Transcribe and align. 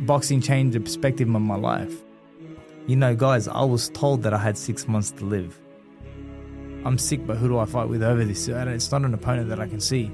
boxing 0.00 0.40
changed 0.40 0.74
the 0.74 0.80
perspective 0.80 1.28
of 1.28 1.42
my 1.42 1.56
life. 1.56 1.94
You 2.86 2.96
know, 2.96 3.14
guys, 3.14 3.46
I 3.48 3.62
was 3.62 3.90
told 3.90 4.22
that 4.22 4.32
I 4.32 4.38
had 4.38 4.56
six 4.56 4.88
months 4.88 5.10
to 5.12 5.24
live. 5.24 5.60
I'm 6.84 6.96
sick, 6.96 7.26
but 7.26 7.36
who 7.36 7.48
do 7.48 7.58
I 7.58 7.66
fight 7.66 7.88
with 7.88 8.02
over 8.02 8.24
this? 8.24 8.48
It's 8.48 8.90
not 8.90 9.02
an 9.04 9.12
opponent 9.12 9.50
that 9.50 9.60
I 9.60 9.68
can 9.68 9.80
see. 9.80 10.10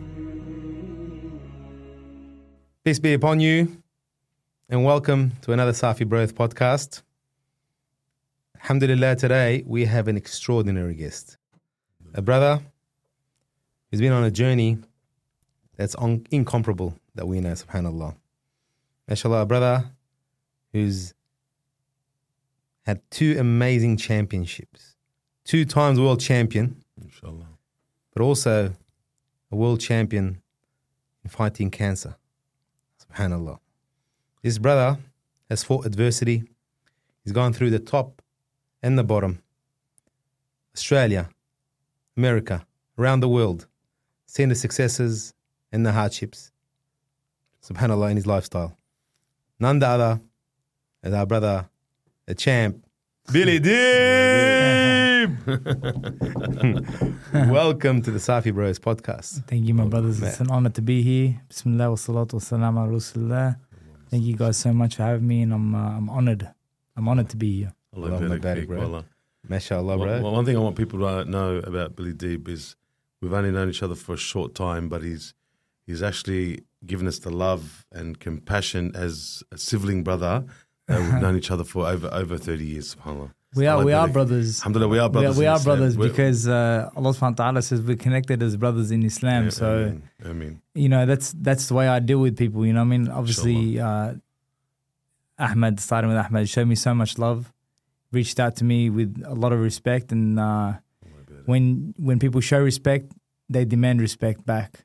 Peace 2.85 2.99
be 2.99 3.15
upon 3.15 3.39
you, 3.41 3.81
and 4.69 4.85
welcome 4.85 5.33
to 5.43 5.53
another 5.53 5.73
Safi 5.73 6.07
Bros 6.07 6.33
podcast. 6.33 7.03
Alhamdulillah, 8.57 9.15
today 9.17 9.63
we 9.67 9.85
have 9.85 10.09
an 10.09 10.17
extraordinary 10.17 10.95
guest. 10.95 11.37
A 12.15 12.23
brother 12.23 12.61
who's 13.91 14.01
been 14.01 14.13
on 14.13 14.25
a 14.25 14.31
journey 14.31 14.79
that's 15.77 15.95
incomparable 16.31 16.99
that 17.15 17.29
we 17.29 17.41
know, 17.41 17.53
subhanAllah. 17.53 18.17
MashaAllah, 19.09 19.43
a 19.43 19.47
brother 19.47 19.91
who's 20.73 21.15
had 22.83 23.01
two 23.11 23.37
amazing 23.39 23.97
championships, 23.97 24.97
two 25.45 25.65
times 25.65 25.99
world 26.01 26.21
champion, 26.21 26.83
Inshallah. 27.01 27.49
but 28.13 28.23
also 28.23 28.73
a 29.51 29.57
world 29.57 29.81
champion 29.81 30.43
in 31.23 31.31
fighting 31.31 31.71
cancer. 31.71 32.17
Subhanallah. 33.01 33.59
This 34.43 34.59
brother 34.59 34.99
has 35.49 35.63
fought 35.63 35.87
adversity. 35.87 36.45
He's 37.25 37.33
gone 37.33 37.53
through 37.53 37.71
the 37.71 37.79
top 37.79 38.23
and 38.83 38.99
the 38.99 39.05
bottom. 39.05 39.43
Australia, 40.75 41.29
America, 42.17 42.67
around 42.99 43.21
the 43.21 43.29
world, 43.29 43.67
seen 44.27 44.49
the 44.49 44.55
successes 44.55 45.35
and 45.73 45.85
the 45.87 45.93
hardships. 45.93 46.51
Subhanallah 47.65 48.11
in 48.11 48.17
his 48.17 48.27
lifestyle. 48.27 48.76
None 49.59 49.79
the 49.79 49.87
other 49.89 50.21
as 51.03 51.15
our 51.15 51.25
brother, 51.27 51.69
the 52.27 52.35
champ, 52.35 52.85
Billy 53.33 53.59
Dib. 53.59 55.37
Welcome 57.51 58.03
to 58.03 58.11
the 58.11 58.19
Safi 58.19 58.53
Bros 58.53 58.79
podcast. 58.79 59.47
Thank 59.47 59.67
you, 59.67 59.73
my 59.75 59.87
brothers. 59.87 60.23
It's 60.23 60.41
an 60.41 60.51
honor 60.51 60.71
to 60.71 60.83
be 60.83 61.03
here. 61.03 61.41
Bismillah 61.49 61.91
wa 61.91 61.97
salatu 61.97 62.35
wa 62.35 62.39
salam 62.41 62.77
ala 62.79 62.89
Rasulullah. 62.93 63.57
Thank 64.11 64.25
you 64.25 64.37
guys 64.37 64.57
so 64.59 64.73
much 64.73 64.97
for 64.97 65.03
having 65.05 65.27
me, 65.27 65.43
and 65.43 65.55
I'm 65.55 65.75
uh, 65.75 65.97
I'm 65.97 66.11
honored. 66.11 66.49
I'm 66.97 67.09
honored 67.09 67.29
to 67.31 67.37
be 67.37 67.59
here. 67.61 67.73
Allah 67.95 68.11
Allahumma 68.11 68.39
barik 68.39 68.43
barik, 68.43 68.67
bro. 68.67 68.79
wallah. 68.81 69.05
MashaAllah, 69.49 69.99
One- 69.99 70.09
bro. 70.09 70.23
one- 70.23 70.33
One 70.35 70.45
thing 70.45 70.57
I 70.57 70.61
want 70.61 70.77
people 70.77 70.99
to 71.01 71.25
know 71.25 71.57
about 71.59 71.97
Billy 71.97 72.13
Dib 72.13 72.49
is 72.49 72.77
we've 73.23 73.33
only 73.33 73.53
known 73.53 73.71
each 73.71 73.83
other 73.83 73.95
for 73.95 74.13
a 74.15 74.19
short 74.19 74.55
time, 74.55 74.89
but 74.91 75.03
he's 75.03 75.33
he's 75.87 76.03
actually 76.03 76.65
given 76.87 77.07
us 77.07 77.19
the 77.19 77.31
love 77.31 77.85
and 77.93 78.19
compassion 78.21 78.93
as 78.95 79.43
a 79.53 79.59
sibling 79.59 80.05
brother. 80.05 80.45
Uh, 80.89 80.99
we've 81.03 81.21
known 81.23 81.37
each 81.37 81.51
other 81.51 81.65
for 81.65 81.87
over 81.87 82.09
over 82.13 82.39
thirty 82.39 82.65
years. 82.67 82.95
Subhanallah. 82.95 83.31
We 83.55 83.67
are 83.67 83.83
we 83.85 83.93
are 83.93 84.07
brothers. 84.09 84.61
Alhamdulillah, 84.61 84.89
we 84.89 84.99
are 84.99 85.09
We 85.09 85.09
are, 85.09 85.11
brothers. 85.23 85.39
we 85.39 85.47
are 85.47 85.61
brothers 85.61 85.97
We're- 85.97 86.11
because 86.11 86.47
uh, 86.47 86.91
Allah 86.95 87.11
subhanahu 87.11 87.39
wa 87.39 87.45
ta'ala 87.45 87.63
says 87.63 87.81
we're 87.81 87.97
connected 87.97 88.43
as 88.43 88.57
brothers 88.57 88.91
in 88.91 89.03
Islam. 89.03 89.45
Yeah, 89.45 89.51
so 89.51 89.69
Ameen, 89.77 90.03
Ameen. 90.31 90.61
you 90.75 90.89
know 90.89 91.07
that's 91.07 91.33
that's 91.33 91.67
the 91.69 91.75
way 91.75 91.89
I 91.89 91.99
deal 92.01 92.19
with 92.19 92.37
people. 92.37 92.67
You 92.67 92.75
know, 92.75 92.83
I 92.83 92.85
mean, 92.85 93.09
obviously, 93.09 93.81
uh, 93.81 94.15
Ahmed, 95.39 95.81
starting 95.81 96.09
with 96.11 96.19
Ahmed, 96.19 96.49
showed 96.49 96.69
me 96.69 96.75
so 96.75 96.95
much 96.95 97.19
love, 97.19 97.53
reached 98.13 98.39
out 98.41 98.57
to 98.57 98.65
me 98.65 98.91
with 98.91 99.23
a 99.27 99.35
lot 99.35 99.53
of 99.53 99.61
respect, 99.61 100.13
and 100.13 100.39
uh, 100.39 100.75
when 101.47 101.95
when 101.99 102.19
people 102.19 102.41
show 102.41 102.61
respect, 102.61 103.13
they 103.49 103.65
demand 103.65 104.01
respect 104.01 104.45
back. 104.47 104.85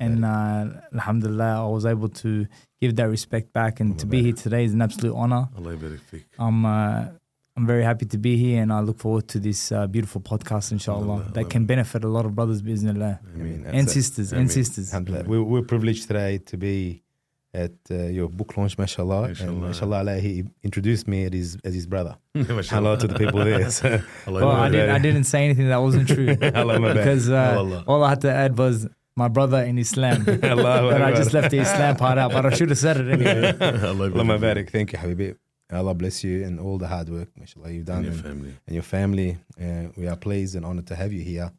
And 0.00 0.24
uh, 0.24 0.66
Alhamdulillah, 0.94 1.64
I 1.64 1.68
was 1.68 1.86
able 1.86 2.08
to 2.08 2.46
give 2.80 2.96
that 2.96 3.08
respect 3.08 3.52
back, 3.52 3.80
and 3.80 3.98
to 3.98 4.06
be 4.06 4.22
here 4.22 4.32
today 4.32 4.64
is 4.64 4.72
an 4.74 4.82
absolute 4.82 5.14
honor. 5.14 5.48
Allah 5.56 5.76
barik 5.76 6.00
fik. 6.00 6.24
I'm 6.38 6.64
uh, 6.66 7.06
I'm 7.56 7.66
very 7.66 7.82
happy 7.84 8.04
to 8.06 8.18
be 8.18 8.36
here, 8.36 8.62
and 8.62 8.70
I 8.72 8.80
look 8.80 8.98
forward 8.98 9.28
to 9.28 9.38
this 9.38 9.72
uh, 9.72 9.86
beautiful 9.86 10.20
podcast, 10.20 10.72
inshallah, 10.72 11.00
Alhamdulillah, 11.04 11.32
that 11.32 11.48
can 11.50 11.64
benefit 11.64 12.04
a 12.04 12.08
lot 12.08 12.26
of 12.26 12.34
brothers, 12.34 12.60
bismillah, 12.60 13.18
Ameen. 13.34 13.64
and 13.66 13.74
That's 13.86 13.92
it. 13.92 14.02
sisters, 14.02 14.32
and 14.32 14.52
sisters. 14.52 14.92
Alhamdulillah. 14.92 15.24
We, 15.26 15.40
we're 15.40 15.62
privileged 15.62 16.06
today 16.06 16.36
to 16.38 16.56
be 16.58 17.02
at 17.54 17.72
uh, 17.90 17.94
your 18.18 18.28
book 18.28 18.54
launch, 18.58 18.76
mashallah. 18.76 19.22
And 19.22 19.38
Mashallah. 19.62 20.02
mashallah, 20.02 20.18
he 20.20 20.44
introduced 20.62 21.08
me 21.08 21.24
as 21.24 21.32
his, 21.32 21.58
as 21.64 21.72
his 21.72 21.86
brother. 21.86 22.18
Hello 22.34 22.96
to 22.96 23.06
the 23.06 23.14
people 23.18 23.42
there. 23.42 23.70
So, 23.80 24.02
Well, 24.26 24.50
I 24.50 24.68
didn't, 24.68 24.90
I 24.90 24.98
didn't 24.98 25.24
say 25.24 25.42
anything 25.46 25.68
that 25.68 25.78
wasn't 25.80 26.08
true 26.08 26.36
Allah, 26.54 26.78
my 26.78 26.92
bad. 26.92 26.96
because 26.98 27.30
uh, 27.30 27.82
all 27.86 28.04
I 28.04 28.10
had 28.10 28.20
to 28.22 28.30
add 28.30 28.58
was 28.58 28.86
my 29.16 29.28
brother 29.28 29.62
in 29.64 29.78
Islam. 29.78 30.26
Allah, 30.42 30.90
but 30.92 31.02
I 31.02 31.12
just 31.12 31.32
left 31.32 31.50
the 31.50 31.58
Islam 31.58 31.96
part 31.96 32.18
out, 32.18 32.32
but 32.32 32.46
I 32.46 32.50
should 32.50 32.68
have 32.68 32.78
said 32.78 32.98
it 32.98 33.08
anyway. 33.08 33.56
Allah 33.60 34.10
Allah, 34.10 34.24
my 34.24 34.36
barik. 34.36 34.40
barik. 34.40 34.70
Thank 34.70 34.92
you, 34.92 34.98
Habibi. 34.98 35.36
Allah 35.72 35.94
bless 35.94 36.22
you 36.22 36.44
and 36.44 36.60
all 36.60 36.78
the 36.78 36.86
hard 36.86 37.08
work, 37.08 37.28
mashallah, 37.36 37.70
you've 37.70 37.86
done. 37.86 38.04
And 38.04 38.06
your 38.06 38.14
and, 38.14 38.22
family. 38.22 38.54
and 38.66 38.74
your 38.74 38.82
family. 38.84 39.38
Uh, 39.60 39.88
we 39.96 40.06
are 40.06 40.16
pleased 40.16 40.54
and 40.54 40.64
honored 40.64 40.86
to 40.86 40.94
have 40.94 41.12
you 41.12 41.22
here 41.22 41.50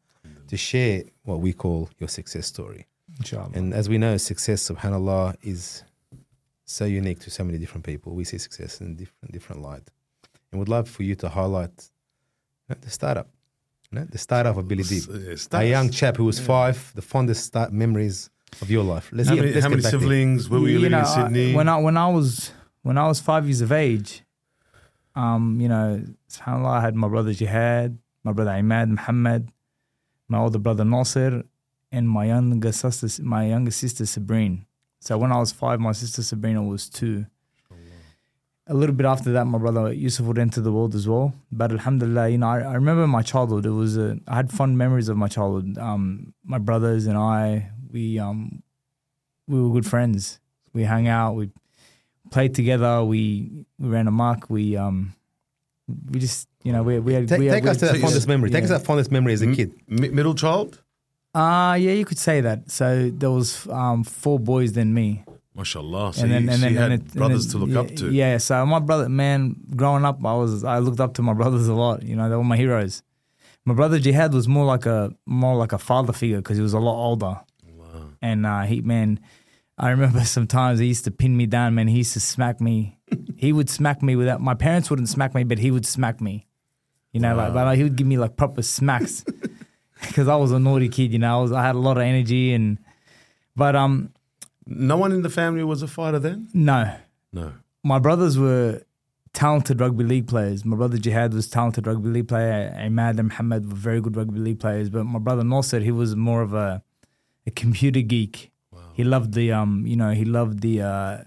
to 0.47 0.55
share 0.55 1.03
what 1.23 1.41
we 1.41 1.51
call 1.51 1.89
your 1.99 2.07
success 2.07 2.47
story. 2.47 2.85
Inshallah. 3.19 3.51
And 3.53 3.73
as 3.73 3.89
we 3.89 3.97
know, 3.97 4.15
success, 4.17 4.69
subhanAllah, 4.69 5.35
is 5.41 5.83
so 6.63 6.85
unique 6.85 7.19
to 7.19 7.29
so 7.29 7.43
many 7.43 7.57
different 7.57 7.85
people. 7.85 8.13
We 8.13 8.23
see 8.23 8.37
success 8.37 8.79
in 8.79 8.95
different 8.95 9.31
different 9.31 9.61
light. 9.61 9.89
And 10.51 10.59
would 10.59 10.69
love 10.69 10.87
for 10.89 11.03
you 11.03 11.15
to 11.15 11.29
highlight 11.29 11.89
the 12.69 12.89
startup. 12.89 13.29
You 13.91 13.99
know, 13.99 14.05
the 14.05 14.17
startup 14.17 14.57
of 14.57 14.67
Billy 14.67 14.83
Dib. 14.83 15.03
A 15.53 15.65
young 15.65 15.89
chap 15.89 16.17
who 16.17 16.25
was 16.25 16.39
five, 16.39 16.91
the 16.95 17.01
fondest 17.01 17.45
start 17.45 17.71
memories 17.71 18.29
of 18.61 18.69
your 18.69 18.83
life. 18.83 19.09
Let's 19.13 19.29
How 19.29 19.35
get, 19.35 19.41
many, 19.41 19.53
let's 19.53 19.63
how 19.63 19.69
many 19.69 19.81
siblings? 19.81 20.49
Where 20.49 20.59
were 20.59 20.67
you, 20.67 20.79
living 20.79 20.91
know, 20.91 20.99
in 20.99 21.05
I- 21.05 21.23
Sydney? 21.23 21.53
when 21.53 21.69
I 21.69 21.77
when 21.77 21.95
I 21.97 22.07
was 22.09 22.51
when 22.81 22.97
I 22.97 23.07
was 23.07 23.19
five 23.21 23.45
years 23.45 23.61
of 23.61 23.71
age, 23.71 24.23
um, 25.15 25.59
you 25.61 25.69
know, 25.69 26.03
subhanAllah, 26.29 26.69
I 26.79 26.81
had 26.81 26.95
my 26.95 27.07
brother 27.07 27.33
Jihad, 27.33 27.97
my 28.23 28.33
brother 28.33 28.51
Imad 28.51 28.89
Muhammad, 28.89 29.51
my 30.27 30.39
older 30.39 30.59
brother 30.59 30.83
Nasir, 30.85 31.43
and 31.91 32.09
my 32.09 32.25
younger 32.25 32.71
sister, 32.73 33.23
my 33.23 33.47
younger 33.47 33.71
sister 33.71 34.03
Sabrine. 34.05 34.65
So 34.99 35.17
when 35.17 35.31
I 35.31 35.39
was 35.39 35.51
five, 35.53 35.79
my 35.79 35.93
sister 35.93 36.23
Sabrina 36.23 36.61
was 36.61 36.89
two. 36.89 37.25
A 38.69 38.73
little 38.73 38.93
bit 38.95 39.05
after 39.05 39.31
that, 39.31 39.45
my 39.45 39.57
brother 39.57 39.93
Yusuf 39.93 40.25
would 40.25 40.37
enter 40.37 40.59
the 40.59 40.71
world 40.73 40.93
as 40.93 41.07
well. 41.07 41.33
But 41.51 41.71
Alhamdulillah, 41.71 42.29
you 42.29 42.37
know, 42.37 42.47
I, 42.49 42.59
I 42.59 42.73
remember 42.73 43.07
my 43.07 43.21
childhood. 43.21 43.65
It 43.65 43.71
was 43.71 43.97
a, 43.97 44.17
I 44.27 44.35
had 44.35 44.51
fond 44.51 44.77
memories 44.77 45.07
of 45.07 45.15
my 45.15 45.27
childhood. 45.29 45.77
Um, 45.77 46.33
my 46.43 46.57
brothers 46.57 47.05
and 47.07 47.17
I, 47.17 47.69
we 47.91 48.19
um, 48.19 48.61
we 49.47 49.61
were 49.61 49.69
good 49.69 49.85
friends. 49.85 50.39
We 50.73 50.83
hung 50.83 51.07
out. 51.07 51.35
We 51.35 51.49
played 52.29 52.55
together. 52.55 53.03
We 53.05 53.65
we 53.79 53.87
ran 53.89 54.07
amok. 54.07 54.49
We 54.49 54.75
um, 54.75 55.13
we 56.11 56.19
just 56.19 56.49
you 56.63 56.73
know 56.73 56.83
we 56.83 56.99
we 56.99 57.13
had 57.13 57.29
Take, 57.29 57.39
we 57.39 57.45
had, 57.45 57.55
take 57.55 57.63
we 57.63 57.69
us 57.69 57.77
to 57.77 57.85
had- 57.87 57.95
that 57.95 58.01
fondest 58.01 58.27
memory. 58.27 58.49
Take 58.49 58.63
us 58.63 58.69
to 58.69 58.73
yeah. 58.73 58.77
that 58.79 58.85
fondest 58.85 59.11
memory 59.11 59.31
as 59.33 59.41
a 59.41 59.53
kid. 59.55 59.71
Mi- 59.87 60.09
middle 60.09 60.35
child? 60.35 60.81
Uh 61.33 61.77
yeah, 61.79 61.91
you 61.93 62.03
could 62.03 62.17
say 62.17 62.41
that. 62.41 62.69
So 62.69 63.09
there 63.13 63.31
was 63.31 63.65
um 63.69 64.03
four 64.03 64.39
boys 64.39 64.73
than 64.73 64.93
me. 64.93 65.23
MashaAllah. 65.57 66.13
So 66.13 66.25
you, 66.25 66.51
so 66.51 66.67
you 66.67 66.77
had 66.77 66.91
it- 66.91 67.13
brothers 67.13 67.45
and 67.45 67.51
to 67.51 67.57
look 67.57 67.69
yeah, 67.69 67.79
up 67.79 67.95
to. 67.97 68.11
Yeah, 68.11 68.37
so 68.37 68.65
my 68.65 68.79
brother, 68.79 69.09
man, 69.09 69.55
growing 69.75 70.05
up, 70.05 70.23
I 70.23 70.33
was 70.35 70.63
I 70.63 70.77
looked 70.79 70.99
up 70.99 71.15
to 71.15 71.21
my 71.21 71.33
brothers 71.33 71.67
a 71.67 71.73
lot. 71.73 72.03
You 72.03 72.15
know, 72.15 72.29
they 72.29 72.35
were 72.35 72.43
my 72.43 72.57
heroes. 72.57 73.01
My 73.65 73.73
brother 73.73 73.99
Jihad 73.99 74.33
was 74.33 74.47
more 74.47 74.65
like 74.65 74.85
a 74.85 75.11
more 75.25 75.55
like 75.55 75.73
a 75.73 75.77
father 75.77 76.13
figure 76.13 76.37
because 76.37 76.57
he 76.57 76.63
was 76.63 76.73
a 76.73 76.79
lot 76.79 76.95
older. 76.95 77.41
Wow. 77.75 78.09
And 78.21 78.45
uh, 78.45 78.61
he, 78.61 78.81
man, 78.81 79.19
I 79.77 79.89
remember 79.89 80.23
sometimes 80.25 80.79
he 80.79 80.85
used 80.85 81.05
to 81.05 81.11
pin 81.11 81.35
me 81.35 81.47
down. 81.47 81.75
Man, 81.75 81.87
he 81.87 81.97
used 81.97 82.13
to 82.13 82.19
smack 82.19 82.61
me. 82.61 82.99
he 83.35 83.51
would 83.51 83.69
smack 83.69 84.03
me 84.03 84.15
without. 84.15 84.39
My 84.39 84.53
parents 84.53 84.89
wouldn't 84.89 85.09
smack 85.09 85.33
me, 85.33 85.43
but 85.43 85.57
he 85.57 85.71
would 85.71 85.85
smack 85.85 86.21
me. 86.21 86.45
You 87.13 87.21
know, 87.21 87.35
like, 87.35 87.53
but 87.53 87.65
like, 87.65 87.77
he 87.77 87.83
would 87.83 87.95
give 87.95 88.05
me 88.05 88.17
like 88.17 88.37
proper 88.37 88.61
smacks 88.61 89.25
because 90.07 90.27
I 90.27 90.35
was 90.35 90.51
a 90.51 90.59
naughty 90.59 90.87
kid. 90.87 91.11
You 91.13 91.19
know, 91.19 91.39
I 91.39 91.41
was 91.41 91.51
I 91.51 91.63
had 91.63 91.75
a 91.75 91.79
lot 91.79 91.97
of 91.97 92.03
energy 92.03 92.53
and, 92.53 92.77
but 93.55 93.75
um, 93.75 94.13
No 94.67 94.97
one 94.97 95.11
in 95.11 95.21
the 95.21 95.29
family 95.29 95.63
was 95.63 95.81
a 95.81 95.87
fighter 95.87 96.19
then? 96.19 96.47
no, 96.53 96.93
No. 97.33 97.53
my 97.83 97.99
brothers 97.99 98.37
were 98.37 98.81
talented 99.33 99.79
rugby 99.79 100.03
league 100.03 100.27
players. 100.27 100.65
My 100.65 100.75
brother 100.75 100.97
Jihad 100.97 101.33
was 101.33 101.47
talented 101.47 101.85
rugby 101.87 102.09
league 102.09 102.27
player. 102.27 102.73
Ahmad 102.77 103.19
and 103.19 103.29
Muhammad 103.29 103.67
were 103.69 103.75
very 103.75 104.01
good 104.01 104.15
rugby 104.17 104.39
league 104.39 104.59
players. 104.59 104.89
But 104.89 105.03
my 105.03 105.19
brother 105.19 105.43
Nasser, 105.43 105.79
he 105.79 105.91
was 105.91 106.15
more 106.15 106.41
of 106.41 106.53
a, 106.53 106.81
a 107.45 107.51
computer 107.51 108.01
geek. 108.01 108.51
He 108.93 109.03
loved 109.03 109.33
the 109.33 109.51
um, 109.51 109.85
you 109.85 109.95
know, 109.95 110.11
he 110.11 110.25
loved 110.25 110.61
the 110.61 110.81
uh, 110.81 111.17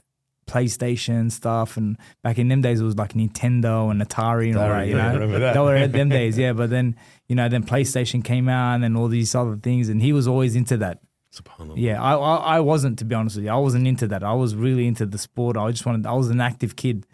PlayStation 0.48 1.30
stuff. 1.30 1.76
And 1.76 1.96
back 2.22 2.38
in 2.38 2.48
them 2.48 2.60
days, 2.62 2.80
it 2.80 2.84
was 2.84 2.96
like 2.96 3.12
Nintendo 3.12 3.90
and 3.90 4.00
Atari 4.02 4.48
and 4.48 4.58
all 4.58 4.68
Atari, 4.68 4.78
that. 4.80 4.88
You 4.88 4.94
know, 4.96 5.12
remember 5.12 5.38
that. 5.38 5.56
were 5.62 5.86
them 5.86 6.08
days, 6.08 6.36
yeah. 6.44 6.52
But 6.52 6.70
then 6.70 6.96
you 7.28 7.36
know, 7.36 7.48
then 7.48 7.62
PlayStation 7.64 8.24
came 8.24 8.48
out 8.48 8.74
and 8.74 8.82
then 8.82 8.96
all 8.96 9.08
these 9.08 9.34
other 9.34 9.56
things, 9.56 9.88
and 9.88 10.02
he 10.02 10.12
was 10.12 10.26
always 10.26 10.56
into 10.56 10.76
that. 10.78 10.98
Subhanallah. 11.32 11.74
Yeah, 11.76 12.02
I, 12.02 12.14
I 12.16 12.36
I 12.56 12.60
wasn't 12.60 12.98
to 12.98 13.04
be 13.04 13.14
honest 13.14 13.36
with 13.36 13.44
you. 13.44 13.50
I 13.50 13.56
wasn't 13.56 13.86
into 13.86 14.06
that. 14.08 14.22
I 14.24 14.32
was 14.32 14.54
really 14.56 14.86
into 14.86 15.06
the 15.06 15.18
sport. 15.18 15.56
I 15.56 15.70
just 15.70 15.86
wanted. 15.86 16.06
I 16.06 16.12
was 16.12 16.28
an 16.30 16.40
active 16.40 16.74
kid. 16.76 17.06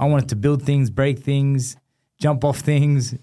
I 0.00 0.06
wanted 0.06 0.28
to 0.30 0.36
build 0.36 0.62
things, 0.62 0.90
break 0.90 1.18
things, 1.20 1.76
jump 2.18 2.44
off 2.44 2.58
things, 2.60 3.14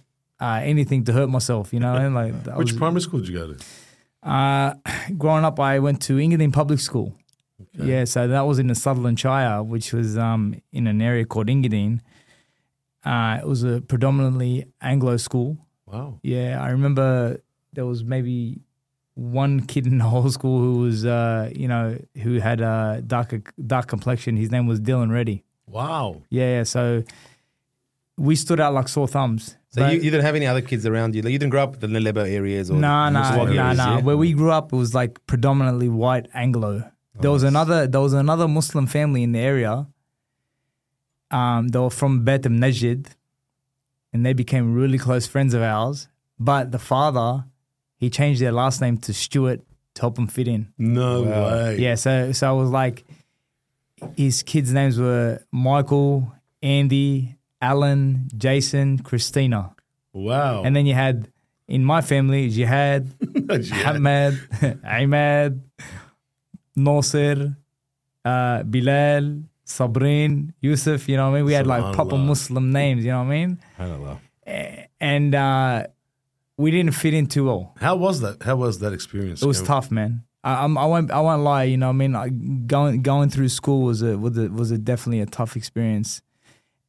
uh, 0.42 0.60
anything 0.64 1.04
to 1.06 1.14
hurt 1.14 1.30
myself. 1.30 1.74
You 1.74 1.80
know, 1.82 1.94
and 1.96 2.16
like 2.22 2.34
I 2.48 2.58
Which 2.58 2.72
was- 2.72 2.78
primary 2.80 3.02
school 3.02 3.20
did 3.20 3.30
you 3.30 3.38
go 3.38 3.54
to? 3.54 3.60
uh, 4.24 4.74
growing 5.18 5.44
up, 5.46 5.60
I 5.60 5.80
went 5.80 6.02
to 6.04 6.14
Engadine 6.18 6.52
Public 6.54 6.80
School. 6.80 7.16
Yeah, 7.74 8.06
so 8.06 8.28
that 8.28 8.42
was 8.42 8.58
in 8.60 8.68
the 8.68 8.76
Sutherland 8.76 9.20
Shire, 9.20 9.62
which 9.62 9.92
was 9.94 10.18
um, 10.18 10.56
in 10.72 10.88
an 10.88 11.02
area 11.02 11.26
called 11.26 11.48
Engadine. 11.48 12.00
Uh, 13.06 13.40
it 13.42 13.46
was 13.48 13.64
a 13.64 13.82
predominantly 13.82 14.66
Anglo 14.82 15.18
school. 15.18 15.58
Wow. 15.86 16.20
Yeah, 16.24 16.62
I 16.62 16.70
remember 16.70 17.42
there 17.74 17.86
was 17.86 18.04
maybe 18.04 18.60
one 19.20 19.60
kid 19.66 19.86
in 19.86 19.98
the 19.98 20.06
whole 20.06 20.30
school 20.30 20.60
who 20.60 20.80
was, 20.80 21.06
uh, 21.06 21.52
you 21.54 21.68
know, 21.68 21.98
who 22.24 22.40
had 22.40 22.62
a 22.62 23.04
dark 23.06 23.34
dark 23.68 23.88
complexion. 23.88 24.38
His 24.38 24.50
name 24.50 24.66
was 24.66 24.80
Dylan 24.80 25.12
Reddy. 25.12 25.44
Wow. 25.68 26.24
Yeah, 26.30 26.58
yeah. 26.58 26.64
So 26.64 27.04
we 28.18 28.36
stood 28.36 28.60
out 28.60 28.74
like 28.74 28.88
sore 28.88 29.08
thumbs. 29.08 29.58
So 29.70 29.88
you, 29.88 30.00
you 30.00 30.10
didn't 30.10 30.26
have 30.26 30.36
any 30.36 30.48
other 30.48 30.62
kids 30.62 30.86
around 30.86 31.16
you? 31.16 31.22
Like, 31.22 31.32
you 31.32 31.38
didn't 31.38 31.52
grow 31.52 31.64
up 31.64 31.84
in 31.84 31.94
the 31.94 32.00
Lebo 32.00 32.24
areas 32.24 32.72
or 32.72 32.78
No, 32.78 33.10
no, 33.10 33.46
no, 33.46 33.74
no. 33.74 34.00
Where 34.02 34.18
we 34.18 34.34
grew 34.34 34.52
up, 34.52 34.74
it 34.74 34.76
was 34.76 34.96
like 34.96 35.24
predominantly 35.28 35.90
white 35.90 36.28
Anglo. 36.34 36.90
There 37.20 37.32
was 37.32 37.44
another, 37.44 37.86
there 37.86 38.02
was 38.02 38.14
another 38.14 38.48
Muslim 38.48 38.88
family 38.88 39.24
in 39.24 39.34
the 39.34 39.40
area. 39.40 39.88
Um, 41.30 41.68
they 41.68 41.78
were 41.78 41.90
from 41.90 42.24
Betham 42.24 42.60
Najid, 42.60 43.08
and 44.14 44.26
they 44.26 44.34
became 44.34 44.74
really 44.74 44.98
close 44.98 45.28
friends 45.28 45.54
of 45.54 45.62
ours. 45.62 46.08
But 46.40 46.72
the 46.72 46.80
father, 46.80 47.44
he 48.00 48.10
changed 48.10 48.42
their 48.42 48.52
last 48.52 48.82
name 48.82 48.98
to 49.06 49.14
Stewart 49.14 49.62
to 49.96 50.02
help 50.02 50.16
them 50.16 50.28
fit 50.28 50.48
in. 50.48 50.68
No 50.78 51.24
Wow. 51.24 51.46
way. 51.48 51.78
Yeah, 51.80 51.96
so 51.96 52.32
so 52.32 52.48
I 52.50 52.52
was 52.54 52.70
like, 52.70 53.04
his 54.16 54.44
kids' 54.44 54.72
names 54.74 54.98
were 54.98 55.40
Michael, 55.52 56.32
Andy, 56.64 57.36
Alan, 57.62 58.30
Jason, 58.38 59.00
Christina, 59.00 59.76
Wow. 60.14 60.64
and 60.64 60.76
then 60.76 60.86
you 60.86 60.94
had 60.94 61.28
in 61.68 61.84
my 61.84 62.02
family 62.02 62.50
Jihad, 62.50 63.08
Ahmed, 63.86 64.40
Ahmed, 64.84 65.62
Nasir, 66.76 67.56
uh, 68.26 68.64
Bilal, 68.64 69.44
Sabrin, 69.66 70.54
Yusuf. 70.62 71.08
You 71.10 71.18
know 71.18 71.26
what 71.30 71.36
I 71.36 71.38
mean? 71.40 71.46
We 71.46 71.54
had 71.54 71.68
like 71.68 71.94
proper 71.94 72.18
Muslim 72.18 72.72
names. 72.72 73.04
You 73.06 73.12
know 73.12 73.20
what 73.24 73.32
I 73.34 73.38
mean? 73.46 73.60
Subhanallah. 73.78 74.18
And 75.00 75.36
uh, 75.36 75.88
we 76.60 76.72
didn't 76.72 76.92
fit 76.92 77.14
in 77.14 77.26
too 77.26 77.46
well. 77.46 77.74
How 77.80 77.96
was 77.96 78.20
that? 78.20 78.44
How 78.44 78.58
was 78.58 78.80
that 78.80 78.92
experience? 78.94 79.42
It 79.42 79.48
was 79.48 79.62
tough, 79.62 79.90
man. 79.90 80.24
I, 80.44 80.64
I'm, 80.66 80.78
I 80.78 80.86
won't. 80.86 81.10
I 81.10 81.22
won't 81.22 81.42
lie. 81.44 81.64
You 81.64 81.78
know, 81.78 81.90
I 81.90 81.94
mean, 81.94 82.66
going 82.68 83.02
going 83.02 83.30
through 83.30 83.50
school 83.50 83.82
was 83.84 84.02
a 84.02 84.18
was 84.18 84.38
a, 84.38 84.50
was 84.50 84.70
a 84.72 84.78
definitely 84.78 85.22
a 85.22 85.26
tough 85.26 85.56
experience. 85.56 86.22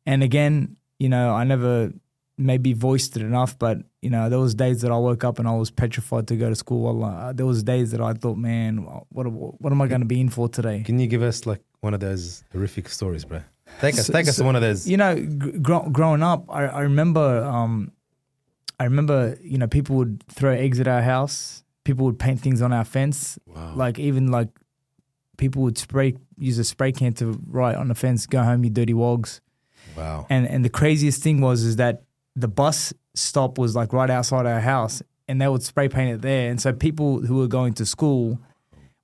And 0.07 0.23
again, 0.23 0.77
you 0.99 1.09
know, 1.09 1.33
I 1.35 1.45
never 1.45 1.93
maybe 2.37 2.73
voiced 2.73 3.17
it 3.17 3.23
enough, 3.23 3.59
but 3.59 3.79
you 4.03 4.11
know, 4.11 4.29
there 4.29 4.39
was 4.41 4.55
days 4.55 4.81
that 4.81 4.91
I 4.91 4.97
woke 4.97 5.25
up 5.25 5.39
and 5.39 5.47
I 5.47 5.53
was 5.53 5.71
petrified 5.71 6.27
to 6.29 6.37
go 6.37 6.49
to 6.49 6.57
school. 6.57 6.81
Wallah. 6.83 7.33
There 7.35 7.47
was 7.47 7.63
days 7.63 7.93
that 7.93 8.01
I 8.01 8.13
thought, 8.15 8.39
man, 8.39 8.79
what 9.11 9.27
what 9.31 9.73
am 9.73 9.81
I 9.81 9.87
going 9.87 10.01
to 10.01 10.07
be 10.07 10.21
in 10.21 10.31
for 10.31 10.49
today? 10.49 10.83
Can 10.85 10.99
you 10.99 11.07
give 11.07 11.23
us 11.23 11.47
like 11.47 11.61
one 11.81 11.95
of 11.95 12.01
those 12.01 12.43
horrific 12.53 12.89
stories, 12.89 13.25
bro? 13.25 13.41
Take 13.81 13.95
us, 13.99 14.07
So- 14.07 14.13
take 14.13 14.27
us 14.27 14.37
so- 14.37 14.43
to 14.43 14.47
one 14.47 14.57
of 14.57 14.63
those. 14.63 14.89
You 14.89 14.97
know, 14.97 15.15
gr- 15.63 15.89
growing 15.93 16.23
up, 16.25 16.47
I, 16.49 16.67
I 16.67 16.81
remember, 16.81 17.45
um, 17.45 17.93
I 18.81 18.85
remember, 18.85 19.37
you 19.43 19.59
know, 19.59 19.69
people 19.69 19.97
would 19.97 20.25
throw 20.29 20.53
eggs 20.53 20.81
at 20.81 20.89
our 20.89 21.03
house. 21.03 21.63
People 21.85 22.07
would 22.07 22.19
paint 22.19 22.41
things 22.41 22.63
on 22.63 22.73
our 22.73 22.85
fence. 22.85 23.39
Wow. 23.47 23.75
Like 23.77 23.99
even 23.99 24.29
like 24.29 24.49
people 25.37 25.63
would 25.63 25.77
spray 25.77 26.15
use 26.39 26.59
a 26.59 26.65
spray 26.65 26.91
can 26.91 27.13
to 27.15 27.39
write 27.47 27.77
on 27.77 27.89
the 27.89 27.95
fence, 27.95 28.27
"Go 28.27 28.43
home, 28.43 28.65
you 28.65 28.71
dirty 28.71 28.95
wogs." 28.95 29.43
Wow. 29.97 30.27
And 30.31 30.49
and 30.49 30.65
the 30.65 30.71
craziest 30.71 31.23
thing 31.23 31.41
was 31.43 31.63
is 31.63 31.77
that 31.77 32.05
the 32.35 32.49
bus 32.49 32.95
stop 33.15 33.59
was 33.59 33.77
like 33.77 33.93
right 33.93 34.09
outside 34.09 34.47
our 34.47 34.61
house, 34.61 35.03
and 35.29 35.41
they 35.41 35.49
would 35.49 35.63
spray 35.63 35.89
paint 35.89 36.15
it 36.15 36.23
there. 36.23 36.51
And 36.51 36.61
so 36.61 36.73
people 36.73 37.21
who 37.21 37.37
were 37.37 37.49
going 37.49 37.75
to 37.75 37.87
school 37.87 38.39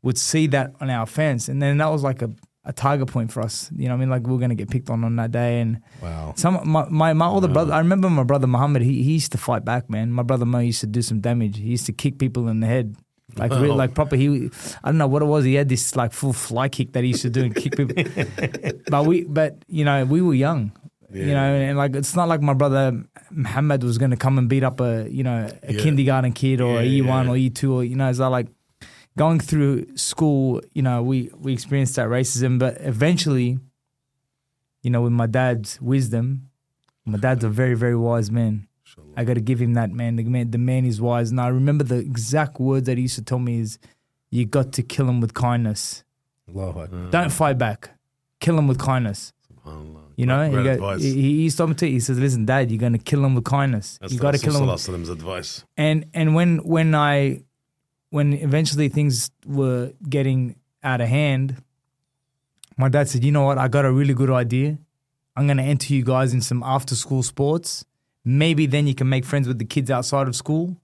would 0.02 0.16
see 0.16 0.46
that 0.48 0.74
on 0.80 0.88
our 0.88 1.04
fence, 1.06 1.48
and 1.48 1.60
then 1.60 1.76
that 1.78 1.88
was 1.88 2.02
like 2.02 2.22
a, 2.22 2.30
a 2.66 2.72
target 2.72 3.08
point 3.08 3.32
for 3.32 3.40
us. 3.42 3.70
You 3.76 3.84
know, 3.88 3.94
what 3.94 3.98
I 3.98 4.00
mean, 4.00 4.10
like 4.10 4.26
we 4.26 4.34
are 4.34 4.38
gonna 4.38 4.54
get 4.54 4.68
picked 4.70 4.90
on 4.90 5.04
on 5.04 5.16
that 5.16 5.30
day, 5.32 5.60
and 5.60 5.80
Wow. 6.02 6.34
some 6.36 6.60
my 6.68 6.84
my, 6.90 7.12
my 7.12 7.26
older 7.26 7.48
brother. 7.48 7.72
I 7.72 7.78
remember 7.78 8.10
my 8.10 8.24
brother 8.24 8.46
Muhammad. 8.46 8.82
He 8.82 9.02
he 9.02 9.12
used 9.12 9.32
to 9.32 9.38
fight 9.38 9.64
back, 9.64 9.88
man. 9.88 10.10
My 10.12 10.22
brother 10.24 10.44
Mo 10.44 10.58
used 10.58 10.80
to 10.80 10.86
do 10.86 11.00
some 11.02 11.20
damage. 11.20 11.56
He 11.58 11.70
used 11.70 11.86
to 11.86 11.92
kick 11.92 12.18
people 12.18 12.48
in 12.48 12.60
the 12.60 12.66
head, 12.66 12.96
like 13.36 13.52
real, 13.52 13.70
Wow. 13.70 13.76
like 13.76 13.94
proper. 13.94 14.16
He 14.16 14.50
I 14.84 14.88
don't 14.90 14.98
know 14.98 15.06
what 15.08 15.22
it 15.22 15.26
was. 15.26 15.44
He 15.44 15.54
had 15.54 15.68
this 15.68 15.94
like 15.96 16.12
full 16.12 16.32
fly 16.32 16.68
kick 16.68 16.92
that 16.94 17.02
he 17.04 17.10
used 17.10 17.22
to 17.22 17.30
do 17.30 17.44
and 17.44 17.54
kick 17.54 17.76
people. 17.76 17.94
but 18.90 19.06
we, 19.06 19.24
but 19.24 19.64
you 19.68 19.84
know, 19.84 20.04
we 20.04 20.20
were 20.20 20.34
young. 20.34 20.72
You 21.12 21.32
know, 21.32 21.54
and 21.54 21.78
like 21.78 21.94
it's 21.94 22.14
not 22.16 22.28
like 22.28 22.42
my 22.42 22.52
brother 22.52 23.00
Muhammad 23.30 23.82
was 23.84 23.96
going 23.96 24.10
to 24.10 24.16
come 24.18 24.36
and 24.38 24.48
beat 24.50 24.64
up 24.64 24.80
a 24.80 25.06
you 25.08 25.22
know 25.22 25.48
a 25.62 25.72
Yeah. 25.72 25.80
kindergarten 25.80 26.32
kid 26.32 26.60
or 26.60 26.80
a 26.80 26.84
Yeah, 26.84 26.98
E 26.98 27.02
one 27.02 27.26
yeah. 27.26 27.32
or 27.32 27.36
E 27.36 27.48
two 27.48 27.72
or 27.74 27.84
you 27.84 27.94
know. 27.96 28.10
It's 28.10 28.18
like 28.18 28.48
going 29.16 29.40
through 29.40 29.96
school. 29.96 30.60
You 30.72 30.82
know, 30.82 31.02
we 31.02 31.30
we 31.38 31.52
experienced 31.52 31.96
that 31.96 32.08
racism, 32.08 32.58
but 32.58 32.76
eventually, 32.80 33.58
you 34.82 34.90
know, 34.90 35.02
with 35.02 35.12
my 35.12 35.26
dad's 35.26 35.80
wisdom, 35.80 36.48
my 37.04 37.18
dad's 37.18 37.44
a 37.44 37.48
very 37.48 37.74
very 37.74 37.96
wise 37.96 38.30
man. 38.30 38.68
I 39.16 39.24
got 39.24 39.34
to 39.34 39.40
give 39.40 39.60
him 39.60 39.74
that 39.74 39.90
man. 39.90 40.16
The 40.16 40.24
man, 40.24 40.50
the 40.50 40.58
man 40.58 40.84
is 40.84 41.00
wise. 41.00 41.30
And 41.30 41.40
I 41.40 41.48
remember 41.48 41.84
the 41.84 41.96
exact 41.98 42.60
words 42.60 42.86
that 42.86 42.96
he 42.96 43.02
used 43.02 43.16
to 43.16 43.22
tell 43.22 43.38
me 43.38 43.60
is, 43.60 43.78
"You 44.30 44.44
got 44.46 44.72
to 44.74 44.82
kill 44.82 45.08
him 45.08 45.20
with 45.20 45.34
kindness. 45.34 46.04
Allahu 46.48 46.80
Akbar. 46.80 46.86
Mm. 46.88 47.10
Don't 47.10 47.32
fight 47.32 47.58
back. 47.58 47.90
Kill 48.40 48.58
him 48.58 48.68
with 48.68 48.78
kindness." 48.78 49.32
You 50.16 50.24
know, 50.24 50.48
Great 50.50 50.62
he, 50.62 50.68
advice. 50.68 51.02
he, 51.02 51.12
he 51.12 51.30
used 51.42 51.56
to 51.56 51.60
tell 51.62 51.66
me, 51.66 51.74
to- 51.74 51.90
he 51.90 52.00
says, 52.00 52.18
"Listen, 52.18 52.46
Dad, 52.46 52.70
you're 52.70 52.78
gonna 52.78 52.98
kill 52.98 53.24
him 53.24 53.34
with 53.34 53.44
kindness. 53.44 53.98
That's 54.00 54.12
you 54.12 54.18
got 54.20 54.32
to 54.32 54.38
kill 54.38 54.56
him." 54.56 54.66
with-" 54.66 54.80
Sallallahu 54.80 55.10
advice. 55.10 55.64
And 55.76 56.06
and 56.14 56.34
when 56.34 56.58
when 56.58 56.94
I 56.94 57.42
when 58.10 58.32
eventually 58.34 58.88
things 58.88 59.30
were 59.46 59.92
getting 60.08 60.56
out 60.82 61.00
of 61.00 61.08
hand, 61.08 61.56
my 62.76 62.88
dad 62.88 63.08
said, 63.08 63.24
"You 63.24 63.32
know 63.32 63.42
what? 63.44 63.58
I 63.58 63.68
got 63.68 63.84
a 63.84 63.92
really 63.92 64.14
good 64.14 64.30
idea. 64.30 64.78
I'm 65.36 65.46
gonna 65.46 65.62
enter 65.62 65.92
you 65.94 66.02
guys 66.04 66.32
in 66.32 66.40
some 66.40 66.62
after 66.62 66.94
school 66.94 67.22
sports. 67.22 67.84
Maybe 68.24 68.66
then 68.66 68.86
you 68.86 68.94
can 68.94 69.08
make 69.08 69.24
friends 69.24 69.46
with 69.48 69.58
the 69.58 69.64
kids 69.64 69.90
outside 69.90 70.28
of 70.28 70.34
school, 70.36 70.76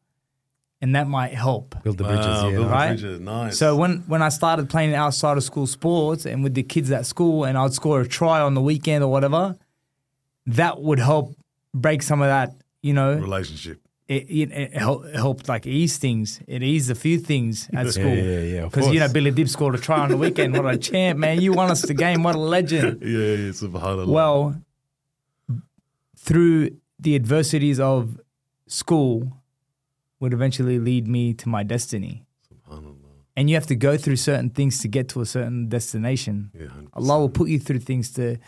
and 0.80 0.94
that 0.94 1.08
might 1.08 1.32
help." 1.34 1.74
Build 1.82 1.98
the 1.98 2.04
bridges. 2.04 2.26
Wow, 2.26 2.44
yeah. 2.48 2.50
build 2.56 2.66
the 2.66 2.70
Right? 2.70 2.88
bridges. 2.88 3.20
Nice. 3.20 3.58
So 3.58 3.76
when 3.76 4.04
when 4.06 4.22
I 4.22 4.28
started 4.30 4.68
playing 4.70 4.94
outside 4.94 5.36
of 5.36 5.44
school 5.44 5.66
sports 5.66 6.25
and 6.26 6.42
with 6.42 6.54
the 6.54 6.62
kids 6.62 6.90
at 6.90 7.06
school, 7.06 7.44
and 7.44 7.56
I'd 7.58 7.72
score 7.75 8.00
a 8.00 8.08
try 8.08 8.40
on 8.40 8.54
the 8.54 8.62
weekend 8.62 9.02
or 9.04 9.10
whatever, 9.10 9.56
that 10.46 10.80
would 10.82 10.98
help 10.98 11.34
break 11.75 12.02
some 12.02 12.20
of 12.22 12.28
that. 12.28 12.54
You 12.82 12.94
know, 12.94 13.14
relationship. 13.14 13.80
It, 14.12 14.25
it, 14.29 14.53
it 14.53 14.76
helped, 14.76 15.14
helped 15.14 15.49
like 15.49 15.67
ease 15.67 15.97
things. 15.97 16.41
It 16.47 16.62
eased 16.62 16.91
a 16.91 16.94
few 16.94 17.19
things 17.19 17.69
at 17.73 17.88
school. 17.88 18.14
Yeah, 18.14 18.23
yeah, 18.23 18.41
yeah. 18.41 18.64
Because 18.64 18.88
you 18.93 19.00
know. 19.00 19.09
Billy 19.09 19.31
Dib 19.31 19.49
scored 19.49 19.75
a 19.75 19.79
try 19.79 20.00
on 20.00 20.11
the 20.11 20.17
weekend. 20.17 20.56
What 20.56 20.75
a 20.75 20.79
champ, 20.79 21.19
man! 21.19 21.41
You 21.41 21.53
won 21.53 21.70
us 21.70 21.82
the 21.82 21.94
game. 21.94 22.23
What 22.23 22.35
a 22.35 22.38
legend. 22.38 23.03
Yeah, 23.12 23.19
yeah, 23.19 23.53
subhanallah. 23.53 24.06
Well, 24.06 24.56
through 26.16 26.76
the 26.99 27.14
adversities 27.14 27.78
of 27.81 28.21
school, 28.66 29.33
would 30.21 30.33
eventually 30.33 30.78
lead 30.78 31.09
me 31.09 31.35
to 31.35 31.49
my 31.49 31.62
destiny. 31.62 32.25
subhanallah. 32.49 32.97
And 33.37 33.49
you 33.49 33.57
have 33.57 33.66
to 33.66 33.75
go 33.75 33.97
through 33.97 34.16
certain 34.16 34.50
things 34.50 34.78
to 34.81 34.88
get 34.88 35.09
to 35.11 35.21
a 35.21 35.26
certain 35.26 35.69
destination. 35.69 36.50
Yeah, 36.54 36.66
100%. 36.66 36.88
Allah 36.95 37.19
will 37.19 37.28
put 37.31 37.49
you 37.49 37.59
through 37.59 37.81
things 37.81 38.11
to. 38.12 38.38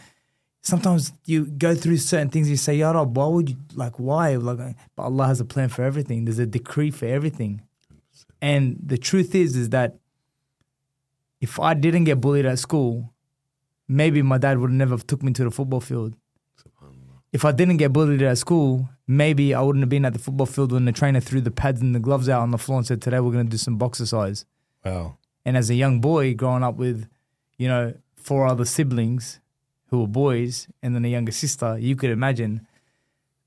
Sometimes 0.65 1.13
you 1.27 1.47
go 1.47 1.75
through 1.75 1.99
certain 1.99 2.31
things. 2.31 2.49
You 2.49 2.57
say, 2.57 2.79
"Ya 2.79 2.91
Rab, 2.91 3.17
why 3.17 3.27
would 3.27 3.51
you 3.51 3.57
like? 3.75 3.99
Why? 3.99 4.37
Like, 4.37 4.77
but 4.97 5.03
Allah 5.03 5.27
has 5.27 5.39
a 5.39 5.45
plan 5.45 5.69
for 5.69 5.83
everything. 5.83 6.25
There's 6.25 6.39
a 6.39 6.47
decree 6.47 6.91
for 6.91 7.07
everything." 7.07 7.61
And 8.41 8.79
the 8.83 8.99
truth 8.99 9.35
is, 9.35 9.57
is 9.57 9.69
that 9.71 9.99
if 11.41 11.61
I 11.61 11.75
didn't 11.75 12.05
get 12.05 12.21
bullied 12.21 12.47
at 12.47 12.59
school, 12.59 13.13
maybe 13.87 14.23
my 14.23 14.39
dad 14.39 14.59
would 14.59 14.71
never 14.71 14.93
have 14.93 15.07
took 15.07 15.23
me 15.23 15.33
to 15.35 15.45
the 15.45 15.51
football 15.51 15.81
field. 15.81 16.15
If 17.33 17.45
I 17.45 17.53
didn't 17.53 17.79
get 17.79 17.93
bullied 17.93 18.23
at 18.23 18.39
school, 18.39 18.89
maybe 19.07 19.55
I 19.55 19.61
wouldn't 19.61 19.83
have 19.83 19.89
been 19.91 20.05
at 20.05 20.13
the 20.13 20.19
football 20.19 20.47
field 20.47 20.73
when 20.73 20.85
the 20.85 20.93
trainer 20.93 21.21
threw 21.21 21.41
the 21.41 21.51
pads 21.51 21.81
and 21.83 21.95
the 21.95 21.99
gloves 21.99 22.29
out 22.29 22.43
on 22.43 22.53
the 22.53 22.59
floor 22.59 22.79
and 22.79 22.87
said, 22.87 23.03
"Today 23.03 23.21
we're 23.21 23.33
going 23.33 23.47
to 23.47 23.51
do 23.51 23.59
some 23.59 23.77
boxercise." 23.77 24.47
Wow. 24.85 25.19
And 25.45 25.57
as 25.57 25.69
a 25.69 25.75
young 25.75 26.01
boy 26.01 26.33
growing 26.35 26.63
up 26.63 26.77
with, 26.77 27.07
you 27.59 27.69
know, 27.69 27.95
four 28.15 28.47
other 28.47 28.65
siblings 28.65 29.41
who 29.95 30.01
were 30.03 30.07
boys 30.27 30.69
and 30.83 30.95
then 30.95 31.05
a 31.05 31.09
younger 31.09 31.33
sister, 31.33 31.79
you 31.79 31.95
could 31.97 32.11
imagine 32.11 32.67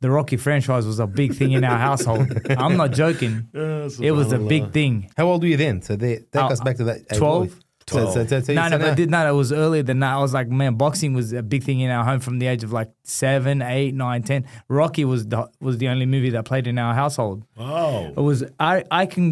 the 0.01 0.09
Rocky 0.11 0.37
franchise 0.37 0.85
was 0.85 0.99
a 0.99 1.07
big 1.07 1.33
thing 1.35 1.51
in 1.53 1.63
our 1.63 1.77
household. 1.89 2.27
I'm 2.63 2.77
not 2.77 2.91
joking. 2.91 3.35
Yeah, 3.53 3.89
It 4.09 4.11
was 4.11 4.31
a 4.31 4.37
subhanallah. 4.37 4.49
big 4.49 4.71
thing. 4.71 5.09
How 5.17 5.25
old 5.27 5.41
were 5.41 5.47
you 5.49 5.57
then? 5.57 5.81
So 5.81 5.95
they 5.95 6.17
take 6.17 6.35
Uh, 6.35 6.47
us 6.55 6.61
back 6.61 6.77
to 6.77 6.83
that. 6.85 6.97
age. 7.11 7.17
12. 7.17 7.59
So, 7.89 8.11
so, 8.13 8.25
so, 8.27 8.41
so 8.41 8.53
No, 8.53 8.63
so 8.63 8.77
no, 8.77 8.79
but 8.79 8.97
did 8.97 9.09
not. 9.09 9.25
It 9.27 9.31
was 9.31 9.51
earlier 9.53 9.81
than 9.81 9.99
that. 10.01 10.11
I 10.13 10.21
was 10.21 10.33
like, 10.33 10.49
man, 10.49 10.75
boxing 10.75 11.13
was 11.13 11.31
a 11.31 11.41
big 11.41 11.63
thing 11.63 11.79
in 11.79 11.89
our 11.89 12.03
home 12.03 12.19
from 12.19 12.37
the 12.39 12.47
age 12.47 12.61
of 12.65 12.71
like 12.73 12.91
seven, 13.03 13.61
eight, 13.61 13.93
nine, 13.95 14.21
ten. 14.23 14.43
Rocky 14.67 15.05
was 15.05 15.25
the 15.33 15.49
was 15.67 15.77
the 15.77 15.87
only 15.87 16.05
movie 16.05 16.31
that 16.31 16.43
played 16.43 16.67
in 16.67 16.77
our 16.77 16.93
household. 16.93 17.37
Wow. 17.55 18.11
It 18.17 18.23
was 18.29 18.43
I 18.59 18.83
I 18.91 19.05
can 19.05 19.25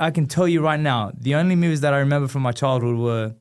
I 0.00 0.10
can 0.10 0.26
tell 0.26 0.48
you 0.48 0.60
right 0.62 0.80
now, 0.80 1.12
the 1.26 1.34
only 1.40 1.54
movies 1.54 1.82
that 1.82 1.92
I 1.92 1.98
remember 1.98 2.28
from 2.28 2.42
my 2.42 2.52
childhood 2.52 2.96
were 2.96 3.34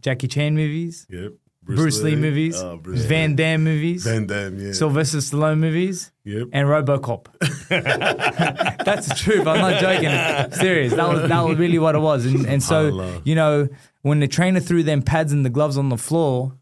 Jackie 0.00 0.28
Chan 0.28 0.54
movies, 0.54 1.06
Yep. 1.10 1.32
Bruce, 1.64 2.02
Lee, 2.02 2.16
movies, 2.16 2.60
Oh, 2.60 2.76
Bruce 2.76 3.04
Van 3.04 3.30
Lee. 3.30 3.36
Damme 3.36 3.62
movies, 3.64 4.04
Van 4.04 4.26
Damme, 4.26 4.58
yeah. 4.58 4.72
Sylvester 4.72 5.18
Stallone 5.18 5.58
movies, 5.58 6.10
yep. 6.24 6.48
and 6.52 6.66
RoboCop. 6.66 7.26
That's 8.84 9.08
the 9.08 9.14
truth. 9.14 9.46
I'm 9.46 9.60
not 9.60 9.80
joking. 9.80 10.58
Serious. 10.58 10.92
That 10.94 11.08
was 11.08 11.28
that 11.28 11.40
was 11.40 11.58
really 11.58 11.78
what 11.78 11.94
it 11.94 12.00
was. 12.00 12.26
And 12.26 12.46
and 12.46 12.62
so 12.62 13.20
you 13.24 13.34
know, 13.34 13.68
when 14.02 14.20
the 14.20 14.28
trainer 14.28 14.60
threw 14.60 14.82
them 14.82 15.02
pads 15.02 15.32
and 15.32 15.44
the 15.44 15.50
gloves 15.50 15.76
on 15.78 15.88
the 15.88 15.96
floor, 15.98 16.58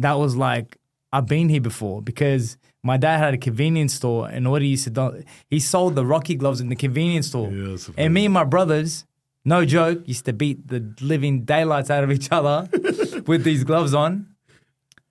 that 0.00 0.14
was 0.14 0.36
like 0.36 0.76
I've 1.12 1.26
been 1.26 1.48
here 1.48 1.60
before 1.60 2.02
because 2.02 2.56
my 2.82 2.96
dad 2.96 3.18
had 3.18 3.34
a 3.34 3.38
convenience 3.38 3.94
store 3.94 4.28
and 4.28 4.50
what 4.50 4.62
he 4.62 4.68
used 4.68 4.84
to 4.84 4.90
do, 4.90 5.22
he 5.48 5.60
sold 5.60 5.94
the 5.94 6.04
Rocky 6.04 6.34
gloves 6.34 6.60
in 6.60 6.68
the 6.68 6.76
convenience 6.76 7.28
store. 7.28 7.48
Of 7.48 7.94
and 7.96 8.14
me 8.14 8.24
and 8.24 8.34
my 8.34 8.44
brothers, 8.44 9.06
no 9.44 9.64
joke, 9.64 10.02
used 10.06 10.24
to 10.26 10.32
beat 10.32 10.66
the 10.68 10.94
living 11.00 11.44
daylights 11.44 11.90
out 11.90 12.04
of 12.04 12.10
each 12.10 12.28
other 12.30 12.68
with 13.26 13.42
these 13.44 13.64
gloves 13.64 13.94
on. 13.94 14.26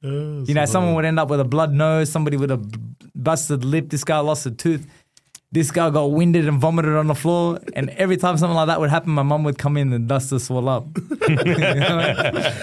You 0.01 0.45
know, 0.53 0.65
someone 0.65 0.95
would 0.95 1.03
end 1.05 1.19
up 1.19 1.29
with 1.29 1.41
a 1.41 1.45
blood 1.45 1.73
nose, 1.73 2.09
somebody 2.09 2.37
with 2.37 2.51
a 2.51 2.57
busted 3.15 3.65
lip, 3.65 3.89
this 3.89 4.03
guy 4.05 4.19
lost 4.19 4.45
a 4.45 4.51
tooth. 4.51 4.87
This 5.51 5.71
guy 5.71 5.89
got 5.89 6.11
winded 6.11 6.47
and 6.47 6.59
vomited 6.59 6.93
on 6.93 7.07
the 7.07 7.15
floor, 7.15 7.59
and 7.73 7.89
every 7.91 8.17
time 8.17 8.37
something 8.37 8.55
like 8.55 8.67
that 8.67 8.79
would 8.79 8.91
happen, 8.91 9.11
my 9.11 9.23
mum 9.23 9.43
would 9.45 9.57
come 9.57 9.77
in 9.77 9.91
and 9.91 10.07
dust 10.07 10.31
us 10.31 10.49
all 10.51 10.69
up. 10.69 10.85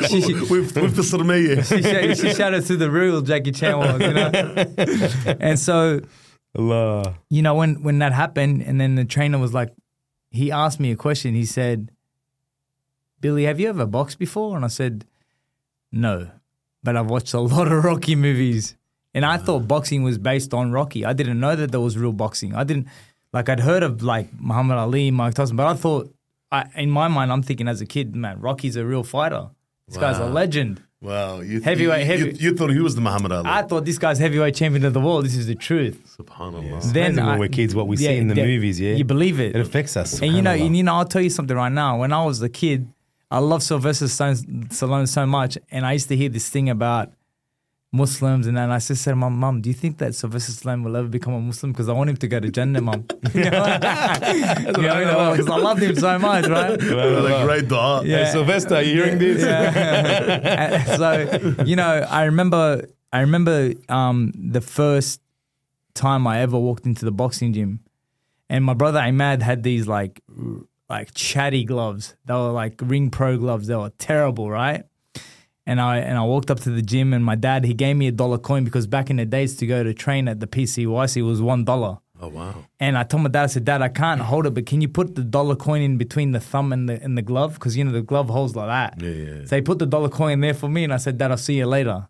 she, 0.08 0.20
she, 0.22 0.34
We've, 0.34 0.74
we've 0.76 0.94
the 0.94 1.02
Sarmeye. 1.02 1.64
she, 1.66 1.82
sh- 1.82 2.20
she 2.20 2.32
shouted 2.34 2.64
to 2.66 2.76
the 2.76 2.88
real 2.88 3.22
Jackie 3.22 3.50
Chan 3.50 3.76
was, 3.76 4.00
you 4.00 4.12
know. 4.12 5.34
and 5.40 5.58
so, 5.58 6.00
Allah. 6.56 7.16
you 7.28 7.42
know, 7.42 7.56
when 7.56 7.82
when 7.82 7.98
that 7.98 8.12
happened, 8.12 8.62
and 8.62 8.80
then 8.80 8.94
the 8.94 9.04
trainer 9.04 9.38
was 9.38 9.52
like, 9.52 9.70
he 10.36 10.52
asked 10.52 10.78
me 10.78 10.90
a 10.92 10.96
question. 10.96 11.34
He 11.34 11.44
said, 11.44 11.90
"Billy, 13.20 13.44
have 13.44 13.58
you 13.60 13.68
ever 13.68 13.86
boxed 13.86 14.18
before?" 14.18 14.56
And 14.56 14.64
I 14.64 14.68
said, 14.68 15.04
"No, 15.90 16.30
but 16.82 16.96
I've 16.96 17.10
watched 17.10 17.34
a 17.34 17.40
lot 17.54 17.70
of 17.70 17.84
Rocky 17.84 18.14
movies." 18.14 18.76
And 19.14 19.24
I 19.24 19.38
thought 19.38 19.66
boxing 19.66 20.02
was 20.02 20.18
based 20.18 20.52
on 20.52 20.72
Rocky. 20.72 21.06
I 21.06 21.14
didn't 21.14 21.40
know 21.40 21.56
that 21.56 21.72
there 21.72 21.80
was 21.80 21.96
real 21.96 22.12
boxing. 22.12 22.54
I 22.54 22.64
didn't 22.64 22.86
like 23.32 23.48
I'd 23.48 23.60
heard 23.60 23.82
of 23.82 24.02
like 24.02 24.28
Muhammad 24.38 24.76
Ali, 24.76 25.10
Mike 25.10 25.34
Tyson, 25.34 25.56
but 25.56 25.66
I 25.66 25.74
thought, 25.74 26.12
I, 26.52 26.66
in 26.74 26.90
my 26.90 27.08
mind, 27.08 27.32
I'm 27.32 27.42
thinking 27.42 27.66
as 27.66 27.80
a 27.80 27.86
kid, 27.86 28.14
man, 28.14 28.40
Rocky's 28.40 28.76
a 28.76 28.84
real 28.84 29.02
fighter. 29.02 29.48
This 29.88 29.96
guy's 29.96 30.18
a 30.18 30.26
legend. 30.26 30.82
Wow. 31.06 31.40
You, 31.40 31.60
Heavyweight, 31.60 32.00
you, 32.00 32.06
heavy- 32.06 32.22
You, 32.36 32.50
you 32.50 32.56
thought 32.56 32.70
he 32.70 32.80
was 32.80 32.96
the 32.96 33.00
Muhammad 33.00 33.30
Ali. 33.30 33.48
I 33.48 33.62
thought 33.62 33.84
this 33.84 33.96
guy's 33.96 34.18
heavyweight 34.18 34.56
champion 34.56 34.84
of 34.84 34.92
the 34.92 35.00
world. 35.00 35.24
This 35.24 35.36
is 35.36 35.46
the 35.46 35.54
truth. 35.54 36.16
Subhanallah. 36.18 36.92
Then 36.92 37.12
amazing 37.12 37.26
when 37.26 37.38
we're 37.38 37.48
kids, 37.48 37.74
what 37.76 37.86
we 37.86 37.96
see 37.96 38.16
in 38.16 38.26
the 38.26 38.34
movies, 38.34 38.80
yeah? 38.80 38.94
You 38.96 39.04
believe 39.04 39.38
it. 39.38 39.54
It 39.54 39.60
affects 39.60 39.96
us. 39.96 40.20
And 40.20 40.34
you 40.34 40.42
know, 40.42 40.50
and 40.50 40.76
you 40.76 40.82
know, 40.82 40.94
I'll 40.94 41.04
tell 41.04 41.22
you 41.22 41.30
something 41.30 41.56
right 41.56 41.70
now. 41.72 42.00
When 42.00 42.12
I 42.12 42.24
was 42.24 42.42
a 42.42 42.48
kid, 42.48 42.88
I 43.30 43.38
loved 43.38 43.62
Sylvester 43.62 44.06
Stallone, 44.06 44.68
Stallone 44.68 45.08
so 45.08 45.26
much, 45.26 45.56
and 45.70 45.86
I 45.86 45.92
used 45.92 46.08
to 46.08 46.16
hear 46.16 46.28
this 46.28 46.48
thing 46.48 46.68
about 46.70 47.12
Muslims, 47.96 48.46
and 48.46 48.56
then 48.56 48.70
I 48.70 48.78
just 48.78 49.02
said 49.02 49.12
to 49.12 49.16
my 49.16 49.28
mum, 49.28 49.60
"Do 49.62 49.70
you 49.70 49.74
think 49.74 49.98
that 49.98 50.14
Sylvester 50.14 50.52
Stallone 50.52 50.84
will 50.84 50.96
ever 50.96 51.08
become 51.08 51.34
a 51.34 51.40
Muslim? 51.40 51.72
Because 51.72 51.88
I 51.88 51.92
want 51.92 52.10
him 52.10 52.16
to 52.18 52.28
go 52.28 52.38
to 52.38 52.50
Jannah, 52.50 52.80
mum. 52.80 53.06
you 53.34 53.50
know, 53.50 55.30
because 55.32 55.48
I 55.48 55.56
loved 55.56 55.82
him 55.82 55.96
so 55.96 56.18
much, 56.18 56.46
right? 56.46 56.70
What 56.70 56.80
a 56.80 57.44
great 57.44 57.68
dua. 57.68 58.02
Hey, 58.04 58.30
Sylvester, 58.30 58.76
are 58.76 58.82
you 58.82 58.94
hearing 58.94 59.18
this? 59.18 59.42
Yeah. 59.42 60.96
so 60.96 61.62
you 61.64 61.76
know, 61.76 62.06
I 62.08 62.24
remember, 62.24 62.86
I 63.12 63.20
remember 63.20 63.72
um, 63.88 64.32
the 64.36 64.60
first 64.60 65.20
time 65.94 66.26
I 66.26 66.40
ever 66.40 66.58
walked 66.58 66.86
into 66.86 67.04
the 67.04 67.12
boxing 67.12 67.52
gym, 67.52 67.80
and 68.48 68.64
my 68.64 68.74
brother 68.74 69.00
Ahmad 69.00 69.42
had 69.42 69.62
these 69.62 69.88
like, 69.88 70.20
like 70.88 71.14
chatty 71.14 71.64
gloves. 71.64 72.14
They 72.26 72.34
were 72.34 72.50
like 72.50 72.74
ring 72.82 73.10
pro 73.10 73.38
gloves. 73.38 73.66
They 73.66 73.76
were 73.76 73.92
terrible, 73.98 74.50
right? 74.50 74.84
And 75.68 75.80
I 75.80 75.98
and 75.98 76.16
I 76.16 76.22
walked 76.22 76.50
up 76.50 76.60
to 76.60 76.70
the 76.70 76.82
gym, 76.82 77.12
and 77.12 77.24
my 77.24 77.34
dad 77.34 77.64
he 77.64 77.74
gave 77.74 77.96
me 77.96 78.06
a 78.06 78.12
dollar 78.12 78.38
coin 78.38 78.62
because 78.64 78.86
back 78.86 79.10
in 79.10 79.16
the 79.16 79.26
days 79.26 79.56
to 79.56 79.66
go 79.66 79.82
to 79.82 79.92
train 79.92 80.28
at 80.28 80.38
the 80.38 80.46
PCYC 80.46 81.26
was 81.26 81.42
one 81.42 81.64
dollar. 81.64 81.98
Oh, 82.18 82.28
wow. 82.28 82.64
And 82.80 82.96
I 82.96 83.02
told 83.02 83.24
my 83.24 83.28
dad, 83.28 83.42
I 83.42 83.46
said, 83.48 83.66
Dad, 83.66 83.82
I 83.82 83.88
can't 83.88 84.22
hold 84.22 84.46
it, 84.46 84.54
but 84.54 84.64
can 84.64 84.80
you 84.80 84.88
put 84.88 85.16
the 85.16 85.22
dollar 85.22 85.54
coin 85.54 85.82
in 85.82 85.98
between 85.98 86.32
the 86.32 86.40
thumb 86.40 86.72
and 86.72 86.88
the 86.88 87.02
and 87.02 87.18
the 87.18 87.22
glove? 87.22 87.54
Because 87.54 87.76
you 87.76 87.84
know 87.84 87.90
the 87.92 88.00
glove 88.00 88.30
holds 88.30 88.54
like 88.56 88.68
that. 88.68 89.02
Yeah, 89.02 89.10
yeah. 89.10 89.44
So 89.44 89.56
he 89.56 89.62
put 89.62 89.78
the 89.80 89.86
dollar 89.86 90.08
coin 90.08 90.40
there 90.40 90.54
for 90.54 90.68
me, 90.68 90.84
and 90.84 90.94
I 90.94 90.98
said, 90.98 91.18
Dad, 91.18 91.30
I'll 91.32 91.36
see 91.36 91.56
you 91.58 91.66
later. 91.66 92.08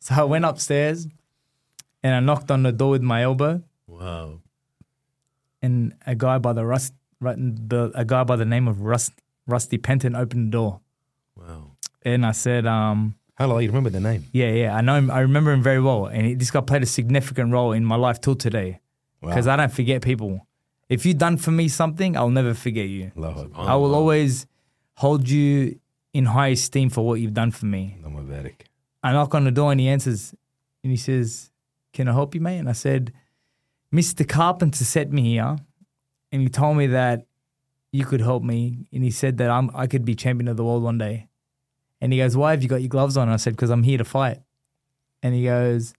So 0.00 0.14
I 0.16 0.24
went 0.24 0.44
upstairs 0.44 1.06
and 2.02 2.14
I 2.14 2.20
knocked 2.20 2.50
on 2.50 2.62
the 2.64 2.72
door 2.72 2.90
with 2.90 3.02
my 3.02 3.22
elbow, 3.22 3.62
Wow. 3.86 4.40
and 5.62 5.94
a 6.06 6.14
guy 6.14 6.38
by 6.38 6.52
the 6.52 6.64
rust, 6.64 6.92
right, 7.20 7.36
the 7.38 7.92
a 7.94 8.04
guy 8.04 8.24
by 8.24 8.36
the 8.36 8.44
name 8.44 8.68
of 8.68 8.80
Rust, 8.82 9.12
Rusty 9.46 9.78
Penton 9.78 10.14
opened 10.16 10.48
the 10.48 10.50
door. 10.50 10.80
And 12.04 12.24
I 12.26 12.32
said, 12.32 12.66
um, 12.66 13.14
Hello, 13.36 13.58
you 13.58 13.68
remember 13.68 13.90
the 13.90 14.00
name? 14.00 14.26
Yeah, 14.32 14.50
yeah, 14.52 14.76
I 14.76 14.80
know 14.80 14.94
him. 14.94 15.10
I 15.10 15.20
remember 15.20 15.52
him 15.52 15.62
very 15.62 15.80
well, 15.80 16.06
and 16.06 16.26
he, 16.26 16.34
this 16.34 16.50
guy 16.50 16.60
played 16.60 16.82
a 16.82 16.86
significant 16.86 17.52
role 17.52 17.72
in 17.72 17.84
my 17.84 17.96
life 17.96 18.20
till 18.20 18.36
today 18.36 18.80
because 19.20 19.48
I 19.48 19.56
don't 19.56 19.72
forget 19.72 20.02
people. 20.02 20.46
If 20.88 21.04
you've 21.06 21.18
done 21.18 21.38
for 21.38 21.50
me 21.50 21.68
something, 21.68 22.16
I'll 22.16 22.30
never 22.30 22.54
forget 22.54 22.88
you. 22.88 23.10
Allahu 23.16 23.40
Akbar. 23.46 23.68
I 23.68 23.74
will 23.74 23.94
always 23.94 24.46
hold 24.96 25.28
you 25.28 25.80
in 26.12 26.26
high 26.26 26.48
esteem 26.48 26.90
for 26.90 27.04
what 27.04 27.20
you've 27.20 27.34
done 27.34 27.50
for 27.50 27.66
me. 27.66 27.98
Allahumma 28.00 28.28
barik. 28.28 28.66
I 29.02 29.12
knock 29.12 29.34
on 29.34 29.44
the 29.44 29.50
door 29.50 29.72
and 29.72 29.80
he 29.80 29.88
answers 29.88 30.34
and 30.82 30.90
he 30.90 30.96
says, 30.96 31.50
Can 31.92 32.08
I 32.08 32.12
help 32.12 32.34
you, 32.34 32.40
mate? 32.40 32.58
And 32.58 32.68
I 32.68 32.72
said, 32.72 33.12
Mr. 33.92 34.26
Carpenter 34.28 34.84
sent 34.84 35.10
me 35.10 35.22
here 35.22 35.56
and 36.30 36.42
he 36.42 36.48
told 36.48 36.76
me 36.76 36.86
that 36.88 37.26
you 37.92 38.04
could 38.04 38.20
help 38.20 38.42
me. 38.42 38.86
And 38.92 39.04
he 39.04 39.10
said 39.10 39.38
that 39.38 39.50
I'm, 39.50 39.70
I 39.74 39.86
could 39.86 40.04
be 40.04 40.14
champion 40.14 40.48
of 40.48 40.56
the 40.56 40.64
world 40.64 40.82
one 40.82 40.98
day. 40.98 41.28
And 42.04 42.12
he 42.12 42.18
goes, 42.18 42.36
Why 42.36 42.50
have 42.50 42.62
you 42.62 42.68
got 42.68 42.82
your 42.82 42.90
gloves 42.90 43.16
on? 43.16 43.28
And 43.28 43.32
I 43.32 43.38
said, 43.38 43.54
Because 43.54 43.70
I'm 43.70 43.82
here 43.82 43.96
to 43.96 44.04
fight. 44.04 44.40
And 45.22 45.34
he 45.34 45.44
goes, 45.44 45.94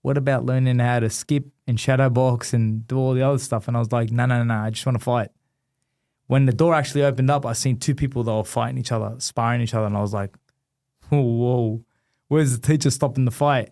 What 0.00 0.18
about 0.18 0.44
learning 0.44 0.80
how 0.80 0.98
to 0.98 1.08
skip 1.08 1.44
and 1.64 1.78
shadow 1.78 2.10
box 2.10 2.52
and 2.52 2.84
do 2.88 2.98
all 2.98 3.14
the 3.14 3.22
other 3.22 3.38
stuff? 3.38 3.68
And 3.68 3.76
I 3.76 3.78
was 3.78 3.92
like, 3.92 4.10
No, 4.10 4.26
no, 4.26 4.38
no, 4.38 4.42
no. 4.42 4.54
I 4.64 4.70
just 4.70 4.84
want 4.84 4.98
to 4.98 5.04
fight. 5.04 5.28
When 6.26 6.46
the 6.46 6.52
door 6.52 6.74
actually 6.74 7.04
opened 7.04 7.30
up, 7.30 7.46
I 7.46 7.52
seen 7.52 7.76
two 7.78 7.94
people 7.94 8.24
that 8.24 8.32
were 8.32 8.42
fighting 8.42 8.78
each 8.78 8.90
other, 8.90 9.14
sparring 9.18 9.60
each 9.60 9.74
other. 9.74 9.86
And 9.86 9.96
I 9.96 10.00
was 10.00 10.12
like, 10.12 10.34
Whoa, 11.08 11.20
whoa 11.20 11.84
where's 12.26 12.58
the 12.58 12.66
teacher 12.66 12.90
stopping 12.90 13.24
the 13.24 13.30
fight? 13.30 13.70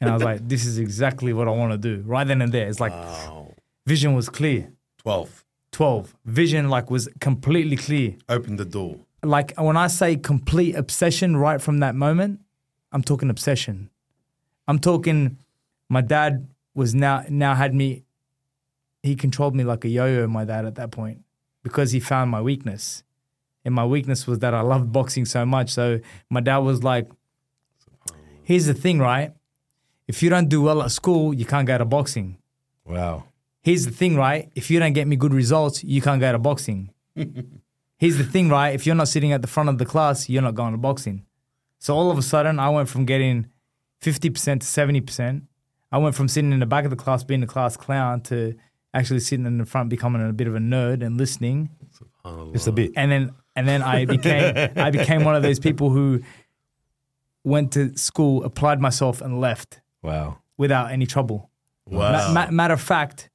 And 0.00 0.08
I 0.08 0.14
was 0.14 0.22
like, 0.22 0.48
this 0.48 0.64
is 0.64 0.78
exactly 0.78 1.34
what 1.34 1.46
I 1.46 1.50
want 1.50 1.72
to 1.72 1.78
do 1.78 2.02
right 2.06 2.26
then 2.26 2.40
and 2.40 2.52
there. 2.52 2.68
It's 2.68 2.80
like 2.80 2.92
Wow. 2.92 3.52
vision 3.84 4.14
was 4.14 4.30
clear. 4.30 4.72
12. 5.02 5.44
12. 5.72 6.14
Vision 6.24 6.70
like 6.70 6.90
was 6.90 7.10
completely 7.20 7.76
clear. 7.76 8.14
Open 8.30 8.56
the 8.56 8.64
door. 8.64 9.00
Like 9.24 9.54
when 9.58 9.76
I 9.76 9.86
say 9.86 10.16
complete 10.16 10.74
obsession 10.74 11.36
right 11.36 11.60
from 11.60 11.78
that 11.80 11.94
moment, 11.94 12.40
I'm 12.92 13.02
talking 13.02 13.30
obsession. 13.30 13.90
I'm 14.68 14.78
talking 14.78 15.38
my 15.88 16.00
dad 16.00 16.48
was 16.74 16.94
now 16.94 17.24
now 17.28 17.54
had 17.54 17.74
me 17.74 18.04
he 19.02 19.14
controlled 19.14 19.54
me 19.54 19.64
like 19.64 19.84
a 19.84 19.88
yo-yo 19.88 20.26
my 20.26 20.44
dad 20.44 20.64
at 20.64 20.76
that 20.76 20.90
point 20.90 21.22
because 21.62 21.92
he 21.92 22.00
found 22.00 22.30
my 22.30 22.40
weakness. 22.40 23.02
And 23.64 23.74
my 23.74 23.84
weakness 23.84 24.26
was 24.26 24.40
that 24.40 24.52
I 24.54 24.60
loved 24.60 24.92
boxing 24.92 25.24
so 25.24 25.46
much. 25.46 25.70
So 25.70 26.00
my 26.30 26.40
dad 26.40 26.58
was 26.58 26.82
like, 26.82 27.08
here's 28.42 28.66
the 28.66 28.74
thing, 28.74 28.98
right? 28.98 29.32
If 30.06 30.22
you 30.22 30.28
don't 30.28 30.48
do 30.48 30.60
well 30.60 30.82
at 30.82 30.90
school, 30.90 31.32
you 31.32 31.46
can't 31.46 31.66
go 31.66 31.78
to 31.78 31.84
boxing. 31.86 32.36
Wow. 32.84 33.24
Here's 33.62 33.86
the 33.86 33.90
thing, 33.90 34.16
right? 34.16 34.50
If 34.54 34.70
you 34.70 34.78
don't 34.78 34.92
get 34.92 35.06
me 35.06 35.16
good 35.16 35.32
results, 35.32 35.82
you 35.82 36.02
can't 36.02 36.20
go 36.20 36.30
to 36.30 36.38
boxing. 36.38 36.90
Here's 38.04 38.18
the 38.18 38.24
thing, 38.24 38.50
right? 38.50 38.74
If 38.74 38.84
you're 38.84 38.94
not 38.94 39.08
sitting 39.08 39.32
at 39.32 39.40
the 39.40 39.48
front 39.48 39.70
of 39.70 39.78
the 39.78 39.86
class, 39.86 40.28
you're 40.28 40.42
not 40.42 40.54
going 40.54 40.72
to 40.72 40.76
boxing. 40.76 41.24
So 41.78 41.94
all 41.94 42.10
of 42.10 42.18
a 42.18 42.22
sudden, 42.22 42.58
I 42.58 42.68
went 42.68 42.90
from 42.90 43.06
getting 43.06 43.46
50% 44.02 44.60
to 44.60 44.66
70%. 44.66 45.40
I 45.90 45.96
went 45.96 46.14
from 46.14 46.28
sitting 46.28 46.52
in 46.52 46.58
the 46.60 46.66
back 46.66 46.84
of 46.84 46.90
the 46.90 46.96
class, 46.96 47.24
being 47.24 47.40
the 47.40 47.46
class 47.46 47.78
clown, 47.78 48.20
to 48.24 48.56
actually 48.92 49.20
sitting 49.20 49.46
in 49.46 49.56
the 49.56 49.64
front, 49.64 49.88
becoming 49.88 50.28
a 50.28 50.34
bit 50.34 50.46
of 50.46 50.54
a 50.54 50.58
nerd 50.58 51.02
and 51.02 51.16
listening. 51.16 51.70
Just 52.52 52.66
a 52.66 52.72
bit. 52.72 52.92
And 52.94 53.10
then 53.10 53.34
and 53.56 53.66
then 53.66 53.80
I 53.82 54.04
became 54.04 54.54
I 54.76 54.90
became 54.90 55.24
one 55.24 55.34
of 55.34 55.42
those 55.42 55.58
people 55.58 55.88
who 55.88 56.20
went 57.42 57.72
to 57.72 57.96
school, 57.96 58.44
applied 58.44 58.82
myself, 58.82 59.22
and 59.22 59.40
left 59.40 59.80
Wow. 60.02 60.40
without 60.58 60.90
any 60.92 61.06
trouble. 61.06 61.48
Wow. 61.86 62.12
Ma- 62.12 62.44
ma- 62.46 62.50
matter 62.50 62.74
of 62.74 62.82
fact, 62.82 63.30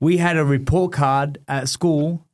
we 0.00 0.18
had 0.18 0.36
a 0.36 0.44
report 0.44 0.92
card 0.92 1.38
at 1.48 1.70
school, 1.70 2.25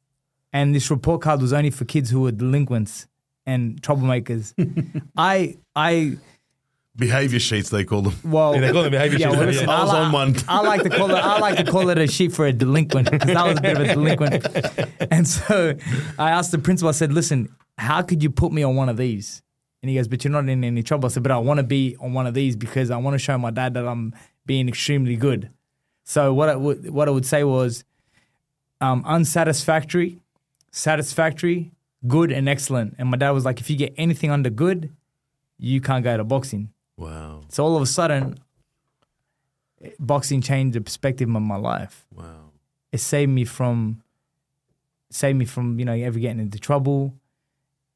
and 0.53 0.75
this 0.75 0.91
report 0.91 1.21
card 1.23 1.41
was 1.41 1.53
only 1.53 1.71
for 1.71 1.85
kids 1.85 2.11
who 2.11 2.21
were 2.23 2.33
delinquents 2.33 3.07
and 3.47 3.81
troublemakers. 3.83 4.55
I 5.17 5.57
I 5.75 6.17
Behavior 6.95 7.39
sheets, 7.41 7.71
they 7.71 7.85
call 7.85 8.03
them. 8.03 8.15
well, 8.23 8.55
Yeah, 8.55 8.61
they 8.61 8.73
call 8.73 8.83
them 8.83 8.91
behavior 8.93 9.19
yeah, 9.19 9.29
sheets, 9.29 9.39
well, 9.39 9.47
listen, 9.47 9.69
I 9.69 9.83
was 9.83 9.93
li- 9.93 9.99
on 9.99 10.13
one. 10.13 10.37
I 10.47 10.61
like 10.61 10.83
to 10.83 10.91
call 10.91 11.11
it. 11.11 11.15
I 11.15 11.39
like 11.39 11.57
to 11.65 11.71
call 11.71 11.89
it 11.89 11.97
a 11.97 12.07
sheet 12.07 12.33
for 12.33 12.45
a 12.47 12.53
delinquent 12.53 13.11
because 13.11 13.33
that 13.33 13.47
was 13.47 13.59
a 13.59 13.63
bit 13.63 13.79
of 13.81 13.89
a 13.89 13.95
delinquent. 13.95 14.47
And 15.11 15.27
so 15.27 15.75
I 16.19 16.31
asked 16.33 16.51
the 16.53 16.59
principal. 16.59 16.91
I 16.91 16.93
said, 16.93 17.11
"Listen, 17.13 17.49
how 17.79 18.03
could 18.03 18.23
you 18.23 18.29
put 18.31 18.53
me 18.53 18.63
on 18.63 18.77
one 18.77 18.91
of 18.91 18.99
these?" 18.99 19.43
And 19.83 19.89
he 19.89 19.97
goes, 19.97 20.07
"But 20.07 20.23
you're 20.23 20.33
not 20.33 20.47
in 20.51 20.63
any 20.65 20.83
trouble." 20.83 21.07
I 21.07 21.09
said, 21.09 21.23
"But 21.23 21.33
I 21.33 21.39
want 21.39 21.59
to 21.59 21.65
be 21.65 21.97
on 21.99 22.13
one 22.13 22.27
of 22.27 22.35
these 22.35 22.57
because 22.57 22.91
I 22.91 22.99
want 22.99 23.15
to 23.15 23.19
show 23.19 23.39
my 23.39 23.51
dad 23.51 23.73
that 23.73 23.87
I'm 23.89 24.15
being 24.45 24.69
extremely 24.69 25.17
good." 25.17 25.49
So 26.05 26.35
what 26.35 26.51
I 26.51 26.57
would 26.57 26.91
what 26.91 27.09
I 27.09 27.11
would 27.11 27.25
say 27.25 27.43
was, 27.43 27.85
um, 28.83 29.03
unsatisfactory, 29.07 30.21
satisfactory, 30.73 31.71
good, 32.09 32.33
and 32.33 32.49
excellent. 32.49 32.97
And 32.99 33.09
my 33.11 33.17
dad 33.17 33.31
was 33.31 33.45
like, 33.45 33.61
"If 33.61 33.71
you 33.71 33.77
get 33.77 33.95
anything 33.97 34.31
under 34.31 34.51
good, 34.51 34.91
you 35.59 35.81
can't 35.81 36.03
go 36.03 36.17
to 36.17 36.25
boxing." 36.25 36.71
Wow. 36.97 37.43
So 37.49 37.65
all 37.65 37.77
of 37.77 37.83
a 37.83 37.87
sudden, 37.87 38.39
boxing 39.99 40.41
changed 40.41 40.75
the 40.75 40.81
perspective 40.81 41.29
of 41.29 41.43
my 41.43 41.57
life. 41.57 42.07
Wow. 42.15 42.51
It 42.91 42.99
saved 42.99 43.31
me 43.33 43.45
from, 43.45 44.03
saved 45.11 45.39
me 45.39 45.45
from 45.45 45.79
you 45.79 45.85
know 45.85 45.93
ever 45.93 46.19
getting 46.19 46.41
into 46.41 46.59
trouble. 46.59 47.15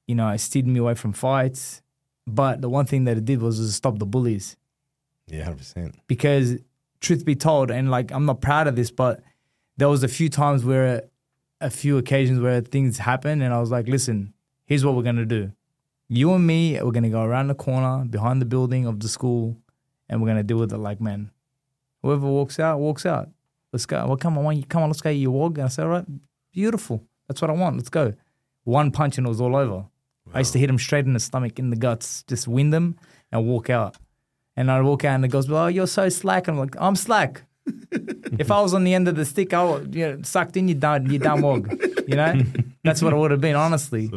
you 0.07 0.15
know, 0.15 0.29
it 0.29 0.39
steered 0.39 0.69
me 0.69 0.79
away 0.79 0.95
from 0.95 1.13
fights. 1.13 1.83
But 2.29 2.61
the 2.61 2.69
one 2.69 2.87
thing 2.87 3.05
that 3.07 3.17
it 3.17 3.25
did 3.25 3.43
was 3.43 3.59
to 3.59 3.67
stop 3.73 3.99
the 3.99 4.07
bullies 4.07 4.57
Yeah, 5.27 5.43
hundred 5.45 5.59
percent. 5.59 5.95
because 6.07 6.59
truth 7.01 7.25
be 7.25 7.35
told, 7.35 7.71
and 7.73 7.91
like 7.91 8.13
I'm 8.13 8.25
not 8.25 8.41
proud 8.41 8.67
of 8.69 8.77
this, 8.77 8.91
but 8.93 9.21
there 9.77 9.89
was 9.89 10.03
a 10.05 10.09
few 10.09 10.29
times 10.29 10.65
where 10.65 11.03
a 11.61 11.71
few 11.71 11.99
occasions 11.99 12.41
where 12.41 12.61
things 12.61 12.99
happened 12.99 13.43
and 13.43 13.53
I 13.53 13.61
was 13.61 13.71
like, 13.71 13.89
listen, 13.89 14.35
here's 14.65 14.85
what 14.85 14.95
we're 14.95 15.03
gonna 15.03 15.25
do. 15.25 15.53
You 16.09 16.33
and 16.35 16.47
me, 16.47 16.81
we're 16.81 16.93
gonna 16.93 17.11
go 17.11 17.23
around 17.23 17.49
the 17.49 17.55
corner 17.55 18.05
behind 18.05 18.41
the 18.41 18.47
building 18.47 18.87
of 18.87 19.01
the 19.01 19.09
school 19.09 19.57
and 20.09 20.21
we're 20.21 20.29
gonna 20.29 20.43
deal 20.43 20.59
with 20.59 20.73
it 20.73 20.79
like 20.79 21.01
men. 21.01 21.31
Whoever 22.03 22.27
walks 22.27 22.61
out, 22.61 22.79
walks 22.79 23.07
out. 23.07 23.31
Let's 23.73 23.87
go. 23.87 24.07
Well, 24.07 24.17
come 24.17 24.39
on, 24.39 24.57
you 24.57 24.65
come 24.65 24.83
on, 24.83 24.89
let's 24.89 25.01
go. 25.01 25.11
You 25.11 25.31
walk. 25.31 25.59
And 25.59 25.65
I 25.65 25.69
said, 25.69 25.85
all 25.85 25.91
right, 25.91 26.07
beautiful. 26.53 27.03
That's 27.27 27.41
what 27.43 27.51
I 27.51 27.55
want. 27.55 27.77
Let's 27.77 27.89
go. 27.89 28.15
One 28.65 28.91
punch 28.91 29.19
and 29.19 29.27
it 29.27 29.31
was 29.31 29.41
all 29.41 29.57
over. 29.57 29.87
I 30.35 30.41
used 30.41 30.53
to 30.53 30.59
hit 30.59 30.69
him 30.69 30.79
straight 30.79 31.07
in 31.07 31.13
the 31.13 31.21
stomach, 31.21 31.59
in 31.59 31.71
the 31.71 31.77
guts, 31.77 32.25
just 32.25 32.49
wind 32.49 32.73
them 32.73 32.97
and 33.31 33.47
walk 33.47 33.71
out. 33.71 33.97
And 34.57 34.71
I'd 34.71 34.83
walk 34.83 35.05
out 35.05 35.17
and 35.17 35.25
it 35.25 35.29
goes, 35.29 35.51
Oh, 35.51 35.67
you're 35.67 35.87
so 35.87 36.09
slack. 36.09 36.49
And 36.49 36.57
I'm 36.57 36.61
like, 36.61 36.77
I'm 36.79 36.97
slack. 36.97 37.45
if 38.39 38.51
I 38.51 38.61
was 38.61 38.75
on 38.75 38.85
the 38.85 38.95
end 38.95 39.09
of 39.09 39.17
the 39.17 39.25
stick, 39.25 39.55
I 39.55 39.65
would, 39.65 39.95
you 39.95 40.07
know, 40.07 40.23
sucked 40.23 40.57
in, 40.57 40.69
you 40.69 40.75
done, 40.75 41.11
you 41.11 41.19
done 41.19 41.43
wog. 41.43 41.71
You 42.07 42.17
know? 42.17 42.43
That's 42.85 43.03
what 43.03 43.13
it 43.13 43.17
would 43.17 43.31
have 43.31 43.41
been, 43.41 43.57
honestly. 43.57 44.09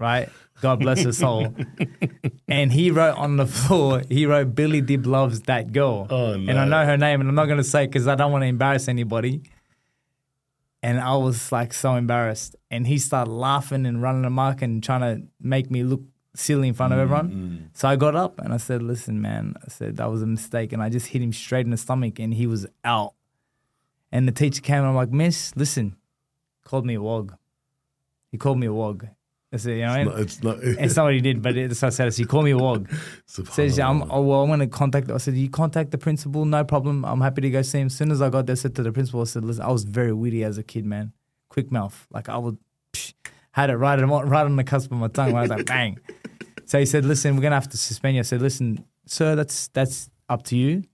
Right? 0.00 0.28
God 0.60 0.80
bless 0.80 1.00
his 1.00 1.18
soul. 1.18 1.54
and 2.48 2.72
he 2.72 2.90
wrote 2.90 3.16
on 3.16 3.36
the 3.36 3.46
floor, 3.46 4.02
he 4.08 4.26
wrote, 4.26 4.54
Billy 4.54 4.80
Dib 4.80 5.06
loves 5.06 5.42
that 5.42 5.72
girl. 5.72 6.06
Oh, 6.10 6.32
And 6.32 6.52
I 6.52 6.64
know 6.64 6.84
her 6.84 6.96
name, 6.96 7.20
and 7.20 7.28
I'm 7.28 7.34
not 7.34 7.46
going 7.46 7.58
to 7.58 7.64
say 7.64 7.86
because 7.86 8.08
I 8.08 8.14
don't 8.14 8.32
want 8.32 8.42
to 8.42 8.46
embarrass 8.46 8.88
anybody. 8.88 9.42
And 10.82 10.98
I 10.98 11.16
was 11.16 11.52
like 11.52 11.72
so 11.74 11.94
embarrassed. 11.94 12.56
And 12.70 12.86
he 12.86 12.98
started 12.98 13.30
laughing 13.30 13.86
and 13.86 14.02
running 14.02 14.24
amok 14.24 14.62
and 14.62 14.82
trying 14.82 15.00
to 15.02 15.26
make 15.40 15.70
me 15.70 15.82
look 15.82 16.02
silly 16.34 16.68
in 16.68 16.74
front 16.74 16.92
of 16.92 16.98
everyone. 16.98 17.30
Mm-hmm. 17.30 17.64
So 17.74 17.88
I 17.88 17.96
got 17.96 18.16
up 18.16 18.38
and 18.40 18.52
I 18.54 18.56
said, 18.56 18.82
Listen, 18.82 19.20
man, 19.20 19.54
I 19.62 19.68
said 19.68 19.98
that 19.98 20.10
was 20.10 20.22
a 20.22 20.26
mistake. 20.26 20.72
And 20.72 20.82
I 20.82 20.88
just 20.88 21.08
hit 21.08 21.20
him 21.20 21.32
straight 21.34 21.66
in 21.66 21.70
the 21.70 21.76
stomach 21.76 22.18
and 22.18 22.32
he 22.32 22.46
was 22.46 22.66
out. 22.82 23.12
And 24.10 24.26
the 24.26 24.32
teacher 24.32 24.62
came 24.62 24.78
and 24.78 24.86
I'm 24.86 24.94
like, 24.94 25.10
Miss, 25.10 25.54
listen, 25.54 25.96
called 26.64 26.86
me 26.86 26.94
a 26.94 27.02
wog. 27.02 27.36
He 28.30 28.38
called 28.38 28.58
me 28.58 28.66
a 28.66 28.72
wog. 28.72 29.06
I 29.52 29.56
said, 29.56 29.78
you 29.78 29.84
know, 29.84 29.94
It's 30.16 30.42
not, 30.42 30.58
it's 30.58 30.64
not, 30.64 30.78
and 30.78 30.92
somebody 30.92 31.20
did, 31.20 31.42
but 31.42 31.56
it's 31.56 31.82
I 31.82 31.88
said, 31.88 32.12
he 32.16 32.24
called 32.24 32.44
me 32.44 32.52
a 32.52 32.58
wog. 32.58 32.88
Says, 33.26 33.78
I'm, 33.80 34.02
oh, 34.10 34.22
well, 34.22 34.42
I'm 34.42 34.48
going 34.48 34.60
to 34.60 34.68
contact, 34.68 35.10
I 35.10 35.16
said, 35.16 35.34
you 35.34 35.50
contact 35.50 35.90
the 35.90 35.98
principal, 35.98 36.44
no 36.44 36.64
problem. 36.64 37.04
I'm 37.04 37.20
happy 37.20 37.40
to 37.42 37.50
go 37.50 37.62
see 37.62 37.80
him. 37.80 37.86
As 37.86 37.96
soon 37.96 38.12
as 38.12 38.22
I 38.22 38.28
got 38.30 38.46
there, 38.46 38.54
I 38.54 38.56
said 38.56 38.76
to 38.76 38.82
the 38.82 38.92
principal, 38.92 39.22
I 39.22 39.24
said, 39.24 39.44
listen, 39.44 39.62
I 39.64 39.70
was 39.70 39.84
very 39.84 40.12
witty 40.12 40.44
as 40.44 40.56
a 40.58 40.62
kid, 40.62 40.84
man. 40.84 41.12
Quick 41.48 41.72
mouth. 41.72 42.06
Like 42.12 42.28
I 42.28 42.38
would, 42.38 42.58
psh, 42.92 43.12
had 43.52 43.70
it 43.70 43.76
right, 43.76 44.00
on- 44.00 44.28
right 44.28 44.44
on 44.44 44.54
the 44.54 44.64
cusp 44.64 44.92
of 44.92 44.98
my 44.98 45.08
tongue. 45.08 45.34
I 45.34 45.40
was 45.42 45.50
like, 45.50 45.66
bang. 45.66 45.98
So 46.66 46.78
he 46.78 46.86
said, 46.86 47.04
listen, 47.04 47.34
we're 47.34 47.42
going 47.42 47.50
to 47.50 47.56
have 47.56 47.68
to 47.70 47.76
suspend 47.76 48.14
you. 48.14 48.20
I 48.20 48.22
said, 48.22 48.40
listen, 48.40 48.84
sir, 49.04 49.34
that's, 49.34 49.66
that's 49.68 50.08
up 50.28 50.44
to 50.44 50.56
you. 50.56 50.84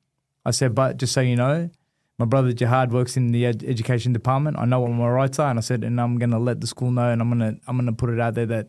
I 0.42 0.50
said, 0.52 0.74
but 0.74 0.96
just 0.96 1.12
so 1.12 1.20
you 1.20 1.36
know, 1.36 1.68
my 2.18 2.24
brother 2.24 2.52
Jihad 2.52 2.92
works 2.92 3.16
in 3.16 3.32
the 3.32 3.46
ed- 3.46 3.64
education 3.64 4.12
department. 4.12 4.58
I 4.58 4.64
know 4.64 4.80
what 4.80 4.90
my 4.90 5.08
rights 5.08 5.38
are, 5.38 5.50
and 5.50 5.58
I 5.58 5.62
said, 5.62 5.84
and 5.84 6.00
I'm 6.00 6.18
going 6.18 6.30
to 6.30 6.38
let 6.38 6.60
the 6.60 6.66
school 6.66 6.90
know, 6.90 7.10
and 7.10 7.20
I'm 7.20 7.28
going 7.36 7.54
to 7.54 7.60
I'm 7.66 7.76
going 7.76 7.86
to 7.86 7.92
put 7.92 8.10
it 8.10 8.20
out 8.20 8.34
there 8.34 8.46
that 8.46 8.68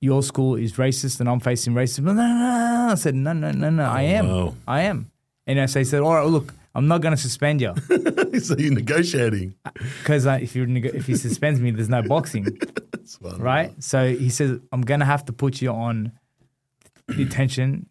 your 0.00 0.22
school 0.22 0.56
is 0.56 0.72
racist, 0.74 1.20
and 1.20 1.28
I'm 1.28 1.40
facing 1.40 1.74
racism. 1.74 2.04
No, 2.04 2.12
no, 2.12 2.26
no, 2.26 2.86
no. 2.86 2.92
I 2.92 2.94
said, 2.96 3.14
no, 3.14 3.32
no, 3.32 3.50
no, 3.52 3.70
no. 3.70 3.84
I 3.84 4.02
am, 4.02 4.28
wow. 4.28 4.54
I 4.66 4.82
am. 4.82 5.10
And 5.46 5.60
I 5.60 5.66
so 5.66 5.78
he 5.78 5.84
said, 5.84 6.00
all 6.00 6.14
right, 6.14 6.26
look, 6.26 6.52
I'm 6.74 6.88
not 6.88 7.00
going 7.00 7.14
to 7.14 7.20
suspend 7.20 7.60
you 7.60 7.74
so 8.40 8.56
you're 8.58 8.74
negotiating. 8.74 9.54
because 10.00 10.26
uh, 10.26 10.38
if 10.40 10.56
you 10.56 10.66
if 10.68 11.06
he 11.06 11.14
suspends 11.16 11.60
me, 11.60 11.70
there's 11.70 11.88
no 11.88 12.02
boxing, 12.02 12.58
right? 13.38 13.72
So 13.82 14.08
he 14.08 14.30
says, 14.30 14.58
I'm 14.72 14.82
going 14.82 15.00
to 15.00 15.06
have 15.06 15.24
to 15.26 15.32
put 15.32 15.62
you 15.62 15.70
on 15.70 16.12
detention, 17.08 17.86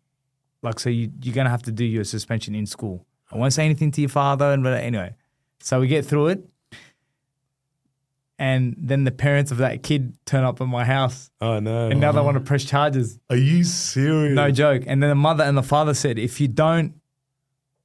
like 0.62 0.80
so 0.80 0.89
you 0.89 1.12
you're 1.22 1.36
going 1.36 1.46
to 1.46 1.52
have 1.52 1.63
to 1.63 1.72
do 1.72 1.86
your 1.86 2.04
suspension 2.04 2.54
in 2.54 2.65
school. 2.65 3.06
I 3.34 3.38
won't 3.38 3.54
say 3.54 3.65
anything 3.65 3.91
to 3.91 4.02
your 4.02 4.10
father, 4.10 4.52
and 4.52 4.63
but 4.63 4.82
anyway, 4.84 5.15
so 5.60 5.80
we 5.80 5.88
get 5.88 6.06
through 6.06 6.28
it. 6.28 6.46
And 8.39 8.76
then 8.78 9.04
the 9.04 9.12
parents 9.12 9.52
of 9.52 9.58
that 9.60 9.84
kid 9.84 10.15
turn 10.26 10.43
up 10.43 10.60
at 10.60 10.67
my 10.67 10.84
house, 10.84 11.30
Oh 11.39 11.60
no. 11.60 11.88
and 11.89 12.00
now 12.00 12.12
they 12.12 12.19
want 12.22 12.36
to 12.36 12.41
press 12.41 12.63
charges. 12.65 13.19
Are 13.30 13.36
you 13.36 13.63
serious? 13.63 14.36
No 14.36 14.52
joke. 14.52 14.84
And 14.88 15.02
then 15.02 15.10
the 15.10 15.15
mother 15.15 15.43
and 15.43 15.56
the 15.58 15.63
father 15.63 15.93
said, 15.93 16.17
if 16.17 16.41
you 16.41 16.48
don't 16.48 16.96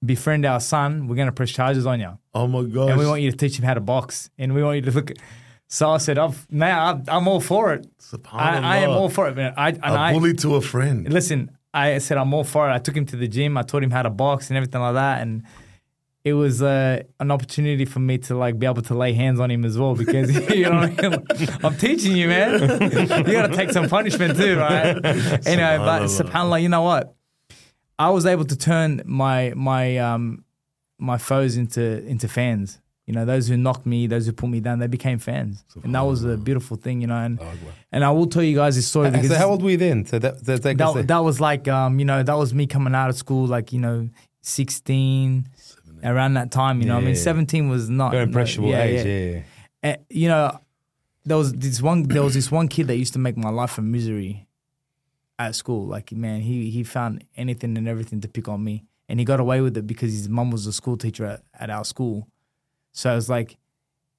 befriend 0.04 0.46
our 0.46 0.58
son, 0.60 1.06
we're 1.06 1.16
going 1.16 1.26
to 1.26 1.32
press 1.32 1.50
charges 1.50 1.84
on 1.86 2.00
you. 2.00 2.18
Oh 2.34 2.46
my 2.46 2.62
god. 2.62 2.88
And 2.90 2.98
we 2.98 3.06
want 3.06 3.20
you 3.20 3.30
to 3.30 3.36
teach 3.36 3.58
him 3.58 3.64
how 3.64 3.74
to 3.74 3.80
box. 3.80 4.30
And 4.38 4.54
we 4.54 4.62
want 4.62 4.76
you 4.76 4.82
to 4.82 4.90
look 4.90 5.10
at. 5.10 5.18
So 5.70 5.90
I 5.90 5.98
said, 5.98 6.16
I've, 6.16 6.50
now 6.50 7.02
I'm 7.08 7.28
all 7.28 7.42
for 7.42 7.74
it. 7.74 7.86
I, 8.32 8.56
I 8.58 8.76
am 8.78 8.88
all 8.88 9.10
for 9.10 9.28
it. 9.28 9.36
Man. 9.36 9.52
I, 9.54 9.68
and 9.68 9.84
A 9.84 9.88
I, 9.88 10.12
bully 10.14 10.32
to 10.36 10.54
a 10.54 10.62
friend. 10.62 11.06
listen, 11.12 11.50
I 11.72 11.98
said, 11.98 12.18
I'm 12.18 12.32
all 12.32 12.44
for 12.44 12.68
it. 12.68 12.72
I 12.72 12.78
took 12.78 12.96
him 12.96 13.06
to 13.06 13.16
the 13.16 13.28
gym. 13.28 13.56
I 13.56 13.62
taught 13.62 13.82
him 13.82 13.90
how 13.90 14.02
to 14.02 14.10
box 14.10 14.48
and 14.48 14.56
everything 14.56 14.80
like 14.80 14.94
that. 14.94 15.20
And 15.20 15.42
it 16.24 16.32
was 16.32 16.62
uh, 16.62 17.02
an 17.20 17.30
opportunity 17.30 17.84
for 17.84 18.00
me 18.00 18.18
to 18.18 18.36
like 18.36 18.58
be 18.58 18.66
able 18.66 18.82
to 18.82 18.94
lay 18.94 19.12
hands 19.12 19.40
on 19.40 19.50
him 19.50 19.64
as 19.64 19.78
well 19.78 19.94
because 19.94 20.30
you 20.54 20.64
know 20.64 20.80
what 20.80 21.04
I 21.04 21.08
mean? 21.08 21.48
I'm 21.62 21.76
teaching 21.76 22.16
you, 22.16 22.28
man. 22.28 22.60
you 22.90 23.32
got 23.32 23.48
to 23.48 23.52
take 23.54 23.70
some 23.70 23.88
punishment 23.88 24.36
too, 24.36 24.58
right? 24.58 24.96
anyway, 25.46 25.78
but. 25.78 26.02
Subhanallah, 26.04 26.62
you 26.62 26.68
know 26.68 26.82
what? 26.82 27.14
I 27.98 28.10
was 28.10 28.26
able 28.26 28.44
to 28.44 28.56
turn 28.56 29.02
my 29.04 29.52
my 29.56 29.98
um 29.98 30.44
my 30.98 31.18
foes 31.18 31.56
into 31.56 32.04
into 32.06 32.28
fans. 32.28 32.80
You 33.08 33.14
know, 33.14 33.24
those 33.24 33.48
who 33.48 33.56
knocked 33.56 33.86
me, 33.86 34.06
those 34.06 34.26
who 34.26 34.32
put 34.32 34.50
me 34.50 34.60
down, 34.60 34.80
they 34.80 34.86
became 34.86 35.18
fans, 35.18 35.64
and 35.82 35.94
that 35.94 36.02
was 36.02 36.24
a 36.24 36.36
beautiful 36.36 36.76
thing. 36.76 37.00
You 37.00 37.06
know, 37.06 37.16
and 37.16 37.40
and 37.90 38.04
I 38.04 38.10
will 38.10 38.26
tell 38.26 38.42
you 38.42 38.54
guys 38.54 38.76
this 38.76 38.86
story 38.86 39.10
because 39.10 39.30
so 39.30 39.36
how 39.36 39.48
old 39.48 39.62
were 39.62 39.70
you 39.70 39.78
then? 39.78 40.04
So 40.04 40.18
that 40.18 40.44
that, 40.44 40.62
that, 40.62 40.76
that, 40.76 41.06
that 41.06 41.18
was 41.24 41.40
like 41.40 41.68
um 41.68 41.98
you 41.98 42.04
know 42.04 42.22
that 42.22 42.36
was 42.36 42.52
me 42.52 42.66
coming 42.66 42.94
out 42.94 43.08
of 43.08 43.16
school 43.16 43.46
like 43.46 43.72
you 43.72 43.78
know 43.78 44.10
16 44.42 45.48
around 46.04 46.34
that 46.34 46.50
time 46.50 46.80
you 46.80 46.86
know 46.86 46.96
i 46.96 47.00
mean 47.00 47.16
17 47.16 47.68
was 47.68 47.90
not 47.90 48.12
very 48.12 48.22
impressionable 48.22 48.70
yeah, 48.70 48.82
age. 48.82 49.06
yeah. 49.06 49.30
Yeah. 49.32 49.42
Eh, 49.82 49.96
you 50.10 50.28
know 50.28 50.58
there 51.24 51.36
was 51.36 51.52
this 51.52 51.82
one 51.82 52.04
there 52.04 52.22
was 52.22 52.34
this 52.34 52.50
one 52.50 52.68
kid 52.68 52.86
that 52.86 52.96
used 52.96 53.14
to 53.14 53.18
make 53.18 53.36
my 53.36 53.50
life 53.50 53.78
a 53.78 53.82
misery 53.82 54.46
at 55.38 55.54
school 55.54 55.86
like 55.86 56.12
man 56.12 56.40
he 56.40 56.70
he 56.70 56.84
found 56.84 57.24
anything 57.36 57.76
and 57.76 57.88
everything 57.88 58.20
to 58.20 58.28
pick 58.28 58.48
on 58.48 58.62
me 58.62 58.84
and 59.08 59.18
he 59.18 59.24
got 59.24 59.40
away 59.40 59.60
with 59.60 59.76
it 59.76 59.86
because 59.86 60.12
his 60.12 60.28
mum 60.28 60.50
was 60.50 60.66
a 60.66 60.72
school 60.72 60.96
teacher 60.96 61.26
at, 61.26 61.42
at 61.58 61.70
our 61.70 61.84
school 61.84 62.28
so 63.00 63.16
it's 63.16 63.28
like 63.28 63.50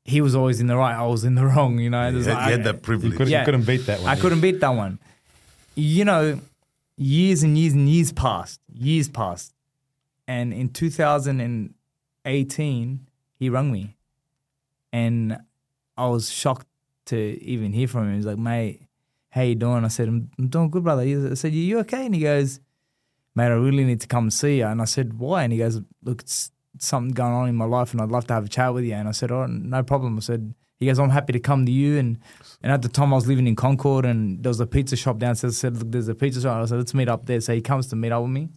he 0.06 0.20
was 0.22 0.34
always 0.40 0.60
in 0.64 0.68
the 0.72 0.78
right 0.84 0.96
i 0.96 1.06
was 1.16 1.24
in 1.30 1.36
the 1.36 1.46
wrong 1.52 1.78
you 1.80 1.90
know 1.90 2.04
You 2.08 2.14
There's 2.14 2.26
had, 2.28 2.34
like- 2.36 2.46
you 2.46 2.52
had 2.58 2.64
that 2.70 2.76
You, 2.76 2.82
privilege. 2.90 3.16
could, 3.18 3.28
Yeah. 3.30 3.40
you 3.42 3.46
couldn't 3.46 3.66
beat 3.72 3.84
that 3.90 4.00
one. 4.00 4.10
I 4.10 4.14
yeah. 4.16 4.22
couldn't 4.22 4.42
beat 4.42 4.60
that 4.66 4.76
one. 4.86 5.00
You 5.76 6.04
know, 6.06 6.24
years 6.98 7.44
and 7.44 7.58
years 7.58 7.74
and 7.74 7.88
years 7.96 8.12
passed, 8.12 8.60
years 8.74 9.08
passed. 9.10 9.54
And 10.28 10.54
in 10.54 10.70
2018, 12.24 13.08
he 13.40 13.50
rang 13.50 13.72
me. 13.72 13.96
And 14.92 15.38
I 15.98 16.08
was 16.08 16.30
shocked 16.32 16.68
to 17.08 17.18
even 17.44 17.74
hear 17.74 17.88
from 17.88 18.08
him. 18.10 18.16
He's 18.16 18.26
like, 18.26 18.38
mate, 18.38 18.82
how 19.30 19.42
you 19.44 19.56
doing? 19.56 19.86
I 19.86 19.88
said, 19.90 20.08
I'm, 20.08 20.30
I'm 20.38 20.48
doing 20.48 20.70
good, 20.70 20.84
brother. 20.84 21.04
He- 21.04 21.16
I 21.32 21.34
said, 21.36 21.54
you 21.54 21.80
okay? 21.80 22.06
And 22.06 22.16
he 22.16 22.22
goes, 22.22 22.60
mate, 23.36 23.46
I 23.46 23.50
really 23.68 23.84
need 23.86 24.02
to 24.02 24.08
come 24.08 24.30
see 24.32 24.58
you. 24.60 24.66
And 24.66 24.82
I 24.82 24.86
said, 24.86 25.20
why? 25.20 25.44
And 25.44 25.54
he 25.54 25.60
goes, 25.60 25.80
look, 26.04 26.22
it's 26.22 26.52
something 26.82 27.14
going 27.14 27.34
on 27.34 27.50
in 27.50 27.56
my 27.56 27.66
life 27.66 27.92
and 27.92 28.02
I'd 28.02 28.10
love 28.10 28.28
to 28.28 28.34
have 28.34 28.46
a 28.46 28.50
chat 28.50 28.74
with 28.74 28.84
you. 28.84 28.94
And 28.94 29.08
I 29.08 29.12
said, 29.12 29.32
oh, 29.32 29.46
no 29.46 29.84
problem. 29.84 30.18
I 30.18 30.22
said, 30.22 30.54
he 30.80 30.86
goes, 30.86 31.00
I'm 31.00 31.10
happy 31.10 31.34
to 31.34 31.40
come 31.40 31.66
to 31.66 31.72
you. 31.72 31.98
And 31.98 32.20
and 32.64 32.72
at 32.72 32.82
the 32.82 32.90
time 32.90 33.14
I 33.14 33.16
was 33.18 33.28
living 33.28 33.48
in 33.48 33.56
Concord 33.56 34.06
and 34.06 34.42
there 34.44 34.50
was 34.50 34.60
a 34.60 34.68
pizza 34.68 34.96
shop 34.96 35.18
downstairs. 35.18 35.58
I 35.58 35.60
said, 35.60 35.78
look, 35.78 35.92
there's 35.92 36.08
a 36.08 36.16
pizza 36.16 36.42
shop. 36.42 36.62
I 36.62 36.66
said, 36.66 36.78
let's 36.78 36.94
meet 36.94 37.10
up 37.10 37.26
there. 37.26 37.42
So 37.42 37.54
he 37.54 37.62
comes 37.62 37.88
to 37.88 37.96
meet 37.96 38.12
up 38.12 38.22
with 38.22 38.32
me. 38.32 38.50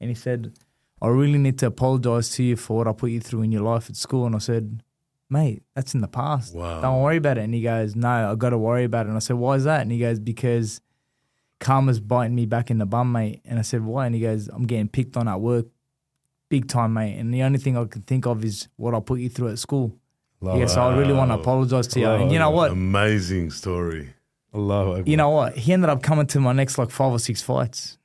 And 0.00 0.10
he 0.10 0.14
said, 0.14 0.52
I 1.00 1.08
really 1.08 1.38
need 1.38 1.58
to 1.60 1.66
apologize 1.66 2.30
to 2.30 2.42
you 2.42 2.56
for 2.56 2.78
what 2.78 2.88
I 2.88 2.92
put 2.92 3.10
you 3.10 3.20
through 3.20 3.42
in 3.42 3.52
your 3.52 3.62
life 3.62 3.88
at 3.88 3.96
school. 3.96 4.26
And 4.26 4.34
I 4.34 4.38
said, 4.38 4.82
mate, 5.30 5.62
that's 5.74 5.94
in 5.94 6.00
the 6.00 6.08
past. 6.08 6.54
Wow. 6.54 6.80
Don't 6.80 7.02
worry 7.02 7.16
about 7.16 7.38
it. 7.38 7.44
And 7.44 7.54
he 7.54 7.62
goes, 7.62 7.94
no, 7.94 8.32
I 8.32 8.34
got 8.34 8.50
to 8.50 8.58
worry 8.58 8.84
about 8.84 9.06
it. 9.06 9.10
And 9.10 9.16
I 9.16 9.20
said, 9.20 9.36
why 9.36 9.54
is 9.54 9.64
that? 9.64 9.82
And 9.82 9.92
he 9.92 9.98
goes, 9.98 10.18
because 10.18 10.80
karma's 11.60 12.00
biting 12.00 12.34
me 12.34 12.46
back 12.46 12.70
in 12.70 12.78
the 12.78 12.86
bum, 12.86 13.12
mate. 13.12 13.42
And 13.44 13.58
I 13.58 13.62
said, 13.62 13.84
why? 13.84 14.06
And 14.06 14.14
he 14.14 14.20
goes, 14.20 14.48
I'm 14.48 14.66
getting 14.66 14.88
picked 14.88 15.16
on 15.16 15.28
at 15.28 15.40
work 15.40 15.66
big 16.54 16.64
time, 16.76 16.90
mate. 16.98 17.14
And 17.20 17.26
the 17.36 17.42
only 17.46 17.58
thing 17.64 17.74
I 17.76 17.84
can 17.94 18.02
think 18.10 18.22
of 18.32 18.36
is 18.50 18.56
what 18.82 18.92
I 18.98 19.00
put 19.10 19.18
you 19.24 19.28
through 19.34 19.50
at 19.54 19.58
school. 19.66 19.86
Allahu 20.42 20.58
Yeah, 20.60 20.66
so 20.74 20.78
I 20.88 20.90
really 21.00 21.16
want 21.20 21.30
to 21.32 21.36
apologize 21.42 21.86
to 21.92 22.00
you. 22.00 22.08
And 22.20 22.30
you 22.32 22.38
know 22.42 22.50
what? 22.58 22.68
Amazing 22.72 23.46
story. 23.60 24.04
Allahu 24.58 24.90
Akbar. 24.96 25.10
You 25.10 25.16
know 25.22 25.30
what? 25.38 25.50
He 25.64 25.68
ended 25.76 25.90
up 25.94 26.00
coming 26.08 26.26
to 26.34 26.38
my 26.48 26.52
next 26.60 26.74
like 26.78 26.90
five 27.00 27.12
or 27.16 27.18
six 27.28 27.36
fights. 27.50 27.98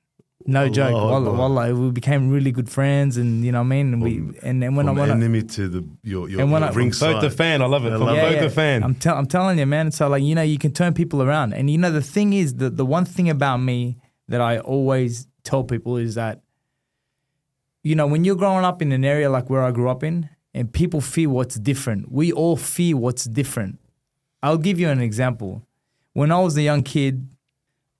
No 0.46 0.64
joke. 0.80 0.94
Allah 0.96 1.12
Wallah, 1.12 1.34
wallah. 1.42 1.76
We 1.76 1.92
became 2.02 2.22
really 2.36 2.52
good 2.60 2.70
friends, 2.78 3.18
and 3.22 3.30
you 3.46 3.52
know 3.54 3.60
what 3.60 3.66
I 3.72 3.76
mean. 3.76 3.88
And 3.94 4.02
we 4.06 4.14
and, 4.48 4.64
and 4.66 4.72
when 4.78 4.86
I 4.88 4.92
From 4.92 4.98
when 5.02 5.10
I, 5.12 5.14
enemy 5.20 5.42
to 5.58 5.64
the 5.76 5.82
your 6.12 6.24
your, 6.32 6.40
And 6.42 6.50
when 6.54 6.62
your 6.64 6.72
I- 6.72 6.82
ringside. 6.82 7.14
Both 7.14 7.22
the 7.30 7.36
fan, 7.44 7.58
I 7.62 7.68
love 7.76 7.84
it. 7.88 7.92
I 7.94 7.98
From 7.98 8.08
love 8.08 8.16
both 8.28 8.38
it. 8.40 8.42
the 8.48 8.54
fan. 8.62 8.78
I'm, 8.86 8.96
tell, 8.96 9.16
I'm 9.20 9.28
telling 9.28 9.60
you, 9.60 9.68
man. 9.76 9.92
So 9.92 10.04
like 10.14 10.24
you 10.30 10.36
know, 10.38 10.42
you 10.54 10.58
can 10.66 10.72
turn 10.72 10.92
people 11.02 11.20
around, 11.28 11.50
and 11.58 11.64
you 11.74 11.78
know 11.84 11.92
the 12.02 12.08
thing 12.16 12.30
is 12.44 12.48
that 12.62 12.74
the 12.82 12.86
one 12.98 13.06
thing 13.16 13.28
about 13.38 13.58
me 13.72 13.98
that 14.30 14.42
I 14.42 14.54
always 14.60 15.28
tell 15.44 15.64
people 15.74 15.98
is 15.98 16.16
that, 16.16 16.42
you 17.84 17.96
know, 17.96 18.08
when 18.08 18.24
you're 18.24 18.36
growing 18.36 18.66
up 18.66 18.82
in 18.82 18.92
an 18.92 19.06
area 19.06 19.30
like 19.30 19.50
where 19.50 19.64
I 19.64 19.72
grew 19.72 19.90
up 19.90 20.04
in, 20.04 20.30
and 20.54 20.72
people 20.72 21.02
fear 21.02 21.30
what's 21.30 21.56
different, 21.56 22.12
we 22.12 22.32
all 22.32 22.58
fear 22.58 22.98
what's 22.98 23.26
different. 23.26 23.80
I'll 24.42 24.58
give 24.58 24.80
you 24.80 24.90
an 24.90 25.02
example. 25.02 25.64
When 26.14 26.32
I 26.32 26.40
was 26.40 26.58
a 26.58 26.62
young 26.62 26.84
kid, 26.84 27.28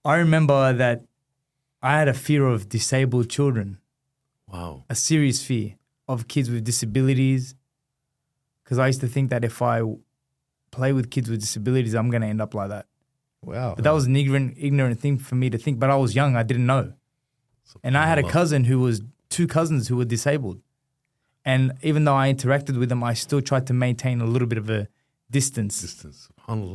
I 0.04 0.16
remember 0.16 0.74
that 0.74 1.04
I 1.82 1.98
had 1.98 2.08
a 2.08 2.14
fear 2.14 2.48
of 2.48 2.70
disabled 2.70 3.30
children 3.30 3.78
wow. 4.52 4.84
a 4.90 4.96
serious 4.96 5.44
fear 5.44 5.76
of 6.08 6.28
kids 6.28 6.50
with 6.50 6.64
disabilities 6.64 7.56
because 8.64 8.80
I 8.80 8.88
used 8.88 9.02
to 9.02 9.08
think 9.08 9.30
that 9.30 9.44
if 9.44 9.62
I 9.62 9.82
play 10.72 10.94
with 10.94 11.10
kids 11.10 11.30
with 11.30 11.40
disabilities, 11.40 11.94
I'm 11.94 12.10
going 12.10 12.22
to 12.22 12.28
end 12.28 12.42
up 12.42 12.54
like 12.54 12.70
that. 12.70 12.86
wow. 13.44 13.74
But 13.76 13.84
that 13.84 13.94
was 13.94 14.06
an 14.06 14.16
ignorant, 14.16 14.56
ignorant 14.60 15.00
thing 15.00 15.18
for 15.18 15.36
me 15.36 15.50
to 15.50 15.58
think. 15.58 15.80
But 15.80 15.90
I 15.90 15.96
was 15.96 16.16
young, 16.16 16.36
I 16.36 16.44
didn't 16.44 16.66
know. 16.66 16.94
And 17.84 17.98
I 17.98 18.08
had 18.08 18.18
a 18.18 18.24
cousin 18.24 18.64
who 18.64 18.80
was 18.80 19.02
two 19.40 19.48
cousins 19.48 19.88
who 19.88 19.96
were 19.96 20.10
disabled. 20.18 20.60
And 21.46 21.62
even 21.90 22.04
though 22.06 22.20
I 22.24 22.26
interacted 22.34 22.76
with 22.78 22.90
them, 22.90 23.02
I 23.12 23.14
still 23.26 23.42
tried 23.42 23.66
to 23.68 23.74
maintain 23.86 24.20
a 24.20 24.26
little 24.34 24.50
bit 24.54 24.58
of 24.58 24.70
a 24.70 24.82
distance 25.32 25.82
distance. 25.82 26.28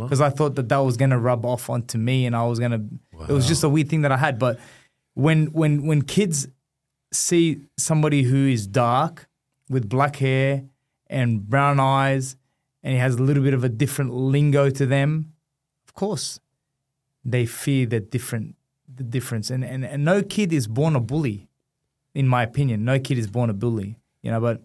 Because 0.07 0.23
I 0.23 0.31
thought 0.31 0.55
that 0.55 0.69
that 0.73 0.79
was 0.79 0.97
going 0.97 1.11
to 1.11 1.19
rub 1.19 1.45
off 1.45 1.69
onto 1.69 1.99
me 1.99 2.25
and 2.27 2.35
I 2.35 2.45
was 2.47 2.59
going 2.59 2.71
to, 2.71 2.83
it 3.29 3.35
was 3.39 3.47
just 3.47 3.63
a 3.65 3.69
weird 3.69 3.91
thing 3.91 4.03
that 4.03 4.13
I 4.13 4.17
had. 4.17 4.39
But 4.39 4.59
when, 5.13 5.47
when, 5.61 5.73
when 5.89 6.01
kids 6.03 6.49
see 7.13 7.45
somebody 7.77 8.23
who 8.23 8.49
is 8.57 8.67
dark 8.67 9.29
with 9.69 9.89
black 9.97 10.17
hair 10.17 10.65
and 11.09 11.47
brown 11.47 11.79
eyes 11.79 12.37
and 12.83 12.95
he 12.95 12.99
has 12.99 13.17
a 13.17 13.23
little 13.23 13.43
bit 13.43 13.53
of 13.53 13.63
a 13.63 13.69
different 13.69 14.15
lingo 14.15 14.71
to 14.71 14.87
them, 14.87 15.35
of 15.87 15.93
course, 15.93 16.41
they 17.25 17.45
fear 17.45 17.85
the 17.85 18.01
different, 18.01 18.57
the 18.89 19.05
difference. 19.05 19.51
And, 19.51 19.63
and, 19.63 19.85
and 19.85 20.03
no 20.03 20.23
kid 20.23 20.51
is 20.53 20.67
born 20.67 20.97
a 20.97 21.01
bully, 21.01 21.49
in 22.15 22.27
my 22.29 22.43
opinion. 22.43 22.85
No 22.85 22.99
kid 22.99 23.19
is 23.19 23.27
born 23.27 23.51
a 23.51 23.55
bully, 23.55 23.99
you 24.23 24.31
know, 24.31 24.41
but 24.41 24.63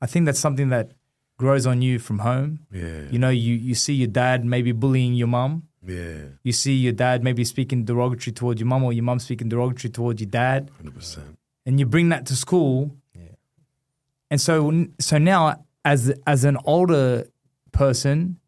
I 0.00 0.06
think 0.06 0.26
that's 0.26 0.38
something 0.38 0.68
that 0.68 0.92
grows 1.38 1.66
on 1.66 1.82
you 1.82 1.98
from 1.98 2.20
home. 2.20 2.60
yeah. 2.70 3.02
You 3.10 3.18
know, 3.18 3.30
you, 3.30 3.54
you 3.54 3.74
see 3.74 3.94
your 3.94 4.08
dad 4.08 4.44
maybe 4.44 4.72
bullying 4.72 5.14
your 5.14 5.26
mum. 5.28 5.64
yeah. 5.84 6.18
You 6.42 6.52
see 6.52 6.74
your 6.74 6.92
dad 6.92 7.24
maybe 7.24 7.44
speaking 7.44 7.84
derogatory 7.84 8.32
towards 8.32 8.60
your 8.60 8.68
mum 8.68 8.84
or 8.84 8.92
your 8.92 9.04
mum 9.04 9.18
speaking 9.18 9.48
derogatory 9.48 9.90
towards 9.90 10.20
your 10.20 10.30
dad. 10.30 10.70
Hundred 10.76 10.94
percent. 10.94 11.38
And 11.66 11.80
you 11.80 11.86
bring 11.86 12.10
that 12.10 12.26
to 12.26 12.36
school. 12.36 12.94
Yeah. 13.14 13.34
And 14.30 14.40
so 14.40 14.86
so 15.00 15.18
now 15.18 15.64
as 15.84 16.12
as 16.26 16.44
an 16.44 16.58
older 16.64 17.26
person, 17.72 18.38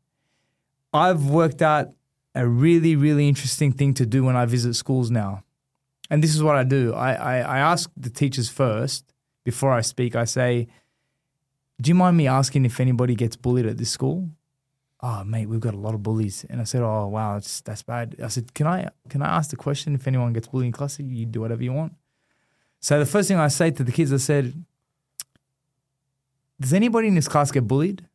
I've 0.92 1.24
worked 1.26 1.62
out 1.62 1.92
a 2.34 2.46
really, 2.46 2.96
really 2.96 3.28
interesting 3.28 3.72
thing 3.72 3.94
to 3.94 4.06
do 4.06 4.22
when 4.24 4.36
I 4.36 4.44
visit 4.46 4.74
schools 4.74 5.10
now. 5.10 5.42
And 6.10 6.22
this 6.22 6.34
is 6.34 6.42
what 6.42 6.56
I 6.56 6.64
do. 6.64 6.94
I, 6.94 7.12
I, 7.14 7.36
I 7.38 7.58
ask 7.58 7.90
the 7.96 8.10
teachers 8.10 8.48
first 8.48 9.12
before 9.44 9.72
I 9.72 9.80
speak. 9.80 10.14
I 10.14 10.24
say, 10.24 10.68
Do 11.80 11.88
you 11.88 11.94
mind 11.94 12.16
me 12.16 12.26
asking 12.26 12.64
if 12.64 12.80
anybody 12.80 13.14
gets 13.14 13.36
bullied 13.36 13.66
at 13.66 13.78
this 13.78 13.90
school? 13.90 14.30
Oh 15.00 15.24
mate, 15.24 15.46
we've 15.46 15.60
got 15.60 15.74
a 15.74 15.78
lot 15.78 15.94
of 15.94 16.02
bullies. 16.02 16.44
And 16.48 16.60
I 16.60 16.64
said, 16.64 16.82
Oh 16.82 17.08
wow, 17.08 17.40
that's 17.64 17.82
bad. 17.82 18.16
I 18.22 18.28
said, 18.28 18.54
Can 18.54 18.66
I 18.66 18.90
can 19.08 19.22
I 19.22 19.36
ask 19.36 19.50
the 19.50 19.56
question 19.56 19.94
if 19.94 20.06
anyone 20.06 20.32
gets 20.32 20.48
bullied 20.48 20.66
in 20.66 20.72
class? 20.72 20.98
You 20.98 21.26
do 21.26 21.40
whatever 21.40 21.62
you 21.62 21.72
want. 21.72 21.94
So 22.80 22.98
the 22.98 23.06
first 23.06 23.28
thing 23.28 23.38
I 23.38 23.48
say 23.48 23.70
to 23.70 23.82
the 23.82 23.92
kids, 23.92 24.12
I 24.12 24.18
said, 24.18 24.64
Does 26.60 26.72
anybody 26.72 27.08
in 27.08 27.14
this 27.14 27.28
class 27.28 27.50
get 27.50 27.66
bullied? 27.66 28.06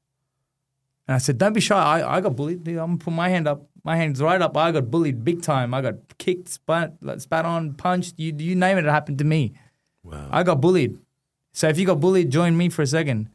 And 1.11 1.15
I 1.15 1.17
said, 1.17 1.37
Don't 1.37 1.51
be 1.51 1.59
shy. 1.59 1.75
I, 1.75 2.17
I 2.17 2.21
got 2.21 2.37
bullied. 2.37 2.63
Dude, 2.63 2.77
I'm 2.77 2.91
gonna 2.91 2.97
put 2.97 3.13
my 3.13 3.27
hand 3.27 3.45
up. 3.45 3.67
My 3.83 3.97
hand's 3.97 4.21
right 4.21 4.41
up. 4.41 4.55
I 4.55 4.71
got 4.71 4.89
bullied 4.89 5.25
big 5.25 5.41
time. 5.41 5.73
I 5.73 5.81
got 5.81 5.95
kicked, 6.17 6.47
spat, 6.47 6.93
spat 7.17 7.43
on, 7.43 7.73
punched. 7.73 8.13
You 8.17 8.33
you 8.37 8.55
name 8.55 8.77
it, 8.77 8.85
it 8.85 8.89
happened 8.89 9.17
to 9.17 9.25
me. 9.25 9.51
Wow. 10.03 10.29
I 10.31 10.43
got 10.43 10.61
bullied. 10.61 10.97
So 11.51 11.67
if 11.67 11.77
you 11.77 11.85
got 11.85 11.99
bullied, 11.99 12.29
join 12.29 12.55
me 12.55 12.69
for 12.69 12.81
a 12.81 12.87
second. 12.87 13.27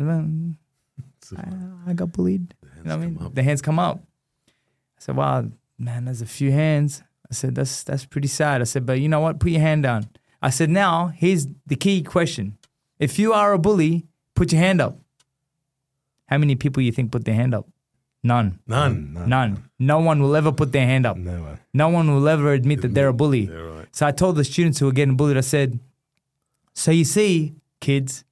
Then, 0.00 0.56
I, 1.36 1.90
I 1.90 1.92
got 1.92 2.10
bullied. 2.10 2.54
You 2.78 2.82
know 2.82 2.96
what 2.96 3.04
I 3.04 3.06
mean? 3.06 3.18
up. 3.24 3.34
The 3.36 3.44
hands 3.44 3.62
come 3.62 3.78
up. 3.78 4.00
I 4.48 4.98
said, 4.98 5.14
Wow, 5.14 5.44
man, 5.78 6.06
there's 6.06 6.22
a 6.22 6.26
few 6.26 6.50
hands. 6.50 7.04
I 7.30 7.34
said, 7.34 7.54
That's 7.54 7.84
that's 7.84 8.04
pretty 8.04 8.26
sad. 8.26 8.62
I 8.62 8.64
said, 8.64 8.84
but 8.84 8.98
you 8.98 9.08
know 9.08 9.20
what? 9.20 9.38
Put 9.38 9.52
your 9.52 9.60
hand 9.60 9.84
down. 9.84 10.08
I 10.42 10.50
said, 10.50 10.70
now 10.70 11.12
here's 11.14 11.46
the 11.68 11.76
key 11.76 12.02
question. 12.02 12.58
If 12.98 13.16
you 13.16 13.32
are 13.32 13.52
a 13.52 13.60
bully, 13.60 14.08
put 14.34 14.50
your 14.50 14.60
hand 14.60 14.80
up. 14.80 14.98
How 16.32 16.38
many 16.38 16.54
people 16.54 16.82
you 16.82 16.92
think 16.92 17.12
put 17.12 17.26
their 17.26 17.34
hand 17.34 17.54
up? 17.54 17.68
None. 18.22 18.58
None. 18.66 19.28
None. 19.28 19.68
No 19.78 19.98
one 19.98 20.22
will 20.22 20.34
ever 20.34 20.50
put 20.50 20.72
their 20.72 20.86
hand 20.86 21.04
up. 21.04 21.18
No 21.18 21.42
way. 21.42 21.58
No 21.74 21.90
one 21.90 22.10
will 22.10 22.26
ever 22.26 22.54
admit 22.54 22.80
that 22.80 22.94
they're 22.94 23.08
a 23.08 23.12
bully. 23.12 23.50
Yeah, 23.50 23.56
right. 23.56 23.86
So 23.94 24.06
I 24.06 24.12
told 24.12 24.36
the 24.36 24.44
students 24.44 24.78
who 24.78 24.86
were 24.86 24.92
getting 24.92 25.14
bullied, 25.14 25.36
I 25.36 25.42
said, 25.42 25.78
So 26.72 26.90
you 26.90 27.04
see, 27.04 27.56
kids, 27.80 28.24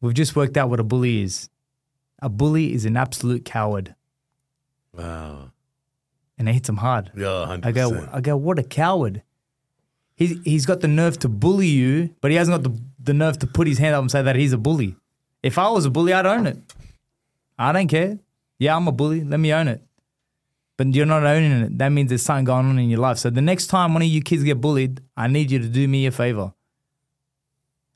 we've 0.00 0.14
just 0.14 0.36
worked 0.36 0.56
out 0.56 0.70
what 0.70 0.78
a 0.78 0.84
bully 0.84 1.20
is. 1.20 1.50
A 2.22 2.28
bully 2.28 2.72
is 2.72 2.84
an 2.84 2.96
absolute 2.96 3.44
coward. 3.44 3.96
Wow. 4.96 5.50
And 6.38 6.48
it 6.48 6.52
hits 6.52 6.68
them 6.68 6.76
hard. 6.76 7.10
Yeah, 7.16 7.46
hundred 7.46 7.66
I 7.66 7.72
go. 7.72 8.08
I 8.12 8.20
go, 8.20 8.36
what 8.36 8.60
a 8.60 8.62
coward. 8.62 9.24
He's, 10.14 10.38
he's 10.44 10.64
got 10.64 10.80
the 10.80 10.86
nerve 10.86 11.18
to 11.18 11.28
bully 11.28 11.66
you, 11.66 12.14
but 12.20 12.30
he 12.30 12.36
hasn't 12.36 12.62
got 12.62 12.72
the, 12.72 12.80
the 13.02 13.14
nerve 13.14 13.36
to 13.40 13.48
put 13.48 13.66
his 13.66 13.78
hand 13.78 13.96
up 13.96 14.02
and 14.02 14.12
say 14.12 14.22
that 14.22 14.36
he's 14.36 14.52
a 14.52 14.58
bully. 14.58 14.94
If 15.46 15.58
I 15.58 15.68
was 15.68 15.84
a 15.84 15.90
bully, 15.90 16.12
I'd 16.12 16.26
own 16.26 16.48
it. 16.48 16.58
I 17.56 17.70
don't 17.70 17.86
care. 17.86 18.18
Yeah, 18.58 18.74
I'm 18.74 18.88
a 18.88 18.92
bully. 18.92 19.22
Let 19.22 19.38
me 19.38 19.52
own 19.52 19.68
it. 19.68 19.80
But 20.76 20.92
you're 20.92 21.06
not 21.06 21.22
owning 21.22 21.52
it. 21.62 21.78
That 21.78 21.90
means 21.90 22.08
there's 22.08 22.22
something 22.22 22.44
going 22.44 22.66
on 22.66 22.80
in 22.80 22.90
your 22.90 22.98
life. 22.98 23.18
So 23.18 23.30
the 23.30 23.40
next 23.40 23.68
time 23.68 23.94
one 23.94 24.02
of 24.02 24.08
you 24.08 24.22
kids 24.22 24.42
get 24.42 24.60
bullied, 24.60 25.00
I 25.16 25.28
need 25.28 25.52
you 25.52 25.60
to 25.60 25.68
do 25.68 25.86
me 25.86 26.04
a 26.06 26.10
favor. 26.10 26.52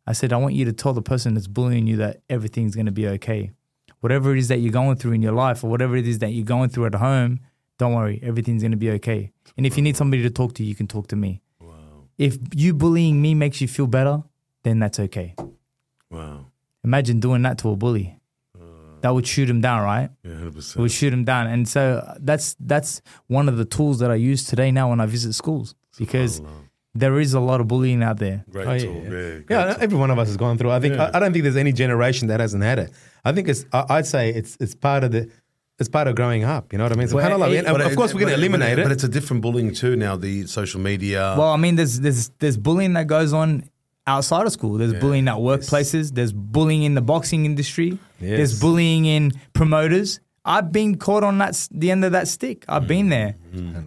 I 0.07 0.13
said, 0.13 0.33
I 0.33 0.37
want 0.37 0.55
you 0.55 0.65
to 0.65 0.73
tell 0.73 0.93
the 0.93 1.03
person 1.03 1.35
that's 1.35 1.49
bullying 1.49 1.89
you 1.89 1.97
that 1.97 2.23
everything's 2.31 2.77
going 2.77 2.87
to 2.87 2.93
be 2.93 3.09
okay. 3.09 3.51
Whatever 3.99 4.33
it 4.33 4.39
is 4.39 4.47
that 4.47 4.59
you're 4.59 4.73
going 4.73 4.97
through 4.97 5.13
in 5.13 5.21
your 5.21 5.33
life 5.33 5.65
or 5.65 5.71
whatever 5.71 5.97
it 5.97 6.07
is 6.07 6.21
that 6.21 6.31
you're 6.31 6.45
going 6.45 6.71
through 6.71 6.87
at 6.87 6.95
home, 6.95 7.41
don't 7.79 7.95
worry, 7.95 8.21
everything's 8.23 8.63
going 8.63 8.71
to 8.71 8.79
be 8.79 8.93
okay. 8.93 9.33
And 9.57 9.67
if 9.67 9.77
you 9.77 9.83
need 9.83 9.97
somebody 9.97 10.23
to 10.23 10.31
talk 10.31 10.55
to, 10.55 10.63
you 10.65 10.77
can 10.77 10.87
talk 10.87 11.09
to 11.09 11.17
me. 11.17 11.43
Wow. 11.59 12.07
If 12.17 12.39
you 12.55 12.75
bullying 12.75 13.21
me 13.21 13.35
makes 13.35 13.61
you 13.61 13.67
feel 13.67 13.89
better, 13.89 14.23
then 14.63 14.79
that's 14.79 15.01
okay. 15.01 15.35
Wow. 16.11 16.47
Imagine 16.85 17.21
doing 17.21 17.43
that 17.43 17.59
to 17.59 17.71
a 17.71 17.77
bully. 17.77 18.17
Uh, 18.59 18.63
that 19.03 19.15
would 19.15 19.27
shoot 19.27 19.49
him 19.49 19.61
down, 19.61 19.83
right? 19.83 20.11
Yeah, 20.25 20.35
hundred 20.37 20.57
It 20.59 20.77
would 20.77 20.91
shoot 20.93 21.13
him 21.13 21.25
down. 21.25 21.47
And 21.47 21.69
so 21.69 22.17
that's 22.21 22.57
that's 22.61 23.03
one 23.27 23.49
of 23.49 23.57
the 23.57 23.65
tools 23.65 23.99
that 24.01 24.11
I 24.11 24.15
use 24.17 24.45
today 24.45 24.71
now 24.71 24.91
when 24.91 25.01
I 25.01 25.07
visit 25.07 25.35
schools 25.35 25.75
because 25.99 26.41
there 26.95 27.21
is 27.21 27.35
a 27.35 27.41
lot 27.41 27.61
of 27.61 27.69
bullying 27.69 28.03
out 28.03 28.19
there. 28.19 28.45
Great 28.51 28.67
Oh, 28.67 28.73
yeah, 28.73 28.91
yeah. 28.91 29.39
Yeah, 29.49 29.67
Yeah, 29.71 29.77
every 29.81 29.97
one 29.99 30.11
of 30.11 30.19
us 30.19 30.29
has 30.29 30.37
gone 30.37 30.59
through. 30.59 30.71
I 30.71 30.81
think 30.81 30.95
Yeah. 30.95 31.11
I, 31.13 31.17
I 31.17 31.21
don't 31.21 31.33
think 31.33 31.45
there's 31.45 31.57
any 31.57 31.73
generation 31.73 32.29
that 32.29 32.41
hasn't 32.41 32.63
had 32.63 32.79
it. 32.79 32.91
I 33.25 33.33
think 33.33 33.49
it's. 33.49 33.65
I, 33.73 33.85
I'd 33.91 34.07
say 34.07 34.31
it's 34.31 34.57
it's 34.61 34.75
part 34.75 35.05
of 35.05 35.13
the. 35.13 35.31
It's 35.79 35.89
part 35.89 36.09
of 36.09 36.15
growing 36.15 36.45
up. 36.45 36.73
You 36.75 36.79
know 36.79 36.85
what 36.85 36.93
I 36.93 36.97
mean? 36.97 37.09
So 37.09 37.17
Well, 37.17 37.27
subhanAllah, 37.31 37.53
it- 37.53 37.65
and 37.65 37.67
But 37.69 37.81
of 37.81 37.93
it- 37.93 37.97
course, 37.97 38.13
we're 38.13 38.21
going 38.21 38.33
to 38.33 38.39
eliminate 38.39 38.77
but 38.77 38.81
it. 38.81 38.85
But 38.85 38.93
it's 38.93 39.05
a 39.05 39.09
different 39.09 39.41
bullying 39.41 39.73
too 39.73 39.97
now. 39.97 40.15
The 40.17 40.47
social 40.47 40.79
media. 40.79 41.35
Well, 41.39 41.49
I 41.53 41.57
mean, 41.57 41.77
there's 41.77 42.01
there's 42.01 42.29
there's 42.39 42.59
bullying 42.59 42.93
that 42.95 43.07
goes 43.07 43.33
on 43.33 43.65
outside 44.07 44.47
of 44.47 44.53
school. 44.53 44.75
There's 44.79 44.93
Yeah, 44.93 45.01
bullying 45.01 45.29
at 45.29 45.39
yes. 45.39 45.43
workplaces. 45.71 46.15
There's 46.15 46.33
bullying 46.33 46.83
in 46.83 46.95
the 46.95 47.01
boxing 47.03 47.45
industry. 47.45 47.99
Yes. 48.21 48.37
There's 48.37 48.61
bullying 48.61 49.05
in 49.05 49.33
promoters. 49.53 50.21
I've 50.45 50.73
been 50.73 50.97
caught 50.97 51.23
on 51.23 51.39
that 51.39 51.69
the 51.71 51.91
end 51.91 52.05
of 52.05 52.13
that 52.13 52.27
stick. 52.27 52.65
I've 52.69 52.87
been 52.89 53.11
there. 53.11 53.37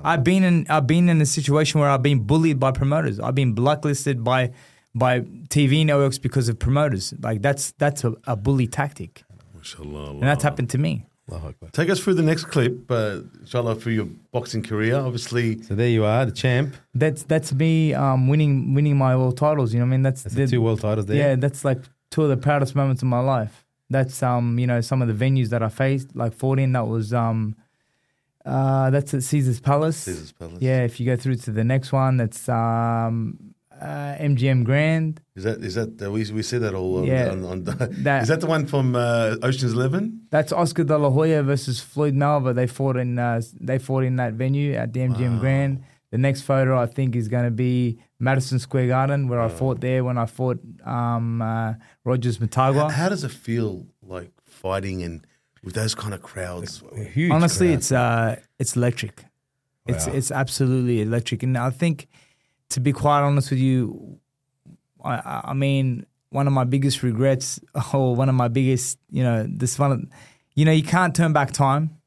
I've 0.03 0.23
been 0.23 0.43
in 0.43 0.65
I've 0.69 0.85
been 0.85 1.09
in 1.09 1.19
a 1.19 1.25
situation 1.25 1.79
where 1.81 1.89
I've 1.89 2.03
been 2.03 2.19
bullied 2.25 2.59
by 2.59 2.71
promoters. 2.71 3.19
I've 3.19 3.35
been 3.35 3.53
blacklisted 3.53 4.23
by 4.23 4.51
by 4.93 5.21
TV 5.49 5.83
networks 5.83 6.19
because 6.19 6.49
of 6.49 6.59
promoters. 6.59 7.11
Like 7.19 7.41
that's 7.41 7.71
that's 7.79 8.03
a, 8.03 8.13
a 8.27 8.35
bully 8.35 8.67
tactic, 8.67 9.23
and 10.21 10.23
that's 10.23 10.43
happened 10.43 10.69
to 10.71 10.77
me. 10.77 11.07
Allahu 11.31 11.53
Take 11.71 11.89
us 11.89 11.99
through 12.01 12.15
the 12.15 12.21
next 12.23 12.45
clip, 12.45 12.91
uh, 12.91 13.19
inshallah, 13.41 13.75
for 13.75 13.89
your 13.91 14.05
boxing 14.31 14.61
career. 14.61 14.97
Obviously, 14.97 15.61
So 15.63 15.73
there 15.73 15.87
you 15.87 16.03
are, 16.03 16.25
the 16.25 16.31
champ. 16.33 16.75
That's 16.93 17.23
that's 17.23 17.53
me 17.53 17.93
um, 17.93 18.27
winning 18.27 18.73
winning 18.73 18.97
my 18.97 19.15
world 19.15 19.37
titles. 19.37 19.73
You 19.73 19.79
know 19.79 19.85
what 19.85 19.89
I 19.89 19.91
mean? 19.91 20.01
That's, 20.03 20.23
That's 20.23 20.35
the- 20.35 20.45
the 20.45 20.51
two 20.51 20.61
world 20.61 20.81
titles 20.81 21.05
there. 21.05 21.17
Yeah, 21.17 21.35
that's 21.35 21.63
like 21.63 21.79
two 22.11 22.23
of 22.23 22.29
the 22.29 22.37
proudest 22.37 22.75
moments 22.75 23.01
of 23.01 23.07
my 23.07 23.19
life. 23.21 23.65
That's 23.89 24.21
um, 24.21 24.59
you 24.59 24.67
know, 24.67 24.81
some 24.81 25.01
of 25.01 25.07
the 25.07 25.13
venues 25.13 25.49
that 25.49 25.63
I 25.63 25.69
faced, 25.69 26.15
like 26.15 26.33
14, 26.33 26.71
that 26.73 26.87
was 26.87 27.13
um 27.13 27.55
uh 28.45 28.89
that's 28.89 29.13
at 29.13 29.23
Caesar's 29.23 29.61
Palace. 29.61 29.97
Caesar's 29.97 30.33
Palace. 30.33 30.57
Yeah, 30.59 30.83
if 30.83 30.99
you 30.99 31.05
go 31.05 31.15
through 31.15 31.35
to 31.37 31.51
the 31.51 31.63
next 31.63 31.93
one, 31.93 32.17
that's 32.17 32.49
um 32.49 33.52
uh, 33.83 34.15
MGM 34.31 34.63
Grand. 34.63 35.21
Is 35.35 35.43
that 35.43 35.57
is 35.63 35.75
that 35.75 36.01
uh, 36.01 36.09
we 36.11 36.21
we 36.31 36.41
see 36.43 36.57
that 36.59 36.73
all? 36.73 36.97
On, 36.99 37.03
Yeah. 37.05 37.31
On, 37.31 37.43
on, 37.45 37.63
That- 38.03 38.23
is 38.23 38.27
that 38.29 38.39
the 38.41 38.47
one 38.47 38.65
from 38.65 38.95
uh, 38.95 39.35
Ocean's 39.47 39.73
Eleven? 39.73 40.03
That's 40.29 40.51
Oscar 40.51 40.83
De 40.85 40.97
La 40.97 41.09
Hoya 41.09 41.43
versus 41.43 41.79
Floyd 41.79 42.13
Malva. 42.15 42.53
They 42.53 42.67
fought 42.67 42.97
in 42.97 43.19
uh, 43.19 43.41
they 43.69 43.79
fought 43.79 44.03
in 44.03 44.15
that 44.17 44.33
venue 44.33 44.73
at 44.73 44.93
the 44.93 45.01
MGM 45.01 45.33
Wow. 45.35 45.39
Grand. 45.39 45.83
The 46.11 46.17
next 46.19 46.41
photo 46.41 46.77
I 46.79 46.85
think 46.85 47.15
is 47.15 47.27
going 47.27 47.45
to 47.45 47.55
be 47.67 47.99
Madison 48.19 48.59
Square 48.59 48.87
Garden, 48.87 49.27
where 49.29 49.41
I 49.41 49.49
fought 49.49 49.81
there 49.81 50.03
when 50.03 50.17
I 50.17 50.27
fought 50.27 50.59
um, 50.85 51.41
uh, 51.41 51.73
Rogers 52.05 52.37
How, 52.37 52.45
Matagua. 52.45 52.91
how 52.91 53.09
does 53.09 53.23
it 53.23 53.31
feel 53.31 53.87
like 54.03 54.31
fighting 54.45 55.01
and 55.03 55.25
with 55.63 55.73
those 55.73 55.95
kind 55.95 56.13
of 56.13 56.21
crowds? 56.21 56.83
Huge. 57.13 57.31
Honestly, 57.31 57.67
crowd. 57.69 57.77
it's 57.77 57.91
uh, 57.91 58.35
it's 58.59 58.75
electric. 58.75 59.25
It's 59.87 60.05
it's 60.07 60.31
absolutely 60.31 61.01
electric, 61.01 61.43
and 61.43 61.57
I 61.57 61.69
think, 61.71 62.07
to 62.73 62.79
be 62.79 62.91
quite 62.93 63.21
honest 63.21 63.49
with 63.51 63.59
you, 63.59 64.19
I- 65.03 65.41
I, 65.45 65.53
mean, 65.53 66.05
one 66.29 66.47
of 66.47 66.53
my 66.53 66.63
biggest 66.63 67.03
regrets, 67.03 67.59
or 67.93 68.15
one 68.15 68.29
of 68.29 68.35
my 68.35 68.47
biggest, 68.47 68.99
you 69.09 69.23
know, 69.23 69.45
this 69.49 69.77
one, 69.79 69.91
of- 69.91 70.05
you 70.55 70.65
know, 70.65 70.71
you 70.71 70.83
can't 70.83 71.15
turn 71.15 71.33
back 71.33 71.51
time, 71.51 71.97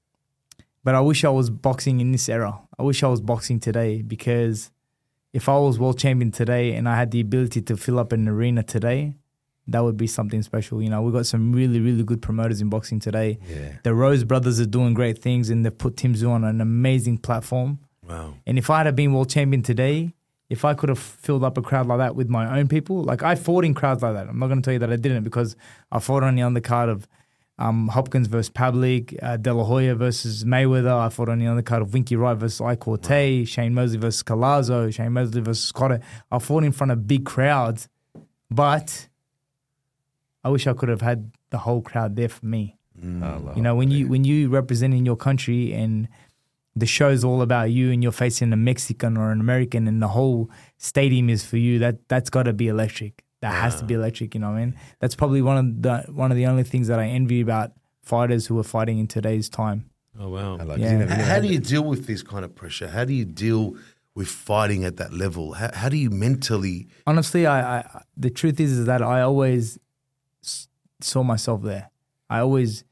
but 0.84 0.94
I 0.94 1.00
wish 1.00 1.24
I 1.24 1.28
was 1.30 1.50
boxing 1.50 2.00
in 2.00 2.12
this 2.12 2.28
era. 2.28 2.60
I 2.78 2.82
wish 2.82 3.02
I 3.02 3.08
was 3.08 3.20
boxing 3.20 3.58
today 3.60 4.02
because 4.02 4.70
if 5.32 5.48
I 5.48 5.58
was 5.58 5.78
world 5.78 5.98
champion 5.98 6.30
today 6.30 6.74
and 6.74 6.88
I 6.88 6.96
had 6.96 7.10
the 7.10 7.20
ability 7.20 7.60
to 7.62 7.76
fill 7.76 7.98
up 7.98 8.12
an 8.12 8.28
arena 8.28 8.62
today, 8.62 9.14
that 9.68 9.82
would 9.82 9.96
be 9.96 10.06
something 10.06 10.42
special. 10.42 10.80
You 10.80 10.90
know, 10.90 11.02
we've 11.02 11.12
got 11.12 11.26
some 11.26 11.52
really, 11.52 11.80
really 11.80 12.04
good 12.04 12.22
promoters 12.22 12.60
in 12.60 12.68
boxing 12.68 13.00
today. 13.00 13.38
yeah. 13.48 13.72
The 13.82 13.94
Rose 13.94 14.22
brothers 14.22 14.60
are 14.60 14.66
doing 14.66 14.94
great 14.94 15.18
things 15.18 15.50
and 15.50 15.64
they've 15.64 15.76
put 15.76 15.96
Tim 15.96 16.14
Tszyu 16.14 16.30
on 16.30 16.44
an 16.44 16.60
amazing 16.60 17.18
platform. 17.18 17.80
Wow. 18.08 18.34
And 18.46 18.58
if 18.58 18.70
I 18.70 18.84
had 18.84 18.94
been 18.94 19.12
world 19.12 19.28
champion 19.28 19.62
today, 19.64 20.14
if 20.48 20.64
I 20.64 20.74
could 20.74 20.88
have 20.88 20.98
filled 20.98 21.44
up 21.44 21.58
a 21.58 21.62
crowd 21.62 21.86
like 21.86 21.98
that 21.98 22.14
with 22.14 22.28
my 22.28 22.58
own 22.58 22.68
people, 22.68 23.02
like 23.02 23.22
I 23.22 23.34
fought 23.34 23.64
in 23.64 23.74
crowds 23.74 24.02
like 24.02 24.14
that. 24.14 24.28
I'm 24.28 24.38
not 24.38 24.46
going 24.46 24.62
to 24.62 24.64
tell 24.64 24.72
you 24.74 24.78
that 24.80 24.92
I 24.92 24.96
didn't 24.96 25.24
because 25.24 25.56
I 25.90 25.98
fought 25.98 26.22
on 26.22 26.36
the 26.36 26.42
undercard 26.42 26.88
of 26.88 27.08
um, 27.58 27.88
Hopkins 27.88 28.28
versus 28.28 28.50
Pavlik, 28.50 29.18
uh, 29.22 29.36
De 29.38 29.52
La 29.52 29.64
Hoya 29.64 29.94
versus 29.94 30.44
Mayweather. 30.44 30.92
I 30.92 31.08
fought 31.08 31.28
on 31.28 31.38
the 31.38 31.46
undercard 31.46 31.80
of 31.82 31.92
Winky 31.92 32.14
Wright 32.14 32.36
versus 32.36 32.60
Ike 32.60 32.80
Quartey, 32.80 33.48
Shane 33.48 33.74
Mosley 33.74 33.98
versus 33.98 34.22
Collazo, 34.22 34.92
Shane 34.92 35.12
Mosley 35.12 35.40
versus 35.40 35.72
Cotto. 35.72 36.00
I 36.30 36.38
fought 36.38 36.64
in 36.64 36.72
front 36.72 36.92
of 36.92 37.06
big 37.06 37.24
crowds, 37.24 37.88
but 38.50 39.08
I 40.44 40.50
wish 40.50 40.66
I 40.66 40.74
could 40.74 40.90
have 40.90 41.00
had 41.00 41.32
the 41.50 41.58
whole 41.58 41.82
crowd 41.82 42.14
there 42.14 42.28
for 42.28 42.46
me. 42.46 42.76
Allah. 43.02 43.52
You 43.56 43.62
know, 43.62 43.74
when 43.74 43.90
you 43.90 44.08
when 44.08 44.24
you 44.24 44.48
representing 44.48 45.04
your 45.04 45.16
country 45.16 45.72
and 45.72 46.08
the 46.76 46.86
show's 46.86 47.24
all 47.24 47.40
about 47.40 47.70
you 47.70 47.90
and 47.90 48.02
you're 48.02 48.12
facing 48.12 48.52
a 48.52 48.56
Mexican 48.56 49.16
or 49.16 49.32
an 49.32 49.40
American 49.40 49.88
and 49.88 50.02
the 50.02 50.08
whole 50.08 50.50
stadium 50.76 51.30
is 51.30 51.44
for 51.44 51.56
you, 51.56 51.78
that 51.78 52.06
that's 52.08 52.28
got 52.30 52.42
to 52.44 52.52
be 52.52 52.68
electric. 52.68 53.24
That 53.40 53.52
has 53.54 53.76
to 53.76 53.84
be 53.84 53.94
electric. 53.94 54.34
You 54.34 54.40
know 54.40 54.50
what 54.50 54.56
I 54.56 54.64
mean? 54.64 54.76
That's 55.00 55.14
probably 55.14 55.42
one 55.42 55.58
of 55.58 55.82
the 55.82 56.12
one 56.12 56.30
of 56.30 56.36
the 56.36 56.46
only 56.46 56.64
things 56.64 56.88
that 56.88 56.98
I 56.98 57.06
envy 57.06 57.40
about 57.40 57.72
fighters 58.02 58.46
who 58.46 58.58
are 58.58 58.64
fighting 58.64 58.98
in 58.98 59.06
today's 59.06 59.48
time. 59.48 59.90
Oh 60.18 60.30
wow. 60.30 60.58
Allah. 60.58 60.78
Yeah. 60.78 61.00
You 61.00 61.06
How, 61.06 61.22
how 61.24 61.40
do 61.40 61.48
you 61.48 61.58
deal 61.58 61.84
with 61.84 62.06
this 62.06 62.22
kind 62.22 62.44
of 62.44 62.54
pressure? 62.54 62.88
How 62.88 63.04
do 63.04 63.12
you 63.12 63.24
deal 63.24 63.76
with 64.14 64.28
fighting 64.28 64.84
at 64.84 64.96
that 64.96 65.12
level? 65.12 65.52
How, 65.54 65.70
how 65.74 65.88
do 65.88 65.96
you 65.96 66.10
mentally? 66.10 66.88
Honestly, 67.06 67.46
I, 67.46 67.78
I 67.78 68.02
the 68.16 68.30
truth 68.30 68.58
is, 68.58 68.72
is 68.72 68.86
that 68.86 69.02
I 69.02 69.20
always 69.20 69.78
s- 70.42 70.68
saw 71.00 71.22
myself 71.22 71.62
there. 71.62 71.90
I 72.30 72.40
always 72.40 72.84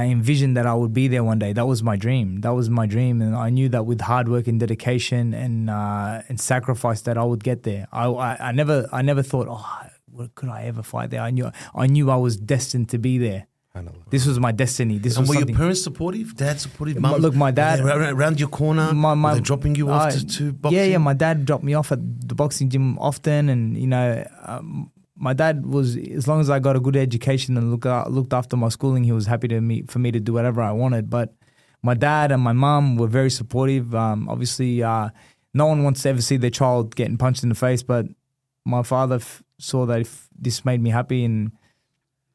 I 0.00 0.02
envisioned 0.16 0.54
that 0.58 0.66
I 0.72 0.74
would 0.80 0.94
be 1.00 1.06
there 1.14 1.24
one 1.32 1.38
day. 1.44 1.52
That 1.58 1.66
was 1.72 1.80
my 1.90 1.96
dream. 2.06 2.26
That 2.44 2.54
was 2.60 2.66
my 2.80 2.86
dream, 2.94 3.14
and 3.24 3.32
I 3.46 3.48
knew 3.56 3.68
that 3.74 3.84
with 3.90 4.00
hard 4.12 4.26
work 4.34 4.46
and 4.50 4.58
dedication 4.66 5.24
and 5.44 5.54
uh, 5.80 6.28
and 6.28 6.36
sacrifice, 6.52 7.00
that 7.06 7.16
I 7.22 7.24
would 7.30 7.42
get 7.50 7.58
there. 7.68 7.82
I, 7.92 8.04
I 8.28 8.30
I 8.48 8.50
never 8.60 8.76
I 8.98 9.00
never 9.10 9.22
thought, 9.30 9.46
oh, 9.56 9.66
what 10.16 10.28
could 10.38 10.50
I 10.58 10.60
ever 10.70 10.82
fight 10.92 11.08
there? 11.12 11.22
I 11.28 11.30
knew 11.36 11.46
I 11.84 11.86
knew 11.94 12.06
I 12.16 12.18
was 12.26 12.34
destined 12.54 12.88
to 12.94 12.98
be 13.08 13.14
there. 13.28 13.42
This 14.14 14.24
was 14.30 14.36
my 14.46 14.52
destiny. 14.62 14.96
This 15.06 15.16
And 15.18 15.28
was 15.28 15.36
were 15.36 15.44
your 15.44 15.54
parents 15.54 15.82
supportive? 15.88 16.28
Dad 16.34 16.56
supportive? 16.66 16.96
My- 16.98 17.10
Mum? 17.10 17.20
look, 17.24 17.34
my 17.34 17.50
Were 17.52 17.60
dad- 17.62 17.80
around, 17.84 18.02
around 18.16 18.36
your 18.40 18.48
corner. 18.60 18.86
my, 18.94 19.12
my, 19.12 19.32
were 19.32 19.34
they 19.38 19.42
dropping 19.50 19.74
you 19.80 19.86
off 19.90 20.06
I- 20.06 20.10
to, 20.16 20.20
to 20.36 20.42
boxing? 20.62 20.78
Yeah, 20.78 20.86
yeah. 20.92 21.00
My 21.10 21.12
dad 21.24 21.44
dropped 21.48 21.62
me 21.70 21.74
off 21.80 21.92
at 21.92 22.00
the 22.30 22.34
boxing 22.42 22.70
gym 22.72 22.86
often, 22.98 23.50
and 23.52 23.62
you 23.76 23.86
know, 23.94 24.08
um, 24.50 24.90
my 25.16 25.32
dad 25.32 25.66
was 25.66 25.96
as 25.96 26.28
long 26.28 26.40
as 26.40 26.50
I 26.50 26.58
got 26.58 26.76
a 26.76 26.80
good 26.80 26.96
education 26.96 27.56
and 27.56 27.70
look 27.70 27.86
out, 27.86 28.12
looked 28.12 28.32
after 28.32 28.56
my 28.56 28.68
schooling, 28.68 29.04
he 29.04 29.12
was 29.12 29.26
happy 29.26 29.48
to 29.48 29.60
me 29.60 29.82
for 29.82 29.98
me 29.98 30.10
to 30.12 30.20
do 30.20 30.32
whatever 30.32 30.60
I 30.62 30.72
wanted. 30.72 31.08
But 31.10 31.34
my 31.82 31.94
dad 31.94 32.32
and 32.32 32.42
my 32.42 32.52
mom 32.52 32.96
were 32.96 33.06
very 33.06 33.30
supportive. 33.30 33.94
Um, 33.94 34.28
obviously, 34.28 34.82
uh, 34.82 35.10
no 35.54 35.66
one 35.66 35.84
wants 35.84 36.02
to 36.02 36.10
ever 36.10 36.20
see 36.20 36.36
their 36.36 36.50
child 36.50 36.94
getting 36.94 37.16
punched 37.16 37.42
in 37.42 37.48
the 37.48 37.54
face, 37.54 37.82
but 37.82 38.06
my 38.64 38.82
father 38.82 39.16
f- 39.16 39.42
saw 39.58 39.86
that 39.86 40.00
if 40.00 40.28
this 40.38 40.64
made 40.64 40.82
me 40.82 40.90
happy, 40.90 41.24
and 41.24 41.52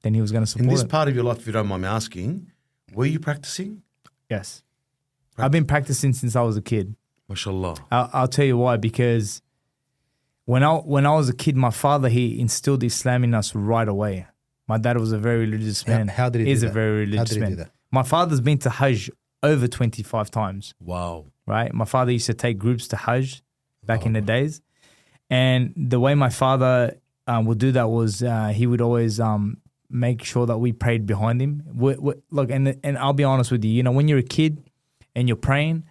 then 0.01 0.13
he 0.13 0.21
was 0.21 0.31
going 0.31 0.43
to 0.43 0.47
support. 0.47 0.63
In 0.63 0.69
this 0.69 0.81
it. 0.81 0.89
part 0.89 1.07
of 1.07 1.15
your 1.15 1.23
life, 1.23 1.39
if 1.39 1.47
you 1.47 1.53
don't 1.53 1.67
mind 1.67 1.83
me 1.83 1.87
asking, 1.87 2.51
were 2.93 3.05
you 3.05 3.19
practicing? 3.19 3.83
yes, 4.29 4.63
I've 5.37 5.51
been 5.51 5.65
practicing 5.65 6.13
since 6.13 6.35
I 6.35 6.41
was 6.41 6.57
a 6.57 6.61
kid. 6.61 6.95
MashaAllah. 7.29 7.79
I'll, 7.91 8.09
I'll 8.13 8.27
tell 8.27 8.45
you 8.45 8.57
why. 8.57 8.77
Because 8.77 9.41
when 10.51 10.63
I 10.63 10.73
when 10.95 11.05
I 11.05 11.13
was 11.15 11.29
a 11.29 11.33
kid, 11.33 11.55
my 11.55 11.69
father 11.69 12.09
he 12.09 12.37
instilled 12.37 12.83
Islam 12.83 13.23
in 13.23 13.33
us 13.33 13.55
right 13.55 13.87
away. 13.87 14.27
My 14.67 14.77
dad 14.77 14.97
was 14.97 15.13
a 15.13 15.17
very 15.17 15.39
religious 15.47 15.87
man. 15.87 16.09
how 16.09 16.27
did 16.29 16.41
he 16.41 16.47
He's 16.47 16.59
do 16.59 16.65
a 16.65 16.69
that? 16.69 16.73
very 16.73 16.91
How 16.91 17.11
religious 17.11 17.29
did 17.29 17.35
he 17.35 17.39
man. 17.41 17.49
do 17.51 17.55
that? 17.55 17.71
My 17.89 18.03
father's 18.03 18.41
been 18.41 18.57
to 18.65 18.69
Hajj 18.69 19.09
over 19.41 19.67
twenty 19.69 20.03
five 20.03 20.29
times. 20.29 20.73
Wow. 20.81 21.27
Right. 21.47 21.73
My 21.73 21.85
father 21.85 22.11
used 22.11 22.25
to 22.25 22.33
take 22.33 22.57
groups 22.57 22.89
to 22.89 22.97
Hajj 22.97 23.43
back 23.85 24.05
in 24.05 24.11
the 24.11 24.19
days, 24.19 24.61
and 25.29 25.73
the 25.77 26.01
way 26.01 26.15
my 26.15 26.29
father 26.29 26.97
um, 27.27 27.45
would 27.45 27.57
do 27.57 27.71
that 27.71 27.89
was 27.89 28.21
uh, 28.21 28.49
he 28.49 28.67
would 28.67 28.81
always 28.81 29.21
um, 29.21 29.57
make 29.89 30.21
sure 30.21 30.45
that 30.45 30.57
we 30.57 30.73
prayed 30.73 31.05
behind 31.05 31.41
him. 31.41 31.63
we 31.73 31.95
we 31.95 32.13
look, 32.29 32.51
and 32.51 32.77
and 32.83 32.97
I'll 32.97 33.13
be 33.13 33.23
honest 33.23 33.51
with 33.51 33.63
you. 33.63 33.71
You 33.71 33.83
know, 33.83 33.93
when 33.93 34.09
you're 34.09 34.19
a 34.19 34.33
kid 34.39 34.61
and 35.15 35.29
you're 35.29 35.37
praying, 35.37 35.83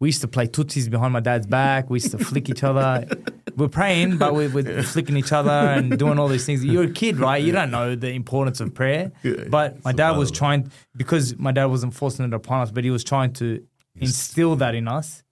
we 0.00 0.08
used 0.08 0.20
to 0.20 0.28
play 0.28 0.48
tootsies 0.48 0.90
behind 0.90 1.14
my 1.14 1.20
dad's 1.20 1.46
back. 1.46 1.88
We 1.88 1.96
used 1.96 2.10
to 2.10 2.18
flick 2.18 2.50
each 2.50 2.62
other. 2.62 3.06
We're 3.56 3.68
praying, 3.68 4.18
but 4.18 4.34
we're, 4.34 4.48
we're 4.48 4.82
flicking 4.82 5.16
each 5.16 5.32
other 5.32 5.50
and 5.50 5.98
doing 5.98 6.18
all 6.18 6.28
these 6.28 6.46
things. 6.46 6.64
You're 6.64 6.84
a 6.84 6.90
kid, 6.90 7.18
right? 7.18 7.42
You 7.42 7.52
don't 7.52 7.70
know 7.70 7.94
the 7.94 8.10
importance 8.10 8.60
of 8.60 8.72
prayer. 8.74 9.12
But 9.50 9.84
my 9.84 9.92
dad 9.92 10.12
was 10.16 10.30
trying 10.30 10.70
because 10.96 11.36
my 11.38 11.52
dad 11.52 11.66
wasn't 11.66 11.94
forcing 11.94 12.24
it 12.24 12.32
upon 12.34 12.62
us, 12.62 12.70
but 12.70 12.84
he 12.84 12.90
was 12.90 13.04
trying 13.04 13.32
to 13.34 13.64
instill 13.96 14.56
that 14.56 14.74
in 14.74 14.88
us. 14.88 15.22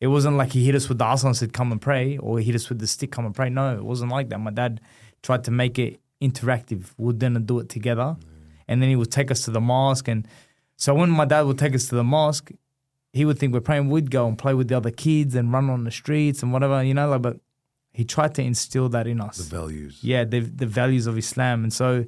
It 0.00 0.08
wasn't 0.08 0.36
like 0.36 0.52
he 0.52 0.64
hit 0.64 0.74
us 0.74 0.88
with 0.88 0.98
the 0.98 1.04
asa 1.04 1.26
and 1.26 1.36
said, 1.36 1.52
"Come 1.52 1.72
and 1.72 1.80
pray," 1.80 2.18
or 2.18 2.38
he 2.38 2.44
hit 2.44 2.54
us 2.54 2.68
with 2.68 2.78
the 2.78 2.86
stick, 2.86 3.10
"Come 3.12 3.24
and 3.26 3.34
pray." 3.34 3.48
No, 3.48 3.74
it 3.76 3.84
wasn't 3.84 4.10
like 4.12 4.28
that. 4.28 4.38
My 4.38 4.50
dad 4.50 4.80
tried 5.22 5.44
to 5.44 5.50
make 5.50 5.78
it 5.78 6.00
interactive. 6.22 6.92
We'd 6.98 7.18
then 7.20 7.34
do 7.44 7.58
it 7.60 7.68
together, 7.68 8.16
and 8.68 8.82
then 8.82 8.88
he 8.90 8.96
would 8.96 9.10
take 9.10 9.30
us 9.30 9.44
to 9.46 9.50
the 9.50 9.60
mosque. 9.60 10.08
And 10.08 10.26
so 10.76 10.94
when 10.94 11.10
my 11.10 11.24
dad 11.24 11.42
would 11.42 11.58
take 11.58 11.74
us 11.74 11.88
to 11.88 11.94
the 11.96 12.04
mosque, 12.04 12.50
he 13.16 13.24
would 13.24 13.38
think 13.38 13.52
we're 13.54 13.60
praying. 13.70 13.88
We'd 13.90 14.10
go 14.10 14.22
and 14.28 14.36
play 14.44 14.54
with 14.58 14.68
the 14.68 14.76
other 14.76 14.90
kids 15.06 15.34
and 15.34 15.52
run 15.56 15.66
on 15.70 15.84
the 15.84 15.90
streets 15.90 16.42
and 16.42 16.52
whatever, 16.52 16.82
you 16.82 16.94
know. 16.98 17.08
Like, 17.08 17.22
but 17.22 17.36
he 17.92 18.04
tried 18.04 18.34
to 18.36 18.42
instill 18.42 18.88
that 18.90 19.06
in 19.06 19.18
us 19.20 19.36
The 19.38 19.56
values. 19.60 19.94
yeah, 20.02 20.22
the 20.24 20.40
the 20.40 20.66
values 20.66 21.06
of 21.10 21.14
Islam. 21.24 21.62
And 21.64 21.72
so 21.72 22.04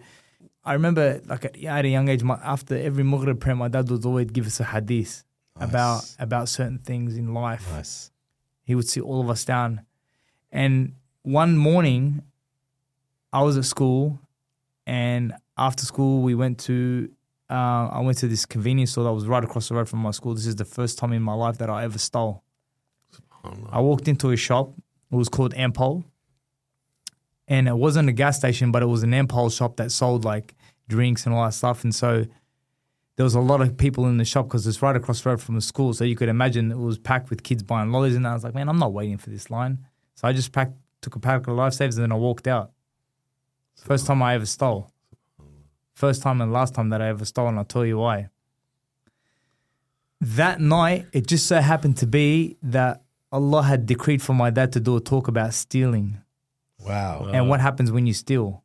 I 0.65 0.73
remember, 0.79 1.21
like 1.33 1.45
at, 1.47 1.55
at 1.65 1.85
a 1.85 1.89
young 1.89 2.09
age, 2.13 2.23
my, 2.23 2.39
after 2.45 2.75
every 2.77 3.05
Maghrib 3.05 3.41
prayer, 3.41 3.57
my 3.57 3.69
dad 3.69 3.89
would 3.91 4.05
always 4.05 4.31
give 4.37 4.47
us 4.47 4.61
a 4.61 4.65
hadith 4.75 5.25
about 5.57 6.03
about 6.19 6.49
certain 6.49 6.79
things 6.79 7.17
in 7.17 7.27
life. 7.35 7.67
Nice. 7.73 8.11
He 8.69 8.75
would 8.77 8.89
sit 8.89 9.03
all 9.03 9.21
of 9.25 9.29
us 9.31 9.43
down, 9.55 9.71
and 10.53 10.93
one 11.23 11.57
morning, 11.57 12.23
I 13.33 13.41
was 13.43 13.57
at 13.57 13.65
school, 13.65 14.21
and 14.87 15.33
after 15.57 15.85
school 15.93 16.23
we 16.29 16.35
went 16.35 16.59
to. 16.69 17.11
Uh, 17.51 17.89
I 17.89 18.01
went 18.01 18.19
to 18.19 18.29
this 18.29 18.45
convenience 18.45 18.93
store 18.93 19.05
that 19.05 19.13
was 19.13 19.27
right 19.27 19.43
across 19.43 19.69
the 19.69 19.75
road 19.75 19.89
from 19.89 20.01
my 20.01 20.11
school. 20.11 20.35
This 20.35 20.47
is 20.47 20.57
the 20.57 20.65
first 20.65 20.99
time 20.99 21.13
in 21.13 21.23
my 21.23 21.35
life 21.35 21.59
that 21.59 21.71
I 21.71 21.85
ever 21.85 21.99
stole. 21.99 22.43
I 23.71 23.81
walked 23.81 24.09
into 24.09 24.31
a 24.31 24.37
shop. 24.37 24.75
It 25.11 25.17
was 25.17 25.29
called 25.29 25.55
Ampol 25.55 26.05
and 27.49 27.67
it 27.67 27.77
wasn't 27.77 28.09
a 28.09 28.13
gas 28.13 28.37
station, 28.37 28.71
but 28.71 28.83
it 28.83 28.87
was 28.87 29.03
an 29.03 29.13
Ampol 29.13 29.57
shop 29.57 29.77
that 29.77 29.91
sold 29.91 30.25
like 30.25 30.55
drinks 30.89 31.25
and 31.25 31.35
all 31.35 31.45
that 31.45 31.55
stuff. 31.55 31.83
And 31.83 31.95
so 31.95 32.27
there 33.17 33.25
was 33.25 33.35
a 33.35 33.41
lot 33.41 33.63
of 33.63 33.77
people 33.77 34.07
in 34.07 34.19
the 34.19 34.25
shop 34.25 34.47
because 34.47 34.67
it's 34.67 34.83
right 34.83 34.95
across 34.95 35.23
the 35.23 35.31
road 35.31 35.41
from 35.41 35.55
the 35.55 35.63
school. 35.63 35.95
So 35.95 36.05
you 36.05 36.15
could 36.15 36.29
imagine 36.29 36.71
it 36.71 36.79
was 36.79 36.99
packed 36.99 37.31
with 37.31 37.43
kids 37.43 37.63
buying 37.63 37.91
lollies. 37.91 38.15
And 38.15 38.27
I 38.27 38.35
was 38.35 38.45
like, 38.45 38.55
man, 38.55 38.69
I'm 38.69 38.79
not 38.79 38.93
waiting 38.93 39.17
for 39.17 39.31
this 39.31 39.51
line. 39.51 39.79
So 40.15 40.29
I 40.29 40.33
just 40.33 40.53
packed, 40.53 40.75
took 41.01 41.17
a 41.17 41.21
pack 41.21 41.47
of 41.47 41.57
lifesavers 41.57 41.95
and 41.95 42.05
then 42.05 42.13
I 42.13 42.17
walked 42.17 42.47
out. 42.47 42.73
First 43.77 44.07
time 44.07 44.23
I 44.23 44.35
ever 44.35 44.47
stole. 44.47 44.93
First 45.99 46.23
time 46.23 46.41
and 46.41 46.53
last 46.53 46.75
time 46.77 46.91
that 46.91 47.03
I 47.03 47.09
ever 47.09 47.25
stole, 47.25 47.49
and 47.49 47.59
I'll 47.59 47.65
tell 47.65 47.85
you 47.85 47.99
why. 47.99 48.29
That 50.21 50.61
night, 50.61 51.07
it 51.13 51.27
just 51.27 51.47
so 51.47 51.61
happened 51.61 51.97
to 51.97 52.07
be 52.07 52.57
that 52.63 53.03
Allah 53.33 53.65
had 53.65 53.85
decreed 53.85 54.23
for 54.23 54.33
my 54.33 54.51
dad 54.51 54.73
to 54.75 54.81
do 54.81 54.95
a 54.97 55.01
talk 55.01 55.27
about 55.27 55.55
stealing 55.55 56.19
Wow. 56.87 57.31
and 57.35 57.49
what 57.49 57.61
happens 57.61 57.91
when 57.91 58.07
you 58.07 58.15
steal. 58.15 58.63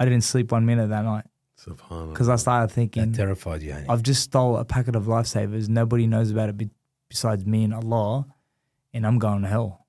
I 0.00 0.06
didn't 0.06 0.24
sleep 0.24 0.50
one 0.50 0.64
minute 0.64 0.88
that 0.88 1.04
night 1.04 1.26
Subhanallah. 1.60 2.12
because 2.14 2.30
I 2.30 2.36
started 2.36 2.70
that 2.70 2.74
thinking, 2.74 3.12
terrified 3.12 3.62
you. 3.62 3.74
ain't? 3.74 3.90
I've 3.90 4.02
just 4.02 4.22
stole 4.22 4.56
a 4.56 4.64
packet 4.64 4.96
of 4.96 5.04
lifesavers. 5.04 5.68
Nobody 5.68 6.06
knows 6.06 6.30
about 6.30 6.48
it 6.48 6.56
be- 6.56 6.70
besides 7.10 7.44
me 7.44 7.64
and 7.64 7.74
Allah, 7.74 8.26
and 8.94 9.06
I'm 9.06 9.18
going 9.18 9.42
to 9.42 9.48
hell. 9.48 9.83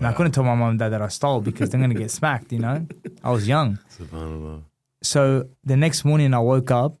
And 0.00 0.06
I 0.06 0.14
couldn't 0.14 0.32
tell 0.32 0.44
my 0.44 0.54
mom 0.54 0.70
and 0.70 0.78
dad 0.78 0.88
that 0.90 1.02
I 1.02 1.08
stole 1.08 1.42
because 1.42 1.68
they're 1.68 1.78
going 1.78 1.92
to 1.92 1.98
get 1.98 2.10
smacked, 2.10 2.52
you 2.52 2.58
know? 2.58 2.86
I 3.22 3.30
was 3.30 3.46
young. 3.46 3.78
Subhanallah. 3.98 4.62
So 5.02 5.48
the 5.62 5.76
next 5.76 6.06
morning 6.06 6.32
I 6.32 6.38
woke 6.38 6.70
up 6.70 6.96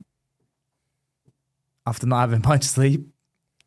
after 1.86 2.06
not 2.06 2.20
having 2.20 2.42
much 2.46 2.64
sleep 2.64 3.06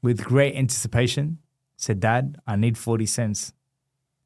with 0.04 0.24
great 0.24 0.56
anticipation, 0.56 1.40
said, 1.78 2.00
Dad, 2.00 2.38
I 2.46 2.56
need 2.58 2.78
40 2.78 3.08
cents. 3.08 3.54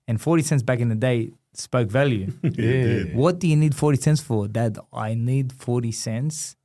And 0.09 0.19
40 0.19 0.43
cents 0.43 0.61
back 0.63 0.79
in 0.79 0.89
the 0.89 0.95
day 0.95 1.31
spoke 1.53 1.89
value. 1.89 2.33
Yeah. 2.43 3.15
what 3.15 3.39
do 3.39 3.47
you 3.47 3.55
need 3.55 3.75
40 3.75 3.97
cents 4.01 4.19
for? 4.21 4.49
Dad, 4.49 4.77
I 4.91 5.13
need 5.13 5.53
40 5.53 5.91
cents. 5.93 6.57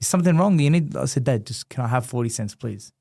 Is 0.00 0.06
something 0.08 0.38
wrong? 0.38 0.56
Do 0.56 0.64
you 0.64 0.70
need? 0.70 0.96
I 0.96 1.04
said, 1.04 1.24
Dad, 1.24 1.44
just 1.46 1.68
can 1.68 1.84
I 1.84 1.88
have 1.88 2.06
40 2.06 2.30
cents, 2.30 2.54
please? 2.54 2.92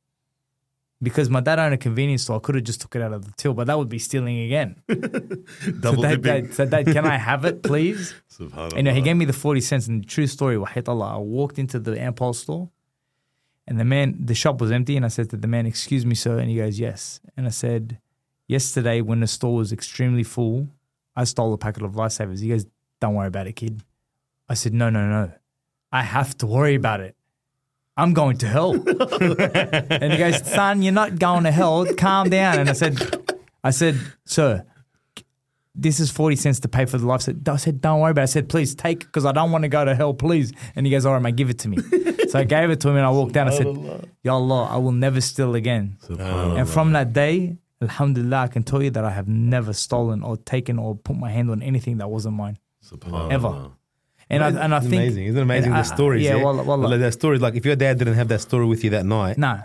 Because 1.03 1.29
my 1.29 1.41
dad 1.41 1.59
owned 1.59 1.73
a 1.73 1.77
convenience 1.77 2.23
store, 2.23 2.37
I 2.37 2.39
could 2.39 2.55
have 2.55 2.63
just 2.63 2.81
took 2.81 2.95
it 2.95 3.01
out 3.01 3.11
of 3.11 3.25
the 3.25 3.33
till, 3.35 3.53
but 3.53 3.67
that 3.67 3.77
would 3.77 3.89
be 3.89 3.99
stealing 3.99 4.39
again. 4.39 4.81
Double 4.87 6.01
so, 6.01 6.15
dad, 6.15 6.21
dad, 6.21 6.53
so, 6.53 6.65
Dad, 6.65 6.85
can 6.85 7.05
I 7.05 7.17
have 7.17 7.43
it, 7.43 7.61
please? 7.61 8.15
Subhanallah. 8.31 8.77
And 8.77 8.87
he 8.87 9.01
gave 9.01 9.17
me 9.17 9.25
the 9.25 9.33
40 9.33 9.59
cents. 9.59 9.87
And 9.87 10.01
the 10.01 10.07
true 10.07 10.27
story, 10.27 10.55
Allah, 10.55 11.15
I 11.15 11.17
walked 11.17 11.59
into 11.59 11.77
the 11.77 11.91
Ampol 11.91 12.33
store 12.33 12.69
and 13.67 13.79
the 13.79 13.85
man, 13.85 14.17
the 14.19 14.35
shop 14.35 14.59
was 14.59 14.71
empty. 14.71 14.95
And 14.95 15.05
I 15.05 15.09
said 15.09 15.29
to 15.31 15.37
the 15.37 15.47
man, 15.47 15.65
Excuse 15.65 16.05
me, 16.05 16.15
sir. 16.15 16.39
And 16.39 16.49
he 16.49 16.57
goes, 16.57 16.79
Yes. 16.79 17.19
And 17.37 17.45
I 17.45 17.49
said, 17.49 17.99
Yesterday, 18.47 19.01
when 19.01 19.21
the 19.21 19.27
store 19.27 19.55
was 19.55 19.71
extremely 19.71 20.23
full, 20.23 20.67
I 21.15 21.23
stole 21.23 21.53
a 21.53 21.57
packet 21.57 21.83
of 21.83 21.93
lifesavers. 21.93 22.41
He 22.41 22.49
goes, 22.49 22.65
Don't 22.99 23.15
worry 23.15 23.27
about 23.27 23.47
it, 23.47 23.53
kid. 23.53 23.81
I 24.49 24.53
said, 24.55 24.73
No, 24.73 24.89
no, 24.89 25.07
no. 25.07 25.31
I 25.91 26.03
have 26.03 26.37
to 26.39 26.47
worry 26.47 26.75
about 26.75 26.99
it. 26.99 27.15
I'm 27.95 28.13
going 28.13 28.37
to 28.37 28.47
hell. 28.47 28.71
and 29.91 30.13
he 30.13 30.17
goes, 30.17 30.45
Son, 30.47 30.81
you're 30.81 30.93
not 30.93 31.19
going 31.19 31.43
to 31.43 31.51
hell. 31.51 31.85
Calm 31.95 32.29
down. 32.29 32.59
And 32.59 32.69
I 32.69 32.73
said, 32.73 32.99
I 33.63 33.69
said, 33.71 33.99
Sir, 34.25 34.65
this 35.75 35.99
is 35.99 36.11
40 36.11 36.35
cents 36.35 36.59
to 36.61 36.67
pay 36.67 36.85
for 36.85 36.97
the 36.97 37.05
life. 37.05 37.27
I 37.47 37.55
said, 37.57 37.81
don't 37.81 37.99
worry 37.99 38.11
about 38.11 38.21
it. 38.21 38.23
I 38.23 38.25
said, 38.25 38.47
please 38.49 38.75
take 38.75 38.99
because 38.99 39.25
I 39.25 39.31
don't 39.31 39.51
want 39.51 39.63
to 39.63 39.67
go 39.69 39.83
to 39.83 39.95
hell, 39.95 40.13
please. 40.13 40.53
And 40.75 40.85
he 40.85 40.91
goes, 40.91 41.05
all 41.05 41.13
right, 41.13 41.21
mate, 41.21 41.35
give 41.35 41.49
it 41.49 41.59
to 41.59 41.67
me. 41.67 41.77
so 42.29 42.39
I 42.39 42.43
gave 42.43 42.69
it 42.69 42.79
to 42.81 42.89
him 42.89 42.95
and 42.97 43.05
I 43.05 43.09
walked 43.09 43.33
down. 43.33 43.47
I 43.47 43.51
said, 43.57 43.65
Ya 44.23 44.35
Allah, 44.35 44.65
I 44.69 44.77
will 44.77 44.91
never 44.91 45.19
steal 45.21 45.55
again. 45.55 45.97
And 46.57 46.69
from 46.69 46.91
that 46.93 47.13
day, 47.13 47.57
Alhamdulillah, 47.81 48.37
I 48.37 48.47
can 48.47 48.63
tell 48.63 48.83
you 48.83 48.91
that 48.91 49.03
I 49.03 49.09
have 49.09 49.27
never 49.27 49.73
stolen 49.73 50.21
or 50.23 50.37
taken 50.37 50.77
or 50.79 50.95
put 50.95 51.15
my 51.17 51.29
hand 51.31 51.49
on 51.49 51.61
anything 51.63 51.97
that 51.97 52.09
wasn't 52.09 52.35
mine. 52.35 52.59
Ever. 53.31 53.71
And 54.33 54.43
I, 54.43 54.63
and 54.63 54.73
I 54.73 54.77
It's 54.77 54.87
think. 54.87 55.01
amazing. 55.01 55.25
Isn't 55.27 55.37
it 55.39 55.41
amazing 55.49 55.71
the 55.71 55.77
I- 55.79 55.81
stories? 55.95 56.23
Yeah, 56.23 56.35
Yeah, 56.37 56.43
wallah, 56.43 56.63
wallah. 56.63 56.87
Like 56.87 56.99
that 56.99 57.13
story, 57.13 57.37
like 57.39 57.55
if 57.55 57.65
your 57.65 57.75
dad 57.75 57.97
didn't 57.99 58.15
have 58.15 58.27
that 58.29 58.41
story 58.41 58.65
with 58.65 58.83
you 58.83 58.89
that 58.91 59.05
night, 59.05 59.37
No, 59.37 59.59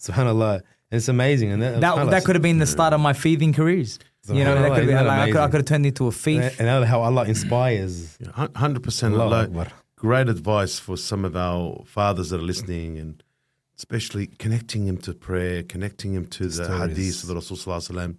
subhanallah, 0.00 0.62
it's 0.90 1.08
amazing. 1.08 1.52
And 1.52 1.62
that, 1.62 1.80
that, 1.80 2.10
that 2.10 2.24
could 2.24 2.34
have 2.36 2.42
been 2.42 2.58
the 2.58 2.66
start 2.66 2.92
of 2.92 3.00
my 3.00 3.12
thieving 3.12 3.52
careers. 3.52 3.98
You 4.28 4.44
know, 4.44 4.54
that 4.54 4.68
could 4.74 4.88
have 4.88 4.88
that 4.88 5.06
like, 5.06 5.18
I, 5.20 5.26
could, 5.32 5.40
I 5.40 5.46
could 5.46 5.60
have 5.62 5.64
turned 5.64 5.86
into 5.86 6.06
a 6.06 6.12
thief. 6.12 6.60
and 6.60 6.68
and 6.68 6.84
how 6.84 7.00
Allah 7.02 7.24
inspires. 7.24 8.18
Hundred 8.54 8.82
percent. 8.82 9.14
Allahu 9.14 9.52
Like, 9.52 9.68
great 9.96 10.28
advice 10.28 10.78
for 10.78 10.96
some 10.96 11.24
of 11.24 11.34
our 11.36 11.82
fathers 11.86 12.30
that 12.30 12.38
are 12.40 12.44
listening, 12.52 12.98
and 12.98 13.22
especially 13.76 14.26
connecting 14.28 14.86
him 14.86 14.96
to 14.98 15.12
prayer, 15.14 15.62
connecting 15.64 16.12
him 16.14 16.26
to 16.26 16.46
the 16.46 16.64
Stories. 16.64 16.80
hadith 16.96 17.22
of 17.22 17.28
the 17.30 17.34
Rasul 17.34 17.56
Sallallahu 17.56 17.90
Alaihi 17.90 17.96
Wasallam. 17.96 18.16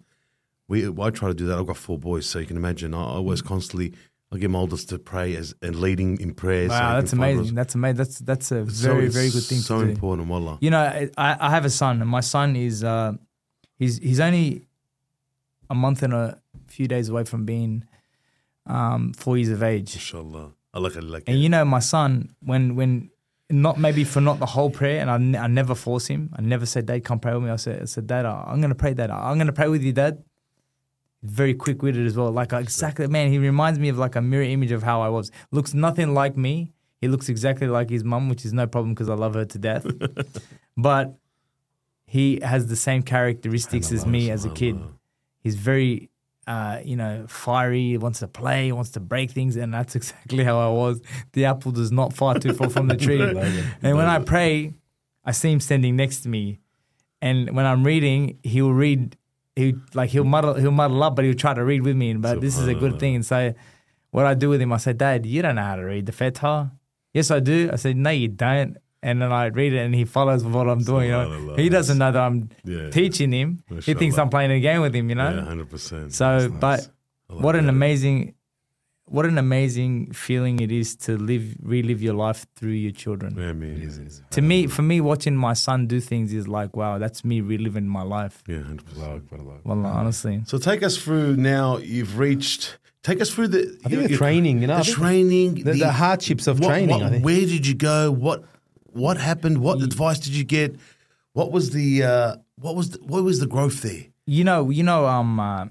We, 0.67 0.77
I 0.87 1.09
try 1.11 1.27
to 1.29 1.33
do 1.33 1.45
that. 1.47 1.57
I've 1.59 1.67
got 1.67 1.77
four 1.77 1.97
boys, 1.99 2.25
so 2.25 2.39
you 2.39 2.45
can 2.47 2.57
imagine. 2.57 2.93
I 2.93 2.97
I 3.01 3.15
always 3.21 3.41
constantly, 3.41 3.93
I 4.33 4.37
get 4.39 4.49
my 4.49 4.59
oldest 4.59 4.89
to 4.89 4.97
pray 4.97 5.35
as 5.35 5.53
and 5.61 5.75
leading 5.75 6.19
in 6.19 6.33
prayer. 6.33 6.67
so 6.67 6.73
he 6.75 6.79
Wow, 6.81 6.87
can 6.89 6.99
that's 6.99 7.13
amazing. 7.13 7.55
That's 7.55 7.75
amazing. 7.75 7.97
That's 7.97 8.19
that's 8.19 8.51
a 8.51 8.61
It's 8.63 8.79
so- 8.81 8.93
very 8.95 9.07
very 9.09 9.29
good 9.29 9.43
thing 9.43 9.59
So 9.59 9.79
to 9.79 9.85
do. 9.85 9.91
important, 9.91 10.27
wallah. 10.27 10.57
You 10.59 10.71
know, 10.71 10.81
I, 11.17 11.37
I 11.47 11.49
have 11.51 11.65
a 11.65 11.69
son, 11.69 12.01
and 12.01 12.09
my 12.09 12.21
son 12.21 12.55
is 12.55 12.83
uh, 12.83 13.13
he's 13.77 13.97
he's 13.99 14.19
only 14.19 14.67
a 15.69 15.75
month 15.75 16.01
and 16.03 16.13
a 16.13 16.39
few 16.67 16.87
days 16.87 17.09
away 17.09 17.23
from 17.25 17.45
being 17.45 17.83
um, 18.65 19.13
four 19.13 19.37
years 19.37 19.49
of 19.49 19.61
age. 19.63 19.93
Inshallah. 19.93 20.51
I 20.73 20.79
like 20.79 20.95
it 20.95 21.03
like 21.03 21.23
And 21.27 21.39
you 21.39 21.49
know, 21.49 21.63
my 21.65 21.79
son, 21.79 22.33
when 22.41 22.75
when 22.75 23.09
not 23.51 23.77
maybe 23.77 24.03
for 24.03 24.21
not 24.21 24.39
the 24.39 24.47
whole 24.47 24.71
prayer, 24.71 24.99
and 25.01 25.09
I, 25.11 25.15
n- 25.15 25.35
I 25.35 25.47
never 25.47 25.75
force 25.75 26.07
him. 26.07 26.33
I 26.35 26.41
never 26.41 26.65
said, 26.65 26.87
"Dad, 26.87 27.03
come 27.03 27.19
pray 27.19 27.33
with 27.35 27.43
me." 27.43 27.51
I 27.51 27.57
said, 27.57 27.81
"I 27.83 27.85
said, 27.85 28.07
Dad, 28.07 28.25
I'm 28.25 28.61
gonna 28.61 28.73
pray, 28.73 28.93
Dad. 28.95 29.11
I'm 29.11 29.37
gonna 29.37 29.53
pray 29.53 29.67
with 29.67 29.83
you, 29.83 29.93
Dad." 29.93 30.23
Very 31.23 31.53
quick 31.53 31.81
witted 31.81 32.05
as 32.05 32.15
well. 32.17 32.31
Like 32.31 32.53
exactly, 32.53 33.07
man. 33.07 33.31
He 33.31 33.39
reminds 33.39 33.79
me 33.79 33.89
of 33.89 33.97
like 33.97 34.15
a 34.15 34.21
mirror 34.21 34.43
image 34.43 34.71
of 34.71 34.83
how 34.83 35.01
I 35.01 35.09
was. 35.09 35.31
Looks 35.51 35.73
nothing 35.73 36.13
like 36.13 36.37
me. 36.37 36.73
He 36.99 37.07
looks 37.07 37.27
exactly 37.27 37.67
like 37.67 37.89
his 37.89 38.03
mum, 38.03 38.29
which 38.29 38.45
is 38.45 38.53
no 38.53 38.67
problem 38.67 38.93
because 38.93 39.09
I 39.09 39.15
love 39.15 39.33
her 39.33 39.45
to 39.45 39.57
death. 39.57 39.85
but 40.77 41.15
he 42.05 42.39
has 42.43 42.67
the 42.67 42.75
same 42.75 43.01
characteristics 43.03 43.91
as 43.91 44.05
me 44.05 44.29
as 44.29 44.45
a 44.45 44.49
kid. 44.49 44.79
He's 45.39 45.55
very, 45.55 46.09
uh, 46.45 46.79
you 46.83 46.95
know, 46.95 47.25
fiery. 47.27 47.97
Wants 47.97 48.19
to 48.19 48.27
play. 48.27 48.71
Wants 48.71 48.91
to 48.91 48.99
break 48.99 49.31
things, 49.31 49.55
and 49.55 49.73
that's 49.73 49.95
exactly 49.99 50.43
how 50.43 50.59
I 50.59 50.69
was. 50.69 51.01
The 51.31 51.45
apple 51.45 51.71
does 51.71 51.91
not 51.91 52.13
far 52.13 52.37
too 52.37 52.53
far 52.53 52.69
from 52.69 52.87
the 52.87 52.95
tree. 53.05 53.21
and 53.21 53.97
when 53.97 54.07
I 54.07 54.19
pray, 54.19 54.73
I 55.25 55.31
see 55.31 55.51
him 55.51 55.59
standing 55.59 55.95
next 55.95 56.21
to 56.21 56.29
me, 56.29 56.59
and 57.21 57.49
when 57.55 57.65
I'm 57.65 57.83
reading, 57.83 58.39
he'll 58.43 58.73
read. 58.73 59.17
He 59.55 59.75
like 59.93 60.09
he'll 60.09 60.23
muddle 60.23 60.55
he'll 60.55 60.71
muddle 60.71 61.01
up, 61.03 61.15
but 61.15 61.25
he'll 61.25 61.35
try 61.35 61.53
to 61.53 61.63
read 61.63 61.83
with 61.83 61.95
me. 61.95 62.13
But 62.15 62.41
this 62.41 62.57
is 62.57 62.67
a 62.67 62.73
good 62.73 62.99
thing. 62.99 63.15
And 63.15 63.25
so, 63.25 63.53
what 64.11 64.25
I 64.25 64.33
do 64.33 64.49
with 64.49 64.61
him, 64.61 64.73
I 64.73 64.77
say, 64.77 64.93
Dad, 64.93 65.25
you 65.25 65.41
don't 65.43 65.55
know 65.55 65.63
how 65.63 65.75
to 65.75 65.83
read 65.83 66.05
the 66.07 66.11
Fatiha. 66.11 66.67
Yes, 67.13 67.29
I 67.29 67.39
do. 67.39 67.69
I 67.71 67.75
said, 67.75 67.95
No, 67.95 68.09
you 68.09 68.27
don't. 68.29 68.77
And 69.03 69.21
then 69.21 69.31
I 69.31 69.47
read 69.47 69.73
it, 69.73 69.79
and 69.79 69.93
he 69.93 70.05
follows 70.05 70.43
what 70.45 70.67
I'm 70.69 70.79
doing. 70.79 71.07
You 71.09 71.11
know? 71.11 71.55
He 71.55 71.67
doesn't 71.69 71.97
know 71.97 72.11
that 72.11 72.19
I'm 72.21 72.49
Yeah. 72.63 72.89
teaching 72.89 73.31
him. 73.33 73.63
He 73.83 73.93
thinks 73.93 74.17
I'm 74.17 74.29
playing 74.29 74.51
a 74.51 74.59
game 74.59 74.81
with 74.81 74.95
him. 74.95 75.09
You 75.09 75.15
know. 75.15 75.29
Yeah, 75.35 75.41
hundred 75.45 75.69
percent. 75.69 76.13
So, 76.13 76.49
but 76.49 76.87
what 77.27 77.55
an 77.55 77.69
amazing, 77.69 78.33
what 79.05 79.25
an 79.25 79.37
amazing 79.37 80.11
feeling 80.13 80.59
it 80.59 80.71
is 80.71 80.95
to 80.95 81.17
live, 81.17 81.55
relive 81.61 82.01
your 82.01 82.13
life 82.13 82.45
through 82.55 82.71
your 82.71 82.91
children. 82.91 83.35
Yeah, 83.37 83.53
man. 83.53 84.09
To 84.31 84.41
me, 84.41 84.67
for 84.67 84.81
me, 84.81 85.01
watching 85.01 85.35
my 85.35 85.53
son 85.53 85.87
do 85.87 85.99
things 85.99 86.33
is 86.33 86.47
like, 86.47 86.75
wow, 86.75 86.97
that's 86.97 87.23
me 87.25 87.41
reliving 87.41 87.87
my 87.87 88.01
life. 88.03 88.43
Yeah, 88.47 88.63
hundred 88.63 88.85
percent. 88.85 89.65
Well, 89.65 89.85
honestly, 89.85 90.41
So 90.45 90.57
take 90.57 90.83
us 90.83 90.97
through 90.97 91.35
now. 91.37 91.77
You've 91.77 92.17
reached. 92.17 92.77
Take 93.03 93.19
us 93.21 93.29
through 93.29 93.49
the. 93.49 93.77
I 93.85 93.89
think 93.89 94.07
the 94.07 94.15
training, 94.17 94.61
you 94.61 94.67
know, 94.67 94.77
the 94.77 94.91
training, 94.91 95.55
the, 95.63 95.73
the 95.73 95.91
hardships 95.91 96.47
of 96.47 96.59
what- 96.59 96.69
training. 96.69 96.89
what- 96.89 97.03
I 97.03 97.09
think. 97.09 97.25
where 97.25 97.41
did 97.41 97.67
you 97.67 97.75
go? 97.75 98.09
What 98.11 98.45
what 98.85 99.17
happened? 99.17 99.57
What 99.57 99.81
advice 99.81 100.19
did 100.19 100.33
you 100.33 100.45
get? 100.45 100.77
What 101.33 101.51
was 101.51 101.71
the 101.71 102.03
uh, 102.03 102.35
what 102.55 102.75
was 102.75 102.91
the, 102.91 102.99
what 103.03 103.23
was 103.23 103.39
the 103.39 103.47
growth 103.47 103.81
there? 103.81 104.05
you 104.25 104.45
know, 104.45 104.69
you 104.69 104.83
know, 104.83 105.05
um, 105.05 105.37
uh, 105.37 105.65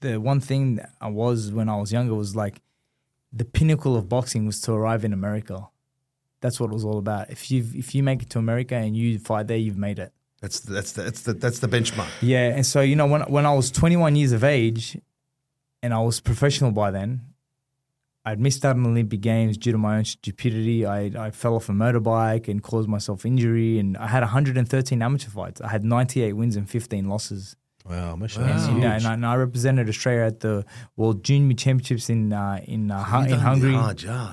the 0.00 0.20
one 0.20 0.40
thing 0.40 0.80
I 1.00 1.08
was 1.08 1.52
when 1.52 1.68
I 1.68 1.76
was 1.76 1.92
younger 1.92 2.14
was 2.14 2.36
like, 2.36 2.60
the 3.32 3.44
pinnacle 3.44 3.96
of 3.96 4.08
boxing 4.08 4.46
was 4.46 4.60
to 4.62 4.72
arrive 4.72 5.04
in 5.04 5.12
America. 5.12 5.68
That's 6.40 6.60
what 6.60 6.70
it 6.70 6.74
was 6.74 6.84
all 6.84 6.98
about. 6.98 7.30
If 7.30 7.50
you 7.50 7.64
if 7.74 7.94
you 7.94 8.02
make 8.02 8.22
it 8.22 8.30
to 8.30 8.38
America 8.38 8.74
and 8.74 8.96
you 8.96 9.18
fight 9.18 9.48
there, 9.48 9.56
you've 9.56 9.76
made 9.76 9.98
it. 9.98 10.12
That's 10.40 10.60
the, 10.60 10.72
that's 10.72 10.92
the, 10.92 11.02
that's 11.02 11.22
the 11.22 11.32
that's 11.34 11.58
the 11.58 11.66
benchmark. 11.66 12.08
Yeah, 12.20 12.48
and 12.48 12.64
so 12.64 12.80
you 12.80 12.94
know 12.94 13.06
when 13.06 13.22
when 13.22 13.44
I 13.44 13.52
was 13.54 13.70
21 13.70 14.14
years 14.14 14.32
of 14.32 14.44
age, 14.44 14.96
and 15.82 15.92
I 15.92 15.98
was 16.00 16.20
professional 16.20 16.70
by 16.70 16.92
then, 16.92 17.22
I'd 18.24 18.38
missed 18.38 18.64
out 18.64 18.76
on 18.76 18.84
the 18.84 18.90
Olympic 18.90 19.20
Games 19.20 19.58
due 19.58 19.72
to 19.72 19.78
my 19.78 19.98
own 19.98 20.04
stupidity. 20.04 20.86
I 20.86 21.26
I 21.26 21.30
fell 21.32 21.56
off 21.56 21.68
a 21.68 21.72
motorbike 21.72 22.46
and 22.46 22.62
caused 22.62 22.88
myself 22.88 23.26
injury, 23.26 23.80
and 23.80 23.96
I 23.96 24.06
had 24.06 24.22
113 24.22 25.02
amateur 25.02 25.30
fights. 25.30 25.60
I 25.60 25.68
had 25.68 25.84
98 25.84 26.34
wins 26.34 26.54
and 26.54 26.70
15 26.70 27.08
losses. 27.08 27.56
Wow. 27.88 28.14
And, 28.14 28.22
that's 28.22 28.36
you 28.68 28.82
and, 28.82 29.06
I, 29.06 29.14
and 29.14 29.24
I 29.24 29.34
represented 29.36 29.88
Australia 29.88 30.24
at 30.24 30.40
the 30.40 30.64
World 30.96 31.24
Junior 31.24 31.56
Championships 31.56 32.10
in 32.10 32.32
uh, 32.32 32.60
in 32.64 32.90
uh, 32.90 33.26
in 33.26 33.38
Hungary. 33.38 33.72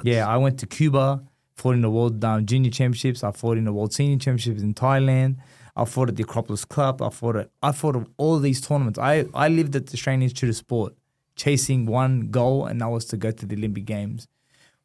Yeah, 0.04 0.28
I 0.28 0.38
went 0.38 0.60
to 0.60 0.66
Cuba, 0.66 1.24
fought 1.56 1.76
in 1.76 1.82
the 1.82 1.90
World 1.90 2.24
um, 2.26 2.46
Junior 2.46 2.72
Championships. 2.72 3.24
I 3.24 3.32
fought 3.32 3.58
in 3.58 3.64
the 3.64 3.72
World 3.72 3.94
Senior 3.94 4.18
Championships 4.18 4.62
in 4.62 4.74
Thailand. 4.74 5.38
I 5.78 5.86
fought 5.86 6.10
at 6.10 6.18
the 6.18 6.24
Acropolis 6.24 6.66
Cup. 6.66 7.02
I 7.02 7.10
fought 7.10 7.38
at 7.38 7.50
I 7.64 7.72
fought 7.72 7.96
at 7.96 8.08
all 8.18 8.40
these 8.40 8.60
tournaments. 8.60 9.00
I, 9.00 9.26
I 9.34 9.48
lived 9.48 9.76
at 9.76 9.88
the 9.88 9.94
Australian 9.94 10.24
Institute 10.24 10.50
of 10.50 10.56
Sport, 10.58 10.94
chasing 11.38 11.86
one 11.86 12.32
goal, 12.32 12.66
and 12.66 12.82
that 12.82 12.90
was 12.90 13.06
to 13.06 13.18
go 13.18 13.32
to 13.32 13.46
the 13.46 13.56
Olympic 13.56 13.86
Games. 13.86 14.28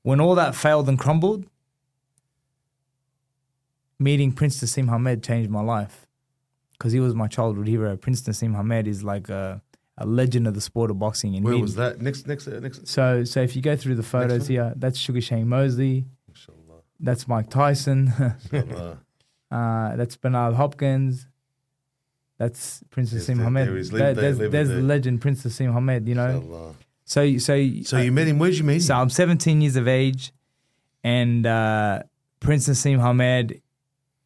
When 0.03 0.21
all 0.21 0.37
that 0.37 0.55
failed 0.55 0.89
and 0.89 0.99
crumbled, 0.99 1.47
meeting 3.99 4.31
Prince 4.33 4.63
Naseem 4.63 4.89
Hamed 4.89 5.25
changed 5.25 5.51
my 5.51 5.61
life 5.61 6.07
because 6.81 6.93
he 6.93 7.01
was 7.01 7.15
my 7.15 7.27
childhood 7.29 7.69
hero. 7.69 7.95
Prince 7.97 8.23
Naseem 8.23 8.57
Hamed 8.57 8.89
is 8.89 9.05
like 9.05 9.29
a, 9.29 9.61
a 9.99 10.07
legend 10.07 10.47
of 10.49 10.55
the 10.55 10.63
sport 10.63 10.91
of 10.91 10.99
boxing. 10.99 11.37
And 11.37 11.45
Where 11.45 11.55
me- 11.55 11.61
was 11.61 11.75
that? 11.77 12.01
Next 12.01 12.27
next 12.27 12.49
uh, 12.49 12.59
next. 12.59 12.89
So, 12.89 13.23
so 13.25 13.43
if 13.43 13.55
you 13.55 13.61
go 13.63 13.77
through 13.77 13.97
the 13.97 14.03
photos 14.03 14.47
here, 14.49 14.73
that's 14.77 14.99
Sugar 14.99 15.21
Shane 15.21 15.47
Mosley. 15.49 16.07
Inshallah. 16.29 16.81
That's 16.99 17.29
Mike 17.29 17.51
Tyson. 17.51 18.13
Uh, 19.53 19.97
that's 19.97 20.15
Bernard 20.17 20.55
Hopkins. 20.55 21.27
That's 22.39 22.85
Prince 22.91 23.13
Yes, 23.13 23.25
Naseem 23.25 23.37
there- 23.39 23.45
Hamed. 23.45 23.69
there 23.69 23.77
is- 23.77 23.91
there- 23.91 24.15
there's 24.15 24.39
there- 24.39 24.49
there's 24.49 24.69
the 24.69 24.81
legend 24.81 25.21
Prince 25.21 25.43
Naseem 25.45 25.73
Hamed. 25.75 26.07
You 26.09 26.15
know. 26.15 26.31
Inshallah. 26.37 26.75
So 27.05 27.37
so 27.39 27.55
So 27.83 27.99
you 27.99 28.13
met 28.13 28.29
him. 28.29 28.39
Where 28.39 28.51
did 28.51 28.59
you 28.61 28.65
meet 28.65 28.75
him? 28.77 28.81
so 28.83 28.95
I'm 28.95 29.11
17 29.11 29.61
years 29.61 29.75
of 29.75 29.89
age, 29.89 30.33
and 31.03 31.45
uh, 31.45 32.05
Prince 32.39 32.69
Naseem 32.69 33.01
Hamed 33.03 33.61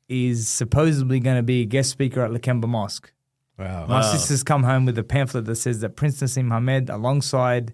is 0.08 0.48
supposedly 0.48 1.20
going 1.20 1.36
to 1.36 1.42
be 1.42 1.62
a 1.62 1.64
guest 1.64 1.90
speaker 1.90 2.22
at 2.22 2.30
Lakemba 2.30 2.66
Mosque. 2.68 3.12
Wow. 3.58 3.86
My 3.86 4.00
Wow. 4.00 4.02
sister's 4.02 4.42
come 4.42 4.64
home 4.64 4.84
with 4.84 4.98
a 4.98 5.04
pamphlet 5.04 5.44
that 5.46 5.56
says 5.56 5.80
that 5.80 5.96
Prince 5.96 6.20
Naseem 6.20 6.50
Hamed, 6.50 6.90
alongside, 6.90 7.72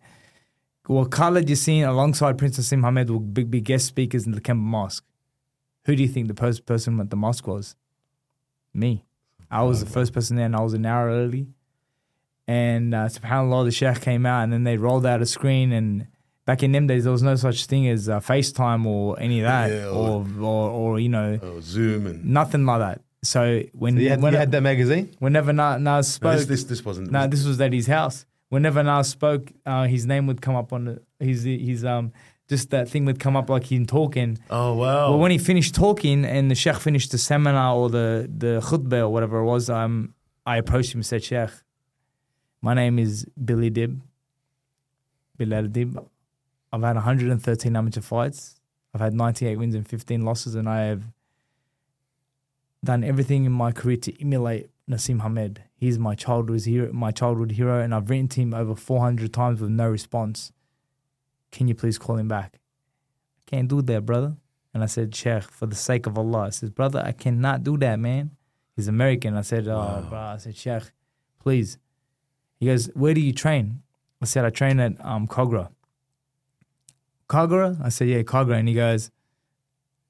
well, 0.89 1.07
Khalid 1.07 1.47
Yasin, 1.49 1.89
alongside 1.89 2.39
Prince 2.39 2.59
Naseem 2.59 2.85
Hamed, 2.85 3.09
will 3.11 3.19
be, 3.21 3.45
be 3.45 3.61
guest 3.61 3.87
speakers 3.87 4.27
in 4.27 4.35
Lakemba 4.35 4.57
Mosque. 4.63 5.05
Who 5.87 5.97
do 5.97 6.03
you 6.03 6.09
think 6.09 6.29
the 6.29 6.35
first 6.35 6.67
person 6.67 7.01
at 7.01 7.11
the 7.11 7.17
mosque 7.17 7.47
was? 7.47 7.75
Me. 8.75 9.05
I 9.51 9.63
was 9.63 9.81
the 9.81 9.91
first 9.91 10.13
person 10.13 10.37
there 10.37 10.47
and 10.47 10.55
I 10.55 10.61
was 10.61 10.75
an 10.75 10.87
hour 10.87 11.09
early. 11.09 11.49
And 12.47 12.95
uh, 12.95 13.07
subhanAllah, 13.07 13.65
the 13.65 13.71
Sheikh 13.73 14.01
came 14.01 14.27
out 14.27 14.43
and 14.43 14.53
then 14.53 14.65
they 14.65 14.77
rolled 14.77 15.07
out 15.07 15.23
a 15.23 15.27
screen. 15.27 15.73
And 15.73 16.07
back 16.51 16.63
in 16.67 16.73
them 16.73 16.87
days, 16.93 17.03
there 17.05 17.13
was 17.19 17.23
no 17.33 17.37
such 17.47 17.59
thing 17.71 17.87
as 17.95 18.09
uh, 18.09 18.19
FaceTime 18.31 18.83
or 18.95 19.03
any 19.27 19.39
of 19.41 19.45
that, 19.53 19.67
Yeah, 19.71 19.87
or, 19.87 20.27
or- 20.41 20.45
or, 20.53 20.71
or, 20.79 20.91
you 21.05 21.09
know, 21.17 21.39
Oh, 21.49 21.61
Zoom 21.61 22.07
and 22.11 22.25
nothing 22.25 22.65
like 22.71 22.81
that. 22.87 22.97
So 23.23 23.41
when, 23.83 23.95
So 23.95 24.01
you 24.01 24.09
had, 24.13 24.21
when 24.23 24.33
you 24.33 24.39
had 24.45 24.51
that 24.53 24.63
magazine? 24.63 25.05
whenever 25.21 25.53
Na- 25.53 25.77
Nas 25.79 25.87
No, 25.87 26.03
spoke, 26.03 26.39
this, 26.39 26.47
this 26.53 26.65
this 26.65 26.85
wasn't. 26.85 27.11
no, 27.17 27.27
this 27.29 27.45
was 27.51 27.61
at 27.61 27.73
his 27.81 27.87
house. 27.99 28.17
Whenever 28.49 28.83
Nas 28.83 29.09
spoke, 29.19 29.45
uh, 29.73 29.85
his 29.95 30.03
name 30.13 30.25
would 30.29 30.41
come 30.47 30.57
up 30.63 30.73
on 30.73 30.81
the, 30.87 30.95
his, 31.29 31.45
his, 31.45 31.85
um, 31.85 32.13
just 32.49 32.71
that 32.71 32.89
thing 32.89 33.05
would 33.05 33.21
come 33.21 33.37
up 33.41 33.49
like 33.55 33.67
him 33.71 33.85
talking. 33.87 34.31
oh 34.59 34.75
wow. 34.75 35.11
Well, 35.11 35.19
when 35.25 35.31
he 35.31 35.39
finished 35.39 35.73
talking 35.85 36.25
and 36.25 36.51
the 36.51 36.57
sheikh 36.63 36.79
finished 36.89 37.11
the 37.15 37.19
seminar 37.31 37.77
or 37.81 37.87
the 37.99 38.09
the 38.45 38.53
khutbah 38.69 39.03
or 39.07 39.11
whatever 39.15 39.37
it 39.39 39.49
was, 39.55 39.65
um, 39.81 40.15
I 40.53 40.55
approached 40.63 40.91
him 40.95 40.99
and 41.03 41.07
said, 41.13 41.23
Sheikh, 41.23 41.51
my 42.69 42.75
name 42.81 42.99
is 42.99 43.15
Billy 43.49 43.71
Dib, 43.79 43.93
Bilal 45.39 45.67
Dib. 45.77 45.91
I've 46.73 46.83
had 46.83 46.97
113 46.97 47.77
amateur 47.77 48.01
fights. 48.01 48.61
I've 48.95 49.01
had 49.01 49.15
98 49.15 49.57
wins 49.57 49.75
and 49.75 49.87
15 49.87 50.25
losses, 50.25 50.55
and 50.55 50.69
I 50.69 50.83
have 50.83 51.03
done 52.85 53.05
everything 53.05 53.45
in 53.45 53.53
my 53.53 53.73
career 53.73 53.97
to 53.99 54.21
emulate 54.21 54.71
Naseem 54.89 55.21
Hamed. 55.23 55.63
He's 55.77 55.99
my 55.99 56.15
childhood 56.15 56.63
hero, 56.63 56.93
my 56.93 57.11
childhood 57.11 57.53
hero, 57.53 57.81
and 57.81 57.95
I've 57.95 58.09
written 58.11 58.29
to 58.29 58.41
him 58.41 58.55
over 58.55 58.75
400 58.75 59.33
times 59.33 59.61
with 59.61 59.71
no 59.71 59.89
response. 59.89 60.53
Can 61.53 61.69
you 61.69 61.75
please 61.75 61.99
call 61.99 62.17
him 62.17 62.29
back? 62.29 62.59
I 63.47 63.51
can't 63.51 63.69
do 63.69 63.83
that, 63.83 64.07
brother. 64.07 64.37
And 64.73 64.83
I 64.83 64.87
said, 64.87 65.15
Sheikh, 65.15 65.45
for 65.51 65.67
the 65.67 65.75
sake 65.75 66.07
of 66.07 66.17
Allah. 66.17 66.47
I 66.47 66.51
said, 66.51 66.75
brother, 66.75 67.03
I 67.05 67.13
cannot 67.13 67.65
do 67.65 67.77
that, 67.79 67.99
man. 67.99 68.31
He's 68.77 68.87
American. 68.89 69.37
I 69.37 69.41
said, 69.43 69.67
oh, 69.67 69.77
Wow. 69.77 70.07
bro. 70.09 70.19
I 70.19 70.37
said, 70.37 70.57
Sheikh, 70.57 70.93
please. 71.41 71.77
He 72.61 72.67
goes, 72.67 72.87
where 72.95 73.15
do 73.15 73.21
you 73.21 73.33
train? 73.33 73.83
I 74.23 74.27
said, 74.27 74.45
I 74.45 74.51
train 74.51 74.79
at 74.79 75.05
um, 75.05 75.27
Kogarah. 75.27 75.71
Kogarah? 77.31 77.81
I 77.83 77.89
said, 77.89 78.09
yeah, 78.09 78.23
Kogarah. 78.23 78.59
And 78.59 78.69
he 78.69 78.75
goes, 78.75 79.11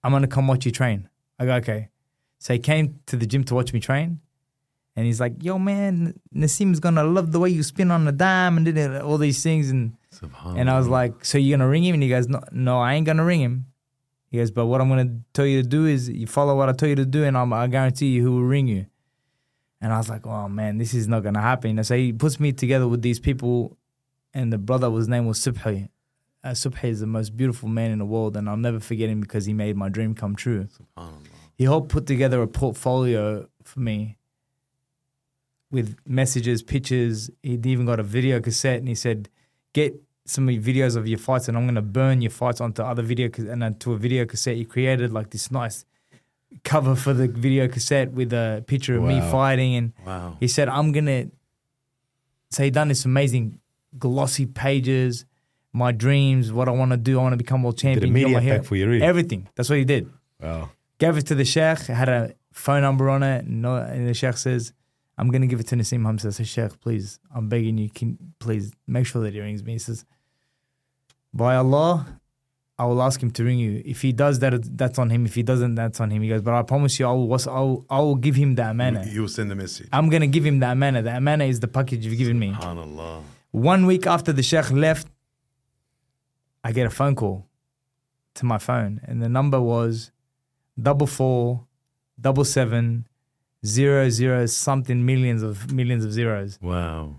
I'm 0.03 0.13
going 0.13 0.23
to 0.23 0.29
come 0.29 0.47
watch 0.49 0.67
you 0.67 0.73
train. 0.73 1.09
I 1.39 1.45
go, 1.47 1.55
okay. 1.57 1.89
So 2.39 2.55
he 2.55 2.59
came 2.59 3.01
to 3.07 3.17
the 3.17 3.27
gym 3.27 3.45
to 3.45 3.55
watch 3.55 3.73
me 3.73 3.81
train. 3.81 4.21
And 4.97 5.07
he's 5.07 5.21
like, 5.21 5.43
yo, 5.43 5.59
man, 5.59 6.19
Naseem's 6.35 6.81
going 6.81 6.97
to 6.97 7.05
love 7.05 7.33
the 7.33 7.39
way 7.39 7.51
you 7.51 7.63
spin 7.63 7.91
on 7.91 8.05
the 8.05 8.13
dime 8.13 8.57
and 8.57 8.65
did 8.67 9.01
all 9.01 9.19
these 9.19 9.43
things. 9.43 9.71
And 9.71 9.97
and 10.59 10.71
I 10.71 10.77
was 10.79 10.89
like, 10.89 11.25
so 11.25 11.39
you're 11.39 11.57
gonna 11.57 11.69
ring 11.69 11.85
him? 11.85 11.95
And 11.95 12.03
he 12.03 12.09
goes, 12.09 12.29
no, 12.29 12.43
no, 12.53 12.81
I 12.81 12.95
ain't 12.95 13.07
gonna 13.07 13.25
ring 13.25 13.41
him. 13.41 13.67
He 14.31 14.39
goes, 14.39 14.51
but 14.51 14.67
what 14.67 14.81
I'm 14.81 14.89
gonna 14.89 15.21
tell 15.33 15.47
you 15.47 15.63
to 15.63 15.69
do 15.69 15.87
is 15.87 16.09
you 16.09 16.27
follow 16.27 16.57
what 16.57 16.69
I 16.69 16.73
tell 16.73 16.89
you 16.89 16.97
to 16.97 17.07
do, 17.07 17.25
and 17.25 17.37
I'm, 17.37 17.53
I 17.53 17.67
guarantee 17.69 18.09
you, 18.09 18.23
who 18.23 18.33
will 18.33 18.43
ring 18.43 18.67
you. 18.67 18.87
And 19.81 19.93
I 19.93 19.99
was 19.99 20.09
like, 20.09 20.27
oh 20.27 20.49
man, 20.49 20.79
this 20.79 20.95
is 20.95 21.09
not 21.09 21.23
gonna 21.23 21.41
happen. 21.41 21.79
And 21.79 21.87
so 21.87 21.97
he 21.97 22.13
puts 22.13 22.39
me 22.39 22.53
together 22.53 22.87
with 22.87 23.03
these 23.03 23.19
people, 23.21 23.77
and 24.35 24.53
the 24.53 24.59
brother 24.59 24.91
was 24.91 25.09
name 25.09 25.27
was 25.27 25.39
Subhi. 25.39 25.89
Uh, 26.43 26.51
Subhi 26.51 26.85
is 26.85 27.01
the 27.01 27.07
most 27.07 27.37
beautiful 27.37 27.69
man 27.69 27.91
in 27.91 27.99
the 27.99 28.07
world, 28.07 28.37
and 28.37 28.49
I'll 28.49 28.57
never 28.57 28.81
forget 28.81 29.11
him 29.11 29.21
because 29.21 29.45
he 29.45 29.53
made 29.53 29.77
my 29.77 29.91
dream 29.91 30.15
come 30.15 30.35
true. 30.35 30.69
He 31.55 31.65
helped 31.65 31.91
put 31.91 32.07
together 32.07 32.41
a 32.41 32.47
portfolio 32.49 33.47
for 33.63 33.81
me 33.81 34.17
with 35.71 35.97
messages, 36.07 36.63
pictures. 36.63 37.31
He'd 37.43 37.67
even 37.67 37.85
got 37.85 38.01
a 38.01 38.03
video 38.03 38.41
cassette, 38.41 38.79
and 38.79 38.89
he 38.89 38.95
said, 38.95 39.29
"Get 39.75 40.01
some 40.25 40.47
videos 40.49 40.97
of 40.97 41.07
your 41.07 41.19
fights, 41.19 41.49
and 41.49 41.59
I'm 41.59 41.65
going 41.65 41.75
to 41.75 41.83
burn 41.83 42.23
your 42.23 42.31
fights 42.31 42.61
onto 42.61 42.83
other 42.83 43.03
video 43.03 43.29
and 43.37 43.63
onto 43.63 43.93
a 43.93 43.99
video 43.99 44.25
cassette." 44.25 44.57
He 44.57 44.65
created 44.65 45.13
like 45.13 45.31
this 45.31 45.51
nice 45.51 45.85
cover 46.65 46.97
for 46.97 47.13
the 47.13 47.29
video 47.29 47.69
cassette 47.69 48.13
with 48.13 48.33
a 48.33 48.65
picture 48.67 48.97
of 48.97 49.03
me 49.03 49.21
fighting, 49.21 49.75
and 49.75 49.93
wow. 50.07 50.37
he 50.41 50.49
said, 50.49 50.71
"I'm 50.71 50.93
gonna." 50.93 51.27
So 52.51 52.65
he 52.65 52.71
done 52.71 52.89
this 52.89 53.05
amazing 53.05 53.61
glossy 53.99 54.47
pages, 54.47 55.27
my 55.73 55.93
dreams, 55.93 56.53
what 56.53 56.69
I 56.69 56.73
want 56.73 56.91
to 56.91 56.97
do. 56.97 57.19
I 57.19 57.23
want 57.23 57.33
to 57.33 57.37
become 57.37 57.63
world 57.63 57.77
Did 57.77 57.83
champion. 57.83 58.11
a 58.11 58.13
media 58.13 58.41
got 58.41 58.43
pack 58.43 58.65
for 58.65 58.77
your 58.77 58.89
read. 58.91 59.03
Everything. 59.03 59.49
That's 59.55 59.69
what 59.69 59.79
he 59.79 59.85
did 59.85 60.09
Wow. 60.43 60.71
gave 60.99 61.17
it 61.17 61.27
to 61.27 61.35
the 61.35 61.45
sheikh, 61.45 61.79
had 61.87 62.09
a 62.09 62.35
phone 62.53 62.83
number 62.83 63.09
on 63.11 63.23
it, 63.23 63.47
no, 63.47 63.77
and 63.77 64.09
the 64.09 64.15
sheikh 64.15 64.37
says, 64.37 64.73
I'm 65.19 65.29
going 65.31 65.43
to 65.43 65.47
give 65.47 65.61
it 65.61 65.67
to 65.69 65.77
Naseem 65.77 66.05
Hamza. 66.07 66.29
I 66.29 66.31
said, 66.31 66.49
Sheikh, 66.49 66.81
please, 66.81 67.21
I'm 67.35 67.49
begging 67.51 67.77
you, 67.77 67.91
can 67.91 68.17
please 68.39 68.73
make 68.87 69.05
sure 69.07 69.23
that 69.23 69.35
he 69.35 69.41
rings 69.41 69.63
me. 69.63 69.73
He 69.75 69.79
says, 69.79 70.07
by 71.33 71.57
Allah, 71.57 72.07
I 72.79 72.87
will 72.87 73.03
ask 73.03 73.23
him 73.23 73.31
to 73.33 73.45
ring 73.45 73.59
you. 73.59 73.83
If 73.85 74.01
he 74.01 74.13
does 74.13 74.39
that, 74.39 74.77
that's 74.79 74.99
on 74.99 75.11
him. 75.11 75.27
If 75.27 75.35
he 75.35 75.43
doesn't, 75.43 75.75
that's 75.75 76.01
on 76.01 76.11
him. 76.11 76.23
He 76.23 76.31
goes, 76.31 76.41
but 76.41 76.55
I 76.55 76.63
promise 76.63 76.99
you, 76.99 77.07
I 77.07 77.13
will, 77.13 77.35
I 77.35 77.61
will, 77.61 77.85
I 77.91 77.99
will 78.01 78.15
give 78.17 78.35
him 78.37 78.55
the 78.55 78.71
amana. 78.71 79.05
You 79.07 79.21
will 79.23 79.29
send 79.29 79.51
the 79.51 79.55
message. 79.55 79.89
I'm 79.93 80.09
going 80.09 80.23
to 80.23 80.27
give 80.27 80.45
him 80.47 80.59
the 80.61 80.71
amana. 80.71 81.03
The 81.03 81.15
amana 81.17 81.45
is 81.45 81.61
the 81.61 81.69
package 81.69 82.07
you've 82.07 82.17
given 82.17 82.39
me. 82.39 82.53
Subhanallah. 82.53 83.21
One 83.51 83.85
week 83.85 84.07
after 84.07 84.33
the 84.33 84.43
sheikh 84.43 84.71
left, 84.71 85.07
I 86.65 86.73
get 86.73 86.87
a 86.87 86.91
phone 86.91 87.15
call 87.15 87.47
to 88.35 88.45
my 88.45 88.59
phone, 88.59 89.01
and 89.05 89.23
the 89.23 89.29
number 89.29 89.61
was 89.61 90.11
double 90.81 91.07
four, 91.07 91.67
double 92.21 92.45
seven, 92.45 93.07
zero 93.65 94.09
zero 94.11 94.47
something 94.47 95.05
millions 95.05 95.43
of 95.43 95.73
millions 95.73 96.05
of 96.05 96.13
zeros 96.13 96.59
Wow. 96.63 97.17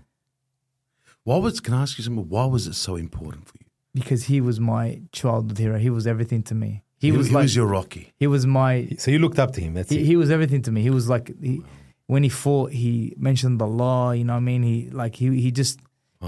Why 1.24 1.36
was? 1.36 1.60
Can 1.60 1.74
I 1.74 1.82
ask 1.82 1.98
you 1.98 2.04
something? 2.04 2.28
Why 2.28 2.46
was 2.46 2.66
it 2.66 2.74
so 2.74 2.96
important 2.96 3.46
for 3.48 3.54
you? 3.60 3.66
because 3.94 4.24
he 4.24 4.40
was 4.40 4.58
my 4.58 5.02
childhood 5.12 5.58
hero. 5.58 5.78
He 5.78 5.90
was 5.90 6.06
everything 6.06 6.42
to 6.44 6.54
me. 6.54 6.82
He, 6.98 7.08
He, 7.10 7.12
was 7.16 7.26
he 7.28 7.34
like 7.34 7.42
was 7.42 7.54
your 7.54 7.66
Rocky. 7.66 8.12
he 8.16 8.26
was 8.26 8.46
my 8.46 8.88
So 8.96 9.10
you 9.10 9.18
looked 9.18 9.38
up 9.38 9.52
to 9.52 9.60
him. 9.60 9.74
That's 9.74 9.90
he, 9.90 9.98
it. 10.00 10.06
he 10.06 10.16
was 10.16 10.30
everything 10.30 10.62
to 10.62 10.72
me. 10.72 10.80
He 10.82 10.88
was 10.88 11.08
like 11.10 11.30
he, 11.42 11.62
when 12.06 12.22
he 12.22 12.30
fought, 12.30 12.72
he 12.72 13.14
mentioned 13.18 13.60
the 13.60 13.66
law. 13.66 14.12
You 14.12 14.24
know 14.24 14.32
what 14.32 14.38
I 14.38 14.50
mean? 14.50 14.62
He 14.62 14.88
like 14.90 15.14
he 15.16 15.26
he 15.42 15.50
just 15.52 15.78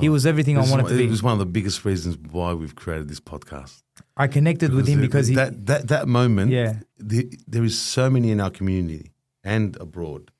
he 0.00 0.08
was 0.08 0.26
everything 0.26 0.56
I 0.58 0.60
wanted 0.62 0.84
one- 0.84 0.92
to 0.92 0.98
be. 0.98 1.04
It 1.04 1.10
was 1.10 1.22
one 1.22 1.32
of 1.32 1.38
the 1.38 1.46
biggest 1.46 1.84
reasons 1.84 2.16
why 2.30 2.52
we've 2.52 2.74
created 2.74 3.08
this 3.08 3.20
podcast. 3.20 3.82
I 4.16 4.26
connected 4.26 4.72
with 4.72 4.86
him 4.86 4.98
it- 4.98 5.02
because 5.02 5.28
he 5.28 5.34
that 5.36 5.66
that 5.66 5.88
that 5.88 6.08
moment. 6.08 6.50
Yeah. 6.50 6.80
the, 6.98 7.30
there 7.46 7.64
is 7.64 7.78
so 7.78 8.10
many 8.10 8.30
in 8.30 8.40
our 8.40 8.50
community 8.50 9.12
and 9.42 9.76
abroad 9.80 10.30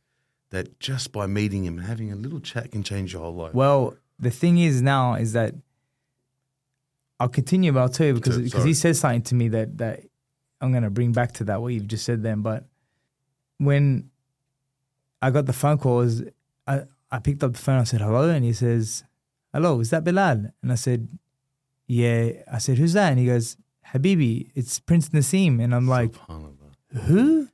that 0.50 0.78
just 0.80 1.12
by 1.12 1.26
meeting 1.26 1.64
him 1.64 1.78
and 1.78 1.86
having 1.86 2.12
a 2.12 2.16
little 2.16 2.40
chat 2.40 2.70
can 2.72 2.82
change 2.82 3.12
your 3.12 3.22
whole 3.22 3.34
life. 3.34 3.54
Well, 3.54 3.96
the 4.18 4.30
thing 4.30 4.58
is 4.58 4.80
now 4.82 5.14
is 5.14 5.32
that 5.32 5.54
I'll 7.20 7.28
continue, 7.28 7.72
but 7.72 7.80
I'll 7.80 7.88
tell 7.88 8.06
you 8.08 8.14
because 8.14 8.38
because 8.38 8.64
he 8.64 8.74
said 8.74 8.96
something 8.96 9.22
to 9.22 9.34
me 9.34 9.48
that 9.48 9.78
that 9.78 10.00
I'm 10.60 10.72
gonna 10.72 10.90
bring 10.90 11.12
back 11.12 11.32
to 11.32 11.44
that 11.44 11.60
what 11.60 11.72
you've 11.72 11.86
just 11.88 12.04
said 12.04 12.22
then. 12.22 12.42
But 12.42 12.64
when 13.58 14.10
I 15.22 15.30
got 15.30 15.46
the 15.46 15.52
phone 15.52 15.78
call, 15.78 15.98
was 15.98 16.22
I 16.66 16.82
I 17.10 17.18
picked 17.20 17.42
up 17.44 17.52
the 17.52 17.58
phone. 17.58 17.78
I 17.80 17.84
said 17.84 18.00
hello, 18.00 18.28
and 18.28 18.44
he 18.44 18.52
says, 18.52 19.04
"Hello, 19.54 19.80
is 19.80 19.90
that 19.90 20.04
Bilal?" 20.04 20.50
And 20.62 20.70
I 20.70 20.74
said, 20.74 21.08
"Yeah." 21.86 22.32
I 22.52 22.58
said, 22.58 22.76
"Who's 22.78 22.92
that?" 22.92 23.10
And 23.12 23.18
he 23.18 23.26
goes, 23.26 23.56
"Habibi, 23.92 24.50
it's 24.54 24.78
Prince 24.80 25.08
Naseem." 25.10 25.62
And 25.62 25.74
I'm 25.74 25.88
like, 25.88 26.14
who? 27.06 27.48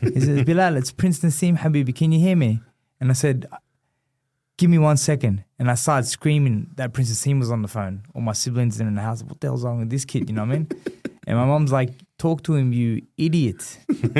He 0.00 0.20
says, 0.20 0.44
Bilal, 0.50 0.76
it's 0.76 0.92
Prince 0.92 1.20
Naseem 1.20 1.58
Habibi. 1.58 1.94
Can 1.94 2.12
you 2.12 2.20
hear 2.20 2.36
me? 2.36 2.60
And 3.00 3.10
I 3.10 3.14
said, 3.14 3.46
give 4.58 4.70
me 4.70 4.78
one 4.78 4.96
second. 4.96 5.44
And 5.58 5.70
I 5.70 5.74
started 5.74 6.06
screaming 6.08 6.70
that 6.76 6.92
Prince 6.92 7.10
Naseem 7.10 7.38
was 7.38 7.50
on 7.50 7.62
the 7.62 7.68
phone. 7.68 8.02
All 8.14 8.22
my 8.22 8.32
siblings 8.32 8.80
in 8.80 8.94
the 8.94 9.00
house. 9.00 9.22
What 9.22 9.40
the 9.40 9.48
hell's 9.48 9.64
wrong 9.64 9.80
with 9.80 9.90
this 9.90 10.04
kid? 10.04 10.28
You 10.28 10.36
know 10.36 10.44
what 10.44 10.54
I 10.54 10.58
mean? 10.58 10.68
And 11.24 11.38
my 11.38 11.44
mom's 11.44 11.70
like, 11.70 11.90
talk 12.18 12.42
to 12.42 12.56
him, 12.56 12.72
you 12.72 13.00
idiot. 13.16 13.78
you 13.88 13.94
know, 13.94 14.02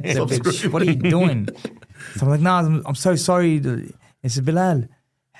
"Bitch, 0.00 0.70
what 0.70 0.82
are 0.82 0.84
you 0.84 0.94
doing? 0.94 1.48
So 2.16 2.26
I'm 2.26 2.28
like, 2.28 2.40
nah, 2.42 2.58
I'm, 2.58 2.82
I'm 2.84 2.94
so 2.94 3.16
sorry. 3.16 3.58
Said, 4.26 4.44
Bilal, 4.44 4.84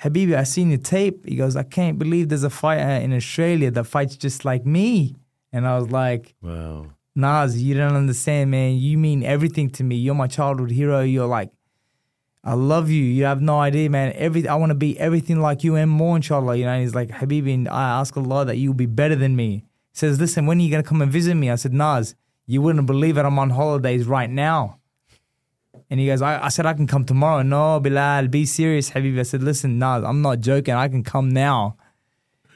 Habibi, 0.03 0.35
I 0.35 0.43
seen 0.43 0.69
your 0.69 0.79
tape. 0.79 1.25
He 1.25 1.35
goes, 1.35 1.55
I 1.55 1.63
can't 1.63 1.97
believe 1.97 2.29
there's 2.29 2.43
a 2.43 2.49
fighter 2.49 2.81
in 3.03 3.13
Australia 3.13 3.71
that 3.71 3.85
fights 3.85 4.15
just 4.15 4.45
like 4.45 4.65
me. 4.65 5.15
And 5.51 5.67
I 5.67 5.77
was 5.77 5.89
like, 5.91 6.35
Wow. 6.41 6.87
Nas, 7.15 7.59
you 7.59 7.73
don't 7.73 7.95
understand, 7.95 8.51
man. 8.51 8.77
You 8.77 8.95
mean 8.97 9.23
everything 9.23 9.71
to 9.71 9.83
me. 9.83 9.95
You're 9.95 10.13
my 10.13 10.27
childhood 10.27 10.69
hero. 10.69 11.01
You're 11.01 11.25
like, 11.25 11.49
I 12.43 12.53
love 12.53 12.91
you. 12.91 13.03
You 13.03 13.25
have 13.25 13.41
no 13.41 13.59
idea, 13.59 13.89
man. 13.89 14.13
Every 14.15 14.47
I 14.47 14.53
want 14.55 14.69
to 14.69 14.75
be 14.75 14.97
everything 14.99 15.41
like 15.41 15.63
you 15.63 15.75
and 15.75 15.89
more, 15.89 16.15
inshallah. 16.15 16.55
You 16.55 16.65
know, 16.65 16.71
and 16.71 16.81
he's 16.83 16.93
like, 16.93 17.09
Habibi, 17.09 17.55
and 17.55 17.67
I 17.67 17.99
ask 17.99 18.15
Allah 18.15 18.45
that 18.45 18.57
you'll 18.57 18.75
be 18.75 18.85
better 18.85 19.15
than 19.15 19.35
me. 19.35 19.65
He 19.91 19.97
says, 19.97 20.19
listen, 20.19 20.45
when 20.45 20.59
are 20.59 20.61
you 20.61 20.69
going 20.69 20.83
to 20.83 20.87
come 20.87 21.01
and 21.01 21.11
visit 21.11 21.33
me? 21.33 21.49
I 21.49 21.55
said, 21.55 21.73
Nas, 21.73 22.13
you 22.45 22.61
wouldn't 22.61 22.85
believe 22.85 23.17
it. 23.17 23.25
I'm 23.25 23.39
on 23.39 23.49
holidays 23.49 24.05
right 24.05 24.29
now. 24.29 24.79
And 25.89 25.99
he 25.99 26.07
goes, 26.07 26.21
I, 26.21 26.45
I 26.45 26.49
said, 26.49 26.65
I 26.65 26.73
can 26.73 26.85
come 26.87 27.05
tomorrow. 27.05 27.41
No, 27.43 27.79
Bilal, 27.79 28.27
be 28.27 28.45
serious, 28.45 28.89
Habibi. 28.91 29.19
I 29.19 29.23
said, 29.23 29.41
listen, 29.41 29.79
Nas, 29.79 30.03
I'm 30.03 30.21
not 30.21 30.41
joking. 30.41 30.73
I 30.73 30.89
can 30.89 31.03
come 31.03 31.29
now. 31.29 31.77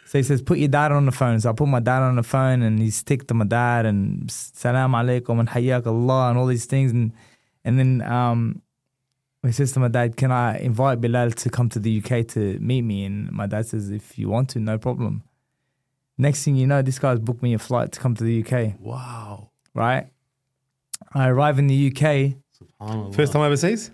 So 0.06 0.18
he 0.18 0.24
says, 0.24 0.42
put 0.42 0.58
your 0.58 0.68
dad 0.68 0.92
on 0.92 1.06
the 1.06 1.14
phone. 1.14 1.40
So 1.40 1.50
I 1.50 1.54
put 1.54 1.68
my 1.70 1.80
dad 1.80 2.02
on 2.02 2.18
the 2.18 2.24
phone 2.24 2.62
and 2.62 2.80
he 2.80 2.90
stick 2.90 3.28
to 3.28 3.34
my 3.34 3.46
dad 3.46 3.86
and 3.86 4.30
salam 4.30 4.92
alaikum 4.92 5.40
and 5.40 5.48
hayyak 5.48 5.88
Allah 5.88 6.30
and 6.30 6.38
all 6.38 6.48
these 6.48 6.66
things. 6.66 6.92
And 6.92 7.14
and 7.64 7.80
then 7.80 8.02
um, 8.02 8.62
he 9.44 9.54
says 9.54 9.72
to 9.74 9.80
my 9.80 9.88
dad, 9.88 10.18
can 10.18 10.32
I 10.34 10.58
invite 10.58 11.00
Bilal 11.00 11.32
to 11.32 11.50
come 11.50 11.70
to 11.70 11.80
the 11.80 12.04
UK 12.04 12.28
to 12.30 12.60
meet 12.60 12.82
me? 12.82 13.06
And 13.06 13.32
my 13.32 13.48
dad 13.48 13.68
says, 13.68 13.90
if 13.90 14.20
you 14.20 14.28
want 14.28 14.50
to, 14.50 14.60
no 14.60 14.78
problem. 14.78 15.24
Next 16.18 16.44
thing 16.44 16.58
you 16.58 16.68
know, 16.68 16.82
this 16.82 17.00
guy's 17.00 17.20
booked 17.20 17.42
me 17.42 17.54
a 17.54 17.60
flight 17.60 17.94
to 17.94 18.00
come 18.02 18.14
to 18.16 18.24
the 18.26 18.44
UK, 18.44 18.74
Wow. 18.80 19.52
right? 19.74 20.08
I 21.14 21.30
arrive 21.30 21.58
in 21.58 21.68
the 21.68 21.88
UK 21.96 22.36
Subhanallah. 22.82 23.16
First 23.16 23.34
time 23.34 23.42
overseas? 23.42 23.92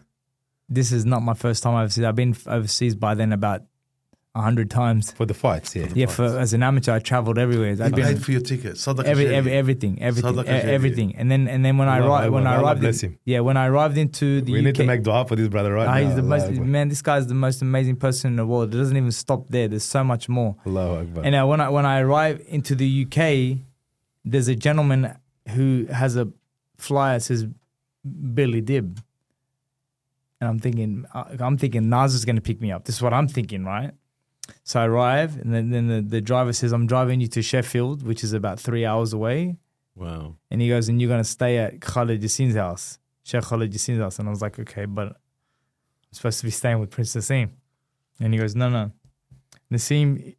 This 0.69 0.91
is 0.91 1.05
not 1.05 1.21
my 1.21 1.33
first 1.33 1.63
time 1.63 1.75
overseas. 1.75 2.03
I've 2.03 2.15
been 2.15 2.35
overseas 2.47 2.95
by 2.95 3.15
then 3.15 3.31
about 3.33 3.61
a 4.37 4.41
hundred 4.41 4.69
times. 4.69 5.11
For 5.11 5.25
the 5.25 5.33
fights, 5.33 5.75
yeah. 5.75 5.87
Yeah, 5.93 6.05
for 6.05 6.25
as 6.25 6.53
an 6.53 6.61
amateur, 6.61 6.93
I 6.93 6.99
traveled 6.99 7.37
everywhere. 7.37 7.71
I've 7.71 7.93
been 7.95 8.05
paid 8.05 8.23
for 8.23 8.31
your 8.31 8.41
ticket. 8.41 8.75
Sadaqah 8.75 9.05
every, 9.05 9.33
every 9.33 9.51
everything, 9.51 10.01
everything, 10.01 10.37
e- 10.45 10.47
everything. 10.47 11.15
And 11.15 11.31
then 11.31 11.47
and 11.47 11.65
then 11.65 11.77
when 11.77 11.87
I 11.87 11.99
arrived, 11.99 12.31
when 12.31 12.45
Akbar. 12.45 12.59
I 12.59 12.61
arrived, 12.61 12.81
bless 12.81 13.03
in, 13.03 13.11
him. 13.11 13.19
yeah, 13.25 13.39
when 13.39 13.57
I 13.57 13.67
arrived 13.67 13.97
into 13.97 14.41
the 14.41 14.53
we 14.53 14.59
UK, 14.59 14.65
need 14.65 14.75
to 14.75 14.83
make 14.83 15.03
dua 15.03 15.25
for 15.25 15.35
this 15.35 15.47
brother 15.47 15.73
right 15.73 15.87
ah, 15.87 15.95
now. 15.95 16.05
he's 16.05 16.15
the 16.15 16.21
most 16.21 16.45
Akbar. 16.45 16.65
man. 16.65 16.89
This 16.89 17.01
guy's 17.01 17.27
the 17.27 17.33
most 17.33 17.61
amazing 17.61 17.95
person 17.95 18.31
in 18.31 18.35
the 18.35 18.45
world. 18.45 18.73
It 18.73 18.77
doesn't 18.77 18.95
even 18.95 19.11
stop 19.11 19.47
there. 19.49 19.67
There's 19.67 19.83
so 19.83 20.03
much 20.03 20.29
more. 20.29 20.55
Allahu 20.65 21.01
Akbar. 21.01 21.23
And 21.25 21.35
uh, 21.35 21.45
when 21.45 21.59
I 21.59 21.69
when 21.69 21.85
I 21.85 21.99
arrive 21.99 22.45
into 22.47 22.75
the 22.75 23.05
UK, 23.05 23.57
there's 24.23 24.47
a 24.47 24.55
gentleman 24.55 25.17
who 25.49 25.87
has 25.91 26.15
a 26.15 26.27
flyer 26.77 27.17
that 27.17 27.23
says 27.23 27.47
Billy 28.33 28.61
Dib, 28.61 29.01
and 30.39 30.49
I'm 30.49 30.59
thinking 30.59 31.05
uh, 31.13 31.25
I'm 31.39 31.57
thinking 31.57 31.89
Nas 31.89 32.13
is 32.13 32.25
going 32.25 32.35
to 32.35 32.41
pick 32.41 32.61
me 32.61 32.71
up. 32.71 32.85
This 32.85 32.95
is 32.95 33.01
what 33.01 33.13
I'm 33.13 33.27
thinking, 33.27 33.65
right? 33.65 33.91
So 34.63 34.79
I 34.79 34.85
arrive, 34.85 35.37
and 35.37 35.53
then, 35.53 35.69
then 35.71 35.87
the, 35.87 36.01
the 36.01 36.21
driver 36.21 36.53
says, 36.53 36.71
"I'm 36.71 36.87
driving 36.87 37.19
you 37.19 37.27
to 37.27 37.41
Sheffield, 37.41 38.03
which 38.03 38.23
is 38.23 38.33
about 38.33 38.59
three 38.59 38.85
hours 38.85 39.13
away." 39.13 39.57
Wow. 39.95 40.35
And 40.49 40.61
he 40.61 40.69
goes, 40.69 40.89
"And 40.89 41.01
you're 41.01 41.09
going 41.09 41.23
to 41.23 41.29
stay 41.29 41.57
at 41.57 41.81
Khalid 41.81 42.21
Yasin's 42.21 42.55
house, 42.55 42.99
Sheikh 43.23 43.43
Khalid 43.43 43.71
Yasin's 43.71 43.99
house." 43.99 44.19
And 44.19 44.27
I 44.27 44.31
was 44.31 44.41
like, 44.41 44.59
"Okay, 44.59 44.85
but 44.85 45.07
I'm 45.07 45.15
supposed 46.13 46.39
to 46.39 46.45
be 46.45 46.51
staying 46.51 46.79
with 46.79 46.91
Prince 46.91 47.15
Naseem." 47.15 47.49
And 48.19 48.33
he 48.33 48.39
goes, 48.39 48.55
"No, 48.55 48.69
no, 48.69 48.91
Naseem, 49.71 50.35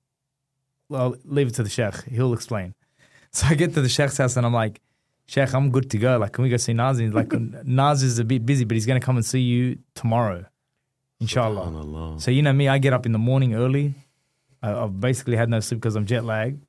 well, 0.89 1.16
leave 1.25 1.49
it 1.49 1.55
to 1.55 1.62
the 1.62 1.71
Sheikh. 1.71 2.05
He'll 2.05 2.33
explain." 2.33 2.75
So 3.31 3.47
I 3.47 3.55
get 3.55 3.75
to 3.75 3.83
the 3.83 3.91
Sheikh's 3.91 4.16
house 4.16 4.39
and 4.39 4.47
I'm 4.47 4.55
like, 4.55 4.81
Sheikh, 5.29 5.53
I'm 5.55 5.70
good 5.70 5.91
to 5.91 5.99
go. 5.99 6.16
Like, 6.16 6.33
can 6.33 6.43
we 6.43 6.49
go 6.49 6.57
see 6.57 6.72
Nas? 6.72 6.99
And 6.99 7.12
like, 7.12 7.31
Nas 7.64 8.03
is 8.03 8.18
a 8.18 8.24
bit 8.24 8.47
busy, 8.47 8.64
but 8.64 8.74
he's 8.74 8.87
going 8.87 8.99
to 8.99 9.05
come 9.05 9.16
and 9.16 9.24
see 9.24 9.41
you 9.41 9.79
tomorrow, 9.95 10.47
inshallah. 11.20 12.18
So 12.18 12.31
you 12.31 12.41
know 12.43 12.53
me, 12.55 12.66
I 12.66 12.79
get 12.79 12.95
up 12.95 13.05
in 13.05 13.12
the 13.12 13.18
morning 13.18 13.55
early. 13.55 13.95
I, 14.62 14.72
I've 14.72 14.99
basically 14.99 15.37
had 15.37 15.51
no 15.51 15.61
sleep 15.61 15.81
because 15.83 15.97
I'm 15.97 16.07
jet 16.07 16.24
lagged, 16.24 16.64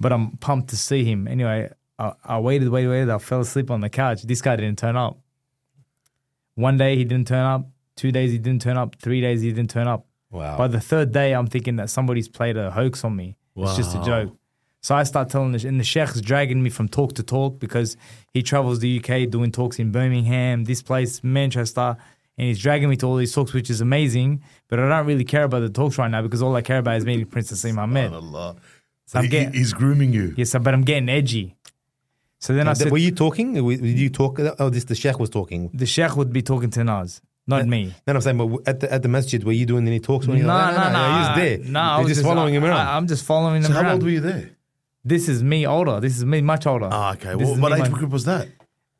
but 0.00 0.10
I'm 0.10 0.38
pumped 0.38 0.70
to 0.70 0.76
see 0.76 1.04
him. 1.04 1.28
Anyway, 1.28 1.70
I, 1.98 2.14
I 2.24 2.38
waited, 2.38 2.70
waited, 2.70 2.88
waited. 2.88 3.10
I 3.10 3.18
fell 3.18 3.40
asleep 3.40 3.70
on 3.70 3.82
the 3.82 3.90
couch. 3.90 4.22
This 4.22 4.40
guy 4.40 4.56
didn't 4.56 4.78
turn 4.78 4.96
up. 4.96 5.18
One 6.54 6.78
day 6.78 6.96
he 6.96 7.04
didn't 7.04 7.28
turn 7.28 7.44
up. 7.44 7.68
Two 7.94 8.10
days 8.10 8.32
he 8.32 8.38
didn't 8.38 8.62
turn 8.62 8.78
up. 8.78 8.96
Three 8.96 9.20
days 9.20 9.42
he 9.42 9.52
didn't 9.52 9.70
turn 9.70 9.86
up. 9.86 10.06
wow. 10.30 10.56
By 10.56 10.68
the 10.68 10.80
third 10.80 11.12
day, 11.12 11.34
I'm 11.34 11.46
thinking 11.46 11.76
that 11.76 11.90
somebody's 11.90 12.28
played 12.28 12.56
a 12.56 12.70
hoax 12.70 13.04
on 13.04 13.14
me. 13.16 13.36
It's 13.54 13.76
just 13.76 13.94
a 13.94 14.02
joke. 14.02 14.34
So 14.82 14.96
I 14.96 15.04
start 15.04 15.30
telling 15.30 15.52
the 15.52 15.66
and 15.68 15.78
the 15.78 15.84
sheikh's 15.84 16.20
dragging 16.20 16.60
me 16.62 16.68
from 16.68 16.88
talk 16.88 17.14
to 17.14 17.22
talk 17.22 17.60
because 17.60 17.96
he 18.34 18.42
travels 18.42 18.80
the 18.80 18.98
UK 18.98 19.30
doing 19.30 19.52
talks 19.52 19.78
in 19.78 19.92
Birmingham, 19.92 20.64
this 20.64 20.82
place, 20.82 21.22
Manchester, 21.22 21.96
and 22.36 22.48
he's 22.48 22.58
dragging 22.58 22.88
me 22.88 22.96
to 22.96 23.06
all 23.06 23.14
these 23.16 23.32
talks, 23.32 23.52
which 23.52 23.70
is 23.70 23.80
amazing. 23.80 24.42
But 24.68 24.80
I 24.80 24.88
don't 24.88 25.06
really 25.06 25.24
care 25.24 25.44
about 25.44 25.60
the 25.60 25.68
talks 25.70 25.98
right 25.98 26.10
now 26.10 26.20
because 26.22 26.42
all 26.42 26.56
I 26.56 26.62
care 26.62 26.78
about 26.78 26.96
is 26.96 27.04
meeting 27.06 27.26
Prince 27.26 27.52
Naseem 27.52 27.78
Ahmed. 27.78 28.10
So 29.06 29.18
I'm 29.18 29.24
He- 29.24 29.30
getting, 29.30 29.52
he's 29.52 29.72
grooming 29.72 30.12
you. 30.12 30.34
yes, 30.36 30.52
but 30.60 30.74
I'm 30.74 30.82
getting 30.82 31.08
edgy. 31.08 31.54
So 32.40 32.52
then 32.52 32.66
I 32.66 32.72
said, 32.72 32.90
were 32.90 32.98
you 32.98 33.12
talking? 33.12 33.54
Did 33.54 33.98
you 34.00 34.10
talk? 34.10 34.40
Oh, 34.58 34.68
this 34.68 34.82
the 34.84 34.96
sheikh 34.96 35.20
was 35.20 35.30
talking. 35.30 35.70
the 35.72 35.86
sheikh 35.86 36.16
would 36.16 36.32
be 36.32 36.42
talking 36.42 36.70
to 36.70 36.82
Nas, 36.82 37.20
not 37.46 37.68
me. 37.68 37.94
Then 38.04 38.16
I'm 38.16 38.22
saying, 38.22 38.36
but 38.38 38.66
at 38.66 38.80
the 38.80 38.92
at 38.92 39.02
the 39.02 39.08
masjid, 39.08 39.44
were 39.44 39.52
you 39.52 39.64
doing 39.64 39.86
any 39.86 40.00
talks? 40.00 40.26
No, 40.26 40.34
no, 40.34 40.40
no, 40.42 40.46
there? 40.74 40.90
no. 40.90 41.12
He 41.12 41.18
was 41.20 41.36
there. 41.36 41.58
No, 41.70 41.80
I 41.80 41.96
You're 41.98 42.04
was 42.08 42.12
just 42.16 42.26
following 42.26 42.54
him 42.54 42.64
around. 42.64 42.84
I, 42.88 42.96
am 42.96 43.06
just 43.06 43.24
following 43.24 43.62
him 43.62 43.70
So 43.70 43.80
how 43.80 43.92
old 43.92 44.02
were 44.02 44.10
you 44.10 44.18
there? 44.20 44.50
This 45.04 45.28
is 45.28 45.42
me 45.42 45.66
older. 45.66 45.98
This 46.00 46.16
is 46.16 46.24
me 46.24 46.40
much 46.42 46.66
older. 46.66 46.88
Ah, 46.90 47.12
okay. 47.14 47.34
This 47.36 47.48
What, 47.48 47.54
is 47.54 47.60
what 47.60 47.72
me 47.72 47.78
age 47.78 47.90
much- 47.90 47.98
group 47.98 48.10
was 48.10 48.24
that? 48.24 48.48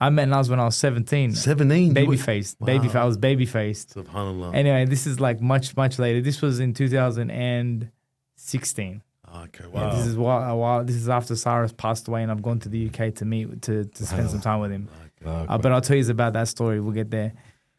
I 0.01 0.11
met 0.11 0.27
Nas 0.29 0.51
when 0.51 0.59
I 0.59 0.65
was 0.65 0.75
17. 0.77 1.35
17. 1.37 1.87
You 1.89 1.93
Baby 1.95 2.17
faced. 2.17 2.61
Wow. 2.61 2.67
Baby 2.67 2.89
I 2.91 3.05
was 3.05 3.17
baby 3.17 3.47
faced. 3.47 3.95
Subhanallah. 3.95 4.53
Anyway, 4.53 4.85
this 4.85 5.07
is 5.07 5.21
like 5.21 5.41
much, 5.41 5.77
much 5.77 6.01
later. 6.01 6.21
This 6.21 6.43
was 6.43 6.59
in 6.59 6.75
2016. 6.75 9.03
Ah, 9.29 9.45
okay. 9.45 9.65
Wow. 9.67 9.95
this 9.95 10.05
is 10.07 10.17
while, 10.17 10.51
a 10.51 10.57
while. 10.57 10.85
This 10.85 10.97
is 10.97 11.09
after 11.09 11.37
Cyrus 11.37 11.73
passed 11.73 12.09
away, 12.09 12.23
and 12.25 12.33
I've 12.33 12.43
gone 12.43 12.59
to 12.61 12.69
the 12.69 12.89
UK 12.89 13.15
to 13.15 13.25
meet 13.25 13.63
to 13.63 13.85
to 13.85 14.07
spend 14.07 14.29
some 14.29 14.41
time 14.41 14.59
with 14.61 14.73
him. 14.73 14.89
Uh, 15.25 15.57
but 15.57 15.71
I'll 15.73 15.81
tell 15.81 15.97
you 15.97 16.11
about 16.11 16.33
that 16.33 16.49
story. 16.49 16.81
We'll 16.81 16.93
get 16.93 17.11
there. 17.11 17.33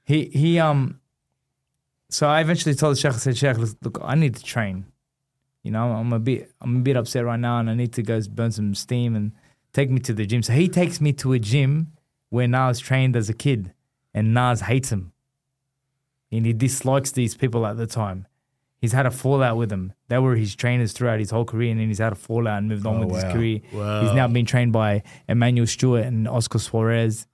He 0.05 0.25
he 0.33 0.59
um. 0.59 0.99
So 2.09 2.27
I 2.27 2.41
eventually 2.41 2.75
told 2.75 2.95
the 2.95 2.99
sheikh. 2.99 3.13
I 3.13 3.17
said, 3.17 3.37
Sheikh, 3.37 3.57
look, 3.57 3.69
look, 3.81 3.97
I 4.01 4.15
need 4.15 4.35
to 4.35 4.43
train. 4.43 4.85
You 5.63 5.71
know, 5.71 5.91
I'm 5.93 6.11
a 6.13 6.19
bit 6.19 6.51
I'm 6.61 6.77
a 6.77 6.79
bit 6.81 6.97
upset 6.97 7.25
right 7.25 7.39
now, 7.39 7.59
and 7.59 7.69
I 7.69 7.73
need 7.73 7.93
to 7.93 8.03
go 8.03 8.19
burn 8.29 8.51
some 8.51 8.75
steam 8.75 9.15
and 9.15 9.31
take 9.71 9.89
me 9.89 9.99
to 10.01 10.13
the 10.13 10.25
gym. 10.25 10.43
So 10.43 10.53
he 10.53 10.67
takes 10.67 10.99
me 11.01 11.13
to 11.13 11.33
a 11.33 11.39
gym 11.39 11.93
where 12.29 12.47
Nas 12.47 12.79
trained 12.79 13.15
as 13.15 13.29
a 13.29 13.33
kid, 13.33 13.73
and 14.13 14.33
Nas 14.33 14.61
hates 14.61 14.91
him, 14.91 15.13
and 16.31 16.45
he 16.45 16.53
dislikes 16.53 17.11
these 17.11 17.35
people 17.35 17.65
at 17.65 17.77
the 17.77 17.87
time. 17.87 18.27
He's 18.81 18.91
had 18.91 19.05
a 19.05 19.11
fallout 19.11 19.55
with 19.55 19.69
them. 19.69 19.93
They 20.09 20.17
were 20.19 20.35
his 20.35 20.53
trainers 20.55 20.91
throughout 20.91 21.19
his 21.19 21.29
whole 21.29 21.45
career, 21.45 21.71
and 21.71 21.79
then 21.79 21.87
he's 21.87 21.99
had 21.99 22.11
a 22.11 22.15
fallout 22.15 22.57
and 22.57 22.67
moved 22.67 22.85
on 22.85 22.97
Oh, 22.97 23.05
with 23.05 23.15
his 23.15 23.23
wow. 23.23 23.31
career. 23.31 23.59
Wow. 23.71 24.01
He's 24.01 24.11
now 24.13 24.27
been 24.27 24.45
trained 24.45 24.73
by 24.73 25.03
Emanuel 25.29 25.65
Steward 25.67 26.03
and 26.05 26.27
Oscar 26.27 26.59
Suarez. 26.59 27.25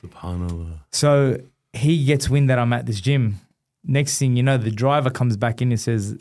Subhanallah. 0.00 0.78
So 0.92 1.40
he 1.72 2.04
gets 2.04 2.30
wind 2.30 2.48
that 2.50 2.60
I'm 2.60 2.72
at 2.72 2.86
this 2.86 3.00
gym. 3.00 3.40
Next 3.84 4.18
thing 4.18 4.36
you 4.36 4.44
know, 4.44 4.56
the 4.56 4.70
driver 4.70 5.10
comes 5.10 5.36
back 5.36 5.60
in 5.60 5.72
and 5.72 5.80
says, 5.80 6.16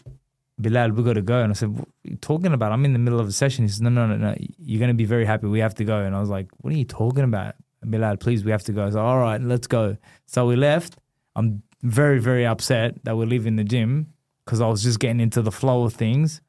Bilal, 0.59 0.91
we 0.91 1.03
got 1.03 1.13
to 1.13 1.21
go. 1.21 1.41
And 1.41 1.51
I 1.51 1.53
said, 1.55 1.69
What 1.69 1.87
are 1.87 2.09
you 2.09 2.15
talking 2.17 2.53
about? 2.53 2.71
I'm 2.71 2.85
in 2.85 2.93
the 2.93 2.99
middle 2.99 3.19
of 3.19 3.27
a 3.27 3.31
session. 3.31 3.65
He 3.65 3.69
says, 3.69 3.81
No, 3.81 3.89
no, 3.89 4.07
no, 4.07 4.17
no. 4.17 4.35
You're 4.59 4.79
going 4.79 4.89
to 4.89 4.93
be 4.95 5.05
very 5.05 5.25
happy. 5.25 5.47
We 5.47 5.59
have 5.59 5.75
to 5.75 5.83
go. 5.83 5.99
And 6.01 6.15
I 6.15 6.19
was 6.19 6.29
like, 6.29 6.47
What 6.61 6.73
are 6.73 6.77
you 6.77 6.85
talking 6.85 7.23
about? 7.23 7.55
Bilal, 7.83 8.17
please, 8.17 8.45
we 8.45 8.51
have 8.51 8.63
to 8.63 8.71
go. 8.71 8.85
I 8.85 8.89
said, 8.91 8.99
All 8.99 9.19
right, 9.19 9.41
let's 9.41 9.67
go. 9.67 9.97
So 10.25 10.45
we 10.45 10.55
left. 10.55 10.97
I'm 11.35 11.63
very, 11.81 12.19
very 12.19 12.45
upset 12.45 13.03
that 13.03 13.17
we're 13.17 13.25
leaving 13.25 13.55
the 13.55 13.63
gym 13.63 14.13
because 14.45 14.61
I 14.61 14.67
was 14.67 14.83
just 14.83 14.99
getting 14.99 15.19
into 15.19 15.41
the 15.41 15.51
flow 15.51 15.83
of 15.83 15.93
things. 15.93 16.41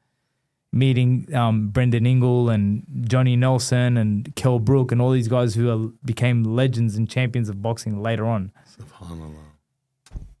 Meeting 0.71 1.33
um, 1.33 1.69
Brendan 1.69 2.05
Ingle 2.05 2.49
and 2.49 2.83
Johnny 3.07 3.37
Nelson 3.37 3.95
and 3.95 4.35
Kel 4.35 4.59
Brook 4.59 4.91
and 4.91 5.01
all 5.01 5.11
these 5.11 5.29
guys 5.29 5.55
who 5.55 5.69
are, 5.69 5.89
became 6.03 6.43
legends 6.43 6.97
and 6.97 7.09
champions 7.09 7.47
of 7.47 7.61
boxing 7.61 8.01
later 8.01 8.25
on 8.25 8.51
Subhanallah. 8.77 9.35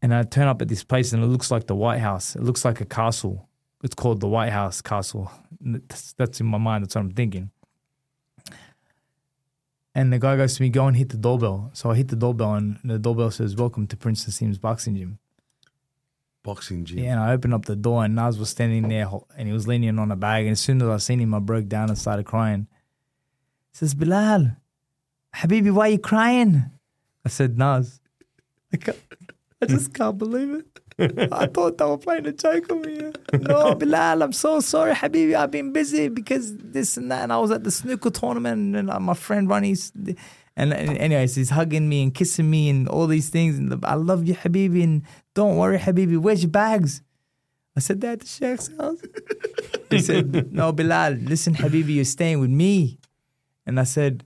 and 0.01 0.13
I 0.13 0.23
turn 0.23 0.49
up 0.49 0.61
at 0.61 0.67
this 0.67 0.83
place 0.83 1.13
and 1.13 1.23
it 1.23 1.27
looks 1.27 1.51
like 1.51 1.67
the 1.67 1.75
White 1.75 1.99
House. 2.01 2.35
It 2.35 2.43
looks 2.43 2.65
like 2.65 2.81
a 2.81 2.85
castle. 2.85 3.44
It's 3.85 3.93
called 3.93 4.19
the 4.19 4.27
White 4.27 4.51
House 4.51 4.81
Castle. 4.81 5.31
That's, 5.61 6.13
that's 6.13 6.39
in 6.39 6.47
my 6.47 6.57
mind. 6.57 6.83
That's 6.83 6.95
what 6.95 7.01
I'm 7.01 7.11
thinking. 7.11 7.51
And 9.93 10.11
the 10.11 10.17
guy 10.17 10.35
goes 10.37 10.55
to 10.55 10.63
me, 10.63 10.69
go 10.69 10.87
and 10.87 10.97
hit 10.97 11.09
the 11.09 11.17
doorbell. 11.17 11.69
So 11.73 11.91
I 11.91 11.95
hit 11.95 12.07
the 12.07 12.15
doorbell 12.15 12.55
and 12.55 12.79
the 12.83 12.97
doorbell 12.97 13.29
says, 13.29 13.55
welcome 13.55 13.85
to 13.85 13.95
Prince 13.95 14.25
Naseem's 14.25 14.57
boxing 14.57 14.95
gym. 14.95 15.19
Boxing 16.41 16.83
gym. 16.83 16.97
Yeah, 16.97 17.11
and 17.11 17.19
I 17.19 17.31
opened 17.33 17.53
up 17.53 17.65
the 17.65 17.75
door 17.75 18.03
and 18.03 18.15
Nas 18.15 18.39
was 18.39 18.49
standing 18.49 18.89
there 18.89 19.07
and 19.37 19.47
he 19.47 19.53
was 19.53 19.67
leaning 19.67 19.99
on 19.99 20.11
a 20.11 20.15
bag. 20.15 20.45
And 20.45 20.53
as 20.53 20.61
soon 20.61 20.81
as 20.81 20.87
I 20.87 20.97
seen 20.97 21.19
him, 21.19 21.35
I 21.35 21.39
broke 21.39 21.67
down 21.67 21.89
and 21.89 21.97
started 21.97 22.25
crying. 22.25 22.65
He 23.71 23.77
says, 23.77 23.93
Bilal, 23.93 24.57
Habibi, 25.35 25.71
why 25.71 25.89
are 25.89 25.91
you 25.91 25.99
crying? 25.99 26.71
I 27.23 27.29
said, 27.29 27.59
Nas, 27.59 27.99
I, 28.73 28.77
can't, 28.77 28.97
I 29.61 29.67
just 29.67 29.93
can't 29.93 30.17
believe 30.17 30.55
it. 30.55 30.79
I 30.99 31.47
thought 31.47 31.77
they 31.77 31.85
were 31.85 31.97
playing 31.97 32.25
a 32.25 32.31
joke 32.31 32.71
on 32.71 32.81
me. 32.81 33.11
No, 33.33 33.75
Bilal, 33.75 34.21
I'm 34.21 34.31
so 34.31 34.61
sorry, 34.61 34.93
Habibi. 34.93 35.35
I've 35.35 35.51
been 35.51 35.73
busy 35.73 36.07
because 36.07 36.55
this 36.57 36.95
and 36.95 37.11
that. 37.11 37.23
And 37.23 37.33
I 37.33 37.37
was 37.37 37.51
at 37.51 37.63
the 37.63 37.71
snooker 37.71 38.09
tournament 38.09 38.75
and 38.75 38.89
uh, 38.89 38.99
my 38.99 39.13
friend 39.13 39.49
Ronnie's. 39.49 39.91
And, 40.57 40.73
and 40.73 40.97
anyways, 40.97 41.35
he's 41.35 41.49
hugging 41.49 41.89
me 41.89 42.01
and 42.01 42.13
kissing 42.13 42.49
me 42.49 42.69
and 42.69 42.87
all 42.87 43.07
these 43.07 43.29
things. 43.29 43.57
And 43.57 43.83
I 43.83 43.95
love 43.95 44.25
you, 44.25 44.35
Habibi. 44.35 44.83
And 44.83 45.03
don't 45.33 45.57
worry, 45.57 45.77
Habibi. 45.77 46.17
Where's 46.17 46.43
your 46.43 46.51
bags? 46.51 47.01
I 47.75 47.81
said, 47.81 47.99
They're 47.99 48.13
at 48.13 48.21
the 48.21 48.25
Sheikh's 48.25 48.71
house. 48.77 49.01
he 49.89 49.99
said, 49.99 50.53
No, 50.53 50.71
Bilal, 50.71 51.13
listen, 51.13 51.55
Habibi, 51.55 51.95
you're 51.95 52.05
staying 52.05 52.39
with 52.39 52.51
me. 52.51 52.99
And 53.65 53.79
I 53.79 53.83
said, 53.83 54.25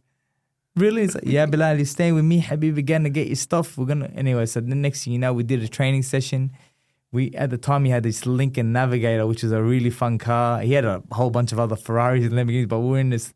Really? 0.76 1.08
Like, 1.08 1.24
yeah, 1.26 1.46
Bilal, 1.46 1.78
you're 1.78 1.86
staying 1.86 2.16
with 2.16 2.26
me, 2.26 2.42
Habibi, 2.42 2.86
gonna 2.86 3.10
get 3.10 3.28
your 3.28 3.36
stuff. 3.36 3.78
We're 3.78 3.86
gonna 3.86 4.12
anyway. 4.16 4.46
So 4.46 4.62
the 4.62 4.76
next 4.76 5.04
thing 5.04 5.14
you 5.14 5.20
know, 5.20 5.34
we 5.34 5.44
did 5.44 5.62
a 5.64 5.68
training 5.68 6.04
session. 6.04 6.52
We 7.12 7.32
at 7.34 7.50
the 7.50 7.58
time 7.58 7.86
he 7.86 7.92
had 7.92 8.04
this 8.04 8.26
Lincoln 8.26 8.72
Navigator, 8.72 9.26
which 9.26 9.44
is 9.44 9.52
a 9.52 9.62
really 9.62 9.90
fun 9.90 10.20
car. 10.20 10.62
He 10.62 10.74
had 10.74 10.86
a 10.86 11.04
whole 11.12 11.32
bunch 11.32 11.52
of 11.52 11.60
other 11.60 11.76
Ferraris 11.76 12.26
and 12.26 12.34
Lamborghinis, 12.34 12.68
but 12.68 12.80
we're 12.80 13.00
in 13.00 13.10
this, 13.10 13.34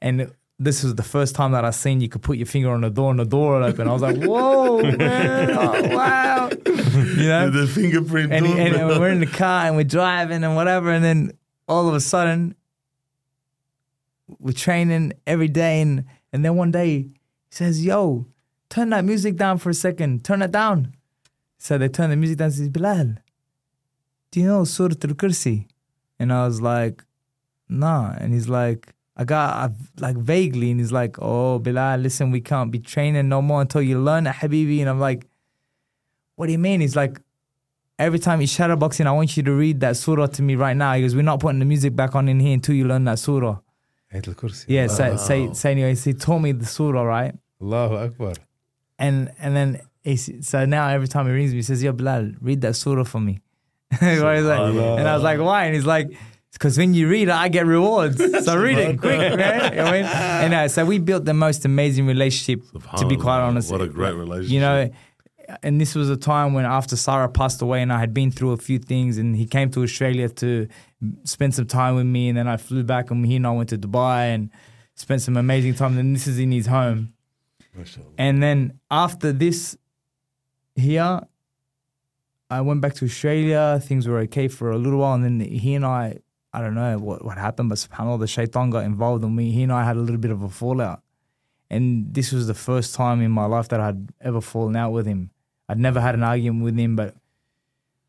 and 0.00 0.30
this 0.58 0.82
was 0.82 0.94
the 0.94 1.02
first 1.02 1.34
time 1.34 1.52
that 1.52 1.64
I 1.64 1.70
seen 1.70 2.00
you 2.00 2.08
could 2.08 2.22
put 2.22 2.36
your 2.36 2.46
finger 2.46 2.70
on 2.70 2.82
the 2.82 2.90
door 2.90 3.10
and 3.10 3.18
the 3.18 3.24
door 3.24 3.58
would 3.58 3.62
open. 3.62 3.88
I 3.88 3.92
was 3.92 4.02
like, 4.02 4.16
whoa, 4.16 4.82
man, 4.96 5.50
oh, 5.50 5.96
wow, 5.96 6.50
you 6.50 7.28
know. 7.28 7.50
The 7.50 7.66
fingerprint. 7.66 8.32
And, 8.32 8.46
doorbell. 8.46 8.90
and 8.90 9.00
we're 9.00 9.10
in 9.10 9.20
the 9.20 9.26
car 9.26 9.66
and 9.66 9.76
we're 9.76 9.84
driving 9.84 10.44
and 10.44 10.54
whatever, 10.54 10.90
and 10.90 11.04
then 11.04 11.32
all 11.68 11.88
of 11.88 11.94
a 11.94 12.00
sudden 12.00 12.54
we're 14.38 14.52
training 14.52 15.12
every 15.26 15.48
day, 15.48 15.80
and 15.80 16.04
and 16.32 16.44
then 16.44 16.56
one 16.56 16.70
day 16.70 16.90
he 16.98 17.10
says, 17.50 17.84
"Yo, 17.84 18.26
turn 18.68 18.90
that 18.90 19.04
music 19.04 19.36
down 19.36 19.58
for 19.58 19.70
a 19.70 19.74
second. 19.74 20.24
Turn 20.24 20.42
it 20.42 20.52
down." 20.52 20.94
So 21.58 21.78
they 21.78 21.88
turn 21.88 22.10
the 22.10 22.16
music 22.16 22.38
down. 22.38 22.50
Says, 22.50 22.68
"Bilal, 22.68 23.16
do 24.30 24.40
you 24.40 24.46
know 24.46 24.64
Surah 24.64 24.94
Al 25.04 25.14
Kursi?" 25.14 25.66
And 26.18 26.32
I 26.32 26.46
was 26.46 26.60
like, 26.60 27.04
"Nah." 27.68 28.14
And 28.18 28.32
he's 28.32 28.48
like, 28.48 28.94
I 29.16 29.24
got 29.24 29.54
I, 29.54 29.74
like 29.98 30.16
vaguely, 30.16 30.70
and 30.70 30.78
he's 30.78 30.92
like, 30.92 31.16
"Oh, 31.20 31.58
Bilal, 31.58 32.00
listen, 32.00 32.30
we 32.30 32.40
can't 32.40 32.70
be 32.70 32.78
training 32.78 33.28
no 33.28 33.40
more 33.40 33.62
until 33.62 33.80
you 33.80 33.98
learn 33.98 34.26
Habibi." 34.26 34.80
And 34.80 34.90
I'm 34.90 35.00
like, 35.00 35.26
"What 36.34 36.46
do 36.46 36.52
you 36.52 36.58
mean?" 36.58 36.82
He's 36.82 36.96
like, 36.96 37.22
"Every 37.98 38.18
time 38.18 38.42
you 38.42 38.46
shadowboxing, 38.46 39.06
I 39.06 39.12
want 39.12 39.36
you 39.36 39.42
to 39.44 39.52
read 39.52 39.80
that 39.80 39.96
surah 39.96 40.26
to 40.26 40.42
me 40.42 40.54
right 40.54 40.76
now." 40.76 40.98
Goes, 40.98 41.16
"We're 41.16 41.22
not 41.22 41.40
putting 41.40 41.60
the 41.60 41.64
music 41.64 41.96
back 41.96 42.14
on 42.14 42.28
in 42.28 42.40
here 42.40 42.52
until 42.52 42.74
you 42.74 42.86
learn 42.86 43.04
that 43.04 43.18
surah." 43.18 43.60
Ayatul 44.20 44.34
Kursi. 44.34 44.64
Yeah, 44.68 44.86
so, 44.86 45.10
Wow. 45.10 45.16
say, 45.16 45.52
say 45.52 45.70
anyways, 45.72 46.04
he 46.04 46.14
taught 46.14 46.38
me 46.40 46.52
the 46.52 46.66
surah, 46.66 47.02
right? 47.02 47.34
Allahu 47.60 47.96
Akbar. 47.96 48.32
And 48.98 49.30
and 49.38 49.54
then 49.56 49.80
he, 50.02 50.16
so 50.16 50.64
now 50.64 50.88
every 50.88 51.08
time 51.08 51.26
he 51.26 51.32
rings 51.32 51.50
me, 51.50 51.56
he 51.58 51.62
says, 51.62 51.82
"Yo, 51.82 51.92
Bilal, 51.92 52.32
read 52.40 52.60
that 52.62 52.74
surah 52.76 53.04
for 53.04 53.20
me." 53.20 53.40
And 54.00 55.08
I 55.08 55.14
was 55.14 55.22
like, 55.22 55.40
"Why?" 55.40 55.64
And 55.66 55.74
he's 55.74 55.86
like, 55.86 56.08
"Because 56.52 56.78
when 56.78 56.94
you 56.94 57.08
read 57.08 57.28
it, 57.28 57.34
I 57.34 57.48
get 57.48 57.66
rewards. 57.66 58.16
So 58.46 58.56
read 58.56 58.78
it 58.78 58.98
quick, 59.00 59.18
man." 59.18 59.72
You 59.72 59.76
know 59.78 59.84
what 59.84 59.94
I 59.94 59.96
mean? 60.02 60.04
And 60.44 60.54
uh, 60.54 60.68
so 60.68 60.84
we 60.84 60.98
built 60.98 61.24
the 61.24 61.34
most 61.34 61.64
amazing 61.64 62.06
relationship. 62.06 62.64
To 62.98 63.06
be 63.06 63.16
quite 63.16 63.40
honest, 63.40 63.70
what 63.70 63.80
a 63.82 63.88
great 63.88 64.14
relationship. 64.14 64.52
You 64.52 64.60
know, 64.60 64.90
and 65.62 65.80
this 65.80 65.94
was 65.94 66.10
a 66.10 66.16
time 66.16 66.54
when 66.54 66.64
after 66.64 66.96
Sarah 66.96 67.28
passed 67.28 67.62
away, 67.62 67.82
and 67.82 67.92
I 67.92 68.00
had 68.00 68.12
been 68.12 68.30
through 68.30 68.52
a 68.52 68.56
few 68.56 68.78
things, 68.78 69.18
and 69.18 69.36
he 69.36 69.46
came 69.46 69.70
to 69.72 69.82
Australia 69.82 70.28
to 70.28 70.68
spend 71.24 71.54
some 71.54 71.66
time 71.66 71.94
with 71.96 72.06
me, 72.06 72.28
and 72.28 72.38
then 72.38 72.48
I 72.48 72.56
flew 72.56 72.82
back, 72.82 73.10
and 73.10 73.24
he 73.26 73.36
and 73.36 73.46
I 73.46 73.52
went 73.52 73.68
to 73.70 73.78
Dubai 73.78 74.34
and 74.34 74.50
spent 74.94 75.22
some 75.22 75.36
amazing 75.36 75.74
time. 75.74 75.96
And 75.98 76.14
this 76.14 76.26
is 76.26 76.38
in 76.38 76.50
his 76.50 76.66
home. 76.66 77.12
And 78.18 78.42
then 78.42 78.80
after 78.90 79.32
this 79.32 79.76
here, 80.74 81.20
I 82.50 82.60
went 82.62 82.80
back 82.80 82.94
to 82.94 83.04
Australia. 83.04 83.80
Things 83.82 84.08
were 84.08 84.18
okay 84.20 84.48
for 84.48 84.70
a 84.70 84.78
little 84.78 85.00
while. 85.00 85.14
And 85.14 85.24
then 85.24 85.40
he 85.40 85.74
and 85.74 85.84
I, 85.84 86.20
I 86.52 86.60
don't 86.60 86.74
know 86.74 86.98
what, 86.98 87.24
what 87.24 87.36
happened, 87.36 87.68
but 87.68 87.78
subhanAllah, 87.78 88.20
the 88.20 88.26
shaitan 88.26 88.70
got 88.70 88.84
involved 88.84 89.22
and 89.24 89.36
me. 89.36 89.50
He 89.50 89.62
and 89.62 89.72
I 89.72 89.84
had 89.84 89.96
a 89.96 90.00
little 90.00 90.20
bit 90.20 90.30
of 90.30 90.42
a 90.42 90.48
fallout. 90.48 91.02
And 91.68 92.14
this 92.14 92.32
was 92.32 92.46
the 92.46 92.54
first 92.54 92.94
time 92.94 93.20
in 93.20 93.30
my 93.30 93.44
life 93.44 93.68
that 93.68 93.80
I'd 93.80 94.08
ever 94.20 94.40
fallen 94.40 94.76
out 94.76 94.92
with 94.92 95.06
him. 95.06 95.30
I'd 95.68 95.78
never 95.78 96.00
had 96.00 96.14
an 96.14 96.22
argument 96.22 96.64
with 96.64 96.78
him, 96.78 96.96
but 96.96 97.14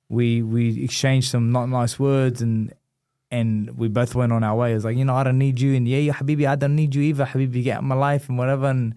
we 0.10 0.42
we 0.42 0.84
exchanged 0.84 1.30
some 1.30 1.52
not 1.52 1.68
nice 1.68 2.00
words 2.00 2.42
and 2.42 2.74
and 3.30 3.78
we 3.78 3.88
both 3.90 4.16
went 4.16 4.32
on 4.32 4.44
our 4.44 4.56
way. 4.56 4.72
It 4.72 4.76
was 4.76 4.86
like, 4.86 4.96
you 4.96 5.04
know, 5.04 5.16
I 5.16 5.24
don't 5.24 5.38
need 5.38 5.60
you. 5.60 5.76
And 5.76 5.88
yeah, 5.88 5.98
yeah, 5.98 6.14
Habibi, 6.14 6.48
I 6.48 6.56
don't 6.56 6.76
need 6.76 6.96
you 6.96 7.02
either. 7.02 7.26
Habibi, 7.26 7.64
get 7.64 7.78
out 7.78 7.80
of 7.80 7.86
my 7.86 7.96
life 7.96 8.30
and 8.30 8.38
whatever. 8.38 8.68
And 8.68 8.96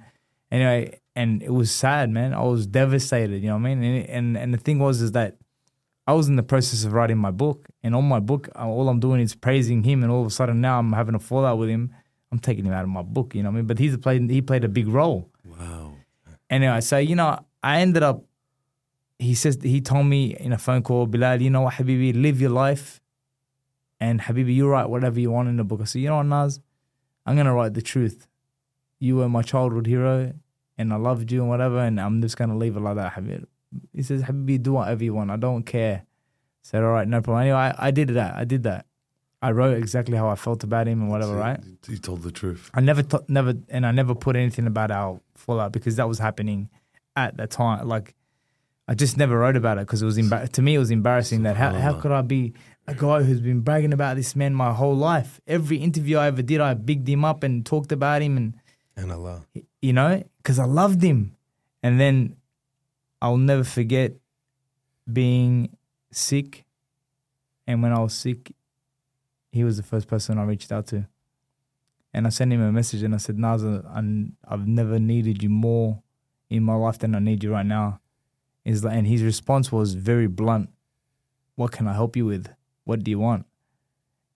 anyway, 0.52 1.00
and 1.16 1.42
it 1.42 1.52
was 1.52 1.70
sad, 1.70 2.10
man. 2.10 2.32
I 2.32 2.42
was 2.42 2.66
devastated, 2.66 3.42
you 3.42 3.48
know 3.48 3.56
what 3.56 3.66
I 3.66 3.74
mean? 3.74 3.82
And 3.82 4.08
and, 4.08 4.36
and 4.36 4.54
the 4.54 4.58
thing 4.58 4.78
was 4.78 5.00
is 5.00 5.12
that 5.12 5.36
I 6.06 6.12
was 6.12 6.28
in 6.28 6.36
the 6.36 6.42
process 6.42 6.84
of 6.84 6.92
writing 6.92 7.18
my 7.18 7.30
book, 7.30 7.68
and 7.82 7.94
on 7.94 8.04
my 8.04 8.20
book, 8.20 8.48
all 8.56 8.88
I'm 8.88 9.00
doing 9.00 9.20
is 9.20 9.34
praising 9.34 9.82
him, 9.84 10.02
and 10.02 10.10
all 10.10 10.22
of 10.22 10.26
a 10.26 10.30
sudden 10.30 10.60
now 10.60 10.78
I'm 10.78 10.92
having 10.92 11.14
a 11.14 11.20
fallout 11.20 11.58
with 11.58 11.68
him. 11.68 11.94
I'm 12.32 12.38
taking 12.38 12.64
him 12.64 12.72
out 12.72 12.84
of 12.84 12.88
my 12.88 13.02
book, 13.02 13.34
you 13.34 13.42
know 13.42 13.50
what 13.50 13.54
I 13.54 13.56
mean? 13.56 13.66
But 13.66 13.78
he's 13.78 13.96
played 13.96 14.30
he 14.30 14.40
played 14.40 14.64
a 14.64 14.68
big 14.68 14.88
role. 14.88 15.30
Wow. 15.44 15.94
Anyway, 16.48 16.80
so 16.80 16.98
you 16.98 17.16
know, 17.16 17.38
I 17.62 17.80
ended 17.80 18.02
up. 18.02 18.24
He 19.20 19.34
says 19.34 19.58
he 19.62 19.80
told 19.82 20.06
me 20.06 20.34
in 20.34 20.52
a 20.52 20.58
phone 20.58 20.82
call, 20.82 21.06
Bilal, 21.06 21.42
you 21.42 21.50
know 21.50 21.60
what, 21.62 21.74
Habibi, 21.74 22.20
live 22.20 22.40
your 22.40 22.50
life, 22.50 23.00
and 24.00 24.20
Habibi, 24.20 24.54
you 24.54 24.66
write 24.66 24.88
whatever 24.88 25.20
you 25.20 25.30
want 25.30 25.48
in 25.48 25.56
the 25.58 25.64
book. 25.64 25.80
I 25.82 25.84
said, 25.84 26.00
you 26.00 26.08
know 26.08 26.16
what, 26.16 26.26
Naz, 26.26 26.58
I'm 27.26 27.36
gonna 27.36 27.54
write 27.54 27.74
the 27.74 27.82
truth. 27.82 28.26
You 28.98 29.16
were 29.16 29.28
my 29.28 29.42
childhood 29.42 29.86
hero, 29.86 30.32
and 30.78 30.92
I 30.92 30.96
loved 30.96 31.30
you 31.30 31.40
and 31.42 31.50
whatever, 31.50 31.80
and 31.80 32.00
I'm 32.00 32.22
just 32.22 32.38
gonna 32.38 32.56
leave 32.56 32.76
it 32.76 32.80
like 32.80 32.96
that, 32.96 33.12
Habibi. 33.12 33.44
He 33.92 34.02
says, 34.02 34.22
Habibi, 34.22 34.62
do 34.62 34.72
whatever 34.72 35.04
you 35.04 35.14
want. 35.14 35.30
I 35.30 35.36
don't 35.36 35.64
care. 35.64 36.02
I 36.06 36.62
said, 36.62 36.82
all 36.82 36.90
right, 36.92 37.06
no 37.06 37.20
problem. 37.20 37.42
Anyway, 37.42 37.58
I, 37.58 37.88
I 37.88 37.90
did 37.90 38.08
that. 38.10 38.34
I 38.36 38.44
did 38.44 38.62
that. 38.62 38.86
I 39.42 39.52
wrote 39.52 39.76
exactly 39.76 40.16
how 40.16 40.28
I 40.28 40.34
felt 40.34 40.64
about 40.64 40.86
him 40.86 41.00
and 41.02 41.10
whatever, 41.10 41.32
So 41.32 41.38
right? 41.38 41.60
He 41.86 41.98
told 41.98 42.22
the 42.22 42.30
truth. 42.30 42.70
I 42.74 42.80
never, 42.80 43.02
t- 43.02 43.18
never, 43.28 43.54
and 43.68 43.86
I 43.86 43.92
never 43.92 44.14
put 44.14 44.36
anything 44.36 44.66
about 44.66 44.90
our 44.90 45.20
fallout 45.34 45.72
because 45.72 45.96
that 45.96 46.08
was 46.08 46.18
happening 46.18 46.68
at 47.16 47.36
the 47.36 47.46
time. 47.46 47.88
Like, 47.88 48.14
I 48.90 48.94
just 48.94 49.16
never 49.16 49.38
wrote 49.38 49.54
about 49.54 49.78
it 49.78 49.82
because 49.82 50.02
it 50.02 50.04
was 50.04 50.18
embar- 50.18 50.50
to 50.50 50.62
me 50.62 50.74
it 50.74 50.78
was 50.78 50.90
embarrassing 50.90 51.44
that 51.44 51.56
how 51.56 51.72
how 51.72 51.94
oh. 51.94 52.00
could 52.00 52.10
I 52.10 52.22
be 52.22 52.54
a 52.88 52.94
guy 52.94 53.22
who's 53.22 53.40
been 53.40 53.60
bragging 53.60 53.92
about 53.92 54.16
this 54.16 54.34
man 54.34 54.52
my 54.52 54.72
whole 54.72 54.96
life? 54.96 55.40
Every 55.46 55.76
interview 55.76 56.16
I 56.16 56.26
ever 56.26 56.42
did, 56.42 56.60
I 56.60 56.74
bigged 56.74 57.08
him 57.08 57.24
up 57.24 57.44
and 57.44 57.64
talked 57.64 57.92
about 57.92 58.20
him, 58.20 58.36
and 58.36 58.54
And 58.96 59.12
Allah. 59.12 59.46
you 59.80 59.92
know, 59.92 60.24
because 60.38 60.58
I 60.58 60.64
loved 60.64 61.02
him. 61.02 61.36
And 61.84 62.00
then 62.00 62.34
I'll 63.22 63.36
never 63.36 63.62
forget 63.62 64.14
being 65.10 65.76
sick, 66.10 66.64
and 67.68 67.84
when 67.84 67.92
I 67.92 68.00
was 68.00 68.12
sick, 68.12 68.52
he 69.52 69.62
was 69.62 69.76
the 69.76 69.84
first 69.84 70.08
person 70.08 70.36
I 70.36 70.42
reached 70.42 70.72
out 70.72 70.88
to. 70.88 71.06
And 72.12 72.26
I 72.26 72.30
sent 72.30 72.52
him 72.52 72.60
a 72.60 72.72
message 72.72 73.04
and 73.04 73.14
I 73.14 73.18
said, 73.18 73.36
Naza, 73.36 73.88
I'm, 73.94 74.36
I've 74.46 74.66
never 74.66 74.98
needed 74.98 75.44
you 75.44 75.48
more 75.48 76.02
in 76.48 76.64
my 76.64 76.74
life 76.74 76.98
than 76.98 77.14
I 77.14 77.20
need 77.20 77.44
you 77.44 77.52
right 77.52 77.64
now. 77.64 77.99
Is 78.70 78.84
like, 78.84 78.94
and 78.96 79.06
his 79.06 79.22
response 79.22 79.72
was 79.72 79.94
very 79.94 80.26
blunt. 80.28 80.70
What 81.56 81.72
can 81.72 81.86
I 81.88 81.92
help 81.92 82.16
you 82.16 82.24
with? 82.26 82.48
What 82.84 83.02
do 83.02 83.10
you 83.10 83.18
want? 83.18 83.44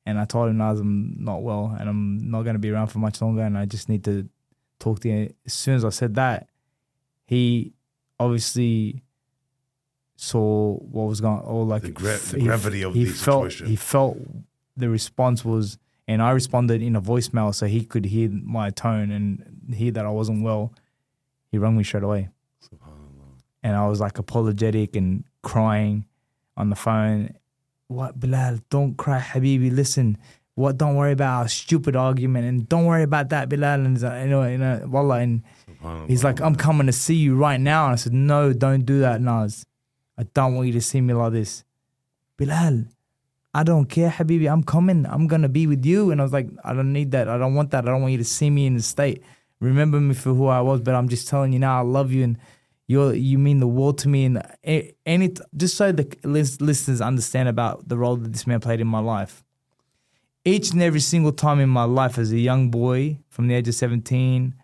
And 0.06 0.18
I 0.18 0.24
told 0.24 0.50
him, 0.50 0.58
Naz, 0.58 0.80
I'm 0.80 1.16
not 1.18 1.42
well 1.42 1.74
and 1.78 1.88
I'm 1.88 2.30
not 2.30 2.42
going 2.42 2.54
to 2.54 2.58
be 2.60 2.70
around 2.70 2.88
for 2.88 2.98
much 2.98 3.22
longer 3.22 3.42
and 3.42 3.56
I 3.56 3.64
just 3.64 3.88
need 3.88 4.02
to 4.04 4.28
talk 4.78 5.00
to 5.00 5.08
you. 5.08 5.34
As 5.46 5.52
soon 5.54 5.76
as 5.76 5.84
I 5.84 5.90
said 5.90 6.14
that, 6.16 6.48
he 7.26 7.72
obviously 8.18 9.02
saw 10.16 10.74
what 10.76 11.04
was 11.08 11.20
going 11.20 11.40
on, 11.40 11.68
like 11.68 11.82
The 11.82 11.90
gra- 11.90 12.18
the 12.18 12.38
he- 12.38 12.44
gravity 12.44 12.82
of 12.82 12.94
he 12.94 13.04
the 13.04 13.12
felt, 13.12 13.44
situation. 13.52 13.66
He 13.68 13.76
felt 13.76 14.18
the 14.76 14.88
response 14.90 15.44
was, 15.44 15.78
and 16.06 16.20
I 16.22 16.30
responded 16.32 16.82
in 16.82 16.96
a 16.96 17.00
voicemail 17.02 17.54
so 17.54 17.66
he 17.66 17.84
could 17.84 18.04
hear 18.06 18.28
my 18.30 18.70
tone 18.70 19.10
and 19.10 19.72
hear 19.74 19.92
that 19.92 20.04
I 20.04 20.10
wasn't 20.10 20.42
well. 20.42 20.72
He 21.50 21.58
rung 21.58 21.76
me 21.76 21.84
straight 21.84 22.02
away. 22.04 22.28
And 23.64 23.74
I 23.74 23.88
was 23.88 23.98
like 23.98 24.18
apologetic 24.18 24.94
and 24.94 25.24
crying 25.42 26.04
on 26.56 26.70
the 26.70 26.76
phone. 26.76 27.34
What 27.88 28.20
Bilal? 28.20 28.60
Don't 28.70 28.96
cry, 28.96 29.18
Habibi. 29.18 29.74
Listen, 29.74 30.16
what? 30.54 30.78
Don't 30.78 30.94
worry 30.94 31.12
about 31.12 31.40
our 31.40 31.48
stupid 31.48 31.96
argument, 31.96 32.46
and 32.46 32.68
don't 32.68 32.84
worry 32.84 33.02
about 33.02 33.30
that, 33.30 33.48
Bilal. 33.48 33.80
And 33.80 33.96
he's 33.96 34.04
like, 34.04 34.22
you 34.22 34.30
know, 34.30 34.46
you 34.46 34.58
know, 34.58 34.86
wallah, 34.86 35.18
and 35.18 35.42
He's 36.06 36.24
like, 36.24 36.40
I'm 36.40 36.54
coming 36.54 36.86
to 36.86 36.92
see 36.92 37.14
you 37.14 37.36
right 37.36 37.60
now. 37.60 37.84
And 37.84 37.92
I 37.92 37.96
said, 37.96 38.12
No, 38.12 38.52
don't 38.52 38.86
do 38.86 39.00
that, 39.00 39.20
Naz. 39.20 39.66
I 40.16 40.22
don't 40.34 40.54
want 40.54 40.66
you 40.66 40.72
to 40.74 40.80
see 40.80 41.00
me 41.00 41.12
like 41.12 41.32
this. 41.32 41.64
Bilal, 42.36 42.84
I 43.52 43.62
don't 43.62 43.86
care, 43.86 44.10
Habibi. 44.10 44.50
I'm 44.50 44.62
coming. 44.62 45.06
I'm 45.06 45.26
going 45.26 45.42
to 45.42 45.48
be 45.48 45.66
with 45.66 45.84
you. 45.84 46.10
And 46.10 46.20
I 46.20 46.24
was 46.24 46.32
like, 46.32 46.48
I 46.64 46.72
don't 46.72 46.92
need 46.92 47.10
that. 47.10 47.28
I 47.28 47.36
don't 47.36 47.54
want 47.54 47.70
that. 47.72 47.84
I 47.84 47.90
don't 47.90 48.00
want 48.00 48.12
you 48.12 48.18
to 48.18 48.24
see 48.24 48.48
me 48.48 48.66
in 48.66 48.76
the 48.76 48.82
state. 48.82 49.22
Remember 49.60 50.00
me 50.00 50.14
for 50.14 50.34
who 50.34 50.46
I 50.46 50.60
was, 50.60 50.80
but 50.80 50.94
I'm 50.94 51.08
just 51.08 51.28
telling 51.28 51.52
you 51.52 51.58
now, 51.58 51.78
I 51.78 51.82
love 51.82 52.12
you 52.12 52.24
and 52.24 52.38
you're, 52.86 53.14
you 53.14 53.38
mean 53.38 53.60
the 53.60 53.68
world 53.68 53.98
to 53.98 54.08
me. 54.08 54.24
And 54.24 54.42
any, 55.06 55.34
just 55.56 55.76
so 55.76 55.92
the 55.92 56.06
listeners 56.24 57.00
understand 57.00 57.48
about 57.48 57.88
the 57.88 57.96
role 57.96 58.16
that 58.16 58.32
this 58.32 58.46
man 58.46 58.60
played 58.60 58.80
in 58.80 58.86
my 58.86 59.00
life. 59.00 59.42
Each 60.44 60.70
and 60.72 60.82
every 60.82 61.00
single 61.00 61.32
time 61.32 61.60
in 61.60 61.70
my 61.70 61.84
life 61.84 62.18
as 62.18 62.30
a 62.30 62.38
young 62.38 62.70
boy 62.70 63.18
from 63.30 63.48
the 63.48 63.54
age 63.54 63.66
of 63.66 63.74
17, 63.74 64.54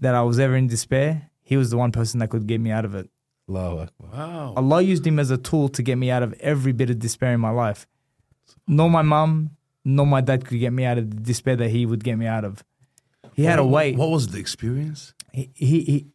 that 0.00 0.14
I 0.16 0.22
was 0.22 0.40
ever 0.40 0.56
in 0.56 0.66
despair, 0.66 1.30
he 1.42 1.56
was 1.56 1.70
the 1.70 1.76
one 1.76 1.92
person 1.92 2.18
that 2.20 2.28
could 2.28 2.46
get 2.48 2.60
me 2.60 2.72
out 2.72 2.84
of 2.84 2.96
it. 2.96 3.08
Allahu 3.48 3.78
Akbar. 3.78 4.10
Wow. 4.12 4.54
Allah 4.56 4.82
used 4.82 5.06
him 5.06 5.18
as 5.18 5.30
a 5.30 5.38
tool 5.38 5.68
to 5.70 5.82
get 5.82 5.96
me 5.96 6.10
out 6.10 6.22
of 6.24 6.32
every 6.40 6.72
bit 6.72 6.90
of 6.90 6.98
despair 6.98 7.32
in 7.32 7.40
my 7.40 7.50
life. 7.50 7.86
Nor 8.66 8.90
my 8.90 9.02
mum, 9.02 9.50
nor 9.84 10.06
my 10.06 10.20
dad 10.20 10.44
could 10.44 10.58
get 10.58 10.72
me 10.72 10.84
out 10.84 10.98
of 10.98 11.10
the 11.10 11.16
despair 11.16 11.56
that 11.56 11.70
he 11.70 11.86
would 11.86 12.02
get 12.02 12.16
me 12.16 12.26
out 12.26 12.44
of. 12.44 12.64
He 13.34 13.44
had 13.44 13.58
a 13.58 13.64
way. 13.64 13.94
What 13.94 14.10
was 14.10 14.28
the 14.28 14.38
experience? 14.38 15.14
He, 15.32 15.50
he, 15.54 15.80
he 15.80 15.96
it, 15.96 16.06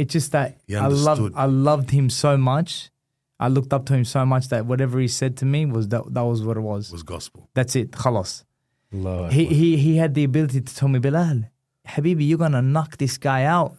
it's 0.00 0.12
just 0.12 0.32
that 0.32 0.58
I 0.74 0.86
loved. 0.86 1.32
I 1.36 1.44
loved 1.44 1.90
him 1.90 2.08
so 2.08 2.36
much. 2.36 2.90
I 3.38 3.48
looked 3.48 3.72
up 3.72 3.86
to 3.86 3.94
him 3.94 4.04
so 4.04 4.24
much 4.26 4.48
that 4.48 4.66
whatever 4.66 4.98
he 4.98 5.08
said 5.08 5.36
to 5.38 5.44
me 5.46 5.64
was 5.66 5.88
that 5.88 6.02
that 6.12 6.22
was 6.22 6.42
what 6.42 6.56
it 6.56 6.60
was. 6.60 6.92
Was 6.92 7.02
gospel. 7.02 7.48
That's 7.54 7.74
it. 7.76 7.90
Khalas. 7.92 8.44
Allahu 8.92 9.24
Akbar. 9.24 9.30
He, 9.30 9.44
he, 9.46 9.76
he 9.76 9.96
had 9.96 10.14
the 10.14 10.24
ability 10.24 10.60
to 10.60 10.74
tell 10.74 10.88
me, 10.88 10.98
Bilal, 10.98 11.44
Habibi, 11.86 12.26
you're 12.28 12.38
going 12.38 12.52
to 12.52 12.62
knock 12.62 12.96
this 12.98 13.16
guy 13.18 13.44
out. 13.44 13.76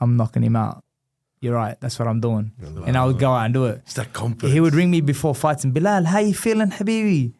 I'm 0.00 0.16
knocking 0.16 0.42
him 0.42 0.56
out. 0.56 0.84
You're 1.40 1.54
right. 1.54 1.76
That's 1.80 1.98
what 1.98 2.08
I'm 2.08 2.20
doing. 2.20 2.52
And 2.86 2.96
I 2.96 3.04
would 3.04 3.18
go 3.18 3.30
out 3.32 3.44
and 3.44 3.54
do 3.54 3.66
it. 3.66 3.82
It's 3.84 3.94
that 3.94 4.12
confidence. 4.12 4.52
He 4.52 4.60
would 4.60 4.74
ring 4.74 4.90
me 4.90 5.00
before 5.00 5.34
fights 5.34 5.62
and 5.64 5.72
Bilal, 5.72 6.04
how 6.04 6.18
you 6.18 6.34
feeling, 6.34 6.70
Habibi? 6.70 7.32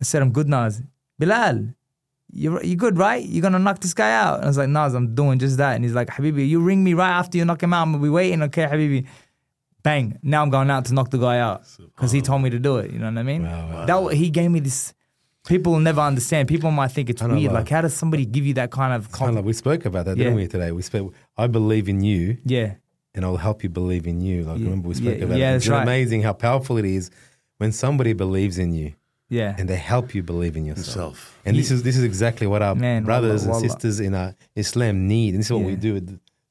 I 0.00 0.04
said, 0.04 0.22
I'm 0.22 0.30
good, 0.30 0.48
Naz. 0.48 0.82
Bilal, 1.18 1.74
you 2.32 2.60
you 2.62 2.76
good, 2.76 2.96
right? 2.98 3.24
You're 3.24 3.42
gonna 3.42 3.58
knock 3.58 3.80
this 3.80 3.94
guy 3.94 4.12
out. 4.12 4.36
And 4.36 4.44
I 4.44 4.48
was 4.48 4.58
like, 4.58 4.68
Naz, 4.68 4.94
I'm 4.94 5.14
doing 5.14 5.38
just 5.38 5.58
that. 5.58 5.74
And 5.76 5.84
he's 5.84 5.94
like, 5.94 6.08
Habibi, 6.08 6.48
you 6.48 6.60
ring 6.60 6.82
me 6.82 6.94
right 6.94 7.10
after 7.10 7.36
you 7.38 7.44
knock 7.44 7.62
him 7.62 7.72
out. 7.72 7.82
I'm 7.82 7.92
gonna 7.92 8.02
be 8.02 8.08
waiting, 8.08 8.42
okay, 8.42 8.64
Habibi. 8.66 9.06
Bang. 9.82 10.16
Now 10.22 10.42
I'm 10.42 10.50
going 10.50 10.70
out 10.70 10.84
to 10.86 10.94
knock 10.94 11.10
the 11.10 11.18
guy 11.18 11.38
out. 11.40 11.64
Because 11.76 12.12
he 12.12 12.20
told 12.22 12.40
me 12.42 12.50
to 12.50 12.58
do 12.58 12.76
it. 12.76 12.92
You 12.92 13.00
know 13.00 13.06
what 13.10 13.18
I 13.18 13.22
mean? 13.24 13.42
Wow, 13.42 13.84
That 13.86 14.14
he 14.14 14.30
gave 14.30 14.50
me 14.50 14.60
this 14.60 14.94
people 15.44 15.72
will 15.72 15.80
never 15.80 16.00
understand. 16.00 16.46
People 16.46 16.70
might 16.70 16.92
think 16.92 17.10
it's 17.10 17.20
I 17.20 17.26
know, 17.26 17.34
weird. 17.34 17.52
like- 17.52 17.68
how 17.68 17.80
does 17.80 17.92
somebody 17.94 18.24
give 18.24 18.46
you 18.46 18.54
that 18.54 18.70
kind 18.70 18.92
of 18.94 19.10
confidence? 19.10 19.44
we 19.44 19.52
spoke 19.52 19.84
about 19.84 20.04
that, 20.06 20.16
didn't 20.16 20.34
Yeah. 20.34 20.36
we, 20.36 20.46
today? 20.46 20.70
We 20.70 20.82
spoke, 20.82 21.12
I 21.36 21.48
believe 21.48 21.88
in 21.88 22.00
you 22.04 22.36
Yeah. 22.44 22.74
and 23.12 23.24
I'll 23.24 23.38
help 23.38 23.64
you 23.64 23.68
believe 23.68 24.06
in 24.06 24.20
you. 24.20 24.44
Like, 24.44 24.58
Yeah. 24.60 24.64
remember 24.66 24.88
we 24.88 24.94
spoke 24.94 25.18
Yeah, 25.18 25.24
about 25.24 25.38
yeah, 25.38 25.52
it. 25.52 25.56
It's 25.56 25.68
right. 25.68 25.82
amazing 25.82 26.22
how 26.22 26.32
powerful 26.32 26.76
it 26.78 26.84
is 26.84 27.10
when 27.58 27.72
somebody 27.72 28.12
believes 28.12 28.56
in 28.56 28.72
you. 28.72 28.92
Yeah. 29.38 29.56
and 29.58 29.66
they 29.70 29.80
help 29.92 30.14
you 30.14 30.22
believe 30.22 30.54
in 30.60 30.64
yourself. 30.66 30.86
Yourself. 30.86 31.38
And 31.46 31.56
this 31.56 31.70
is 31.74 31.82
this 31.82 31.96
is 31.96 32.04
exactly 32.04 32.46
what 32.52 32.60
our 32.62 32.74
Man, 32.74 33.04
brothers 33.04 33.46
wallah, 33.46 33.58
and 33.58 33.62
wallah. 33.62 33.80
sisters 33.80 33.96
in 34.06 34.12
our 34.14 34.34
Islam 34.54 35.08
need. 35.08 35.30
And 35.34 35.40
this 35.40 35.46
is 35.50 35.52
what 35.52 35.64
we 35.72 35.76
do 35.76 35.94
with 35.94 36.06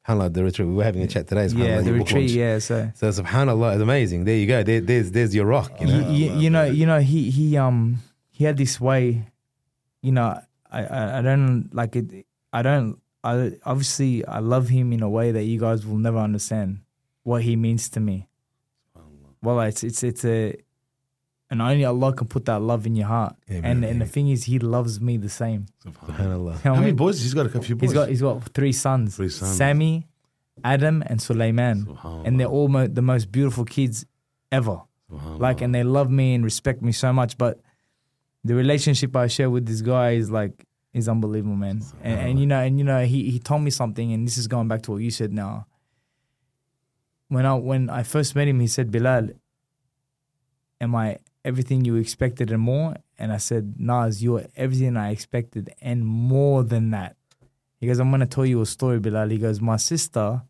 subhanAllah, 0.08 0.34
the 0.34 0.44
retreat. 0.44 0.68
We 0.68 0.74
were 0.80 0.84
having 0.92 1.04
a 1.04 1.08
chat 1.08 1.28
today. 1.28 1.46
yeah, 1.48 1.82
the 1.82 1.94
retreat. 1.94 2.26
launch. 2.30 2.32
Yeah, 2.32 2.60
so 2.60 2.92
So 2.96 3.06
subhanAllah, 3.10 3.74
it's 3.76 3.82
amazing. 3.90 4.26
There 4.26 4.36
you 4.36 4.48
go. 4.48 4.64
There, 4.64 4.82
there's 4.82 5.12
there's 5.12 5.34
your 5.36 5.46
rock. 5.46 5.72
You 5.80 5.88
know? 5.88 6.10
you, 6.10 6.26
you, 6.26 6.40
you 6.44 6.50
know, 6.50 6.66
you 6.80 6.86
know, 6.86 7.00
he 7.00 7.30
he 7.30 7.46
um 7.66 8.00
he 8.38 8.46
had 8.46 8.58
this 8.58 8.82
way, 8.82 9.04
you 10.02 10.12
know, 10.12 10.28
I 10.72 10.80
I, 11.00 11.20
I 11.20 11.22
don't 11.22 11.70
like 11.74 11.96
it. 11.96 12.26
I 12.52 12.62
don't. 12.64 12.98
I 13.24 13.34
obviously 13.64 14.26
I 14.26 14.40
love 14.40 14.70
him 14.70 14.92
in 14.92 15.02
a 15.04 15.10
way 15.18 15.32
that 15.32 15.44
you 15.44 15.60
guys 15.60 15.86
will 15.86 16.00
never 16.08 16.18
understand 16.18 16.80
what 17.24 17.44
he 17.44 17.56
means 17.56 17.88
to 17.90 18.00
me. 18.00 18.28
Well, 19.44 19.60
it's 19.62 19.84
it's 19.84 20.04
it's 20.04 20.26
a, 20.26 20.56
and 21.52 21.62
only 21.62 21.86
Allah 21.86 22.14
can 22.14 22.28
put 22.28 22.46
that 22.46 22.60
love 22.62 22.88
in 22.88 22.96
your 22.96 23.08
heart. 23.08 23.36
Yeah, 23.48 23.60
and 23.64 23.86
and 23.86 24.02
the 24.02 24.06
thing 24.08 24.30
is, 24.30 24.46
he 24.46 24.58
loves 24.58 25.00
me 25.00 25.18
the 25.18 25.30
same. 25.30 25.68
subhanAllah. 25.86 26.62
How 26.62 26.76
many 26.76 26.94
boys? 26.94 27.22
He's 27.22 27.36
got 27.36 27.46
a 27.46 27.62
few 27.62 27.76
boys. 27.76 27.90
He's 27.90 27.94
got 27.94 28.10
he's 28.10 28.22
got 28.22 28.44
three 28.54 28.72
sons: 28.74 29.18
Three 29.18 29.30
sons. 29.30 29.56
Sammy, 29.56 30.08
Adam, 30.64 31.04
and 31.06 31.22
Sulaiman, 31.22 31.78
and 32.26 32.40
they're 32.40 32.48
all 32.48 32.70
mo- 32.70 32.88
the 32.88 33.04
most 33.04 33.32
beautiful 33.32 33.66
kids 33.66 34.06
ever. 34.52 34.82
Like 35.46 35.62
and 35.62 35.76
they 35.76 35.84
love 35.84 36.10
me 36.10 36.34
and 36.34 36.42
respect 36.44 36.82
me 36.82 36.94
so 36.94 37.12
much 37.12 37.38
but 37.38 37.60
the 38.46 38.56
relationship 38.56 39.14
i 39.14 39.28
share 39.28 39.50
with 39.50 39.66
this 39.66 39.82
guy 39.82 40.12
is 40.12 40.32
like 40.32 40.66
is 40.94 41.10
unbelievable 41.10 41.58
man 41.58 41.82
and, 42.02 42.18
and 42.28 42.40
you 42.40 42.46
know 42.46 42.60
and 42.60 42.80
you 42.80 42.86
know 42.86 43.04
he, 43.04 43.30
he 43.30 43.38
told 43.38 43.62
me 43.62 43.70
something 43.72 44.14
and 44.14 44.26
this 44.26 44.38
is 44.38 44.48
going 44.48 44.70
back 44.70 44.82
to 44.84 44.92
what 44.92 45.02
you 45.02 45.12
said 45.12 45.34
now 45.34 45.66
when 47.28 47.46
i 47.46 47.54
when 47.54 47.90
i 47.90 48.04
first 48.04 48.36
met 48.38 48.48
him 48.48 48.62
he 48.62 48.68
said 48.68 48.90
bilal 48.90 49.28
am 50.80 50.96
i 50.96 51.18
everything 51.44 51.84
you 51.86 51.96
expected 51.96 52.52
and 52.52 52.62
more 52.62 52.96
and 53.18 53.32
i 53.32 53.38
said 53.38 53.76
nas 53.80 54.24
you're 54.24 54.46
everything 54.56 54.96
i 54.96 55.12
expected 55.12 55.74
and 55.82 56.06
more 56.06 56.64
than 56.64 56.92
that 56.92 57.16
he 57.80 57.88
goes 57.88 58.00
i'm 58.00 58.10
going 58.10 58.20
to 58.20 58.26
tell 58.26 58.46
you 58.46 58.62
a 58.62 58.66
story 58.66 59.00
bilal 59.00 59.30
he 59.30 59.38
goes 59.38 59.60
my 59.60 59.78
sister 59.78 60.44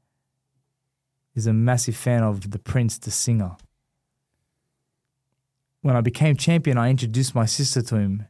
is 1.34 1.48
a 1.48 1.54
massive 1.54 1.96
fan 1.96 2.24
of 2.24 2.52
the 2.52 2.60
prince 2.60 2.98
the 2.98 3.12
singer 3.12 3.56
when 5.82 5.96
I 5.96 6.02
became 6.02 6.36
champion, 6.36 6.78
I 6.78 6.89
introduced 6.89 7.36
my 7.36 7.46
sister 7.46 7.82
to 7.82 7.96
him. 7.96 8.28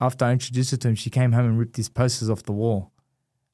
After 0.00 0.24
I 0.24 0.32
introduced 0.32 0.70
her 0.70 0.76
to 0.78 0.88
him, 0.88 0.94
she 0.94 1.10
came 1.10 1.32
home 1.32 1.46
and 1.46 1.58
ripped 1.58 1.76
his 1.76 1.88
posters 1.88 2.30
off 2.30 2.44
the 2.44 2.52
wall. 2.52 2.92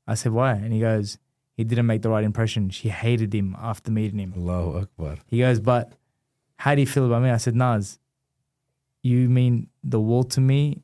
I 0.06 0.14
said, 0.14 0.32
Why? 0.32 0.52
And 0.52 0.72
he 0.72 0.80
goes, 0.80 1.18
He 1.56 1.64
didn't 1.64 1.86
make 1.86 2.02
the 2.02 2.10
right 2.10 2.24
impression. 2.24 2.68
She 2.68 2.90
hated 2.90 3.34
him 3.34 3.56
after 3.58 3.90
meeting 3.90 4.18
him. 4.18 4.34
Allahu 4.36 4.80
Akbar. 4.80 5.16
He 5.26 5.38
goes, 5.38 5.60
But 5.60 5.94
how 6.56 6.74
do 6.74 6.80
you 6.80 6.86
feel 6.86 7.06
about 7.06 7.22
me? 7.22 7.30
I 7.30 7.36
said, 7.36 7.54
Naz, 7.56 7.98
you 9.02 9.28
mean 9.28 9.68
the 9.82 10.00
world 10.00 10.30
to 10.32 10.40
me 10.40 10.82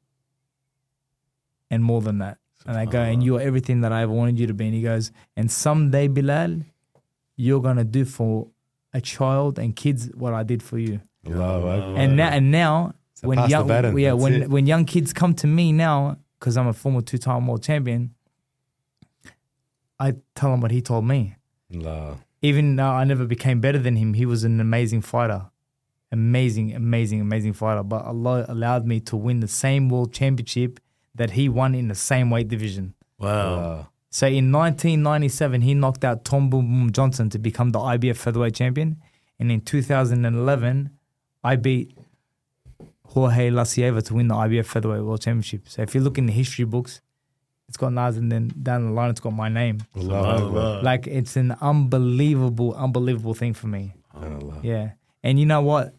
and 1.70 1.82
more 1.82 2.00
than 2.00 2.18
that. 2.18 2.38
And 2.66 2.76
I 2.76 2.84
go, 2.84 3.00
And 3.00 3.22
you're 3.22 3.40
everything 3.40 3.80
that 3.82 3.92
I 3.92 4.02
ever 4.02 4.12
wanted 4.12 4.38
you 4.38 4.46
to 4.46 4.54
be. 4.54 4.66
And 4.66 4.74
he 4.74 4.82
goes, 4.82 5.12
And 5.36 5.50
someday, 5.50 6.08
Bilal, 6.08 6.60
you're 7.36 7.62
going 7.62 7.76
to 7.78 7.84
do 7.84 8.04
for 8.04 8.48
a 8.92 9.00
child 9.00 9.58
and 9.58 9.74
kids 9.74 10.10
what 10.14 10.34
I 10.34 10.42
did 10.42 10.62
for 10.62 10.76
you 10.78 11.00
Akbar. 11.24 11.96
and 11.96 12.16
now 12.16 12.28
and 12.30 12.50
now 12.50 12.92
So 13.14 13.28
when 13.28 13.38
young 13.48 13.68
yeah 13.68 13.82
that's 13.82 14.22
when 14.22 14.42
it. 14.42 14.50
when 14.50 14.66
young 14.66 14.84
kids 14.84 15.12
come 15.12 15.32
to 15.34 15.46
me 15.46 15.70
now 15.72 16.18
because 16.38 16.56
I'm 16.56 16.66
a 16.66 16.72
former 16.72 17.00
two 17.00 17.16
time 17.18 17.46
world 17.46 17.62
champion, 17.62 18.14
I 19.98 20.14
tell 20.34 20.50
them 20.50 20.60
what 20.60 20.70
he 20.70 20.80
told 20.82 21.04
me. 21.06 21.36
Allah. 21.74 22.16
Even 22.42 22.76
though 22.76 22.88
I 22.90 23.04
never 23.04 23.26
became 23.26 23.60
better 23.60 23.78
than 23.78 23.96
him, 23.96 24.14
he 24.14 24.24
was 24.26 24.44
an 24.44 24.60
amazing 24.60 25.02
fighter, 25.02 25.49
amazing, 26.12 26.74
amazing, 26.74 27.20
amazing 27.20 27.52
fighter. 27.52 27.82
But 27.82 28.04
Allah 28.04 28.46
allowed 28.48 28.86
me 28.86 29.00
to 29.00 29.16
win 29.16 29.40
the 29.40 29.48
same 29.48 29.88
world 29.88 30.12
championship 30.12 30.80
that 31.14 31.32
he 31.32 31.48
won 31.48 31.74
in 31.74 31.88
the 31.88 31.94
same 31.94 32.30
weight 32.30 32.48
division. 32.48 32.94
wow. 33.18 33.28
Allah. 33.28 33.86
So 34.12 34.26
in 34.26 34.50
1997, 34.50 35.60
he 35.60 35.72
knocked 35.74 36.04
out 36.04 36.24
Tom 36.24 36.50
Boom 36.50 36.66
Boom 36.66 36.90
Johnson 36.90 37.30
to 37.30 37.38
become 37.38 37.70
the 37.70 37.78
IBF 37.78 38.16
featherweight 38.16 38.56
champion, 38.56 38.96
and 39.38 39.52
in 39.52 39.60
2011, 39.60 40.90
I 41.44 41.54
beat 41.54 41.96
Jorge 43.04 43.50
Lacierva 43.50 44.02
to 44.06 44.14
win 44.14 44.26
the 44.26 44.34
IBF 44.34 44.66
featherweight 44.66 45.02
world 45.02 45.22
championship. 45.22 45.68
So 45.68 45.82
if 45.82 45.94
you 45.94 46.00
look 46.00 46.18
in 46.18 46.26
the 46.26 46.32
history 46.32 46.64
books, 46.64 47.00
it's 47.68 47.76
got 47.76 47.92
Nas, 47.92 48.16
and 48.16 48.32
then 48.32 48.50
down 48.60 48.84
the 48.86 48.90
line, 48.90 49.10
it's 49.10 49.20
got 49.20 49.32
my 49.32 49.48
name. 49.48 49.78
Allahu 49.96 50.46
Akbar. 50.46 50.82
Like 50.82 51.06
it's 51.06 51.36
an 51.36 51.54
unbelievable, 51.60 52.74
unbelievable 52.74 53.34
thing 53.34 53.54
for 53.54 53.68
me. 53.68 53.94
Allah. 54.12 54.58
Yeah, 54.62 54.90
and 55.22 55.38
you 55.38 55.46
know 55.46 55.60
what? 55.60 55.94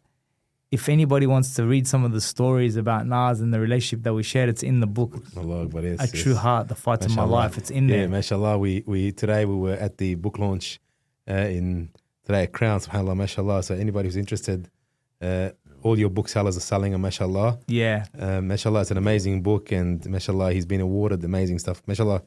If 0.72 0.88
anybody 0.88 1.28
wants 1.28 1.53
to 1.55 1.65
read 1.67 1.86
some 1.86 2.05
of 2.05 2.13
the 2.13 2.22
stories 2.22 2.78
about 2.78 3.05
Nas 3.05 3.41
and 3.41 3.53
the 3.53 3.59
relationship 3.59 4.03
that 4.05 4.13
we 4.13 4.24
shared, 4.24 4.47
it's 4.47 4.63
in 4.63 4.80
the 4.80 4.88
book. 4.88 5.22
Allah 5.36 5.63
Akbar. 5.65 5.82
Yes, 5.82 5.99
A 5.99 6.03
yes. 6.03 6.24
True 6.24 6.34
Heart, 6.36 6.69
The 6.69 6.76
Fight 6.76 7.03
of 7.05 7.13
My 7.13 7.24
Life. 7.26 7.57
It's 7.57 7.69
in 7.69 7.89
Yeah, 7.89 7.97
there. 7.97 8.09
mashallah. 8.09 8.57
We 8.57 8.84
we 8.86 9.11
today 9.11 9.43
we 9.45 9.55
were 9.55 9.74
at 9.74 9.97
the 9.97 10.15
book 10.15 10.39
launch 10.39 10.80
uh, 11.30 11.34
in 11.34 11.89
today 12.26 12.43
at 12.43 12.53
Crown, 12.53 12.80
subhanallah, 12.80 13.17
mashallah. 13.17 13.63
So 13.63 13.76
anybody 13.76 14.07
who's 14.07 14.15
interested, 14.15 14.69
uh, 15.22 15.49
all 15.84 15.99
your 15.99 16.09
booksellers 16.09 16.55
are 16.55 16.61
selling 16.61 16.93
them, 16.93 17.01
mashallah. 17.01 17.59
Yeah. 17.67 18.05
Uh, 18.17 18.39
mashallah, 18.39 18.82
it's 18.82 18.91
an 18.91 18.97
amazing 18.97 19.41
book, 19.41 19.74
and 19.74 20.05
mashallah, 20.05 20.53
he's 20.53 20.65
been 20.65 20.80
awarded 20.82 21.22
amazing 21.26 21.59
stuff. 21.59 21.82
Mashallah. 21.86 22.24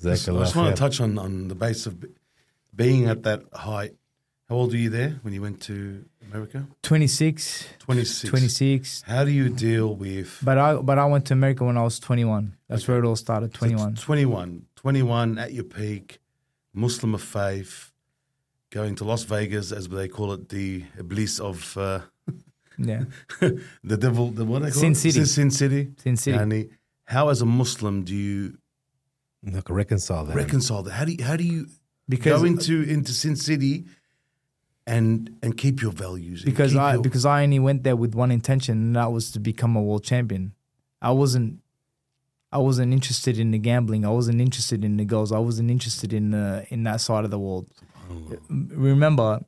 I 0.00 0.10
just, 0.10 0.28
I 0.28 0.32
just 0.32 0.56
want 0.56 0.74
to 0.74 0.80
touch 0.80 1.00
on, 1.02 1.18
on 1.18 1.48
the 1.48 1.54
base 1.54 1.84
of 1.86 2.02
being 2.74 3.08
at 3.08 3.22
that 3.24 3.42
height. 3.52 3.92
How 4.48 4.56
old 4.56 4.72
were 4.72 4.76
you 4.78 4.90
there 4.90 5.18
when 5.22 5.32
you 5.34 5.40
went 5.40 5.60
to 5.62 6.04
America? 6.34 6.66
26, 6.82 7.68
26. 7.78 8.28
26. 8.28 9.02
How 9.06 9.24
do 9.24 9.30
you 9.30 9.48
deal 9.48 9.94
with 9.94 10.36
But 10.42 10.58
I 10.58 10.74
but 10.74 10.98
I 10.98 11.04
went 11.06 11.26
to 11.26 11.32
America 11.34 11.64
when 11.64 11.76
I 11.78 11.82
was 11.84 12.00
21. 12.00 12.56
That's 12.68 12.88
where 12.88 12.98
it 12.98 13.04
all 13.06 13.14
started, 13.16 13.54
21. 13.54 13.94
t- 13.94 14.02
21. 14.02 14.66
21 14.74 15.38
at 15.38 15.52
your 15.52 15.62
peak, 15.64 16.18
Muslim 16.72 17.14
of 17.14 17.22
faith, 17.22 17.92
going 18.70 18.96
to 18.96 19.04
Las 19.04 19.22
Vegas, 19.22 19.70
as 19.70 19.88
they 19.88 20.08
call 20.08 20.32
it, 20.32 20.48
the 20.48 20.84
Iblis 20.98 21.38
of 21.38 21.76
uh, 21.78 22.00
Yeah. 22.78 23.04
the 23.40 23.96
devil, 23.96 24.30
the 24.30 24.44
what 24.44 24.62
they 24.62 24.70
call 24.72 24.80
Sin 24.80 24.92
it? 24.92 24.96
City. 24.96 25.12
Sin, 25.24 25.26
Sin 25.26 25.50
City. 25.52 25.90
Sin 26.02 26.16
City. 26.16 26.36
Yani, 26.38 26.70
how, 27.04 27.28
as 27.28 27.42
a 27.42 27.46
Muslim, 27.46 28.02
do 28.02 28.12
you 28.14 28.58
Like, 29.44 29.70
reconcile 29.70 30.24
that. 30.24 30.34
reconcile 30.34 30.82
that? 30.82 30.90
How 30.94 31.04
do 31.04 31.12
you, 31.12 31.22
how 31.24 31.36
do 31.36 31.44
you 31.44 31.68
Because 32.08 32.40
go 32.42 32.46
into, 32.48 32.82
into 32.82 33.12
Sin 33.12 33.36
City 33.36 33.84
and 34.86 35.36
and 35.42 35.56
keep 35.56 35.80
your 35.82 35.92
values? 35.92 36.44
because 36.44 36.74
I 36.76 36.94
your- 36.94 37.02
because 37.02 37.24
I 37.24 37.42
only 37.42 37.58
went 37.58 37.82
there 37.84 37.96
with 37.96 38.14
one 38.14 38.30
intention 38.30 38.74
and 38.78 38.96
that 38.96 39.10
was 39.12 39.30
to 39.32 39.40
become 39.40 39.76
a 39.76 39.82
world 39.82 40.04
champion. 40.04 40.52
I 41.00 41.10
wasn't 41.10 41.60
I 42.52 42.58
wasn't 42.58 42.92
interested 42.92 43.38
in 43.38 43.50
the 43.50 43.58
gambling. 43.58 44.04
I 44.04 44.10
wasn't 44.10 44.40
interested 44.40 44.84
in 44.84 44.96
the 44.96 45.04
girls. 45.04 45.32
I 45.32 45.38
wasn't 45.38 45.70
interested 45.70 46.12
in 46.12 46.30
the 46.30 46.66
in 46.70 46.84
that 46.84 47.00
side 47.00 47.24
of 47.24 47.30
the 47.30 47.38
world. 47.38 47.68
Oh. 48.10 48.38
Remember, 48.48 49.40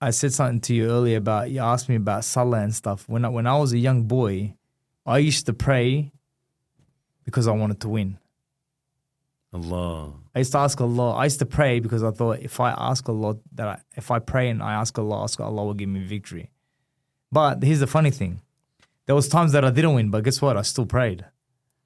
I 0.00 0.10
said 0.10 0.32
something 0.32 0.60
to 0.62 0.74
you 0.74 0.88
earlier 0.88 1.16
about 1.16 1.50
you 1.50 1.60
asked 1.60 1.88
me 1.88 1.96
about 1.96 2.24
Salah 2.24 2.60
and 2.60 2.74
stuff. 2.74 3.08
When 3.08 3.24
I, 3.24 3.28
when 3.28 3.46
I 3.46 3.56
was 3.58 3.72
a 3.72 3.78
young 3.78 4.04
boy, 4.04 4.54
I 5.04 5.18
used 5.18 5.46
to 5.46 5.52
pray 5.52 6.12
because 7.24 7.48
I 7.48 7.52
wanted 7.52 7.80
to 7.80 7.88
win. 7.88 8.18
Allah. 9.56 10.12
I 10.34 10.40
used 10.40 10.52
to 10.52 10.58
ask 10.58 10.80
Allah. 10.80 11.14
I 11.14 11.24
used 11.24 11.38
to 11.38 11.46
pray 11.46 11.80
because 11.80 12.02
I 12.02 12.10
thought 12.10 12.40
if 12.40 12.60
I 12.60 12.70
ask 12.70 13.08
Allah 13.08 13.36
that 13.54 13.68
I, 13.68 13.80
if 13.96 14.10
I 14.10 14.18
pray 14.18 14.48
and 14.50 14.62
I 14.62 14.74
ask 14.74 14.98
Allah, 14.98 15.22
ask 15.24 15.40
Allah 15.40 15.64
will 15.64 15.74
give 15.74 15.88
me 15.88 16.00
victory. 16.00 16.50
But 17.32 17.62
here's 17.62 17.80
the 17.80 17.86
funny 17.86 18.10
thing: 18.10 18.40
there 19.06 19.14
was 19.14 19.28
times 19.28 19.52
that 19.52 19.64
I 19.64 19.70
didn't 19.70 19.94
win, 19.94 20.10
but 20.10 20.24
guess 20.24 20.42
what? 20.42 20.56
I 20.56 20.62
still 20.62 20.86
prayed. 20.86 21.24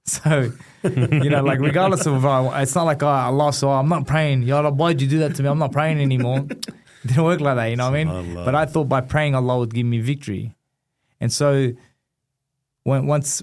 So 0.06 0.50
you 0.82 1.30
know, 1.30 1.42
like 1.44 1.60
regardless 1.60 2.06
of, 2.06 2.24
uh, 2.24 2.50
it's 2.54 2.74
not 2.74 2.84
like 2.84 3.02
oh, 3.02 3.06
I 3.06 3.28
lost, 3.28 3.60
so 3.60 3.70
I'm 3.70 3.88
not 3.88 4.06
praying. 4.06 4.42
Ya 4.42 4.56
Allah, 4.56 4.72
why'd 4.72 5.00
you 5.00 5.06
do 5.06 5.18
that 5.20 5.36
to 5.36 5.42
me? 5.42 5.48
I'm 5.48 5.58
not 5.58 5.72
praying 5.72 6.00
anymore. 6.00 6.46
it 6.50 6.66
didn't 7.06 7.22
work 7.22 7.40
like 7.40 7.56
that, 7.56 7.66
you 7.66 7.76
know 7.76 7.90
what 7.90 8.00
I 8.00 8.04
mean? 8.04 8.34
But 8.34 8.54
I 8.54 8.64
thought 8.66 8.88
by 8.88 9.02
praying, 9.02 9.34
Allah 9.36 9.58
would 9.58 9.72
give 9.72 9.86
me 9.86 10.00
victory, 10.00 10.56
and 11.20 11.30
so 11.30 11.72
when 12.82 13.06
once 13.06 13.42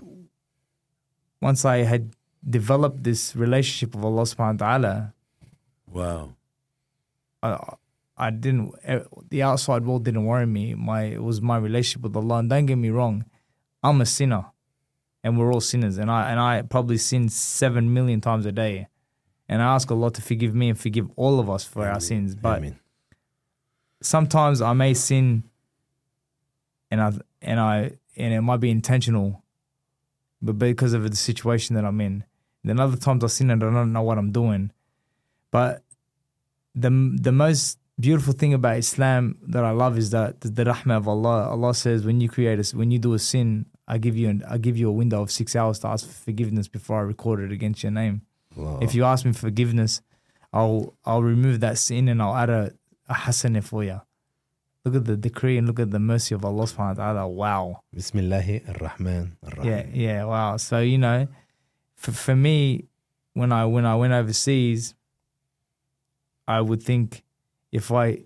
once 1.39 1.63
I 1.63 1.77
had 1.83 2.11
developed 2.49 3.03
this 3.03 3.35
relationship 3.35 3.95
with 3.95 4.05
Allah 4.05 4.23
Subhanahu 4.23 4.61
wa 4.61 4.67
Taala, 4.67 5.13
Wow. 5.91 6.33
I, 7.43 7.73
I 8.17 8.29
didn't. 8.31 8.73
eh, 8.83 8.99
The 9.29 9.43
outside 9.43 9.85
world 9.85 10.03
didn't 10.05 10.25
worry 10.25 10.45
me. 10.45 10.73
My 10.75 11.03
it 11.03 11.23
was 11.23 11.41
my 11.41 11.57
relationship 11.57 12.01
with 12.03 12.15
Allah. 12.15 12.37
And 12.39 12.49
don't 12.49 12.65
get 12.65 12.75
me 12.77 12.89
wrong, 12.89 13.25
I'm 13.83 14.01
a 14.01 14.05
sinner, 14.05 14.45
and 15.23 15.37
we're 15.37 15.51
all 15.53 15.61
sinners. 15.61 15.97
And 15.97 16.09
I 16.11 16.31
and 16.31 16.39
I 16.39 16.61
probably 16.63 16.97
sin 16.97 17.29
seven 17.29 17.93
million 17.93 18.19
times 18.21 18.45
a 18.45 18.51
day, 18.51 18.87
and 19.47 19.61
I 19.61 19.75
ask 19.75 19.89
Allah 19.91 20.11
to 20.11 20.21
forgive 20.21 20.53
me 20.55 20.69
and 20.69 20.77
forgive 20.79 21.09
all 21.15 21.39
of 21.39 21.49
us 21.49 21.63
for 21.63 21.87
our 21.87 21.99
sins. 22.01 22.33
But 22.35 22.57
Amen. 22.57 22.79
sometimes 24.01 24.61
I 24.61 24.73
may 24.73 24.93
sin, 24.93 25.43
and 26.91 27.01
I 27.01 27.11
and 27.41 27.59
I 27.59 27.91
and 28.17 28.33
it 28.33 28.41
might 28.41 28.59
be 28.59 28.71
intentional, 28.71 29.43
but 30.41 30.57
because 30.57 30.93
of 30.93 31.09
the 31.09 31.15
situation 31.15 31.75
that 31.75 31.85
I'm 31.85 32.01
in. 32.01 32.23
Then 32.67 32.79
other 32.79 32.97
times 32.97 33.23
I 33.23 33.27
sin 33.27 33.49
and 33.49 33.63
I 33.63 33.71
don't 33.71 33.93
know 33.93 34.01
what 34.01 34.17
I'm 34.17 34.31
doing. 34.31 34.71
But 35.51 35.83
the 36.75 36.91
the 37.21 37.31
most 37.31 37.79
beautiful 37.99 38.33
thing 38.33 38.53
about 38.53 38.77
Islam 38.77 39.37
that 39.47 39.63
I 39.63 39.71
love 39.71 39.97
is 39.97 40.11
that 40.11 40.41
the, 40.41 40.49
the 40.49 40.65
rahmah 40.65 40.97
of 40.97 41.07
Allah. 41.07 41.49
Allah 41.49 41.73
says 41.73 42.05
when 42.05 42.21
you 42.21 42.29
create 42.29 42.59
a, 42.59 42.77
when 42.77 42.91
you 42.91 42.99
do 42.99 43.13
a 43.13 43.19
sin, 43.19 43.65
I 43.87 43.97
give 43.97 44.15
you 44.15 44.29
an, 44.29 44.43
I 44.47 44.57
give 44.57 44.77
you 44.77 44.87
a 44.89 44.91
window 44.91 45.21
of 45.21 45.31
six 45.31 45.55
hours 45.55 45.79
to 45.79 45.87
ask 45.87 46.05
for 46.05 46.13
forgiveness 46.13 46.67
before 46.67 46.99
I 46.99 47.01
record 47.01 47.39
it 47.39 47.51
against 47.51 47.81
your 47.83 47.91
name. 47.91 48.21
Allah. 48.55 48.79
If 48.81 48.93
you 48.93 49.03
ask 49.03 49.25
me 49.25 49.33
forgiveness, 49.33 50.01
I'll 50.53 50.95
I'll 51.05 51.23
remove 51.23 51.59
that 51.61 51.77
sin 51.77 52.07
and 52.07 52.21
I'll 52.21 52.35
add 52.35 52.49
a, 52.49 52.73
a 53.09 53.13
hasanah 53.13 53.63
for 53.63 53.83
you. 53.83 54.01
Look 54.85 54.95
at 54.95 55.05
the 55.05 55.17
decree 55.17 55.57
and 55.57 55.67
look 55.67 55.79
at 55.79 55.91
the 55.91 55.99
mercy 55.99 56.33
of 56.33 56.45
Allah 56.45 56.63
subhanahu 56.63 56.97
wa 56.97 57.03
ta'ala. 57.03 57.27
Wow. 57.27 57.81
Bismillahi 57.93 58.63
ar-Rahman 58.69 59.35
ar-Rahim. 59.43 59.69
Yeah, 59.69 59.85
yeah, 59.91 60.23
wow. 60.23 60.55
So, 60.55 60.79
you 60.79 60.97
know, 60.97 61.27
for, 61.97 62.11
for 62.11 62.35
me, 62.35 62.85
when 63.33 63.51
I 63.51 63.65
when 63.65 63.85
I 63.85 63.95
went 63.95 64.13
overseas, 64.13 64.95
I 66.47 66.61
would 66.61 66.81
think 66.81 67.23
if 67.71 67.91
I 67.91 68.19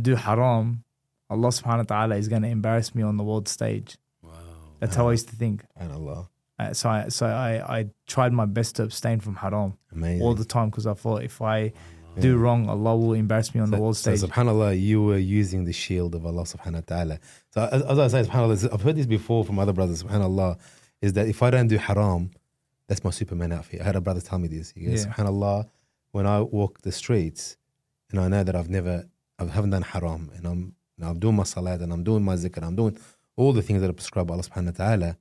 do 0.00 0.16
haram, 0.16 0.84
Allah 1.30 1.48
subhanahu 1.48 1.90
wa 1.90 1.94
ta'ala 1.94 2.16
is 2.16 2.28
gonna 2.28 2.48
embarrass 2.48 2.94
me 2.94 3.02
on 3.02 3.16
the 3.16 3.22
world 3.24 3.48
stage. 3.48 3.96
Wow. 4.22 4.32
That's 4.80 4.96
how 4.96 5.08
I 5.08 5.12
used 5.12 5.28
to 5.28 5.36
think. 5.36 5.64
And 5.76 5.92
Allah. 5.92 6.28
Uh, 6.58 6.72
so 6.72 6.88
I 6.88 7.08
so 7.08 7.26
I, 7.26 7.78
I 7.78 7.86
tried 8.06 8.32
my 8.32 8.46
best 8.46 8.76
to 8.76 8.82
abstain 8.82 9.20
from 9.20 9.36
haram 9.36 9.74
Amazing. 9.92 10.22
all 10.22 10.34
the 10.34 10.44
time 10.44 10.70
because 10.70 10.86
I 10.86 10.94
thought 10.94 11.22
if 11.22 11.40
I 11.40 11.72
do 12.18 12.36
wrong, 12.36 12.68
Allah 12.68 12.94
will 12.96 13.14
embarrass 13.14 13.54
me 13.54 13.60
on 13.60 13.70
the 13.70 13.78
world 13.78 13.96
stage. 13.96 14.20
so, 14.20 14.26
stage. 14.26 14.34
subhanallah, 14.34 14.78
you 14.78 15.02
were 15.02 15.16
using 15.18 15.64
the 15.64 15.72
shield 15.72 16.14
of 16.14 16.26
Allah 16.26 16.42
subhanahu 16.42 16.74
wa 16.74 16.96
ta'ala. 16.96 17.18
So 17.50 17.68
as, 17.72 17.82
as 17.82 17.98
I 17.98 18.08
say, 18.08 18.28
subhanallah, 18.28 18.72
I've 18.72 18.82
heard 18.82 18.96
this 18.96 19.06
before 19.06 19.44
from 19.44 19.58
other 19.58 19.72
brothers, 19.72 20.02
subhanallah, 20.02 20.58
is 21.00 21.14
that 21.14 21.26
if 21.26 21.42
I 21.42 21.50
don't 21.50 21.68
do 21.68 21.78
haram, 21.78 22.30
that's 22.88 23.04
my 23.04 23.10
Superman 23.10 23.52
outfit. 23.52 23.80
I 23.80 23.84
had 23.84 23.96
a 23.96 24.00
brother 24.00 24.20
tell 24.20 24.38
me 24.38 24.48
this. 24.48 24.72
He 24.76 24.84
goes, 24.86 25.04
Yeah. 25.06 25.12
subhanallah, 25.12 25.68
when 26.12 26.26
I 26.26 26.40
walk 26.40 26.82
the 26.82 26.92
streets 26.92 27.56
and 28.10 28.20
I 28.20 28.28
know 28.28 28.42
that 28.44 28.54
I've 28.54 28.68
never, 28.68 29.06
I 29.38 29.44
haven't 29.46 29.70
done 29.70 29.82
haram 29.82 30.30
and 30.36 30.46
I'm, 30.46 30.74
and 30.98 31.06
I'm 31.08 31.18
doing 31.18 31.36
my 31.36 31.44
salat 31.44 31.80
and 31.80 31.92
I'm 31.92 32.04
doing 32.04 32.22
my 32.22 32.34
zikr, 32.36 32.62
I'm 32.62 32.76
doing 32.76 32.98
all 33.36 33.52
the 33.52 33.62
things 33.62 33.80
that 33.80 33.88
are 33.88 33.94
prescribed 33.94 34.28
by 34.28 34.34
Allah 34.34 34.42
subhanahu 34.44 34.78
wa 34.78 34.84
ta'ala, 34.84 35.16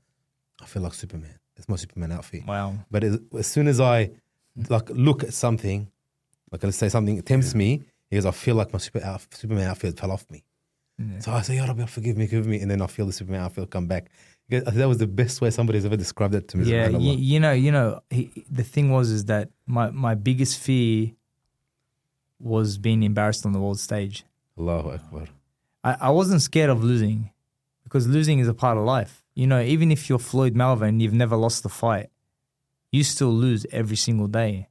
I 0.61 0.65
feel 0.65 0.81
like 0.83 0.93
Superman. 0.93 1.35
That's 1.55 1.69
my 1.69 1.75
Superman 1.77 2.11
outfit. 2.11 2.45
Wow. 2.45 2.75
But 2.89 3.03
as, 3.03 3.19
as 3.37 3.47
soon 3.47 3.67
as 3.67 3.79
I 3.79 4.11
like 4.69 4.89
look 4.89 5.23
at 5.23 5.33
something, 5.33 5.87
like 6.51 6.63
let's 6.63 6.77
say 6.77 6.89
something 6.89 7.21
tempts 7.21 7.55
me, 7.55 7.83
because 8.09 8.25
I 8.25 8.31
feel 8.31 8.55
like 8.55 8.73
my 8.73 8.79
super 8.79 8.99
outf- 8.99 9.33
Superman 9.33 9.69
outfit 9.69 9.97
fell 9.97 10.11
off 10.11 10.29
me. 10.29 10.43
Yeah. 10.99 11.19
So 11.19 11.31
I 11.31 11.41
say, 11.41 11.55
Ya 11.55 11.65
Rabbi, 11.65 11.85
forgive 11.85 12.17
me, 12.17 12.27
forgive 12.27 12.45
me. 12.47 12.59
And 12.59 12.69
then 12.69 12.81
I 12.81 12.87
feel 12.87 13.05
the 13.05 13.13
Superman 13.13 13.41
outfit 13.41 13.69
come 13.69 13.87
back. 13.87 14.11
That 14.51 14.87
was 14.87 14.97
the 14.97 15.07
best 15.07 15.41
way 15.41 15.49
somebody's 15.49 15.85
ever 15.85 15.95
described 15.95 16.35
it 16.35 16.47
to 16.49 16.57
me. 16.57 16.65
Yeah, 16.65 16.89
you, 16.89 17.13
you 17.13 17.39
know, 17.39 17.53
you 17.53 17.71
know, 17.71 18.01
he, 18.09 18.31
the 18.49 18.63
thing 18.63 18.91
was 18.91 19.09
is 19.09 19.25
that 19.25 19.49
my 19.65 19.89
my 19.91 20.13
biggest 20.13 20.59
fear 20.59 21.11
was 22.39 22.77
being 22.77 23.03
embarrassed 23.03 23.45
on 23.45 23.53
the 23.53 23.59
world 23.59 23.79
stage. 23.79 24.25
Allahu 24.57 24.91
Akbar. 24.91 25.25
I, 25.83 25.97
I 26.01 26.09
wasn't 26.09 26.41
scared 26.41 26.69
of 26.69 26.83
losing 26.83 27.31
because 27.83 28.07
losing 28.07 28.39
is 28.39 28.47
a 28.47 28.53
part 28.53 28.77
of 28.77 28.83
life. 28.83 29.23
You 29.35 29.47
know, 29.47 29.61
even 29.61 29.91
if 29.91 30.09
you're 30.09 30.19
Floyd 30.19 30.53
Mayweather 30.53 30.87
and 30.87 31.01
you've 31.01 31.13
never 31.13 31.35
lost 31.35 31.63
the 31.63 31.69
fight, 31.69 32.09
you 32.91 33.03
still 33.03 33.31
lose 33.31 33.65
every 33.71 33.95
single 33.95 34.27
day. 34.27 34.67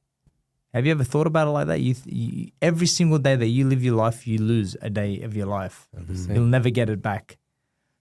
Have 0.73 0.85
you 0.85 0.91
ever 0.91 1.03
thought 1.03 1.27
about 1.27 1.47
it 1.47 1.51
like 1.51 1.67
that? 1.67 1.81
You, 1.81 1.95
you 2.05 2.51
every 2.61 2.87
single 2.87 3.17
day 3.17 3.35
that 3.35 3.47
you 3.47 3.67
live 3.67 3.83
your 3.83 3.95
life, 3.95 4.25
you 4.25 4.37
lose 4.37 4.77
a 4.81 4.89
day 4.89 5.21
of 5.21 5.35
your 5.35 5.47
life. 5.47 5.89
100%. 5.97 6.33
You'll 6.33 6.45
never 6.45 6.69
get 6.69 6.89
it 6.89 7.01
back. 7.01 7.37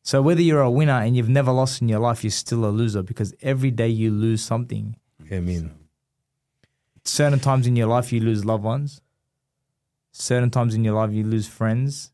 So 0.02 0.22
whether 0.22 0.40
you're 0.40 0.62
a 0.62 0.70
winner 0.70 1.00
and 1.00 1.16
you've 1.16 1.28
never 1.28 1.52
lost 1.52 1.82
in 1.82 1.88
your 1.88 2.00
life, 2.00 2.24
you're 2.24 2.30
still 2.30 2.64
a 2.64 2.70
loser 2.70 3.02
because 3.02 3.34
every 3.42 3.70
day 3.70 3.88
you 3.88 4.10
lose 4.10 4.42
something. 4.42 4.96
I 5.30 5.40
mean, 5.40 5.70
certain 7.04 7.38
times 7.38 7.66
in 7.66 7.76
your 7.76 7.86
life 7.86 8.12
you 8.12 8.20
lose 8.20 8.44
loved 8.44 8.64
ones. 8.64 9.00
Certain 10.12 10.50
times 10.50 10.74
in 10.74 10.84
your 10.84 10.94
life 10.94 11.12
you 11.12 11.24
lose 11.24 11.46
friends. 11.46 12.12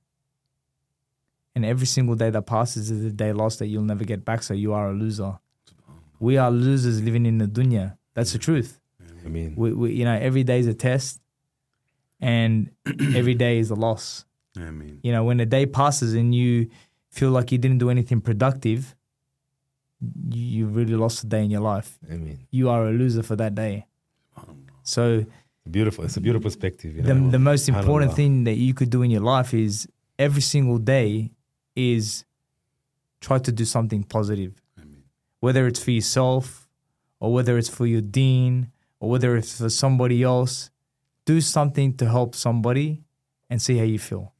And 1.54 1.64
every 1.64 1.86
single 1.86 2.14
day 2.14 2.28
that 2.28 2.42
passes 2.42 2.90
is 2.90 3.04
a 3.04 3.10
day 3.10 3.32
lost 3.32 3.60
that 3.60 3.68
you'll 3.68 3.82
never 3.82 4.04
get 4.04 4.24
back 4.24 4.42
so 4.42 4.52
you 4.52 4.74
are 4.74 4.90
a 4.90 4.92
loser. 4.92 5.38
We 6.20 6.36
are 6.36 6.50
losers 6.50 7.02
living 7.02 7.24
in 7.24 7.38
the 7.38 7.46
dunya. 7.46 7.96
That's 8.14 8.32
the 8.32 8.38
truth. 8.38 8.80
I 9.24 9.28
mean, 9.28 9.54
we, 9.56 9.72
we, 9.72 9.92
you 9.92 10.04
know 10.04 10.14
every 10.14 10.44
day 10.44 10.60
is 10.60 10.66
a 10.66 10.74
test 10.74 11.20
and 12.20 12.70
every 13.14 13.34
day 13.34 13.58
is 13.58 13.70
a 13.70 13.74
loss. 13.74 14.24
I 14.56 14.70
mean, 14.70 15.00
you 15.02 15.12
know 15.12 15.24
when 15.24 15.40
a 15.40 15.46
day 15.46 15.66
passes 15.66 16.14
and 16.14 16.34
you 16.34 16.68
feel 17.16 17.30
like 17.36 17.52
you 17.52 17.58
didn't 17.64 17.80
do 17.84 17.90
anything 17.96 18.20
productive 18.20 18.94
you, 20.28 20.66
really 20.66 20.94
lost 20.94 21.24
a 21.24 21.26
day 21.26 21.42
in 21.46 21.50
your 21.50 21.64
life 21.72 21.98
I 22.12 22.16
mean, 22.16 22.38
you 22.50 22.68
are 22.68 22.82
a 22.90 22.92
loser 23.00 23.22
for 23.22 23.36
that 23.42 23.54
day 23.54 23.86
so 24.82 25.04
beautiful. 25.70 26.04
It's 26.04 26.16
a 26.16 26.20
beautiful 26.20 26.44
perspective. 26.44 26.96
You 26.96 27.02
the, 27.02 27.14
know? 27.14 27.30
the 27.30 27.38
most 27.38 27.68
important 27.68 28.14
thing 28.14 28.44
that 28.44 28.54
you 28.54 28.72
could 28.72 28.90
do 28.90 29.02
in 29.02 29.10
your 29.10 29.22
life 29.22 29.52
is 29.52 29.88
every 30.18 30.42
single 30.42 30.78
day 30.78 31.32
is 31.74 32.24
try 33.20 33.38
to 33.38 33.52
do 33.52 33.64
something 33.64 34.02
positive 34.04 34.62
whether 35.40 35.66
it's 35.66 35.82
for 35.82 35.90
yourself 35.90 36.68
or 37.20 37.32
whether 37.32 37.58
it's 37.58 37.68
for 37.68 37.86
your 37.86 38.00
dean 38.00 38.70
or 39.00 39.10
whether 39.10 39.36
it's 39.36 39.60
for 39.60 39.68
somebody 39.68 40.22
else 40.22 40.70
do 41.24 41.40
something 41.40 41.94
to 41.96 42.08
help 42.08 42.34
somebody 42.34 43.02
and 43.50 43.60
see 43.60 43.76
how 43.76 43.84
you 43.84 43.98
feel 43.98 44.32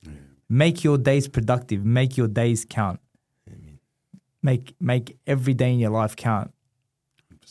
make 0.49 0.85
your 0.85 0.99
days 0.99 1.29
productive. 1.29 1.85
Make 1.85 2.17
your 2.17 2.29
days 2.29 2.65
count. 2.69 3.01
Make 4.43 4.75
make 4.81 5.17
every 5.27 5.55
day 5.55 5.73
in 5.73 5.79
your 5.81 5.91
life 5.91 6.15
count 6.15 6.53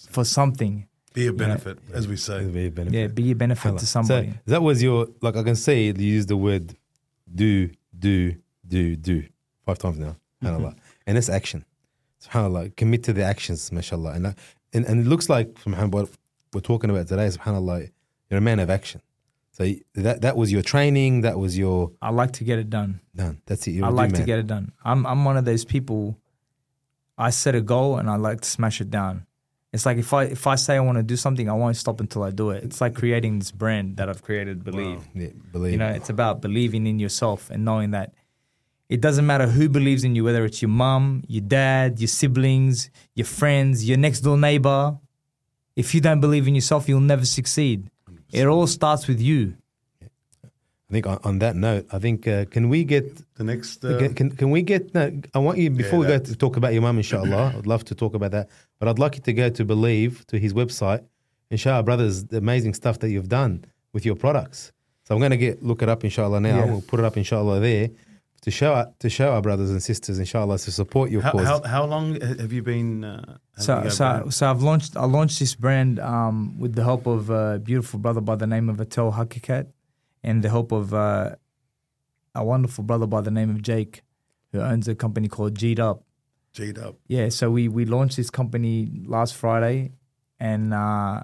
for 0.10 0.24
something. 0.24 0.88
Be 1.14 1.28
a 1.28 1.34
benefit, 1.34 1.80
as 1.94 2.08
we 2.08 2.14
It's 2.14 2.24
say. 2.24 2.44
very 2.46 2.70
benefit. 2.70 2.98
yeah 2.98 3.08
be 3.08 3.32
a 3.32 3.36
benefit 3.36 3.78
to 3.78 3.86
somebody. 3.86 4.32
So 4.32 4.38
that 4.52 4.62
was 4.64 4.82
your 4.84 5.08
like 5.22 5.36
I 5.36 5.44
can 5.44 5.56
say 5.56 5.86
you 5.86 5.94
use 5.94 6.26
the 6.26 6.38
word 6.38 6.76
do 7.34 7.70
do 7.98 8.36
do 8.68 8.96
do 8.96 9.24
five 9.66 9.78
times 9.80 9.98
now, 10.00 10.16
Mm-hmm. 10.44 10.48
subhanallah, 10.48 10.76
and 11.08 11.18
it's 11.18 11.30
action. 11.30 11.66
Subhanallah, 12.24 12.76
commit 12.76 13.04
to 13.04 13.14
the 13.14 13.24
actions, 13.24 13.72
mashallah, 13.72 14.12
and 14.14 14.26
and 14.74 14.86
and 14.86 15.02
it 15.06 15.08
looks 15.08 15.28
like 15.30 15.58
from 15.58 15.74
what 15.92 16.10
we're 16.54 16.62
talking 16.62 16.90
about 16.90 17.08
today, 17.08 17.28
subhanallah, 17.28 17.90
you're 18.30 18.38
a 18.38 18.42
man 18.42 18.60
of 18.60 18.70
action. 18.70 19.02
So 19.56 19.72
that 19.94 20.22
that 20.22 20.36
was 20.36 20.52
your 20.52 20.62
training, 20.62 21.22
that 21.22 21.40
was 21.40 21.58
your 21.58 21.92
i 22.02 22.10
like 22.10 22.34
to 22.34 22.44
get 22.44 22.60
it 22.60 22.70
done 22.70 23.00
done. 23.16 23.42
That's 23.46 23.66
it. 23.68 23.72
You're 23.72 23.86
I 23.86 23.90
like 23.90 24.14
to 24.14 24.24
get 24.24 24.38
it 24.38 24.48
done. 24.48 24.74
I'm 24.84 25.06
I'm 25.08 25.24
one 25.24 25.38
of 25.38 25.46
those 25.46 25.64
people. 25.64 26.18
I 27.18 27.30
set 27.30 27.56
a 27.56 27.62
goal 27.62 27.98
and 27.98 28.10
I 28.10 28.18
like 28.18 28.42
to 28.42 28.50
smash 28.50 28.82
it 28.82 28.90
down. 28.90 29.26
It's 29.72 29.86
like 29.86 29.98
if 29.98 30.14
I 30.14 30.24
if 30.26 30.46
I 30.46 30.56
say 30.56 30.76
I 30.76 30.82
want 30.82 30.98
to 30.98 31.04
do 31.04 31.16
something, 31.16 31.50
I 31.50 31.54
won't 31.54 31.78
stop 31.78 32.02
until 32.02 32.24
I 32.24 32.32
do 32.32 32.50
it. 32.50 32.66
It's 32.66 32.82
like 32.82 32.96
creating 32.96 33.40
this 33.40 33.52
brand 33.52 33.96
that 33.96 34.10
I've 34.10 34.22
created. 34.22 34.66
Believe 34.66 35.08
Yeah, 35.14 35.30
believe. 35.54 35.72
you 35.72 35.78
know, 35.78 35.88
it's 35.88 36.10
about 36.10 36.42
believing 36.42 36.86
in 36.86 37.00
yourself 37.00 37.50
and 37.50 37.64
knowing 37.64 37.92
that 37.92 38.14
it 38.90 39.00
doesn't 39.00 39.26
matter 39.26 39.48
who 39.48 39.70
believes 39.70 40.04
in 40.04 40.16
you, 40.16 40.26
whether 40.26 40.44
it's 40.44 40.62
your 40.62 40.70
mom, 40.70 41.24
your 41.28 41.42
dad, 41.42 42.00
your 42.02 42.10
siblings, 42.10 42.90
your 43.16 43.26
friends, 43.26 43.88
your 43.88 43.98
next 43.98 44.20
door 44.20 44.38
neighbor. 44.38 44.98
If 45.78 45.96
you 45.96 46.02
don't 46.02 46.20
believe 46.20 46.46
in 46.46 46.56
yourself, 46.56 46.90
you'll 46.90 47.00
never 47.00 47.26
succeed. 47.26 47.90
It 48.36 48.48
all 48.48 48.68
starts 48.68 49.08
with 49.08 49.22
you. 49.22 49.56
I 50.90 50.94
think 50.94 51.08
on, 51.08 51.20
on 51.24 51.40
that 51.40 51.56
note, 51.56 51.88
I 51.92 52.00
think 52.00 52.28
uh, 52.28 52.46
can 52.46 52.70
we 52.70 52.84
get 52.84 53.06
The 53.36 53.44
next, 53.44 53.84
uh, 53.84 53.98
can, 53.98 54.14
can 54.14 54.30
can 54.32 54.50
we 54.52 54.62
get? 54.62 54.94
No, 54.94 55.04
I 55.34 55.40
want 55.40 55.58
you 55.58 55.70
before 55.72 56.00
we 56.00 56.08
go 56.08 56.20
to 56.20 56.36
talk 56.36 56.58
about 56.58 56.74
your 56.74 56.82
mum, 56.84 56.98
inshallah. 56.98 57.54
I'd 57.58 57.66
love 57.66 57.84
to 57.86 57.96
talk 57.96 58.14
about 58.14 58.32
that, 58.32 58.50
but 58.78 58.88
I'd 58.88 59.00
like 59.00 59.16
you 59.16 59.22
to 59.22 59.34
go 59.34 59.50
to 59.50 59.66
believe 59.66 60.26
to 60.28 60.38
his 60.38 60.54
website 60.54 61.04
and 61.50 61.60
show 61.60 61.72
our 61.72 61.84
brothers 61.84 62.26
the 62.26 62.38
amazing 62.38 62.74
stuff 62.76 63.00
that 63.00 63.10
you've 63.10 63.30
done 63.30 63.66
with 63.94 64.06
your 64.06 64.16
products. 64.16 64.72
So 65.06 65.16
I'm 65.16 65.20
going 65.20 65.32
to 65.32 65.38
get 65.38 65.64
look 65.64 65.82
it 65.82 65.90
up, 65.90 66.04
inshallah. 66.04 66.40
Now 66.42 66.58
Yeah. 66.58 66.66
we'll 66.66 66.82
put 66.82 67.00
it 67.00 67.06
up, 67.06 67.16
inshallah, 67.18 67.60
there 67.62 67.90
to 68.46 68.52
show 68.52 68.74
our, 68.74 68.88
to 69.00 69.10
show 69.10 69.32
our 69.34 69.42
brothers 69.42 69.70
and 69.72 69.82
sisters, 69.82 70.18
inshallah, 70.20 70.58
to 70.60 70.72
support 70.72 71.10
your 71.12 71.22
how, 71.24 71.32
cause. 71.32 71.46
how, 71.48 71.62
how 71.64 71.84
long 71.86 72.20
have 72.22 72.54
you 72.54 72.62
been? 72.62 73.04
Uh, 73.04 73.38
have 73.56 73.64
So, 73.68 73.84
you 73.84 73.90
so, 73.90 74.20
been- 74.22 74.32
so 74.32 74.50
I've 74.52 74.62
launched. 74.62 74.96
I 74.96 75.06
launched 75.06 75.40
this 75.40 75.56
brand 75.56 76.00
um, 76.00 76.58
with 76.60 76.74
the 76.76 76.84
help 76.84 77.08
of 77.08 77.30
a 77.30 77.60
beautiful 77.60 78.00
brother 78.00 78.22
by 78.22 78.36
the 78.36 78.48
name 78.48 78.70
of 78.70 78.78
Atel 78.78 79.14
Hakikat, 79.20 79.66
and 80.24 80.44
the 80.44 80.50
help 80.50 80.72
of 80.72 80.94
uh, 80.94 81.36
a 82.36 82.44
wonderful 82.46 82.84
brother 82.84 83.08
by 83.08 83.22
the 83.22 83.32
name 83.32 83.50
of 83.50 83.62
Jake, 83.62 84.04
who 84.52 84.60
owns 84.62 84.88
a 84.88 84.96
company 84.96 85.28
called 85.28 85.56
G'd 85.58 85.80
Up. 85.80 86.04
G'd 86.54 86.78
up. 86.80 86.96
Yeah, 87.08 87.30
so 87.30 87.50
we 87.52 87.68
we 87.68 87.84
launched 87.86 88.16
this 88.18 88.30
company 88.30 88.90
last 89.08 89.34
Friday, 89.36 89.92
and 90.40 90.74
uh, 90.74 91.24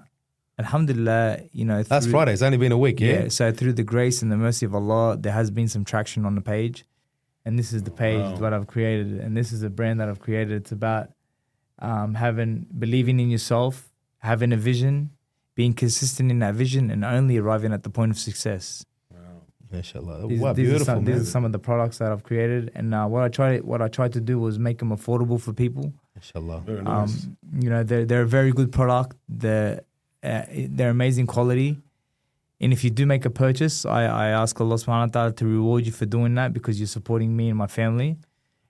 Alhamdulillah, 0.58 1.38
you 1.52 1.64
know, 1.64 1.82
That's 1.82 2.04
through- 2.06 2.12
Friday. 2.12 2.32
It's 2.32 2.42
only 2.42 2.58
been 2.58 2.72
a 2.72 2.78
week, 2.78 3.00
yeah. 3.00 3.22
yeah. 3.24 3.28
So 3.28 3.52
through 3.52 3.74
the 3.74 3.84
grace 3.84 4.22
and 4.22 4.30
the 4.30 4.36
mercy 4.36 4.66
of 4.66 4.74
Allah, 4.74 5.16
there 5.16 5.32
has 5.32 5.50
been 5.50 5.68
some 5.68 5.84
traction 5.84 6.24
on 6.26 6.34
the 6.34 6.40
page, 6.40 6.84
and 7.44 7.58
this 7.58 7.72
is 7.72 7.82
the 7.82 7.90
page 7.90 8.20
Wow. 8.20 8.36
that 8.36 8.52
I've 8.52 8.66
created, 8.66 9.20
and 9.20 9.36
this 9.36 9.52
is 9.52 9.62
a 9.62 9.70
brand 9.70 10.00
that 10.00 10.08
I've 10.08 10.20
created. 10.20 10.52
It's 10.52 10.72
about 10.72 11.10
um, 11.78 12.14
having 12.14 12.66
believing 12.78 13.18
in 13.20 13.30
yourself, 13.30 13.90
having 14.18 14.52
a 14.52 14.56
vision, 14.56 15.10
being 15.54 15.74
consistent 15.74 16.30
in 16.30 16.38
that 16.40 16.54
vision, 16.54 16.90
and 16.90 17.04
only 17.04 17.36
arriving 17.38 17.72
at 17.72 17.82
the 17.82 17.90
point 17.90 18.10
of 18.10 18.18
success. 18.18 18.84
Mashallah. 19.72 20.28
These, 20.28 20.40
wow, 20.40 20.52
these 20.52 20.70
are 20.72 20.84
some, 20.84 20.96
man. 20.96 21.04
these 21.06 21.22
are 21.22 21.30
some 21.30 21.44
of 21.44 21.52
the 21.52 21.58
products 21.58 21.98
that 21.98 22.12
I've 22.12 22.22
created, 22.22 22.70
and 22.74 22.94
uh, 22.94 23.06
what 23.06 23.22
I 23.22 23.28
tried 23.28 23.62
what 23.64 23.80
I 23.80 23.88
tried 23.88 24.12
to 24.12 24.20
do 24.20 24.38
was 24.38 24.58
make 24.58 24.78
them 24.78 24.90
affordable 24.90 25.40
for 25.40 25.52
people. 25.52 25.92
Mashallah. 26.14 26.60
Very 26.66 26.82
nice. 26.82 27.24
Um, 27.24 27.36
you 27.58 27.70
know, 27.70 27.82
they're 27.82 28.04
they're 28.04 28.22
a 28.22 28.26
very 28.26 28.52
good 28.52 28.70
product. 28.70 29.16
They're 29.28 29.80
uh, 30.22 30.42
they're 30.68 30.90
amazing 30.90 31.26
quality. 31.26 31.80
And 32.62 32.72
if 32.72 32.84
you 32.84 32.90
do 32.90 33.06
make 33.06 33.24
a 33.24 33.30
purchase, 33.30 33.84
I, 33.84 34.04
I 34.04 34.26
ask 34.28 34.58
Allah 34.60 34.76
subhanahu 34.76 35.08
wa 35.08 35.12
ta'ala 35.14 35.32
to 35.32 35.44
reward 35.44 35.84
you 35.84 35.90
for 35.90 36.06
doing 36.06 36.34
that 36.36 36.52
because 36.52 36.78
you're 36.78 36.86
supporting 36.86 37.36
me 37.36 37.48
and 37.48 37.58
my 37.58 37.66
family. 37.66 38.18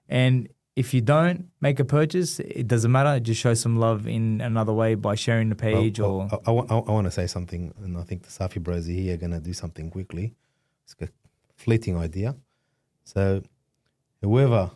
And 0.09 0.49
if 0.75 0.95
you 0.95 1.03
don't 1.03 1.49
make 1.61 1.79
a 1.79 1.85
purchase, 1.85 2.41
it 2.41 2.67
doesn't 2.67 2.91
matter. 2.91 3.21
Just 3.21 3.39
show 3.39 3.53
some 3.53 3.77
love 3.79 4.09
in 4.09 4.41
another 4.41 4.73
way 4.73 4.95
by 4.95 5.15
sharing 5.15 5.51
the 5.51 5.55
page 5.55 6.01
Well, 6.01 6.31
or 6.33 6.41
I, 6.47 6.75
I, 6.75 6.79
I, 6.79 6.91
want 6.91 7.07
to 7.07 7.11
say 7.11 7.27
something, 7.27 7.75
and 7.83 7.99
I 7.99 8.03
think 8.03 8.23
the 8.23 8.31
Safi 8.31 8.63
bros 8.63 8.89
are 8.89 8.93
here 8.93 9.19
going 9.19 9.33
to 9.33 9.41
do 9.41 9.53
something 9.53 9.91
quickly. 9.91 10.35
It's 10.85 10.97
a 10.99 11.09
fleeting 11.55 11.99
idea. 11.99 12.35
So, 13.05 13.43
whoever 14.23 14.71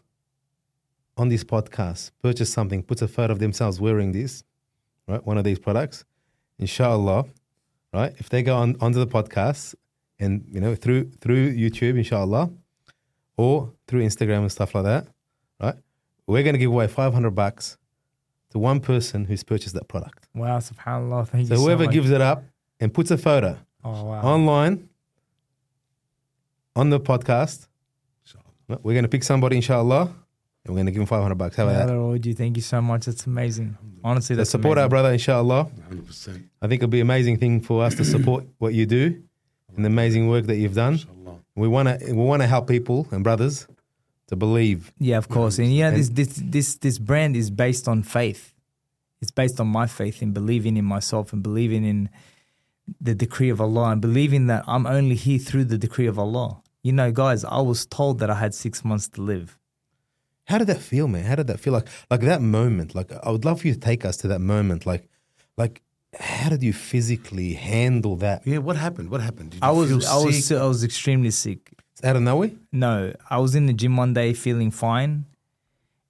on 1.16 1.30
this 1.30 1.44
podcast 1.44 2.10
purchase 2.22 2.52
something, 2.52 2.82
puts 2.82 3.00
a 3.00 3.08
photo 3.08 3.32
of 3.32 3.38
themselves 3.38 3.80
wearing 3.80 4.12
this, 4.12 4.44
right, 5.08 5.24
one 5.26 5.38
of 5.38 5.44
these 5.44 5.58
products, 5.58 6.04
inshallah, 6.58 7.24
right, 7.92 8.12
if 8.18 8.28
they 8.28 8.42
go 8.42 8.56
on 8.56 8.76
onto 8.80 8.98
the 8.98 9.06
podcast 9.06 9.74
and 10.18 10.44
you 10.50 10.60
know 10.60 10.74
through 10.74 11.10
through 11.20 11.52
YouTube, 11.54 11.96
inshallah, 11.96 12.50
or 13.36 13.72
through 13.86 14.02
Instagram 14.02 14.38
and 14.38 14.52
stuff 14.52 14.74
like 14.74 14.84
that, 14.84 15.06
right, 15.60 15.74
we're 16.26 16.42
going 16.42 16.54
to 16.54 16.58
give 16.58 16.70
away 16.70 16.86
five 16.88 17.12
hundred 17.14 17.32
bucks 17.32 17.76
to 18.50 18.58
one 18.58 18.80
person 18.80 19.24
who's 19.24 19.42
purchased 19.44 19.74
that 19.74 19.88
product. 19.88 20.28
wow, 20.34 20.58
subhanallah. 20.58 21.28
Thank 21.28 21.48
So 21.48 21.54
you. 21.54 21.60
whoever 21.60 21.84
so 21.84 21.86
much. 21.86 21.94
gives 21.94 22.10
it 22.10 22.20
up 22.20 22.44
and 22.80 22.92
puts 22.94 23.10
a 23.10 23.18
photo 23.18 23.58
oh 23.84 24.04
wow, 24.04 24.22
online 24.22 24.88
on 26.74 26.90
the 26.90 27.00
podcast, 27.00 27.68
Inshallah. 28.24 28.80
we're 28.82 28.92
going 28.92 29.02
to 29.04 29.08
pick 29.08 29.22
somebody, 29.24 29.56
inshallah, 29.56 30.14
and 30.66 30.74
we're 30.74 30.78
going 30.78 30.86
to 30.86 30.92
give 30.92 31.00
him 31.00 31.06
500 31.06 31.34
bucks. 31.36 31.56
How 31.56 31.64
about 31.64 31.78
that? 31.78 31.86
Brother 31.86 32.00
Oji, 32.00 32.36
thank 32.36 32.56
you 32.56 32.62
so 32.62 32.80
much. 32.82 33.06
That's 33.06 33.24
amazing. 33.26 33.78
Honestly, 34.02 34.34
So 34.34 34.38
that's 34.38 34.50
support 34.50 34.78
our 34.78 34.88
brother, 34.88 35.12
inshallah. 35.12 35.68
100%. 35.90 36.42
I 36.60 36.66
think 36.66 36.82
it'll 36.82 36.90
be 36.90 37.00
an 37.00 37.06
amazing 37.06 37.38
thing 37.38 37.60
for 37.60 37.84
us 37.84 37.94
to 37.94 38.04
support 38.04 38.44
what 38.58 38.74
you 38.74 38.84
do 38.86 39.22
and 39.74 39.84
the 39.84 39.88
amazing 39.88 40.28
work 40.28 40.46
that 40.46 40.56
you've 40.56 40.74
done. 40.74 40.94
Inshallah. 40.94 41.38
We 41.54 41.68
want 41.68 41.88
to 41.88 42.12
we 42.12 42.22
want 42.22 42.42
to 42.42 42.48
help 42.48 42.68
people 42.68 43.06
and 43.12 43.24
brothers 43.24 43.66
to 44.26 44.36
believe. 44.36 44.92
Yeah, 44.98 45.16
of 45.16 45.28
course. 45.28 45.58
And 45.58 45.72
yeah, 45.72 45.90
this 45.90 46.10
this 46.10 46.40
this 46.42 46.74
this 46.76 46.98
brand 46.98 47.36
is 47.36 47.50
based 47.50 47.88
on 47.88 48.02
faith. 48.02 48.52
It's 49.22 49.30
based 49.30 49.58
on 49.60 49.68
my 49.68 49.86
faith 49.86 50.20
in 50.20 50.32
believing 50.32 50.76
in 50.76 50.84
myself 50.84 51.32
and 51.32 51.42
believing 51.42 51.84
in 51.84 52.10
the 53.00 53.14
decree 53.14 53.48
of 53.48 53.60
Allah 53.60 53.90
and 53.92 54.00
believing 54.00 54.48
that 54.48 54.64
I'm 54.66 54.86
only 54.86 55.14
here 55.14 55.38
through 55.38 55.64
the 55.64 55.78
decree 55.78 56.06
of 56.06 56.18
Allah. 56.18 56.60
You 56.82 56.92
know, 56.92 57.10
guys, 57.10 57.44
I 57.44 57.60
was 57.60 57.86
told 57.86 58.18
that 58.18 58.30
I 58.30 58.34
had 58.34 58.54
six 58.54 58.84
months 58.84 59.08
to 59.10 59.22
live. 59.22 59.58
How 60.46 60.58
did 60.58 60.68
that 60.68 60.80
feel, 60.80 61.08
man? 61.08 61.24
How 61.24 61.34
did 61.34 61.48
that 61.48 61.60
feel 61.60 61.72
like 61.72 61.88
like 62.10 62.20
that 62.22 62.42
moment? 62.42 62.94
Like 62.94 63.12
I 63.22 63.30
would 63.30 63.44
love 63.44 63.60
for 63.60 63.68
you 63.68 63.74
to 63.74 63.80
take 63.80 64.04
us 64.04 64.16
to 64.18 64.28
that 64.28 64.40
moment. 64.40 64.86
Like 64.86 65.08
like 65.56 65.82
how 66.18 66.48
did 66.48 66.62
you 66.62 66.72
physically 66.72 67.54
handle 67.54 68.16
that? 68.16 68.46
Yeah, 68.46 68.58
what 68.58 68.76
happened? 68.76 69.10
What 69.10 69.20
happened? 69.20 69.50
Did 69.50 69.60
you 69.62 69.68
I 69.68 69.70
was 69.70 69.88
feel 69.90 70.06
I 70.08 70.24
was 70.24 70.46
sick? 70.46 70.58
I 70.58 70.66
was 70.66 70.84
extremely 70.84 71.30
sick. 71.30 71.72
Out 72.04 72.16
of 72.16 72.22
nowhere? 72.22 72.50
No, 72.72 73.12
I 73.30 73.38
was 73.38 73.54
in 73.54 73.66
the 73.66 73.72
gym 73.72 73.96
one 73.96 74.12
day 74.14 74.34
feeling 74.34 74.70
fine, 74.70 75.24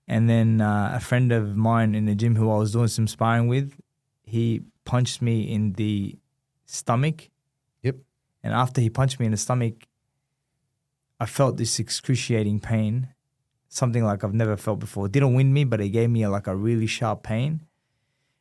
and 0.08 0.28
then 0.28 0.60
uh, 0.60 0.92
a 0.94 1.00
friend 1.00 1.32
of 1.32 1.56
mine 1.56 1.94
in 1.94 2.06
the 2.06 2.14
gym 2.14 2.36
who 2.36 2.50
I 2.50 2.58
was 2.58 2.72
doing 2.72 2.88
some 2.88 3.06
sparring 3.06 3.46
with, 3.48 3.72
he 4.24 4.62
punched 4.84 5.22
me 5.22 5.42
in 5.42 5.72
the 5.74 6.16
stomach. 6.66 7.30
Yep. 7.82 7.96
And 8.42 8.52
after 8.52 8.80
he 8.80 8.90
punched 8.90 9.20
me 9.20 9.26
in 9.26 9.32
the 9.32 9.38
stomach, 9.38 9.86
I 11.20 11.26
felt 11.26 11.56
this 11.56 11.78
excruciating 11.78 12.60
pain, 12.60 13.08
something 13.68 14.04
like 14.04 14.24
I've 14.24 14.34
never 14.34 14.56
felt 14.56 14.78
before. 14.78 15.06
It 15.06 15.12
didn't 15.12 15.34
win 15.34 15.52
me, 15.52 15.64
but 15.64 15.80
it 15.80 15.90
gave 15.90 16.10
me 16.10 16.22
a, 16.22 16.30
like 16.30 16.46
a 16.46 16.56
really 16.56 16.86
sharp 16.86 17.22
pain. 17.22 17.62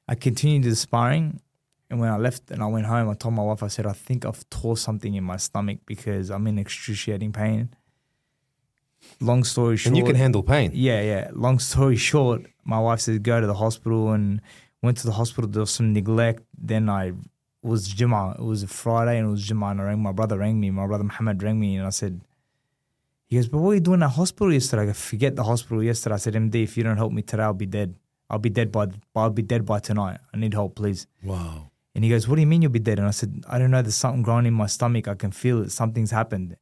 I 0.07 0.15
continued 0.15 0.63
the 0.63 0.75
sparring, 0.75 1.41
and 1.89 1.99
when 1.99 2.11
I 2.11 2.17
left 2.17 2.51
and 2.51 2.61
I 2.61 2.67
went 2.67 2.85
home, 2.85 3.09
I 3.09 3.13
told 3.15 3.33
my 3.33 3.43
wife, 3.43 3.63
I 3.63 3.67
said, 3.67 3.85
I 3.85 3.93
think 3.93 4.25
I've 4.25 4.47
tore 4.49 4.77
something 4.77 5.13
in 5.15 5.23
my 5.23 5.37
stomach 5.37 5.79
because 5.85 6.29
I'm 6.29 6.45
in 6.47 6.57
excruciating 6.59 7.31
pain. 7.33 7.69
Long 9.19 9.43
story 9.43 9.77
short, 9.77 9.87
And 9.91 9.97
you 9.97 10.03
can 10.03 10.15
handle 10.15 10.41
pain. 10.41 10.71
yeah, 10.73 11.01
yeah. 11.01 11.29
Long 11.33 11.59
story 11.59 11.95
short, 11.95 12.41
my 12.63 12.79
wife 12.79 13.01
said 13.01 13.21
go 13.23 13.39
to 13.39 13.47
the 13.47 13.53
hospital 13.53 14.11
and 14.11 14.41
went 14.81 14.97
to 14.97 15.05
the 15.05 15.13
hospital. 15.13 15.49
There 15.49 15.59
was 15.61 15.71
some 15.71 15.93
neglect. 15.93 16.43
Then 16.57 16.89
I 16.89 17.13
was 17.61 17.87
Juma. 17.87 18.35
It 18.39 18.43
was 18.43 18.63
a 18.63 18.67
Friday 18.67 19.17
and 19.19 19.27
it 19.27 19.31
was 19.31 19.43
Juma. 19.43 19.67
And 19.67 19.81
I 19.81 19.85
rang 19.85 20.01
my 20.01 20.11
brother. 20.11 20.37
Rang 20.39 20.59
me. 20.59 20.71
My 20.71 20.87
brother 20.87 21.03
Muhammad 21.03 21.41
rang 21.43 21.59
me 21.59 21.75
and 21.75 21.85
I 21.85 21.91
said, 21.91 22.21
he 23.27 23.37
goes, 23.37 23.47
but 23.47 23.57
what 23.57 23.67
were 23.67 23.73
you 23.75 23.79
doing 23.79 24.03
at 24.03 24.11
hospital 24.11 24.53
yesterday? 24.53 24.83
I 24.83 24.85
go, 24.87 24.93
forget 24.93 25.35
the 25.35 25.43
hospital 25.43 25.81
yesterday. 25.81 26.15
I 26.15 26.17
said, 26.17 26.35
MD, 26.35 26.63
if 26.63 26.77
you 26.77 26.83
don't 26.83 26.97
help 26.97 27.11
me 27.11 27.21
today, 27.21 27.43
I'll 27.43 27.53
be 27.53 27.65
dead. 27.65 27.95
I'll 28.29 28.39
be 28.39 28.49
dead 28.49 28.71
by 28.71 28.87
I'll 29.15 29.29
be 29.29 29.41
dead 29.41 29.65
by 29.65 29.79
tonight. 29.79 30.19
I 30.33 30.37
need 30.37 30.53
help, 30.53 30.75
please. 30.75 31.07
Wow. 31.23 31.69
And 31.93 32.03
he 32.03 32.09
goes, 32.09 32.27
What 32.27 32.35
do 32.35 32.41
you 32.41 32.47
mean 32.47 32.61
you'll 32.61 32.71
be 32.71 32.79
dead? 32.79 32.99
And 32.99 33.07
I 33.07 33.11
said, 33.11 33.43
I 33.47 33.57
don't 33.59 33.71
know. 33.71 33.81
There's 33.81 33.95
something 33.95 34.23
growing 34.23 34.45
in 34.45 34.53
my 34.53 34.65
stomach. 34.67 35.07
I 35.07 35.15
can 35.15 35.31
feel 35.31 35.61
it. 35.61 35.71
Something's 35.71 36.11
happened. 36.11 36.57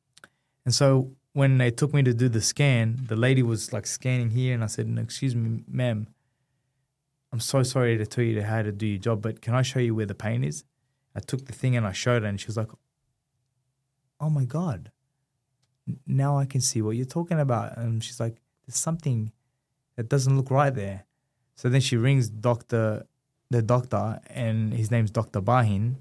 And 0.66 0.74
so 0.74 1.11
when 1.34 1.57
they 1.57 1.72
took 1.72 1.93
me 1.93 2.03
to 2.03 2.14
do 2.14 2.30
the 2.30 2.41
scan, 2.41 2.99
the 3.07 3.16
lady 3.16 3.43
was 3.43 3.74
like 3.74 3.88
scanning 3.88 4.30
here. 4.30 4.53
And 4.53 4.64
I 4.64 4.68
said, 4.68 4.88
no, 4.88 5.01
Excuse 5.01 5.36
me, 5.36 5.64
ma'am. 5.68 6.07
I'm 7.32 7.39
so 7.39 7.64
sorry 7.64 7.97
to 7.97 8.05
tell 8.05 8.24
you 8.24 8.41
how 8.43 8.61
to 8.61 8.72
do 8.72 8.86
your 8.86 8.99
job, 8.99 9.24
but 9.24 9.41
can 9.41 9.55
I 9.55 9.64
show 9.64 9.80
you 9.80 9.95
where 9.95 10.05
the 10.05 10.14
pain 10.14 10.43
is? 10.43 10.64
I 11.16 11.20
took 11.20 11.45
the 11.45 11.53
thing 11.53 11.76
and 11.76 11.86
I 11.86 11.91
showed 11.91 12.22
her, 12.22 12.28
and 12.28 12.39
she 12.39 12.45
was 12.47 12.57
like, 12.57 12.70
Oh 14.20 14.30
my 14.30 14.45
God. 14.45 14.91
Now 16.08 16.38
I 16.38 16.46
can 16.46 16.62
see 16.62 16.82
what 16.82 16.96
you're 16.96 17.06
talking 17.06 17.40
about. 17.40 17.78
And 17.78 18.04
she's 18.04 18.20
like, 18.20 18.38
There's 18.66 18.78
something 18.78 19.32
that 19.96 20.10
doesn't 20.10 20.36
look 20.36 20.52
right 20.52 20.74
there. 20.74 21.06
So 21.56 21.70
then 21.70 21.82
she 21.82 21.98
rings 21.98 22.30
Doctor 22.30 23.06
the 23.54 23.62
doctor, 23.62 24.20
and 24.28 24.74
his 24.74 24.92
name's 24.92 25.12
Dr. 25.12 25.40
Bahin, 25.40 25.96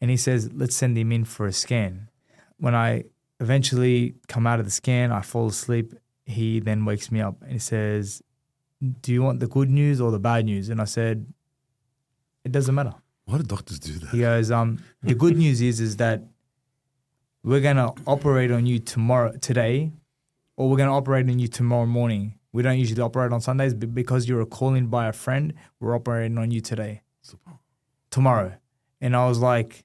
and 0.00 0.10
he 0.10 0.16
says, 0.16 0.52
let's 0.52 0.76
send 0.76 0.96
him 0.96 1.10
in 1.10 1.24
for 1.24 1.46
a 1.46 1.52
scan. 1.52 2.08
When 2.58 2.74
I 2.74 3.04
eventually 3.40 4.14
come 4.28 4.46
out 4.46 4.60
of 4.60 4.64
the 4.64 4.70
scan, 4.70 5.10
I 5.10 5.22
fall 5.22 5.48
asleep. 5.48 5.94
He 6.24 6.60
then 6.60 6.84
wakes 6.84 7.10
me 7.10 7.20
up 7.20 7.40
and 7.42 7.52
he 7.52 7.58
says, 7.58 8.22
Do 9.00 9.12
you 9.12 9.22
want 9.22 9.40
the 9.40 9.46
good 9.46 9.70
news 9.70 10.00
or 10.00 10.10
the 10.10 10.18
bad 10.18 10.44
news? 10.44 10.68
And 10.68 10.80
I 10.80 10.84
said, 10.84 11.26
It 12.44 12.52
doesn't 12.52 12.74
matter. 12.74 12.94
Why 13.24 13.38
do 13.38 13.44
doctors 13.44 13.78
do 13.78 13.94
that? 13.94 14.10
He 14.10 14.20
goes, 14.20 14.50
um, 14.50 14.82
the 15.02 15.14
good 15.14 15.36
news 15.44 15.60
is 15.60 15.80
is 15.80 15.96
that 15.96 16.24
we're 17.48 17.60
gonna 17.60 17.94
operate 18.06 18.50
on 18.50 18.66
you 18.66 18.78
tomorrow 18.78 19.32
today, 19.40 19.90
or 20.56 20.68
we're 20.68 20.76
gonna 20.76 20.94
operate 20.94 21.26
on 21.30 21.38
you 21.38 21.48
tomorrow 21.48 21.86
morning. 21.86 22.34
We 22.52 22.62
don't 22.62 22.78
usually 22.78 23.00
operate 23.00 23.32
on 23.32 23.40
Sundays, 23.40 23.72
but 23.72 23.94
because 23.94 24.28
you're 24.28 24.42
a 24.42 24.46
call 24.46 24.74
in 24.74 24.88
by 24.88 25.06
a 25.08 25.12
friend, 25.14 25.54
we're 25.80 25.94
operating 25.94 26.36
on 26.36 26.50
you 26.50 26.60
today, 26.60 27.00
tomorrow. 28.10 28.52
And 29.00 29.16
I 29.16 29.26
was 29.26 29.38
like, 29.38 29.84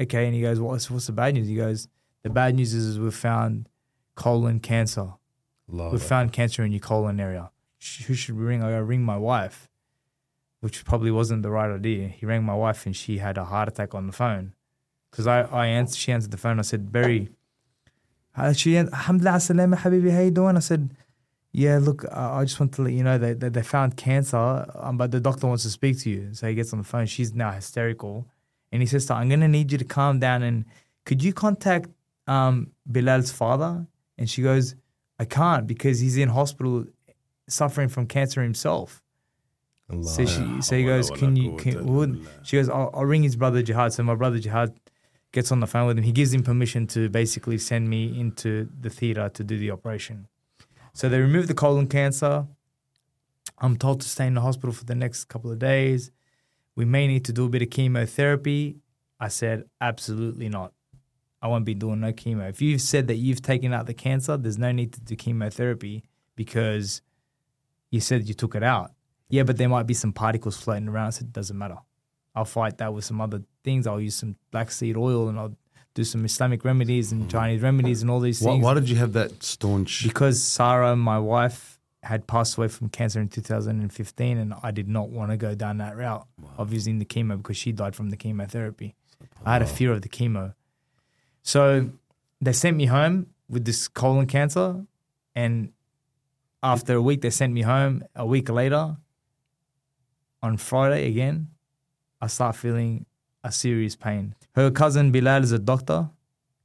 okay. 0.00 0.26
And 0.26 0.34
he 0.34 0.40
goes, 0.40 0.58
what's 0.58 0.90
what's 0.90 1.06
the 1.06 1.12
bad 1.12 1.34
news? 1.34 1.46
He 1.46 1.54
goes, 1.54 1.86
the 2.22 2.30
bad 2.30 2.56
news 2.56 2.74
is, 2.74 2.86
is 2.86 2.98
we've 2.98 3.14
found 3.14 3.68
colon 4.16 4.58
cancer. 4.58 5.14
Love 5.68 5.92
We 5.92 5.98
it. 5.98 6.02
found 6.02 6.32
cancer 6.32 6.64
in 6.64 6.72
your 6.72 6.80
colon 6.80 7.20
area. 7.20 7.52
Who 8.06 8.14
should 8.14 8.36
we 8.36 8.42
ring? 8.44 8.64
I 8.64 8.70
go, 8.70 8.80
ring 8.80 9.02
my 9.04 9.16
wife, 9.16 9.68
which 10.60 10.84
probably 10.84 11.12
wasn't 11.12 11.42
the 11.42 11.50
right 11.50 11.70
idea. 11.70 12.08
He 12.08 12.26
rang 12.26 12.42
my 12.42 12.54
wife 12.54 12.84
and 12.84 12.96
she 12.96 13.18
had 13.18 13.38
a 13.38 13.44
heart 13.44 13.68
attack 13.68 13.94
on 13.94 14.08
the 14.08 14.12
phone. 14.12 14.54
Because 15.10 15.26
I, 15.26 15.42
I 15.42 15.66
answered, 15.66 15.98
she 15.98 16.12
answered 16.12 16.30
the 16.30 16.36
phone. 16.36 16.58
I 16.58 16.62
said, 16.62 16.92
Barry, 16.92 17.30
she, 18.54 18.76
Alhamdulillah, 18.76 19.40
salama, 19.40 19.76
habibi, 19.76 20.10
how 20.12 20.20
you 20.20 20.30
doing? 20.30 20.56
I 20.56 20.60
said, 20.60 20.94
yeah, 21.52 21.78
look, 21.78 22.04
I 22.12 22.44
just 22.44 22.60
want 22.60 22.72
to 22.74 22.82
let 22.82 22.92
you 22.92 23.02
know 23.02 23.18
that, 23.18 23.40
that 23.40 23.54
they 23.54 23.62
found 23.62 23.96
cancer, 23.96 24.70
um, 24.76 24.96
but 24.96 25.10
the 25.10 25.20
doctor 25.20 25.48
wants 25.48 25.64
to 25.64 25.70
speak 25.70 25.98
to 26.00 26.10
you. 26.10 26.32
So 26.32 26.46
he 26.46 26.54
gets 26.54 26.72
on 26.72 26.78
the 26.78 26.84
phone. 26.84 27.06
She's 27.06 27.34
now 27.34 27.50
hysterical. 27.50 28.26
And 28.70 28.80
he 28.80 28.86
says 28.86 29.06
to 29.06 29.14
her, 29.14 29.20
I'm 29.20 29.28
going 29.28 29.40
to 29.40 29.48
need 29.48 29.72
you 29.72 29.78
to 29.78 29.84
calm 29.84 30.20
down 30.20 30.42
and 30.44 30.64
could 31.04 31.24
you 31.24 31.32
contact 31.32 31.88
um, 32.28 32.70
Bilal's 32.90 33.32
father? 33.32 33.86
And 34.16 34.30
she 34.30 34.42
goes, 34.42 34.76
I 35.18 35.24
can't 35.24 35.66
because 35.66 35.98
he's 35.98 36.16
in 36.16 36.28
hospital 36.28 36.86
suffering 37.48 37.88
from 37.88 38.06
cancer 38.06 38.42
himself. 38.42 39.02
Allah. 39.90 40.04
So 40.04 40.24
she, 40.24 40.62
so 40.62 40.76
he 40.76 40.84
goes, 40.84 41.10
can 41.10 41.34
you? 41.34 41.56
Can, 41.56 41.84
would, 41.86 42.26
she 42.44 42.58
goes, 42.58 42.68
I'll, 42.68 42.90
I'll 42.94 43.04
ring 43.04 43.24
his 43.24 43.34
brother 43.34 43.60
Jihad. 43.60 43.92
So 43.92 44.04
my 44.04 44.14
brother 44.14 44.38
Jihad 44.38 44.72
gets 45.32 45.52
on 45.52 45.60
the 45.60 45.66
phone 45.66 45.86
with 45.86 45.98
him. 45.98 46.04
He 46.04 46.12
gives 46.12 46.32
him 46.32 46.42
permission 46.42 46.86
to 46.88 47.08
basically 47.08 47.58
send 47.58 47.88
me 47.88 48.18
into 48.18 48.68
the 48.80 48.90
theater 48.90 49.28
to 49.28 49.44
do 49.44 49.58
the 49.58 49.70
operation. 49.70 50.26
So 50.92 51.08
they 51.08 51.20
remove 51.20 51.46
the 51.46 51.54
colon 51.54 51.86
cancer. 51.86 52.46
I'm 53.58 53.76
told 53.76 54.00
to 54.00 54.08
stay 54.08 54.26
in 54.26 54.34
the 54.34 54.40
hospital 54.40 54.72
for 54.72 54.84
the 54.84 54.94
next 54.94 55.24
couple 55.24 55.50
of 55.50 55.58
days. 55.58 56.10
We 56.74 56.84
may 56.84 57.06
need 57.06 57.24
to 57.26 57.32
do 57.32 57.44
a 57.44 57.48
bit 57.48 57.62
of 57.62 57.70
chemotherapy. 57.70 58.78
I 59.18 59.28
said, 59.28 59.64
absolutely 59.80 60.48
not. 60.48 60.72
I 61.42 61.48
won't 61.48 61.64
be 61.64 61.74
doing 61.74 62.00
no 62.00 62.12
chemo. 62.12 62.48
If 62.48 62.60
you've 62.60 62.80
said 62.80 63.06
that 63.08 63.16
you've 63.16 63.42
taken 63.42 63.72
out 63.72 63.86
the 63.86 63.94
cancer, 63.94 64.36
there's 64.36 64.58
no 64.58 64.72
need 64.72 64.92
to 64.94 65.00
do 65.00 65.16
chemotherapy 65.16 66.04
because 66.36 67.02
you 67.90 68.00
said 68.00 68.28
you 68.28 68.34
took 68.34 68.54
it 68.54 68.62
out. 68.62 68.92
Yeah, 69.28 69.44
but 69.44 69.56
there 69.56 69.68
might 69.68 69.86
be 69.86 69.94
some 69.94 70.12
particles 70.12 70.56
floating 70.56 70.88
around. 70.88 71.12
Said, 71.12 71.28
it 71.28 71.32
doesn't 71.32 71.56
matter. 71.56 71.78
I'll 72.34 72.44
fight 72.44 72.78
that 72.78 72.92
with 72.92 73.04
some 73.04 73.20
other 73.20 73.42
things. 73.62 73.86
I'll 73.86 74.00
use 74.00 74.16
some 74.16 74.36
black 74.50 74.70
seed 74.70 74.96
oil 74.96 75.28
and 75.28 75.38
I'll 75.38 75.56
do 75.94 76.04
some 76.04 76.24
Islamic 76.24 76.64
remedies 76.64 77.12
and 77.12 77.24
mm. 77.24 77.30
Chinese 77.30 77.62
remedies 77.62 78.02
and 78.02 78.10
all 78.10 78.20
these 78.20 78.40
Why, 78.40 78.52
things. 78.52 78.64
why 78.64 78.74
did 78.74 78.88
you 78.88 78.96
have 78.96 79.12
that 79.14 79.42
staunch? 79.42 80.04
Because 80.04 80.42
Sarah, 80.42 80.96
my 80.96 81.18
wife, 81.18 81.78
had 82.02 82.26
passed 82.26 82.56
away 82.56 82.68
from 82.68 82.88
cancer 82.88 83.20
in 83.20 83.28
2015, 83.28 84.38
and 84.38 84.54
I 84.62 84.70
did 84.70 84.88
not 84.88 85.10
want 85.10 85.30
to 85.30 85.36
go 85.36 85.54
down 85.54 85.78
that 85.78 85.96
route 85.96 86.26
of 86.56 86.72
using 86.72 86.98
the 86.98 87.04
chemo 87.04 87.36
because 87.36 87.56
she 87.56 87.72
died 87.72 87.94
from 87.94 88.10
the 88.10 88.16
chemotherapy. 88.16 88.94
I 89.44 89.52
had 89.54 89.62
a 89.62 89.66
fear 89.66 89.92
of 89.92 90.02
the 90.02 90.08
chemo. 90.08 90.54
So 91.42 91.90
they 92.40 92.52
sent 92.52 92.76
me 92.76 92.86
home 92.86 93.26
with 93.48 93.64
this 93.64 93.86
colon 93.88 94.26
cancer, 94.26 94.86
and 95.34 95.72
after 96.62 96.94
a 96.94 97.02
week, 97.02 97.20
they 97.20 97.30
sent 97.30 97.52
me 97.52 97.62
home. 97.62 98.02
A 98.14 98.24
week 98.24 98.48
later, 98.48 98.96
on 100.42 100.56
Friday 100.56 101.08
again, 101.08 101.48
I 102.20 102.28
start 102.28 102.56
feeling 102.56 103.06
a 103.42 103.52
serious 103.52 103.96
pain. 103.96 104.34
Her 104.52 104.70
cousin 104.70 105.12
Bilal 105.12 105.42
is 105.42 105.52
a 105.52 105.58
doctor. 105.58 106.10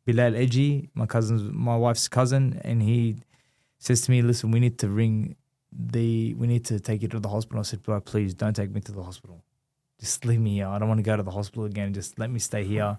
Bilal 0.06 0.34
Eji, 0.34 0.90
my 0.94 1.06
cousin's 1.06 1.42
my 1.52 1.76
wife's 1.76 2.08
cousin, 2.08 2.62
and 2.64 2.82
he 2.82 3.18
says 3.80 4.02
to 4.02 4.12
me, 4.12 4.22
"Listen, 4.22 4.52
we 4.52 4.60
need 4.60 4.78
to 4.80 4.90
ring 4.90 5.36
the 5.72 6.34
we 6.36 6.48
need 6.48 6.66
to 6.66 6.80
take 6.80 7.02
you 7.02 7.08
to 7.10 7.20
the 7.20 7.30
hospital." 7.30 7.60
I 7.60 7.64
said, 7.64 7.82
"Bro, 7.84 8.02
please 8.02 8.34
don't 8.34 8.56
take 8.56 8.72
me 8.72 8.82
to 8.82 8.92
the 8.92 9.04
hospital. 9.04 9.44
Just 10.00 10.26
leave 10.26 10.40
me 10.40 10.56
here. 10.56 10.68
I 10.68 10.78
don't 10.78 10.90
want 10.90 11.00
to 11.00 11.04
go 11.04 11.16
to 11.16 11.24
the 11.24 11.32
hospital 11.32 11.66
again. 11.66 11.94
Just 11.94 12.20
let 12.20 12.30
me 12.30 12.40
stay 12.40 12.64
here. 12.64 12.98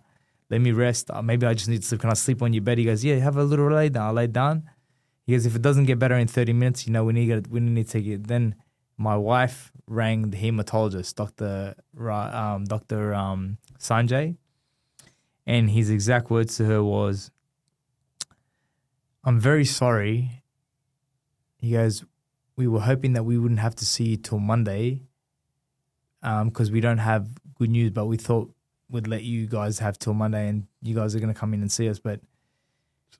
Let 0.51 0.61
me 0.61 0.72
rest. 0.72 1.11
Uh, 1.11 1.22
maybe 1.22 1.47
I 1.47 1.55
just 1.55 1.68
need 1.68 1.83
to 1.83 1.87
sleep. 1.87 2.01
Can 2.01 2.11
I 2.11 2.14
sleep 2.14 2.43
on 2.43 2.53
your 2.53 2.62
bed?" 2.62 2.79
He 2.79 2.85
goes, 2.85 3.05
"Yeah, 3.05 3.16
have 3.16 3.37
a 3.37 3.45
little 3.45 3.70
lay 3.70 3.89
down." 3.89 4.09
I 4.09 4.12
lay 4.12 4.27
down. 4.27 4.64
He 5.27 5.33
goes, 5.33 5.47
"If 5.47 5.55
it 5.55 5.62
doesn't 5.62 5.85
get 5.85 5.99
better 5.99 6.16
in 6.16 6.27
thirty 6.27 6.53
minutes, 6.53 6.87
you 6.87 6.93
know, 6.93 7.05
we 7.05 7.12
need 7.12 7.29
to, 7.29 7.51
we 7.51 7.61
need 7.61 7.87
to 7.87 7.93
take 7.93 8.07
it." 8.07 8.27
Then 8.27 8.55
my 8.97 9.16
wife 9.16 9.72
rang 9.87 10.31
the 10.31 10.37
hematologist, 10.37 11.14
Doctor 11.14 11.74
um, 11.99 12.64
Doctor 12.64 13.14
um, 13.14 13.59
Sanjay, 13.79 14.37
and 15.47 15.70
his 15.70 15.91
exact 15.91 16.31
words 16.31 16.57
to 16.57 16.64
her 16.64 16.83
was, 16.83 17.31
"I'm 19.24 19.39
very 19.41 19.64
sorry." 19.64 20.43
He 21.59 21.72
goes, 21.72 22.05
"We 22.57 22.66
were 22.66 22.81
hoping 22.81 23.12
that 23.14 23.24
we 23.24 23.39
wouldn't 23.39 23.61
have 23.61 23.74
to 23.77 23.87
see 23.87 24.11
you 24.11 24.16
till 24.16 24.39
Monday, 24.39 25.03
because 26.20 26.70
we 26.70 26.81
don't 26.81 26.99
have 26.99 27.29
good 27.55 27.70
news, 27.70 27.91
but 27.91 28.07
we 28.07 28.16
thought 28.16 28.53
we'd 28.89 29.07
let 29.07 29.22
you 29.22 29.47
guys 29.47 29.79
have 29.79 29.99
till 29.99 30.14
Monday, 30.14 30.49
and 30.49 30.66
you 30.83 30.95
guys 30.95 31.14
are 31.14 31.20
going 31.20 31.33
to 31.33 31.39
come 31.39 31.55
in 31.55 31.61
and 31.61 31.72
see 31.72 31.89
us, 31.89 31.99
but." 31.99 32.20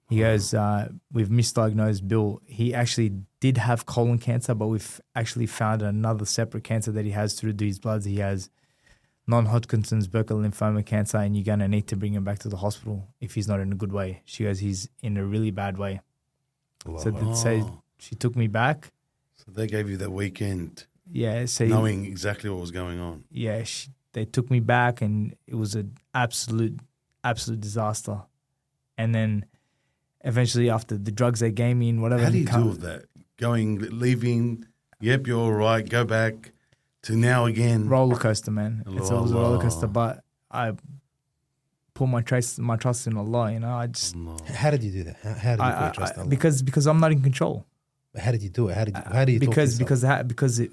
He 0.09 0.21
goes, 0.21 0.55
uh, 0.55 0.91
we've 1.13 1.31
misdiagnosed 1.31 2.07
Bill. 2.07 2.41
He 2.47 2.73
actually 2.73 3.23
did 3.41 3.59
have 3.59 3.87
colon 3.87 4.19
cancer, 4.19 4.55
but 4.55 4.69
we've 4.69 5.01
actually 5.17 5.47
found 5.47 5.83
another 5.83 6.25
separate 6.25 6.63
cancer 6.63 6.93
that 6.93 7.05
he 7.05 7.11
has 7.11 7.35
through 7.35 7.55
these 7.55 7.81
bloods. 7.81 8.05
He 8.05 8.19
has 8.19 8.49
non-Hodgkin's 9.27 10.07
Burkitt 10.09 10.37
lymphoma 10.37 10.85
cancer, 10.85 11.18
and 11.18 11.37
you're 11.37 11.45
going 11.45 11.59
to 11.59 11.68
need 11.68 11.89
to 11.89 11.97
bring 11.97 12.14
him 12.14 12.24
back 12.24 12.39
to 12.41 12.49
the 12.49 12.57
hospital 12.59 13.09
if 13.20 13.35
he's 13.35 13.49
not 13.49 13.61
in 13.61 13.72
a 13.72 13.74
good 13.74 13.93
way. 13.93 14.22
She 14.24 14.45
goes, 14.45 14.61
he's 14.61 14.89
in 15.03 15.16
a 15.16 15.24
really 15.24 15.51
bad 15.51 15.79
way. 15.79 16.01
So, 16.85 17.11
Oh. 17.11 17.11
th- 17.11 17.37
so 17.37 17.83
she 17.99 18.14
took 18.14 18.37
me 18.37 18.47
back. 18.47 18.93
So 19.35 19.51
they 19.53 19.66
gave 19.66 19.89
you 19.91 19.97
that 19.99 20.11
weekend 20.12 20.87
Yeah, 21.11 21.47
so 21.47 21.66
knowing 21.66 22.05
exactly 22.05 22.51
what 22.51 22.61
was 22.61 22.70
going 22.70 22.99
on. 23.01 23.24
yeah, 23.31 23.64
she, 23.64 23.91
they 24.12 24.24
took 24.24 24.51
me 24.51 24.61
back, 24.61 25.03
and 25.03 25.35
it 25.47 25.57
was 25.57 25.74
an 25.74 25.97
absolute, 26.14 26.79
absolute 27.24 27.61
disaster. 27.61 28.22
And 28.97 29.14
then 29.14 29.45
eventually, 30.24 30.70
after 30.70 30.97
the 30.97 31.11
drugs 31.12 31.41
they 31.41 31.51
gave 31.53 31.77
me 31.77 31.89
and 31.91 32.01
whatever, 32.01 32.24
How 32.24 32.31
do 32.31 32.39
you 32.39 32.47
come- 32.47 32.62
deal 32.62 32.70
with 32.70 32.81
that? 32.83 33.05
Going, 33.39 33.79
leaving, 33.99 34.64
yep, 35.01 35.27
you're 35.27 35.39
all 35.41 35.53
right, 35.53 35.87
go 35.87 36.05
back 36.05 36.53
to 37.07 37.17
now 37.17 37.45
again. 37.47 37.89
roller 37.89 38.17
coaster, 38.17 38.51
man. 38.51 38.83
It's 38.89 39.11
always 39.11 39.33
a 39.33 39.35
roller 39.35 39.61
coaster, 39.61 39.87
but 39.87 40.23
I 40.51 40.73
put 41.95 42.09
my 42.09 42.21
trust, 42.21 42.59
my 42.59 42.77
trust 42.77 43.07
in 43.07 43.17
Allah. 43.17 43.53
You 43.53 43.61
know, 43.61 43.75
I 43.75 43.87
just 43.89 44.15
oh, 44.17 44.19
No. 44.19 44.37
How 44.55 44.71
did 44.71 44.83
you 44.83 44.93
do 44.93 45.05
that? 45.05 45.17
How, 45.23 45.33
how 45.35 45.57
did 45.57 45.59
you 45.59 45.65
I, 45.65 45.73
put 45.73 45.81
your 45.85 45.93
trust 45.95 46.13
I- 46.13 46.15
in 46.15 46.21
Allah? 46.21 46.31
because 46.31 46.63
because 46.63 46.87
I'm 46.87 47.01
not 47.01 47.13
in 47.13 47.23
control. 47.23 47.67
How 48.19 48.31
did 48.31 48.43
you 48.43 48.49
do 48.49 48.69
it? 48.69 48.75
How 48.77 48.85
did 48.85 48.97
you, 48.97 49.03
how 49.13 49.25
do 49.27 49.33
you 49.33 49.41
because 49.41 49.75
yourself? 49.75 49.79
because 49.79 50.03
ha- 50.03 50.23
because 50.23 50.59
it, 50.59 50.71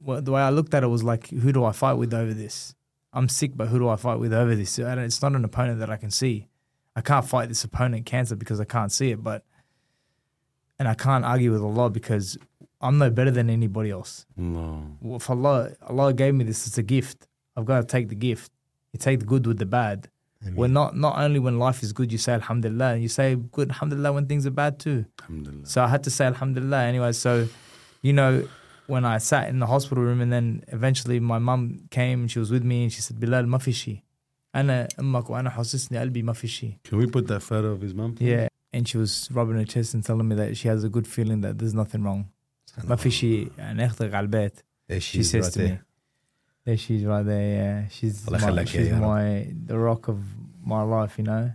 well, 0.00 0.20
the 0.20 0.32
way 0.32 0.40
I 0.42 0.50
looked 0.50 0.74
at 0.74 0.82
it 0.82 0.88
was 0.88 1.04
like, 1.04 1.28
who 1.28 1.52
do 1.52 1.64
I 1.64 1.72
fight 1.72 1.94
with 1.94 2.12
over 2.12 2.34
this? 2.34 2.74
I'm 3.12 3.28
sick, 3.28 3.52
but 3.54 3.68
who 3.68 3.78
do 3.78 3.88
I 3.88 3.96
fight 3.96 4.18
with 4.18 4.32
over 4.32 4.54
this? 4.54 4.78
I 4.78 4.94
It's 5.02 5.22
not 5.22 5.34
an 5.34 5.44
opponent 5.44 5.78
that 5.80 5.90
I 5.90 5.96
can 5.96 6.10
see. 6.10 6.48
I 6.96 7.00
can't 7.00 7.24
fight 7.24 7.48
this 7.48 7.62
opponent 7.64 8.06
cancer 8.06 8.34
because 8.34 8.60
I 8.60 8.64
can't 8.64 8.90
see 8.90 9.10
it, 9.12 9.22
but 9.22 9.44
and 10.78 10.88
I 10.88 10.94
can't 10.94 11.24
argue 11.24 11.52
with 11.52 11.62
Allah 11.62 11.90
because 11.90 12.36
I'm 12.81 12.97
no 12.97 13.09
better 13.09 13.31
than 13.31 13.49
anybody 13.49 13.89
else. 13.91 14.25
No. 14.37 14.97
Well, 15.01 15.17
if 15.17 15.29
Allah 15.29 15.71
Allah 15.81 16.13
gave 16.13 16.33
me 16.35 16.43
this, 16.43 16.67
it's 16.67 16.77
a 16.77 16.83
gift. 16.83 17.27
I've 17.55 17.65
got 17.65 17.81
to 17.81 17.87
take 17.87 18.09
the 18.09 18.15
gift. 18.15 18.51
You 18.93 18.99
take 18.99 19.19
the 19.19 19.25
good 19.25 19.47
with 19.47 19.57
the 19.57 19.65
bad. 19.65 20.09
Ameen. 20.41 20.55
When 20.55 20.73
not 20.73 20.95
not 20.95 21.17
only 21.17 21.39
when 21.39 21.57
life 21.57 21.81
is 21.83 21.93
good, 21.93 22.11
you 22.11 22.17
say 22.17 22.33
Alhamdulillah. 22.33 22.97
You 22.97 23.07
say 23.07 23.35
good 23.35 23.69
Alhamdulillah 23.69 24.13
when 24.13 24.25
things 24.27 24.45
are 24.45 24.51
bad 24.51 24.79
too. 24.79 25.05
Alhamdulillah. 25.21 25.65
So 25.65 25.83
I 25.83 25.87
had 25.87 26.03
to 26.03 26.11
say 26.11 26.25
Alhamdulillah 26.25 26.83
anyway. 26.83 27.11
So, 27.13 27.47
you 28.01 28.13
know, 28.13 28.47
when 28.87 29.03
I 29.05 29.17
sat 29.17 29.49
in 29.49 29.59
the 29.59 29.65
hospital 29.65 30.03
room 30.03 30.21
and 30.21 30.31
then 30.31 30.63
eventually 30.67 31.19
my 31.19 31.39
mum 31.39 31.87
came 31.89 32.21
and 32.21 32.31
she 32.31 32.39
was 32.39 32.51
with 32.51 32.63
me 32.63 32.83
and 32.83 32.93
she 32.93 33.01
said, 33.01 33.19
Bilal, 33.19 33.45
ما 33.45 33.57
في 33.57 33.73
شيء. 33.73 34.01
أنا 34.55 34.87
أمك 34.99 35.29
وأنا 35.29 35.49
حسسني 35.49 35.97
قلبي 35.99 36.23
ما 36.23 36.33
في 36.33 36.47
شيء. 36.47 36.77
Can 36.83 36.97
we 36.97 37.07
put 37.07 37.27
that 37.27 37.41
photo 37.41 37.71
of 37.71 37.81
his 37.81 37.93
mum? 37.93 38.15
please? 38.15 38.29
Yeah. 38.29 38.47
And 38.71 38.87
she 38.87 38.97
was 38.97 39.29
rubbing 39.31 39.55
her 39.55 39.65
chest 39.65 39.93
and 39.93 40.03
telling 40.03 40.27
me 40.27 40.35
that 40.35 40.55
she 40.57 40.67
has 40.67 40.83
a 40.83 40.89
good 40.89 41.07
feeling 41.07 41.41
that 41.41 41.57
there's 41.57 41.73
nothing 41.73 42.03
wrong. 42.03 42.29
ما 42.83 42.95
في 42.95 43.09
شيء 43.11 43.51
يعني 43.57 43.85
أختك 43.85 44.13
على 44.13 44.23
البيت. 44.25 44.59
There 44.87 44.99
She 44.99 45.01
she 45.01 45.19
is 45.19 45.29
says 45.31 45.43
right 45.45 45.53
to 45.53 45.59
there. 45.59 45.67
me. 45.69 45.79
There 46.65 46.77
she's 46.77 47.03
right 47.05 47.25
there, 47.25 47.47
yeah. 47.59 47.87
She's 47.89 48.27
Allah 48.27 48.39
my, 48.39 48.47
يخليك 48.47 48.67
يا 48.75 48.83
she's 48.83 48.91
رب. 48.93 49.01
my 49.01 49.53
the 49.67 49.77
rock 49.77 50.07
of 50.07 50.17
my 50.63 50.81
life, 50.83 51.17
you 51.17 51.23
know. 51.23 51.51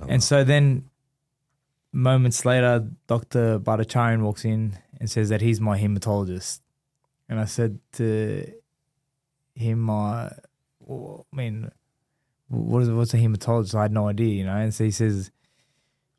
Allah. 0.00 0.06
And 0.12 0.22
so 0.22 0.44
then, 0.44 0.84
moments 1.92 2.44
later, 2.44 2.88
Dr. 3.06 3.58
Bhattacharyan 3.58 4.20
walks 4.22 4.44
in 4.44 4.78
and 4.98 5.10
says 5.10 5.28
that 5.28 5.40
he's 5.40 5.60
my 5.60 5.78
hematologist. 5.78 6.60
And 7.28 7.38
I 7.40 7.44
said 7.44 7.78
to 7.92 8.46
him, 9.54 9.88
uh, 9.90 10.30
well, 10.80 11.26
I 11.32 11.36
mean, 11.36 11.70
what 12.48 12.82
is, 12.82 12.90
what's 12.90 13.14
a 13.14 13.18
hematologist? 13.18 13.74
I 13.74 13.82
had 13.82 13.92
no 13.92 14.08
idea, 14.08 14.32
you 14.38 14.44
know. 14.44 14.56
And 14.56 14.72
so 14.74 14.84
he 14.84 14.90
says, 14.90 15.30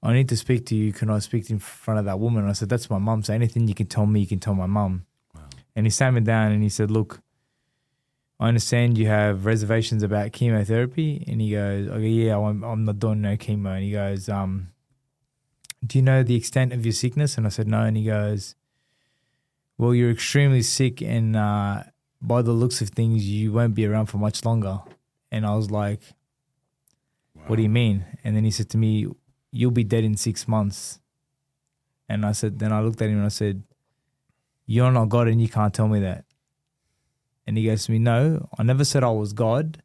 I 0.02 0.12
need 0.12 0.28
to 0.28 0.36
speak 0.36 0.66
to 0.66 0.76
you. 0.76 0.92
Can 0.92 1.10
I 1.10 1.18
speak 1.18 1.50
in 1.50 1.58
front 1.58 1.98
of 1.98 2.06
that 2.06 2.20
woman? 2.20 2.42
And 2.42 2.50
I 2.50 2.52
said, 2.52 2.68
That's 2.68 2.88
my 2.88 2.98
mum. 2.98 3.22
So 3.22 3.34
anything 3.34 3.66
you 3.66 3.74
can 3.74 3.86
tell 3.86 4.06
me, 4.06 4.20
you 4.20 4.26
can 4.26 4.38
tell 4.38 4.54
my 4.54 4.66
mum. 4.66 5.06
Wow. 5.34 5.42
And 5.74 5.86
he 5.86 5.90
sat 5.90 6.12
me 6.12 6.20
down 6.20 6.52
and 6.52 6.62
he 6.62 6.68
said, 6.68 6.90
Look, 6.90 7.20
I 8.38 8.48
understand 8.48 8.96
you 8.96 9.08
have 9.08 9.44
reservations 9.44 10.04
about 10.04 10.32
chemotherapy. 10.32 11.24
And 11.26 11.40
he 11.40 11.50
goes, 11.50 11.88
Okay, 11.88 12.08
yeah, 12.08 12.38
I'm, 12.38 12.62
I'm 12.62 12.84
not 12.84 13.00
doing 13.00 13.20
no 13.22 13.36
chemo. 13.36 13.74
And 13.74 13.84
he 13.84 13.92
goes, 13.92 14.28
um, 14.28 14.68
Do 15.84 15.98
you 15.98 16.02
know 16.02 16.22
the 16.22 16.36
extent 16.36 16.72
of 16.72 16.86
your 16.86 16.92
sickness? 16.92 17.36
And 17.36 17.46
I 17.46 17.50
said, 17.50 17.66
No. 17.66 17.82
And 17.82 17.96
he 17.96 18.04
goes, 18.04 18.54
Well, 19.78 19.94
you're 19.94 20.12
extremely 20.12 20.62
sick. 20.62 21.02
And 21.02 21.34
uh, 21.34 21.82
by 22.22 22.42
the 22.42 22.52
looks 22.52 22.80
of 22.80 22.90
things, 22.90 23.28
you 23.28 23.52
won't 23.52 23.74
be 23.74 23.84
around 23.84 24.06
for 24.06 24.18
much 24.18 24.44
longer. 24.44 24.78
And 25.32 25.44
I 25.44 25.56
was 25.56 25.72
like, 25.72 26.02
What 27.48 27.56
do 27.56 27.62
you 27.62 27.68
mean? 27.68 28.04
And 28.22 28.36
then 28.36 28.44
he 28.44 28.52
said 28.52 28.70
to 28.70 28.78
me, 28.78 29.08
You'll 29.50 29.70
be 29.70 29.84
dead 29.84 30.04
in 30.04 30.16
six 30.16 30.46
months. 30.46 31.00
And 32.08 32.24
I 32.24 32.32
said, 32.32 32.58
Then 32.58 32.72
I 32.72 32.80
looked 32.80 33.00
at 33.02 33.08
him 33.08 33.16
and 33.16 33.26
I 33.26 33.30
said, 33.30 33.62
You're 34.66 34.92
not 34.92 35.08
God 35.08 35.28
and 35.28 35.40
you 35.40 35.48
can't 35.48 35.74
tell 35.74 35.88
me 35.88 36.00
that. 36.00 36.24
And 37.46 37.56
he 37.56 37.64
goes 37.64 37.86
to 37.86 37.92
me, 37.92 37.98
No, 37.98 38.48
I 38.58 38.62
never 38.62 38.84
said 38.84 39.04
I 39.04 39.10
was 39.10 39.32
God. 39.32 39.82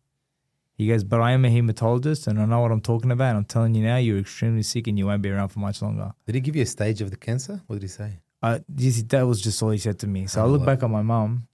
He 0.75 0.87
goes, 0.87 1.03
But 1.03 1.21
I 1.21 1.31
am 1.31 1.45
a 1.45 1.49
hematologist 1.49 2.27
and 2.27 2.39
I 2.39 2.45
know 2.45 2.61
what 2.61 2.71
I'm 2.71 2.81
talking 2.81 3.11
about. 3.11 3.29
And 3.29 3.37
I'm 3.37 3.45
telling 3.45 3.75
you 3.75 3.83
now, 3.83 3.97
you're 3.97 4.19
extremely 4.19 4.63
sick 4.63 4.87
and 4.87 4.97
you 4.97 5.05
won't 5.05 5.21
be 5.21 5.29
around 5.29 5.49
for 5.49 5.59
much 5.59 5.81
longer. 5.81 6.13
Did 6.25 6.35
he 6.35 6.41
give 6.41 6.55
you 6.55 6.63
a 6.63 6.65
stage 6.65 7.01
of 7.01 7.11
the 7.11 7.17
cancer? 7.17 7.61
What 7.67 7.75
did 7.75 7.83
he 7.83 7.89
say? 7.89 8.19
Uh, 8.41 8.59
that 8.67 9.25
was 9.25 9.41
just 9.41 9.63
all 9.63 9.69
he 9.69 9.77
said 9.77 9.99
to 9.99 10.07
me. 10.07 10.27
So 10.27 10.41
I 10.43 10.45
looked 10.45 10.65
back 10.65 10.83
at 10.83 10.89
my 10.89 11.01
mum 11.01 11.47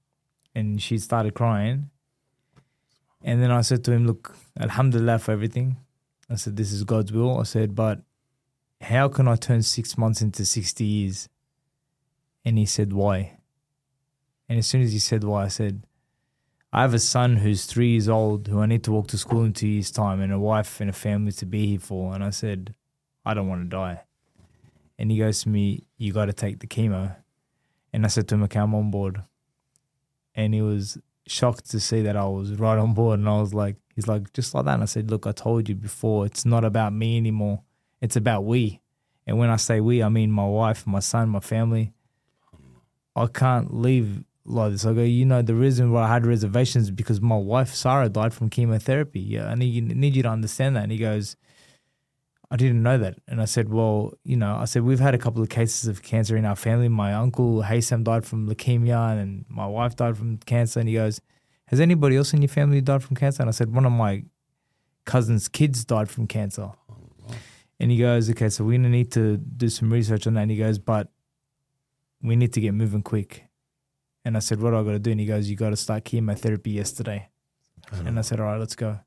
and 0.56 0.82
she 0.82 0.98
started 0.98 1.36
crying. 1.36 1.92
And 3.24 3.44
then 3.44 3.52
I 3.52 3.62
said 3.62 3.84
to 3.84 3.92
him, 3.92 4.08
Look, 4.08 4.36
Alhamdulillah 4.60 5.20
for 5.20 5.32
everything. 5.32 5.78
I 6.30 6.36
said, 6.36 6.56
This 6.56 6.72
is 6.72 6.84
God's 6.84 7.12
will. 7.12 7.40
I 7.40 7.44
said, 7.44 7.76
But 7.76 8.02
how 8.82 9.08
can 9.08 9.28
I 9.28 9.36
turn 9.36 9.62
six 9.62 9.98
months 9.98 10.22
into 10.22 10.46
60 10.46 10.84
years? 10.84 11.30
And 12.46 12.58
he 12.58 12.66
said, 12.66 12.94
Why? 12.94 13.40
And 14.50 14.58
as 14.58 14.66
soon 14.66 14.82
as 14.82 14.92
he 14.92 15.00
said 15.00 15.24
why, 15.24 15.46
I 15.46 15.48
said, 15.48 15.84
I 16.74 16.82
have 16.82 16.96
a 16.96 17.00
son 17.00 17.38
who's 17.38 17.66
three 17.66 17.92
years 17.92 18.10
old 18.10 18.48
who 18.48 18.60
I 18.60 18.66
need 18.66 18.84
to 18.84 18.92
walk 18.92 19.08
to 19.08 19.18
school 19.18 19.44
in 19.44 19.54
two 19.54 19.68
years' 19.68 19.92
time 19.92 20.22
and 20.22 20.34
a 20.34 20.40
wife 20.40 20.82
and 20.82 20.90
a 20.90 20.94
family 20.94 21.32
to 21.34 21.46
be 21.46 21.68
here 21.68 21.80
for. 21.80 22.14
And 22.14 22.24
I 22.24 22.32
said, 22.32 22.74
I 23.26 23.34
don't 23.34 23.48
want 23.48 23.64
to 23.64 23.70
die. 23.70 24.02
And 24.98 25.12
he 25.12 25.18
goes 25.20 25.44
to 25.44 25.50
me, 25.50 25.86
You 25.98 26.14
got 26.14 26.26
to 26.26 26.34
take 26.34 26.60
the 26.60 26.68
chemo. 26.68 27.16
And 27.94 28.06
I 28.06 28.08
said 28.08 28.28
to 28.28 28.36
him, 28.36 28.44
Okay, 28.44 28.60
I'm 28.60 28.76
on 28.76 28.92
board. 28.92 29.24
And 30.34 30.54
he 30.54 30.62
was 30.62 30.98
shocked 31.30 31.70
to 31.72 31.80
see 31.80 32.02
that 32.02 32.16
I 32.16 32.26
was 32.26 32.54
right 32.54 32.78
on 32.78 32.94
board. 32.94 33.20
And 33.20 33.30
I 33.30 33.40
was 33.40 33.54
like, 33.54 33.76
He's 33.96 34.08
like, 34.08 34.34
Just 34.34 34.54
like 34.54 34.66
that. 34.66 34.76
And 34.76 34.84
I 34.84 34.86
said, 34.86 35.10
Look, 35.10 35.28
I 35.28 35.32
told 35.32 35.70
you 35.70 35.76
before, 35.76 36.26
it's 36.26 36.46
not 36.46 36.64
about 36.64 36.94
me 36.94 37.18
anymore. 37.18 37.62
It's 38.02 38.16
about 38.16 38.46
we. 38.46 38.82
And 39.28 39.38
when 39.38 39.50
I 39.50 39.58
say 39.58 39.80
we, 39.80 40.02
I 40.02 40.10
mean 40.10 40.32
my 40.32 40.48
wife, 40.48 40.88
my 40.88 41.00
son, 41.00 41.30
my 41.30 41.40
family. 41.40 41.94
I 43.16 43.28
can't 43.28 43.74
leave 43.74 44.24
like 44.46 44.72
this. 44.72 44.86
I 44.86 44.94
go, 44.94 45.04
you 45.04 45.26
know, 45.26 45.42
the 45.42 45.56
reason 45.56 45.92
why 45.92 46.04
I 46.04 46.14
had 46.14 46.26
reservations 46.26 46.90
because 46.92 47.22
my 47.22 47.36
wife, 47.36 47.74
Sarah, 47.74 48.10
died 48.10 48.34
from 48.34 48.50
chemotherapy. 48.50 49.20
Yeah, 49.20 49.48
I 49.48 49.56
need 49.56 49.74
you, 49.74 49.82
need 49.82 50.16
you 50.16 50.24
to 50.24 50.30
understand 50.30 50.76
that. 50.76 50.84
And 50.84 50.92
he 50.92 50.98
goes, 50.98 51.36
I 52.52 52.56
didn't 52.56 52.82
know 52.82 52.98
that. 52.98 53.20
And 53.28 53.42
I 53.42 53.46
said, 53.46 53.70
well, 53.70 54.14
you 54.24 54.36
know, 54.36 54.56
I 54.56 54.66
said, 54.66 54.84
we've 54.84 55.00
had 55.00 55.14
a 55.14 55.20
couple 55.20 55.44
of 55.44 55.50
cases 55.50 55.88
of 55.88 56.02
cancer 56.02 56.36
in 56.36 56.46
our 56.46 56.56
family. 56.56 56.88
My 56.90 57.14
uncle, 57.14 57.62
Haysam, 57.64 58.04
died 58.04 58.26
from 58.26 58.48
leukemia 58.50 59.22
and 59.22 59.46
my 59.48 59.68
wife 59.68 59.96
died 59.96 60.18
from 60.18 60.38
cancer. 60.38 60.80
And 60.80 60.90
he 60.90 60.96
goes, 60.96 61.22
has 61.66 61.80
anybody 61.80 62.18
else 62.18 62.34
in 62.34 62.42
your 62.42 62.50
family 62.50 62.82
died 62.82 63.04
from 63.04 63.16
cancer? 63.16 63.44
And 63.44 63.50
I 63.50 63.52
said, 63.52 63.72
one 63.74 63.86
of 63.86 63.92
my 63.92 64.24
cousin's 65.06 65.48
kids 65.48 65.86
died 65.86 66.10
from 66.10 66.26
cancer. 66.26 66.72
And 67.80 67.92
he 67.92 67.98
goes, 67.98 68.30
okay, 68.32 68.50
so 68.50 68.64
we're 68.64 68.72
going 68.72 68.84
to 68.84 68.90
need 68.90 69.12
to 69.12 69.38
do 69.38 69.70
some 69.70 69.94
research 69.94 70.26
on 70.26 70.34
that. 70.34 70.42
And 70.42 70.52
he 70.52 70.58
goes, 70.58 70.80
but 70.80 71.10
we 72.22 72.36
need 72.36 72.52
to 72.54 72.62
get 72.62 72.74
moving 72.74 73.04
quick. 73.04 73.46
And 74.26 74.36
I 74.36 74.40
said, 74.40 74.60
what 74.60 74.72
do 74.72 74.78
I 74.78 74.84
got 74.84 74.92
to 74.92 75.00
do? 75.00 75.12
And 75.12 75.20
he 75.20 75.26
goes, 75.26 75.50
you 75.50 75.56
got 75.56 75.70
to 75.70 75.78
start 75.78 76.04
chemotherapy 76.04 76.72
yesterday. 76.72 77.30
And 77.92 78.20
I 78.20 78.22
said, 78.22 78.40
all 78.40 78.48
right, 78.48 78.60
let's 78.60 78.76
go. 78.76 79.00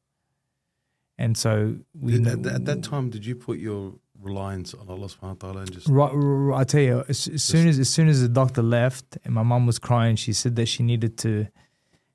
And 1.18 1.36
so 1.36 1.76
we 1.98 2.12
Did, 2.12 2.26
at, 2.26 2.46
at 2.46 2.64
that 2.64 2.82
time, 2.82 3.10
did 3.10 3.24
you 3.24 3.36
put 3.36 3.58
your 3.58 3.94
reliance 4.20 4.74
on 4.74 4.88
Allah 4.88 5.06
subhanahu 5.06 5.22
wa 5.22 5.34
ta'ala 5.34 5.60
and 5.60 5.72
just 5.72 5.88
Right, 5.88 6.10
right, 6.12 6.60
I 6.60 6.64
tell 6.64 6.80
you, 6.80 7.04
as, 7.08 7.28
as 7.28 7.44
soon 7.44 7.68
as 7.68 7.78
as 7.78 7.90
soon 7.90 8.08
as 8.08 8.22
the 8.22 8.28
doctor 8.28 8.62
left 8.62 9.18
and 9.24 9.34
my 9.34 9.42
mum 9.42 9.66
was 9.66 9.78
crying, 9.78 10.16
she 10.16 10.32
said 10.32 10.56
that 10.56 10.66
she 10.66 10.82
needed 10.82 11.18
to 11.18 11.48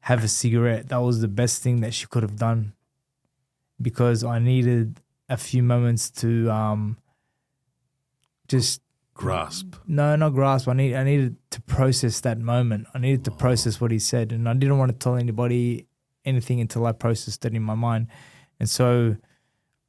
have 0.02 0.24
a 0.24 0.28
cigarette. 0.28 0.90
That 0.90 1.02
was 1.02 1.22
the 1.22 1.28
best 1.28 1.62
thing 1.62 1.82
that 1.82 1.94
she 1.94 2.08
could 2.08 2.24
have 2.24 2.38
done 2.38 2.74
because 3.82 4.24
I 4.24 4.40
needed 4.40 5.02
a 5.30 5.38
few 5.38 5.62
moments 5.62 6.10
to 6.22 6.50
um 6.50 6.98
just 8.48 8.82
grasp? 9.14 9.76
no, 9.88 10.16
not 10.16 10.30
grasp. 10.30 10.68
I 10.68 10.74
need 10.74 10.96
I 10.96 11.04
needed 11.04 11.36
to 11.52 11.62
process 11.62 12.22
that 12.22 12.40
moment. 12.40 12.88
I 12.94 13.00
needed 13.00 13.26
to 13.26 13.32
process 13.32 13.82
what 13.82 13.92
he 13.92 14.00
said, 14.00 14.32
and 14.32 14.48
I 14.48 14.54
didn't 14.54 14.78
want 14.78 14.92
to 14.92 14.98
tell 14.98 15.16
anybody 15.16 15.88
anything 16.24 16.62
until 16.62 16.86
I 16.86 16.92
processed 16.94 17.46
it 17.46 17.54
in 17.54 17.64
my 17.64 17.76
mind. 17.76 18.08
And 18.60 18.70
so 18.70 19.18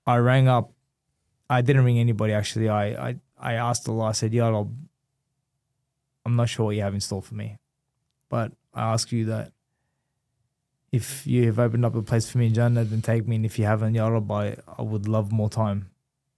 I 0.07 0.17
rang 0.17 0.49
up. 0.49 0.73
I 1.51 1.63
didn't 1.63 1.85
ring 1.85 1.99
anybody 1.99 2.33
actually. 2.33 2.69
I 2.69 3.09
I, 3.09 3.17
I 3.39 3.53
asked 3.55 3.89
Allah. 3.89 4.07
I 4.07 4.13
said, 4.13 4.33
"Ya 4.35 4.47
Allah, 4.47 4.69
I'm 6.25 6.37
not 6.37 6.49
sure 6.49 6.67
what 6.67 6.77
you 6.77 6.83
have 6.83 6.95
in 6.95 7.01
store 7.01 7.23
for 7.23 7.35
me, 7.35 7.59
but 8.29 8.53
I 8.75 8.93
ask 8.93 9.11
you 9.13 9.25
that 9.27 9.53
if 10.93 11.27
you 11.27 11.47
have 11.47 11.59
opened 11.59 11.85
up 11.85 11.95
a 11.95 12.03
place 12.03 12.31
for 12.31 12.39
me 12.39 12.47
in 12.47 12.55
Jannah, 12.55 12.85
then 12.85 13.03
take 13.03 13.27
me. 13.27 13.37
And 13.37 13.47
if 13.47 13.59
you 13.59 13.65
haven't, 13.65 13.95
Ya 13.95 14.05
Allah, 14.07 14.23
I, 14.31 14.57
I 14.79 14.83
would 14.83 15.09
love 15.09 15.33
more 15.33 15.51
time." 15.51 15.91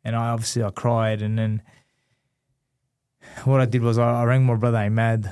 And 0.02 0.16
I 0.16 0.28
obviously 0.30 0.62
I 0.64 0.70
cried, 0.70 1.20
and 1.20 1.38
then 1.38 1.62
what 3.44 3.60
I 3.60 3.66
did 3.66 3.82
was 3.82 3.98
I, 3.98 4.22
I 4.22 4.24
rang 4.24 4.44
my 4.44 4.54
brother 4.54 4.78
Ahmad 4.78 5.30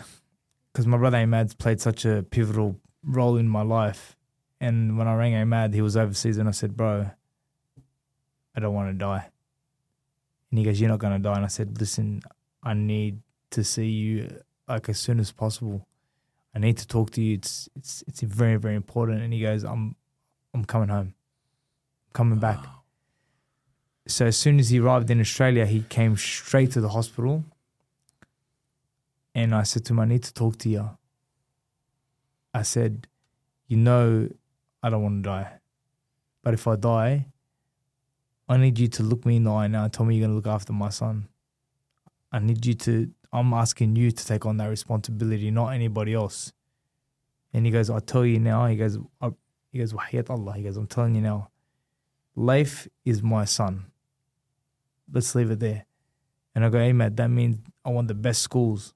because 0.73 0.87
my 0.87 0.99
brother 0.99 1.19
Ahmad 1.19 1.57
played 1.59 1.81
such 1.81 2.05
a 2.05 2.23
pivotal 2.23 2.79
role 3.03 3.37
in 3.37 3.49
my 3.49 3.63
life. 3.63 4.18
And 4.61 4.99
when 4.99 5.07
I 5.07 5.15
rang 5.15 5.35
Ahmad, 5.35 5.75
he 5.75 5.83
was 5.83 5.97
overseas, 5.97 6.39
and 6.39 6.49
I 6.49 6.53
said, 6.53 6.77
"Bro, 6.77 7.11
I 8.55 8.61
don't 8.61 8.75
want 8.75 8.91
to 8.91 8.99
die." 8.99 9.31
And 10.51 10.59
he 10.59 10.65
goes, 10.65 10.81
"You're 10.81 10.91
not 10.91 10.99
going 10.99 11.13
to 11.13 11.19
die." 11.19 11.37
And 11.37 11.45
I 11.45 11.49
said, 11.49 11.79
"Listen, 11.79 12.23
I 12.63 12.75
need 12.75 13.21
to 13.51 13.63
see 13.63 13.89
you 13.89 14.43
like 14.67 14.89
as 14.89 14.99
soon 14.99 15.21
as 15.21 15.31
possible. 15.33 15.87
I 16.55 16.59
need 16.59 16.77
to 16.79 16.87
talk 16.87 17.11
to 17.13 17.23
you. 17.23 17.35
It's 17.35 17.69
it's 17.77 18.03
it's 18.07 18.21
very 18.21 18.57
very 18.57 18.75
important." 18.75 19.23
And 19.23 19.33
he 19.33 19.41
goes, 19.41 19.65
"I'm 19.65 19.95
I'm 20.55 20.65
coming 20.65 20.89
home, 20.89 21.15
I'm 22.07 22.13
coming 22.13 22.39
back." 22.39 22.59
So 24.09 24.25
as 24.27 24.39
soon 24.39 24.59
as 24.59 24.71
he 24.71 24.81
arrived 24.81 25.11
in 25.11 25.21
Australia, 25.21 25.67
he 25.67 25.83
came 25.83 26.17
straight 26.17 26.73
to 26.73 26.81
the 26.81 26.89
hospital. 26.89 27.45
And 29.35 29.55
I 29.55 29.63
said 29.65 29.85
to 29.85 29.93
him, 29.93 30.01
I 30.01 30.07
need 30.07 30.23
to 30.25 30.33
talk 30.33 30.57
to 30.59 30.69
you. 30.71 30.91
I 32.55 32.63
said, 32.63 33.07
You 33.69 33.77
know, 33.77 34.31
I 34.83 34.91
don't 34.91 35.03
want 35.03 35.25
to 35.25 35.29
die. 35.29 35.53
But 36.43 36.55
if 36.55 36.67
I 36.67 36.77
die, 36.77 37.27
I 38.49 38.57
need 38.57 38.79
you 38.79 38.89
to 38.89 39.03
look 39.03 39.27
me 39.27 39.37
in 39.37 39.45
the 39.45 39.53
eye 39.53 39.67
now 39.67 39.85
and 39.85 39.93
tell 39.93 40.07
me 40.07 40.17
you're 40.17 40.27
going 40.27 40.31
to 40.31 40.37
look 40.37 40.55
after 40.55 40.73
my 40.73 40.89
son. 40.89 41.29
I 42.33 42.39
need 42.39 42.65
you 42.65 42.75
to, 42.75 43.11
I'm 43.33 43.53
asking 43.53 43.97
you 43.97 44.11
to 44.11 44.27
take 44.27 44.47
on 44.47 44.57
that 44.59 44.69
responsibility, 44.69 45.51
not 45.51 45.69
anybody 45.71 46.15
else. 46.15 46.53
And 47.53 47.67
he 47.67 47.73
goes, 47.73 47.91
I'll 47.91 48.01
tell 48.01 48.25
you 48.25 48.39
now. 48.39 48.67
He 48.67 48.77
goes, 48.77 48.99
I, 49.21 49.31
he 49.73 49.79
goes, 49.79 49.93
Wahiyat 49.93 50.31
Allah. 50.31 50.55
He 50.55 50.63
goes, 50.63 50.77
I'm 50.77 50.87
telling 50.87 51.15
you 51.15 51.23
now. 51.23 51.51
Life 52.37 52.89
is 53.05 53.23
my 53.23 53.45
son. 53.45 53.87
Let's 55.13 55.35
leave 55.35 55.51
it 55.51 55.61
there. 55.61 55.87
And 56.55 56.65
I 56.65 56.69
go, 56.69 56.79
hey, 56.79 56.93
Matt, 56.93 57.17
that 57.17 57.29
means 57.29 57.59
I 57.85 57.91
want 57.91 58.09
the 58.09 58.15
best 58.15 58.43
schools. 58.43 58.95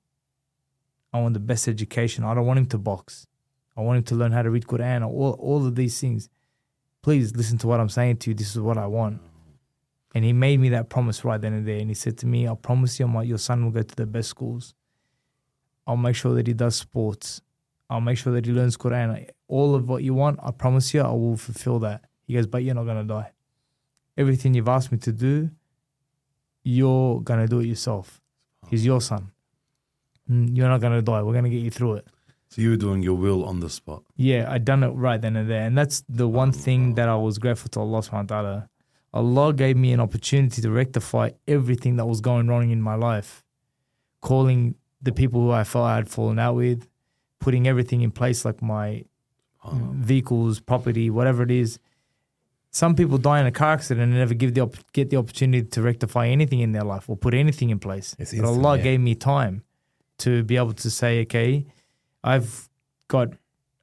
I 1.13 1.21
want 1.21 1.35
the 1.35 1.41
best 1.41 1.69
education. 1.69 2.25
I 2.25 2.35
don't 2.35 2.47
want 2.47 2.59
him 2.59 2.67
to 2.67 2.79
box. 2.79 3.27
I 3.77 3.81
want 3.81 3.99
him 3.99 4.05
to 4.05 4.15
learn 4.15 4.33
how 4.33 4.43
to 4.43 4.51
read 4.51 4.67
Quran, 4.67 5.07
all, 5.07 5.33
all 5.41 5.67
of 5.67 5.75
these 5.75 5.99
things. 6.01 6.29
Please 7.03 7.35
listen 7.35 7.59
to 7.59 7.67
what 7.67 7.81
I'm 7.81 7.89
saying 7.89 8.19
to 8.19 8.31
you. 8.31 8.35
This 8.35 8.51
is 8.51 8.61
what 8.61 8.79
I 8.79 8.87
want. 8.87 9.21
And 10.15 10.25
he 10.25 10.33
made 10.33 10.61
me 10.61 10.69
that 10.71 10.89
promise 10.91 11.25
right 11.25 11.41
then 11.41 11.53
and 11.55 11.67
there. 11.67 11.79
And 11.79 11.89
he 11.89 11.95
said 11.95 12.19
to 12.19 12.27
me, 12.27 12.47
I 12.47 12.55
promise 12.55 13.01
you, 13.01 13.09
my, 13.09 13.23
your 13.23 13.39
son 13.39 13.65
will 13.65 13.73
go 13.73 13.83
to 13.83 13.97
the 13.97 14.07
best 14.07 14.29
schools. 14.29 14.75
I'll 15.87 15.97
make 15.97 16.17
sure 16.17 16.35
that 16.35 16.47
he 16.47 16.53
does 16.53 16.77
sports. 16.77 17.41
I'll 17.89 18.01
make 18.01 18.19
sure 18.19 18.33
that 18.35 18.47
he 18.47 18.53
learns 18.53 18.77
Quran. 18.77 19.29
All 19.49 19.75
of 19.75 19.89
what 19.89 20.03
you 20.03 20.15
want, 20.15 20.39
I 20.43 20.51
promise 20.51 20.93
you, 20.95 21.01
I 21.01 21.11
will 21.11 21.37
fulfill 21.37 21.79
that. 21.81 22.05
He 22.27 22.35
goes, 22.35 22.47
but 22.47 22.63
you're 22.63 22.75
not 22.75 22.85
going 22.85 22.99
to 22.99 23.05
die. 23.05 23.33
Everything 24.17 24.55
you've 24.55 24.69
asked 24.69 24.93
me 24.93 24.99
to 24.99 25.13
do, 25.13 25.51
you're 26.63 27.21
going 27.21 27.41
to 27.41 27.47
do 27.49 27.61
it 27.61 27.67
yourself. 27.67 28.21
He's 28.69 28.85
your 28.85 29.01
son. 29.01 29.33
Mm, 30.31 30.57
You're 30.57 30.69
not 30.69 30.81
going 30.81 30.93
to 30.93 31.03
die. 31.03 31.23
We're 31.23 31.33
going 31.33 31.45
to 31.45 31.51
get 31.51 31.63
you 31.63 31.71
through 31.71 31.95
it. 31.95 32.07
So 32.53 32.61
you 32.61 32.69
were 32.69 32.77
doing 32.77 33.03
your 33.03 33.15
will 33.15 33.47
on 33.47 33.61
the 33.61 33.71
spot. 33.71 34.03
Yeah, 34.15 34.47
I 34.47 34.59
done 34.59 34.83
it 34.83 34.89
right 34.89 35.19
then 35.19 35.37
and 35.37 35.49
there. 35.49 35.63
And 35.63 35.77
that's 35.77 36.05
the 36.07 36.29
one 36.29 36.51
oh, 36.51 36.53
thing 36.53 36.97
that 36.97 37.09
I 37.09 37.17
was 37.17 37.39
grateful 37.39 37.71
to 37.71 37.81
Allah 37.81 38.01
subhanahu 38.01 38.31
wa 38.31 38.37
ta'ala. 38.37 38.69
Allah 39.15 39.55
gave 39.55 39.79
me 39.79 39.91
an 39.95 40.01
opportunity 40.01 40.61
to 40.61 40.71
rectify 40.71 41.31
everything 41.49 41.97
that 41.97 42.05
was 42.05 42.21
going 42.21 42.49
wrong 42.49 42.69
in 42.69 42.83
my 42.83 42.95
life. 42.95 43.43
Calling 44.21 44.75
the 45.01 45.13
people 45.13 45.41
who 45.41 45.51
I 45.51 45.65
felt 45.65 45.87
I 45.87 45.97
had 45.97 46.11
fallen 46.11 46.39
out 46.39 46.57
with, 46.57 46.87
putting 47.41 47.67
everything 47.67 48.03
in 48.03 48.11
place 48.11 48.45
like 48.45 48.61
my 48.61 49.07
vehicles, 49.65 50.61
property, 50.61 51.09
whatever 51.09 51.43
it 51.43 51.51
is. 51.51 51.79
Some 52.71 52.95
people 52.95 53.17
die 53.17 53.41
in 53.41 53.47
a 53.47 53.53
car 53.53 53.73
accident 53.73 54.11
and 54.11 54.15
never 54.15 54.35
give 54.35 54.53
the 54.53 54.61
op- 54.61 54.93
get 54.93 55.09
the 55.09 55.17
opportunity 55.17 55.67
to 55.67 55.81
rectify 55.81 56.27
anything 56.27 56.61
in 56.61 56.73
their 56.73 56.85
life 56.85 57.09
or 57.09 57.17
put 57.17 57.33
anything 57.33 57.71
in 57.71 57.79
place. 57.79 58.15
It's 58.19 58.33
but 58.33 58.41
instant, 58.41 58.65
Allah 58.65 58.77
yeah. 58.77 58.83
gave 58.83 59.01
me 59.01 59.15
time 59.15 59.63
to 60.19 60.43
be 60.43 60.57
able 60.57 60.75
to 60.75 60.91
say, 60.91 61.23
okay, 61.23 61.67
I've 62.25 62.69
got, 63.09 63.29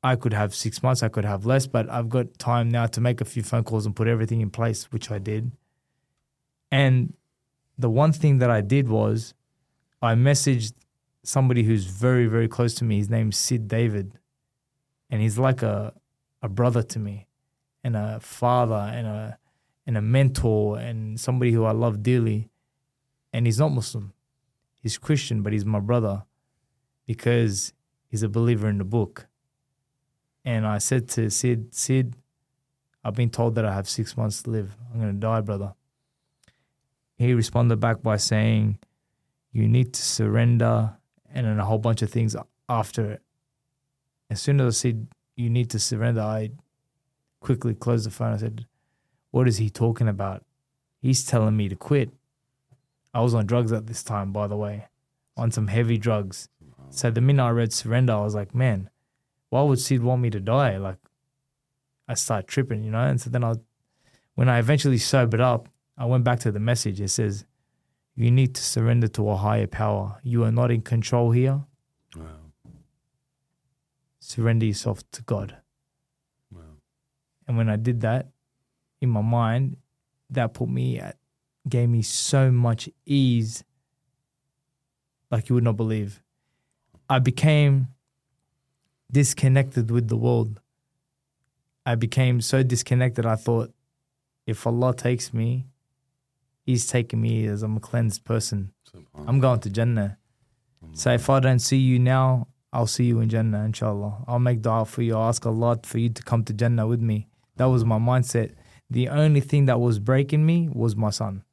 I 0.03 0.16
could 0.16 0.34
have 0.34 0.56
six 0.56 0.82
months, 0.82 1.03
I 1.03 1.10
could 1.10 1.26
have 1.26 1.45
less, 1.45 1.68
but 1.68 1.90
I've 1.90 2.10
got 2.10 2.38
time 2.40 2.70
now 2.70 2.86
to 2.88 3.02
make 3.02 3.22
a 3.22 3.26
few 3.26 3.44
phone 3.44 3.64
calls 3.64 3.86
and 3.86 3.95
put 3.95 4.07
everything 4.07 4.41
in 4.41 4.49
place, 4.49 4.91
which 4.91 5.11
I 5.11 5.20
did. 5.20 5.52
And 6.72 7.14
the 7.78 7.90
one 7.90 8.11
thing 8.11 8.38
that 8.40 8.49
I 8.49 8.61
did 8.61 8.90
was 8.90 9.34
I 10.02 10.14
messaged 10.16 10.74
somebody 11.24 11.64
who's 11.64 11.86
very, 11.86 12.28
very 12.28 12.48
close 12.48 12.74
to 12.76 12.84
me. 12.84 12.98
His 12.98 13.10
name's 13.10 13.38
Sid 13.38 13.68
David. 13.68 14.14
And 15.10 15.22
he's 15.22 15.38
like 15.38 15.61
a, 15.61 15.94
a 16.41 16.49
brother 16.49 16.84
to 16.84 16.99
me 16.99 17.28
and 17.84 17.95
a 17.95 18.20
father 18.20 18.91
and 18.94 19.07
a 19.07 19.38
and 19.88 19.98
a 19.98 20.02
mentor 20.02 20.78
and 20.78 21.20
somebody 21.20 21.52
who 21.52 21.66
I 21.66 21.72
love 21.72 22.03
dearly. 22.03 22.49
And 23.34 23.48
he's 23.48 23.57
not 23.57 23.72
Muslim. 23.72 24.14
He's 24.84 24.99
Christian, 24.99 25.41
but 25.41 25.52
he's 25.52 25.66
my 25.66 25.80
brother 25.80 26.26
because 27.07 27.74
he's 28.10 28.23
a 28.23 28.30
believer 28.30 28.68
in 28.68 28.77
the 28.77 28.84
book. 28.84 29.27
And 30.44 30.65
I 30.65 30.80
said 30.80 31.07
to 31.10 31.30
Sid, 31.30 31.73
Sid, 31.73 32.15
I've 33.03 33.15
been 33.15 33.30
told 33.30 33.56
that 33.56 33.65
I 33.65 33.73
have 33.73 33.88
six 33.88 34.18
months 34.18 34.44
to 34.44 34.49
live. 34.49 34.76
I'm 34.91 34.99
going 34.99 35.14
to 35.14 35.19
die, 35.19 35.41
brother. 35.41 35.73
He 37.18 37.34
responded 37.34 37.80
back 37.80 38.02
by 38.02 38.18
saying, 38.18 38.80
You 39.52 39.68
need 39.68 39.94
to 39.94 40.02
surrender, 40.02 40.98
and 41.34 41.45
then 41.45 41.60
a 41.60 41.65
whole 41.65 41.77
bunch 41.77 42.02
of 42.02 42.10
things 42.10 42.36
after 42.68 43.11
it. 43.11 43.22
As 44.30 44.41
soon 44.41 44.60
as 44.60 44.76
I 44.76 44.77
said, 44.77 45.07
You 45.36 45.49
need 45.49 45.69
to 45.72 45.80
surrender, 45.80 46.22
I 46.22 46.52
quickly 47.40 47.73
closed 47.73 48.06
the 48.06 48.11
phone. 48.11 48.34
I 48.34 48.38
said, 48.38 48.65
What 49.31 49.48
is 49.48 49.57
he 49.57 49.69
talking 49.69 50.07
about? 50.07 50.44
He's 51.02 51.23
telling 51.23 51.56
me 51.56 51.69
to 51.69 51.76
quit. 51.76 52.11
I 53.14 53.22
was 53.22 53.34
on 53.34 53.45
drugs 53.45 53.72
at 53.72 53.88
this 53.88 54.03
time, 54.03 54.31
by 54.31 54.48
the 54.48 54.57
way, 54.57 54.88
on 55.36 55.52
some 55.52 55.68
heavy 55.68 55.98
drugs. 55.98 56.49
So 56.91 57.11
the 57.11 57.22
minute 57.22 57.44
I 57.44 57.49
read 57.49 57.74
surrender, 57.74 58.14
I 58.14 58.22
was 58.22 58.36
like, 58.36 58.53
Man, 58.53 58.90
why 59.49 59.61
would 59.64 59.80
Sid 59.80 60.03
want 60.03 60.22
me 60.22 60.30
to 60.30 60.40
die? 60.40 60.78
Like, 60.78 60.98
I 62.07 62.14
start 62.16 62.48
tripping, 62.48 62.84
you 62.84 62.91
know? 62.91 63.02
And 63.03 63.20
so 63.22 63.30
then 63.30 63.44
I, 63.44 63.53
when 64.36 64.49
I 64.49 64.60
eventually 64.60 64.98
sobered 64.98 65.41
up, 65.41 65.70
I 65.98 66.06
went 66.06 66.24
back 66.24 66.40
to 66.41 66.52
the 66.52 66.60
message. 66.60 67.02
It 67.02 67.10
says, 67.10 67.45
You 68.16 68.32
need 68.32 68.56
to 68.56 68.64
surrender 68.64 69.07
to 69.10 69.30
a 69.30 69.36
higher 69.36 69.68
power. 69.68 70.20
You 70.24 70.44
are 70.44 70.52
not 70.52 70.72
in 70.72 70.82
control 70.82 71.32
here. 71.32 71.61
Wow. 72.16 72.26
Surrender 74.20 74.66
yourself 74.66 75.10
to 75.11 75.22
God. 75.24 75.57
Wow. 76.52 76.61
And 77.48 77.57
when 77.57 77.70
I 77.70 77.76
did 77.76 78.02
that, 78.02 78.30
in 79.02 79.10
my 79.10 79.22
mind, 79.22 79.78
that 80.30 80.53
put 80.53 80.70
me 80.70 80.99
at, 80.99 81.18
gave 81.68 81.90
me 81.90 82.02
so 82.02 82.52
much 82.52 82.90
ease, 83.06 83.64
like 85.32 85.49
you 85.49 85.56
would 85.56 85.64
not 85.64 85.78
believe. 85.78 86.22
I 87.10 87.19
became 87.19 87.88
disconnected 89.11 89.90
with 89.90 90.07
the 90.07 90.18
world. 90.18 90.60
I 91.86 91.95
became 91.95 92.41
so 92.41 92.61
disconnected. 92.61 93.26
I 93.26 93.36
thought, 93.36 93.73
if 94.45 94.68
Allah 94.68 94.95
takes 94.95 95.34
me, 95.34 95.65
He's 96.65 96.86
taking 96.86 97.19
me 97.19 97.48
as 97.48 97.64
I'm 97.64 97.77
a 97.77 97.80
cleansed 97.80 98.23
person. 98.26 98.73
I'm 99.27 99.40
going 99.40 99.60
to 99.61 99.72
Jannah. 99.72 100.19
So 100.94 101.11
if 101.11 101.27
I 101.27 101.40
don't 101.40 101.57
see 101.57 101.77
you 101.77 101.98
now, 101.98 102.48
I'll 102.72 102.86
see 102.86 103.06
you 103.06 103.19
in 103.22 103.30
Jannah, 103.30 103.64
inshallah. 103.64 104.26
I'll 104.27 104.38
make 104.38 104.61
dua 104.61 104.86
for 104.86 105.02
you. 105.02 105.18
I'll 105.18 105.30
ask 105.30 105.44
Allah 105.48 105.80
for 105.84 105.98
you 105.98 106.10
to 106.10 106.22
come 106.22 106.44
to 106.44 106.53
Jannah 106.53 106.86
with 106.86 107.02
me. 107.02 107.27
That 107.57 107.65
was 107.65 107.84
my 107.84 107.98
mindset. 107.98 108.53
The 108.88 109.10
only 109.10 109.41
thing 109.41 109.65
that 109.65 109.80
was 109.80 109.98
breaking 109.98 110.45
me 110.45 110.69
was 110.72 110.95
my 110.95 111.10
son. 111.10 111.44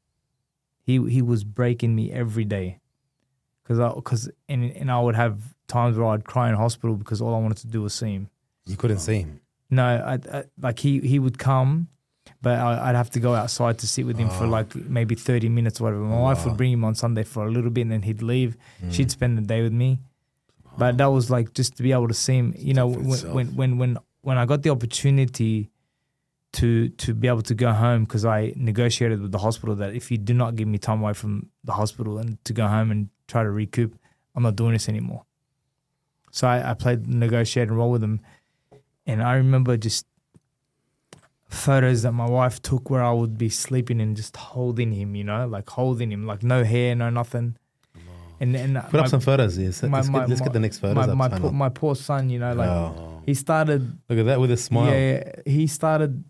He 0.82 1.02
he 1.08 1.22
was 1.22 1.44
breaking 1.44 1.94
me 1.94 2.12
every 2.12 2.44
day. 2.44 2.80
Because 3.66 3.80
I 3.80 3.92
because 3.94 4.30
and 4.48 4.64
and 4.76 4.90
I 4.90 5.00
would 5.00 5.16
have 5.16 5.40
times 5.66 5.96
where 5.98 6.06
I'd 6.08 6.24
cry 6.24 6.48
in 6.48 6.54
hospital 6.54 6.94
because 6.96 7.20
all 7.20 7.34
I 7.34 7.38
wanted 7.38 7.58
to 7.58 7.66
do 7.66 7.82
was 7.82 7.94
see 7.94 8.12
him. 8.12 8.28
You 8.66 8.76
couldn't 8.76 8.98
see 9.00 9.20
him. 9.20 9.40
No, 9.70 9.84
I, 9.84 10.18
I 10.32 10.44
like 10.60 10.78
he 10.78 11.00
he 11.00 11.18
would 11.18 11.38
come, 11.38 11.88
but 12.40 12.58
I, 12.58 12.88
I'd 12.90 12.94
have 12.96 13.10
to 13.10 13.20
go 13.20 13.34
outside 13.34 13.78
to 13.78 13.86
sit 13.88 14.06
with 14.06 14.16
him 14.18 14.28
for 14.30 14.44
Oh. 14.44 14.48
like 14.48 14.74
maybe 14.76 15.14
thirty 15.16 15.48
minutes 15.48 15.80
or 15.80 15.84
whatever. 15.84 16.02
My 16.02 16.20
wife 16.20 16.44
would 16.46 16.56
bring 16.56 16.72
him 16.72 16.84
on 16.84 16.94
Sunday 16.94 17.24
for 17.24 17.46
a 17.46 17.50
little 17.50 17.70
bit, 17.70 17.82
and 17.82 17.90
then 17.92 18.02
he'd 18.02 18.22
leave. 18.22 18.56
Mm. 18.82 18.92
She'd 18.92 19.10
spend 19.10 19.36
the 19.38 19.42
day 19.42 19.62
with 19.62 19.72
me, 19.72 19.98
but 20.78 20.98
that 20.98 21.06
was 21.06 21.30
like 21.30 21.52
just 21.54 21.76
to 21.78 21.82
be 21.82 21.90
able 21.92 22.08
to 22.08 22.14
see 22.14 22.34
him. 22.36 22.54
You 22.56 22.74
know, 22.74 22.86
when 22.86 23.32
when 23.34 23.46
when 23.56 23.78
when 23.78 23.98
when 24.22 24.38
I 24.38 24.46
got 24.46 24.62
the 24.62 24.70
opportunity 24.70 25.70
to 26.52 26.88
to 26.90 27.12
be 27.12 27.28
able 27.28 27.42
to 27.42 27.54
go 27.54 27.72
home 27.72 28.04
because 28.04 28.24
I 28.24 28.52
negotiated 28.56 29.20
with 29.20 29.32
the 29.32 29.38
hospital 29.38 29.74
that 29.76 29.94
if 29.94 30.10
you 30.10 30.16
do 30.18 30.32
not 30.32 30.54
give 30.56 30.68
me 30.68 30.78
time 30.78 31.02
away 31.02 31.12
from 31.12 31.50
the 31.64 31.72
hospital 31.72 32.18
and 32.18 32.42
to 32.44 32.52
go 32.52 32.66
home 32.66 32.90
and 32.90 33.08
try 33.28 33.42
to 33.42 33.50
recoup, 33.50 33.94
I'm 34.34 34.42
not 34.42 34.56
doing 34.56 34.72
this 34.72 34.88
anymore. 34.88 35.24
So 36.30 36.46
I, 36.46 36.70
I 36.70 36.74
played 36.74 37.06
negotiating 37.06 37.74
role 37.74 37.90
with 37.90 38.02
him, 38.02 38.20
and 39.06 39.22
I 39.22 39.34
remember 39.34 39.76
just 39.76 40.06
photos 41.48 42.02
that 42.02 42.12
my 42.12 42.28
wife 42.28 42.60
took 42.60 42.90
where 42.90 43.02
I 43.02 43.12
would 43.12 43.38
be 43.38 43.48
sleeping 43.48 44.00
and 44.00 44.16
just 44.16 44.36
holding 44.36 44.92
him, 44.92 45.14
you 45.14 45.24
know, 45.24 45.46
like 45.46 45.68
holding 45.70 46.10
him, 46.12 46.26
like 46.26 46.42
no 46.42 46.64
hair, 46.64 46.94
no 46.94 47.08
nothing. 47.10 47.56
And 48.38 48.54
and 48.54 48.76
Put 48.90 49.00
up 49.00 49.08
some 49.08 49.20
photos. 49.20 49.56
Yes. 49.56 49.82
my- 49.82 49.98
let's, 49.98 50.08
my- 50.10 50.18
get, 50.20 50.28
let's 50.28 50.40
my- 50.40 50.46
get 50.46 50.52
the 50.52 50.60
next 50.60 50.78
photos 50.78 51.06
my 51.06 51.12
up. 51.12 51.16
my, 51.16 51.38
poor, 51.38 51.52
my 51.52 51.68
poor 51.70 51.94
son, 51.96 52.28
you 52.28 52.38
know, 52.38 52.52
like 52.52 52.68
Oh. 52.68 53.22
he 53.24 53.32
started 53.32 53.96
Look 54.10 54.18
at 54.18 54.26
that 54.26 54.40
with 54.40 54.50
a 54.50 54.56
smile. 54.58 54.92
yeah, 54.92 55.30
he 55.46 55.66
started 55.66 56.22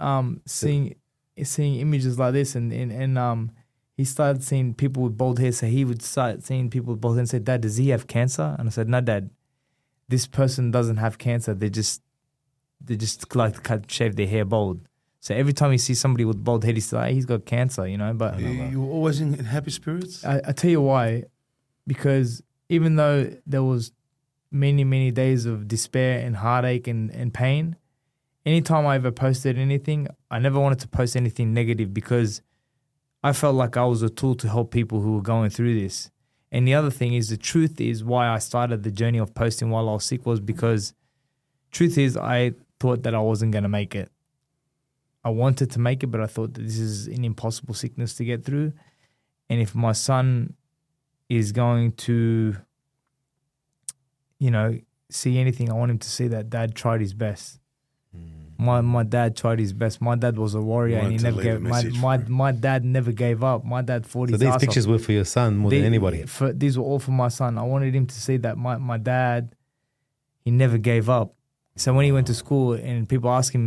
um 0.00 0.40
seeing 0.46 0.96
seeing 1.44 1.76
images 1.76 2.18
like 2.18 2.32
this 2.32 2.56
and, 2.56 2.72
and 2.72 2.90
and 2.90 3.16
um 3.18 3.52
he 3.96 4.04
started 4.04 4.42
seeing 4.42 4.74
people 4.74 5.02
with 5.02 5.16
bald 5.16 5.38
hair 5.38 5.52
so 5.52 5.66
he 5.66 5.84
would 5.84 6.02
start 6.02 6.42
seeing 6.42 6.70
people 6.70 6.92
with 6.92 7.00
bald 7.00 7.16
hair 7.16 7.20
and 7.20 7.28
say 7.28 7.38
dad 7.38 7.60
does 7.60 7.76
he 7.76 7.90
have 7.90 8.06
cancer? 8.06 8.56
And 8.58 8.68
i 8.68 8.70
said 8.70 8.88
no 8.88 9.00
dad 9.00 9.30
this 10.08 10.26
person 10.26 10.70
doesn't 10.70 10.98
have 10.98 11.16
cancer. 11.16 11.54
They 11.54 11.70
just 11.70 12.02
they 12.84 12.96
just 12.96 13.34
like 13.34 13.54
to 13.54 13.60
cut 13.60 13.90
shave 13.90 14.16
their 14.16 14.26
hair 14.26 14.44
bald. 14.44 14.80
So 15.20 15.34
every 15.34 15.52
time 15.52 15.72
you 15.72 15.78
see 15.78 15.94
somebody 15.94 16.24
with 16.24 16.42
bald 16.42 16.64
head 16.64 16.74
he's 16.74 16.92
like 16.92 17.14
he's 17.14 17.26
got 17.26 17.46
cancer 17.46 17.86
you 17.86 17.96
know 17.96 18.12
but 18.12 18.38
You, 18.40 18.48
you 18.48 18.80
were 18.82 18.92
always 18.92 19.20
in, 19.20 19.34
in 19.34 19.44
happy 19.44 19.70
spirits. 19.70 20.24
I, 20.24 20.40
I 20.48 20.52
tell 20.52 20.70
you 20.70 20.80
why, 20.82 21.24
because 21.86 22.42
even 22.68 22.96
though 22.96 23.30
there 23.46 23.62
was 23.62 23.92
many 24.50 24.84
many 24.84 25.10
days 25.10 25.46
of 25.46 25.68
despair 25.68 26.18
and 26.26 26.36
heartache 26.36 26.86
and, 26.88 27.10
and 27.10 27.32
pain, 27.32 27.76
anytime 28.44 28.86
I 28.86 28.96
ever 28.96 29.12
posted 29.12 29.58
anything, 29.58 30.08
I 30.30 30.38
never 30.40 30.58
wanted 30.58 30.80
to 30.80 30.88
post 30.88 31.16
anything 31.16 31.54
negative 31.54 31.94
because 31.94 32.42
I 33.22 33.32
felt 33.32 33.54
like 33.54 33.76
I 33.76 33.84
was 33.84 34.02
a 34.02 34.10
tool 34.10 34.34
to 34.36 34.48
help 34.48 34.72
people 34.72 35.00
who 35.00 35.14
were 35.14 35.22
going 35.22 35.50
through 35.50 35.78
this. 35.80 36.10
And 36.50 36.66
the 36.66 36.74
other 36.74 36.90
thing 36.90 37.14
is 37.14 37.28
the 37.28 37.36
truth 37.36 37.80
is 37.80 38.04
why 38.04 38.28
I 38.28 38.38
started 38.38 38.82
the 38.82 38.90
journey 38.90 39.18
of 39.18 39.34
posting 39.34 39.70
while 39.70 39.88
I 39.88 39.92
was 39.92 40.04
sick 40.04 40.26
was 40.26 40.40
because 40.40 40.92
truth 41.70 41.96
is 41.96 42.16
I 42.16 42.52
thought 42.78 43.04
that 43.04 43.14
I 43.14 43.20
wasn't 43.20 43.52
gonna 43.52 43.68
make 43.68 43.94
it. 43.94 44.10
I 45.24 45.30
wanted 45.30 45.70
to 45.70 45.78
make 45.78 46.02
it, 46.02 46.08
but 46.08 46.20
I 46.20 46.26
thought 46.26 46.54
that 46.54 46.62
this 46.62 46.78
is 46.78 47.06
an 47.06 47.24
impossible 47.24 47.74
sickness 47.74 48.14
to 48.14 48.24
get 48.24 48.44
through. 48.44 48.72
And 49.48 49.60
if 49.60 49.74
my 49.74 49.92
son 49.92 50.54
is 51.28 51.52
going 51.52 51.92
to, 51.92 52.56
you 54.38 54.50
know, 54.50 54.78
see 55.10 55.38
anything, 55.38 55.70
I 55.70 55.74
want 55.74 55.92
him 55.92 55.98
to 55.98 56.10
see 56.10 56.26
that 56.28 56.50
dad 56.50 56.74
tried 56.74 57.00
his 57.00 57.14
best. 57.14 57.60
My 58.68 58.80
my 58.80 59.02
dad 59.16 59.36
tried 59.36 59.58
his 59.64 59.72
best. 59.82 60.00
My 60.00 60.16
dad 60.24 60.34
was 60.44 60.54
a 60.54 60.60
warrior, 60.70 60.98
and 60.98 61.10
he 61.12 61.18
never 61.18 61.42
gave. 61.42 61.60
My 61.60 61.70
message 61.70 61.98
my, 62.08 62.16
my 62.44 62.52
dad 62.52 62.84
never 62.96 63.12
gave 63.24 63.42
up. 63.52 63.64
My 63.64 63.82
dad 63.90 64.06
fought 64.06 64.28
So 64.28 64.32
his 64.34 64.40
these 64.40 64.48
ass 64.48 64.54
off. 64.56 64.60
pictures 64.64 64.86
were 64.86 64.98
for 65.06 65.12
your 65.12 65.24
son 65.36 65.56
more 65.56 65.70
than 65.70 65.84
anybody. 65.84 66.18
For, 66.36 66.52
these 66.62 66.74
were 66.78 66.84
all 66.84 66.98
for 67.06 67.10
my 67.24 67.28
son. 67.28 67.58
I 67.58 67.62
wanted 67.74 67.94
him 67.94 68.06
to 68.06 68.14
see 68.26 68.36
that 68.38 68.56
my, 68.66 68.74
my 68.92 68.98
dad, 68.98 69.54
he 70.44 70.50
never 70.50 70.78
gave 70.78 71.08
up. 71.10 71.34
So 71.76 71.92
when 71.94 72.04
he 72.04 72.12
went 72.12 72.26
to 72.28 72.34
school 72.34 72.74
and 72.74 73.08
people 73.08 73.30
ask 73.30 73.52
him, 73.52 73.66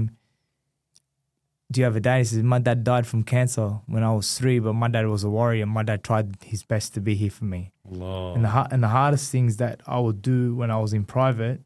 "Do 1.72 1.82
you 1.82 1.86
have 1.86 1.96
a 1.96 2.00
dad?" 2.00 2.20
He 2.20 2.24
says, 2.26 2.44
"My 2.44 2.60
dad 2.60 2.84
died 2.84 3.06
from 3.08 3.24
cancer 3.24 3.68
when 3.88 4.04
I 4.04 4.12
was 4.14 4.38
three, 4.38 4.60
but 4.60 4.74
my 4.74 4.88
dad 4.88 5.08
was 5.08 5.24
a 5.24 5.30
warrior. 5.30 5.66
My 5.66 5.84
dad 5.84 6.04
tried 6.04 6.38
his 6.44 6.64
best 6.64 6.94
to 6.94 7.02
be 7.02 7.16
here 7.16 7.32
for 7.32 7.46
me." 7.46 7.72
Allah. 7.92 8.34
And 8.36 8.44
the 8.46 8.50
har- 8.50 8.68
and 8.72 8.82
the 8.84 8.90
hardest 9.00 9.32
things 9.32 9.58
that 9.58 9.82
I 9.88 10.00
would 10.00 10.22
do 10.22 10.56
when 10.56 10.70
I 10.72 10.78
was 10.80 10.94
in 10.94 11.04
private 11.06 11.62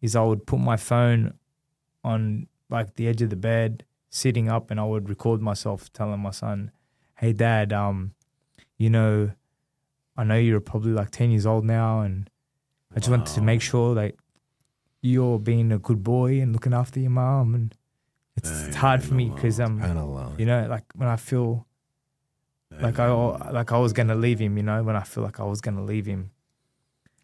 is 0.00 0.14
I 0.14 0.22
would 0.22 0.46
put 0.46 0.60
my 0.60 0.76
phone 0.76 1.34
on 2.04 2.46
like 2.70 2.94
the 2.94 3.08
edge 3.08 3.22
of 3.22 3.30
the 3.30 3.36
bed, 3.36 3.84
sitting 4.10 4.48
up, 4.48 4.70
and 4.70 4.78
I 4.80 4.84
would 4.84 5.08
record 5.08 5.40
myself 5.40 5.92
telling 5.92 6.20
my 6.20 6.30
son, 6.30 6.70
"Hey, 7.16 7.32
Dad, 7.32 7.72
um, 7.72 8.14
you 8.76 8.90
know, 8.90 9.30
I 10.16 10.24
know 10.24 10.36
you're 10.36 10.60
probably 10.60 10.92
like 10.92 11.10
ten 11.10 11.30
years 11.30 11.46
old 11.46 11.64
now, 11.64 12.00
and 12.00 12.30
I 12.94 13.00
just 13.00 13.10
wanted 13.10 13.34
to 13.34 13.42
make 13.42 13.62
sure 13.62 13.94
that 13.94 14.14
you're 15.00 15.38
being 15.38 15.72
a 15.72 15.78
good 15.78 16.02
boy 16.02 16.40
and 16.40 16.52
looking 16.52 16.74
after 16.74 17.00
your 17.00 17.10
mom, 17.10 17.54
and 17.54 17.74
it's, 18.36 18.50
it's 18.66 18.76
hard 18.76 19.02
for 19.02 19.14
me 19.14 19.26
Allah. 19.26 19.34
because 19.34 19.60
um, 19.60 19.80
Subhanallah. 19.80 20.38
you 20.38 20.46
know, 20.46 20.66
like 20.68 20.84
when 20.94 21.08
I 21.08 21.16
feel 21.16 21.66
like 22.80 22.98
I 22.98 23.10
like 23.50 23.72
I 23.72 23.78
was 23.78 23.92
gonna 23.92 24.14
leave 24.14 24.38
him, 24.38 24.56
you 24.56 24.62
know, 24.62 24.82
when 24.82 24.96
I 24.96 25.02
feel 25.02 25.24
like 25.24 25.40
I 25.40 25.44
was 25.44 25.60
gonna 25.60 25.84
leave 25.84 26.06
him. 26.06 26.30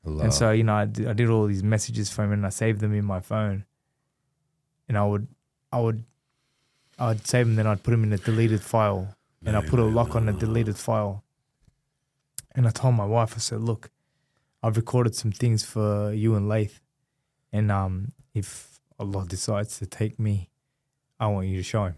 Allah. 0.06 0.24
And 0.24 0.34
so, 0.34 0.50
you 0.50 0.64
know, 0.64 0.74
I 0.74 0.84
did, 0.84 1.06
I 1.08 1.12
did 1.12 1.30
all 1.30 1.46
these 1.46 1.62
messages 1.62 2.10
for 2.10 2.24
him 2.24 2.32
and 2.32 2.44
I 2.44 2.50
saved 2.50 2.80
them 2.80 2.92
in 2.94 3.04
my 3.04 3.20
phone. 3.20 3.64
And 4.88 4.98
I 4.98 5.04
would, 5.04 5.26
I 5.72 5.80
would, 5.80 6.04
I 6.98 7.08
would 7.08 7.26
save 7.26 7.46
them, 7.46 7.56
then 7.56 7.66
I'd 7.66 7.82
put 7.82 7.90
them 7.92 8.04
in 8.04 8.12
a 8.12 8.18
deleted 8.18 8.62
file 8.62 9.16
and 9.46 9.56
I 9.56 9.60
put 9.60 9.78
a 9.78 9.84
lock 9.84 10.14
on 10.16 10.26
the 10.26 10.32
deleted 10.32 10.76
file. 10.76 11.22
And 12.54 12.66
I 12.66 12.70
told 12.70 12.94
my 12.94 13.04
wife, 13.04 13.34
I 13.34 13.38
said, 13.38 13.60
look, 13.60 13.90
I've 14.62 14.76
recorded 14.76 15.14
some 15.14 15.32
things 15.32 15.64
for 15.64 16.12
you 16.12 16.34
and 16.36 16.48
Lath. 16.48 16.80
And 17.52 17.70
um, 17.70 18.12
if 18.32 18.80
Allah 18.98 19.26
decides 19.26 19.78
to 19.78 19.86
take 19.86 20.18
me, 20.18 20.50
I 21.18 21.26
want 21.26 21.48
you 21.48 21.56
to 21.56 21.62
show 21.62 21.84
him. 21.86 21.96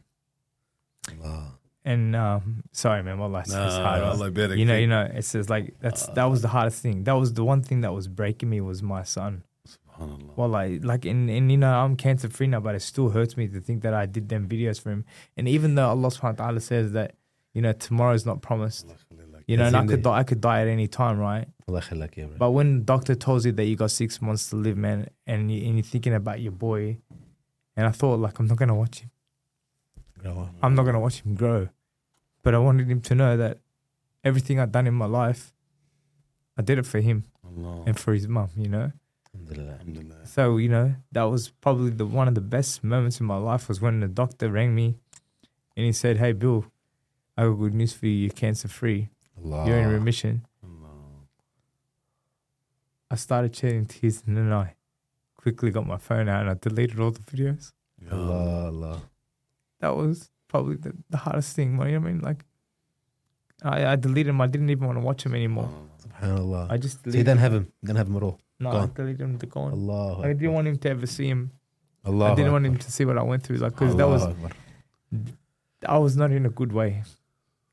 Allah. 1.22 1.52
And 1.84 2.16
um, 2.16 2.64
sorry, 2.72 3.02
man, 3.04 3.20
it's, 3.20 3.48
it's 3.48 3.54
Nah, 3.54 3.82
hard. 3.82 4.02
Allah 4.02 4.30
better 4.32 4.56
you 4.56 4.64
know, 4.64 4.76
you 4.76 4.88
know, 4.88 5.08
it's 5.14 5.32
just 5.32 5.48
like 5.48 5.78
that's 5.80 6.06
that 6.08 6.24
was 6.24 6.42
the 6.42 6.48
hardest 6.48 6.82
thing. 6.82 7.04
That 7.04 7.12
was 7.12 7.32
the 7.32 7.44
one 7.44 7.62
thing 7.62 7.82
that 7.82 7.94
was 7.94 8.08
breaking 8.08 8.50
me 8.50 8.60
was 8.60 8.82
my 8.82 9.04
son. 9.04 9.44
Well, 10.36 10.48
like, 10.48 10.84
like, 10.84 11.04
and, 11.04 11.30
and 11.30 11.50
you 11.50 11.56
know, 11.56 11.72
I'm 11.72 11.96
cancer 11.96 12.28
free 12.28 12.46
now, 12.46 12.60
but 12.60 12.74
it 12.74 12.80
still 12.80 13.10
hurts 13.10 13.36
me 13.36 13.48
to 13.48 13.60
think 13.60 13.82
that 13.82 13.94
I 13.94 14.06
did 14.06 14.28
them 14.28 14.48
videos 14.48 14.80
for 14.80 14.90
him. 14.90 15.04
And 15.36 15.48
even 15.48 15.74
though 15.74 15.88
Allah 15.88 16.08
Subhanahu 16.08 16.38
wa 16.38 16.46
Taala 16.46 16.62
says 16.62 16.92
that, 16.92 17.14
you 17.54 17.62
know, 17.62 17.72
tomorrow's 17.72 18.26
not 18.26 18.42
promised, 18.42 18.86
you 19.46 19.56
know, 19.56 19.64
and 19.64 19.76
I 19.76 19.86
could 19.86 20.02
die, 20.02 20.18
I 20.18 20.22
could 20.24 20.40
die 20.40 20.60
at 20.60 20.68
any 20.68 20.88
time, 20.88 21.18
right? 21.18 21.46
Allah 21.68 21.80
khalak, 21.80 22.16
yeah, 22.16 22.26
bro. 22.26 22.36
But 22.36 22.50
when 22.50 22.84
doctor 22.84 23.14
tells 23.14 23.46
you 23.46 23.52
that 23.52 23.64
you 23.64 23.76
got 23.76 23.90
six 23.90 24.20
months 24.20 24.50
to 24.50 24.56
live, 24.56 24.76
man, 24.76 25.08
and, 25.26 25.50
you, 25.50 25.64
and 25.66 25.76
you're 25.76 25.82
thinking 25.84 26.12
about 26.14 26.40
your 26.40 26.52
boy, 26.52 26.98
and 27.76 27.86
I 27.86 27.90
thought 27.90 28.18
like 28.18 28.38
I'm 28.38 28.46
not 28.46 28.58
gonna 28.58 28.74
watch 28.74 29.00
him. 29.00 29.10
Grow. 30.18 30.50
I'm 30.62 30.74
not 30.74 30.84
gonna 30.84 31.00
watch 31.00 31.20
him 31.22 31.34
grow, 31.34 31.68
but 32.42 32.54
I 32.54 32.58
wanted 32.58 32.90
him 32.90 33.00
to 33.02 33.14
know 33.14 33.36
that 33.36 33.58
everything 34.24 34.58
I'd 34.60 34.72
done 34.72 34.86
in 34.86 34.94
my 34.94 35.06
life, 35.06 35.54
I 36.58 36.62
did 36.62 36.78
it 36.78 36.86
for 36.86 37.00
him 37.00 37.24
and 37.86 37.98
for 37.98 38.12
his 38.12 38.28
mum. 38.28 38.50
You 38.56 38.68
know. 38.68 38.92
Alhamdulillah. 39.36 39.72
Alhamdulillah. 39.80 40.26
So 40.26 40.56
you 40.56 40.68
know 40.68 40.94
that 41.12 41.24
was 41.24 41.50
probably 41.50 41.90
the 41.90 42.06
one 42.06 42.28
of 42.28 42.34
the 42.34 42.40
best 42.40 42.82
moments 42.82 43.20
in 43.20 43.26
my 43.26 43.36
life 43.36 43.68
was 43.68 43.80
when 43.80 44.00
the 44.00 44.08
doctor 44.08 44.50
rang 44.50 44.74
me, 44.74 44.96
and 45.76 45.84
he 45.86 45.92
said, 45.92 46.16
"Hey 46.18 46.32
Bill, 46.32 46.64
I 47.36 47.44
got 47.44 47.54
good 47.54 47.74
news 47.74 47.92
for 47.92 48.06
you. 48.06 48.12
You're 48.12 48.30
cancer 48.30 48.68
free. 48.68 49.10
You're 49.42 49.78
in 49.78 49.88
remission." 49.88 50.46
Allah. 50.64 50.92
I 53.10 53.14
started 53.16 53.54
shedding 53.54 53.86
tears, 53.86 54.22
and 54.26 54.36
then 54.36 54.52
I 54.52 54.74
quickly 55.36 55.70
got 55.70 55.86
my 55.86 55.96
phone 55.98 56.28
out 56.28 56.40
and 56.42 56.50
I 56.50 56.54
deleted 56.54 56.98
all 56.98 57.12
the 57.12 57.20
videos. 57.20 57.72
Allah. 58.10 58.32
Allah, 58.32 58.66
Allah. 58.66 59.02
That 59.80 59.94
was 59.96 60.30
probably 60.48 60.76
the, 60.76 60.92
the 61.10 61.18
hardest 61.18 61.54
thing. 61.54 61.72
You 61.72 61.76
know 61.76 61.84
what 61.84 61.94
I 61.94 61.98
mean? 61.98 62.20
Like, 62.20 62.44
I, 63.62 63.86
I 63.92 63.96
deleted 63.96 64.28
them. 64.30 64.40
I 64.40 64.48
didn't 64.48 64.70
even 64.70 64.86
want 64.86 64.98
to 64.98 65.04
watch 65.04 65.22
them 65.22 65.34
anymore. 65.34 65.70
Subhanallah. 66.02 66.70
I 66.70 66.76
just 66.78 66.96
So 66.96 67.00
you 67.06 67.12
deleted. 67.12 67.26
don't 67.26 67.38
have 67.38 67.54
him. 67.54 67.72
You 67.82 67.86
don't 67.88 67.96
have 67.96 68.08
him 68.08 68.16
at 68.16 68.22
all. 68.24 68.40
No, 68.58 68.70
I 68.70 68.86
deleted 68.86 69.18
them 69.18 69.38
to 69.38 69.46
go 69.46 69.60
on. 69.60 69.72
Allah. 69.72 70.20
I 70.22 70.32
didn't 70.32 70.52
want 70.54 70.66
him 70.68 70.78
to 70.78 70.90
ever 70.90 71.06
see 71.06 71.28
him. 71.28 71.50
Allah. 72.04 72.32
I 72.32 72.34
didn't 72.34 72.52
want 72.52 72.64
him 72.66 72.76
to 72.78 72.92
see 72.92 73.04
what 73.04 73.18
I 73.18 73.22
went 73.22 73.42
through. 73.42 73.56
Like, 73.58 73.72
because 73.72 73.94
that 73.96 74.08
was 74.08 74.22
I 75.86 75.98
was 75.98 76.16
not 76.16 76.30
in 76.32 76.46
a 76.46 76.50
good 76.50 76.72
way. 76.72 77.02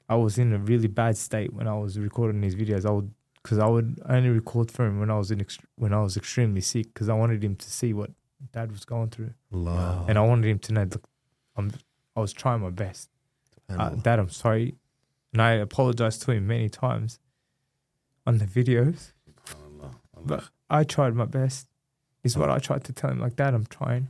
I 0.10 0.16
was 0.16 0.38
in 0.38 0.54
a 0.54 0.58
really 0.58 0.88
bad 0.88 1.18
state 1.18 1.54
when 1.54 1.68
I 1.68 1.78
was 1.78 1.98
recording 1.98 2.42
these 2.42 2.56
videos. 2.56 2.86
I 2.86 2.92
would, 2.92 3.12
because 3.42 3.58
I 3.60 3.68
would 3.68 4.00
only 4.08 4.30
record 4.30 4.70
for 4.72 4.86
him 4.86 5.00
when 5.00 5.10
I 5.10 5.18
was 5.18 5.32
in 5.32 5.40
ext- 5.40 5.64
when 5.76 5.94
I 5.94 6.02
was 6.02 6.18
extremely 6.18 6.62
sick, 6.62 6.94
because 6.94 7.10
I 7.10 7.14
wanted 7.14 7.44
him 7.44 7.56
to 7.56 7.70
see 7.70 7.94
what 7.94 8.12
Dad 8.52 8.72
was 8.72 8.84
going 8.86 9.10
through, 9.10 9.32
Allah. 9.54 10.06
and 10.10 10.18
I 10.18 10.22
wanted 10.22 10.48
him 10.50 10.60
to 10.60 10.74
know, 10.74 10.84
look, 10.84 11.08
I'm, 11.56 11.72
I 12.16 12.20
was 12.20 12.34
trying 12.34 12.60
my 12.60 12.70
best. 12.70 13.10
Uh, 13.70 13.92
Dad, 13.92 14.20
I'm 14.20 14.30
sorry, 14.30 14.76
and 15.32 15.42
I 15.42 15.54
apologized 15.54 16.22
to 16.24 16.32
him 16.32 16.46
many 16.48 16.68
times 16.70 17.20
on 18.28 18.38
the 18.40 18.46
videos. 18.46 19.14
But 20.26 20.50
I 20.70 20.84
tried 20.84 21.16
my 21.16 21.26
best. 21.26 21.68
Is 22.24 22.38
what 22.38 22.50
I 22.50 22.58
tried 22.60 22.86
to 22.86 22.94
tell 22.94 23.10
him, 23.10 23.20
like, 23.20 23.36
Dad, 23.36 23.54
I'm 23.54 23.66
trying, 23.66 24.08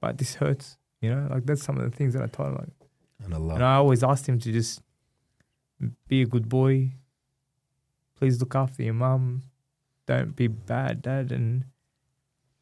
but 0.00 0.18
this 0.18 0.34
hurts. 0.34 0.76
You 1.00 1.14
know, 1.14 1.28
like 1.30 1.46
that's 1.46 1.62
some 1.62 1.78
of 1.78 1.84
the 1.88 1.96
things 1.96 2.12
that 2.14 2.22
I 2.22 2.26
told 2.26 2.48
him, 2.50 2.54
like. 2.56 2.68
And 3.24 3.32
And 3.56 3.64
I 3.64 3.76
always 3.76 4.02
asked 4.02 4.28
him 4.28 4.38
to 4.40 4.52
just 4.52 4.82
be 6.08 6.22
a 6.22 6.26
good 6.26 6.48
boy, 6.48 6.92
please 8.16 8.40
look 8.40 8.54
after 8.54 8.82
your 8.82 8.94
mum. 8.94 9.44
Don't 10.06 10.34
be 10.34 10.46
bad, 10.46 11.02
dad, 11.02 11.32
and 11.32 11.64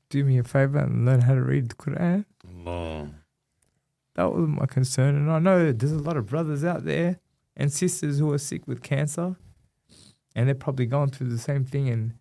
do 0.08 0.24
me 0.24 0.38
a 0.38 0.44
favor 0.44 0.78
and 0.78 1.04
learn 1.04 1.22
how 1.22 1.34
to 1.34 1.42
read 1.42 1.68
the 1.70 1.74
Quran. 1.74 2.24
Allah. 2.46 3.10
That 4.14 4.32
was 4.32 4.48
my 4.48 4.66
concern. 4.66 5.16
And 5.16 5.30
I 5.30 5.38
know 5.38 5.72
there's 5.72 5.92
a 5.92 5.98
lot 5.98 6.16
of 6.16 6.26
brothers 6.26 6.64
out 6.64 6.84
there 6.84 7.18
and 7.56 7.72
sisters 7.72 8.18
who 8.18 8.32
are 8.32 8.38
sick 8.38 8.66
with 8.66 8.82
cancer, 8.82 9.36
and 10.34 10.48
they're 10.48 10.54
probably 10.54 10.86
going 10.86 11.10
through 11.10 11.28
the 11.28 11.38
same 11.38 11.64
thing 11.64 11.88
and 11.88 12.14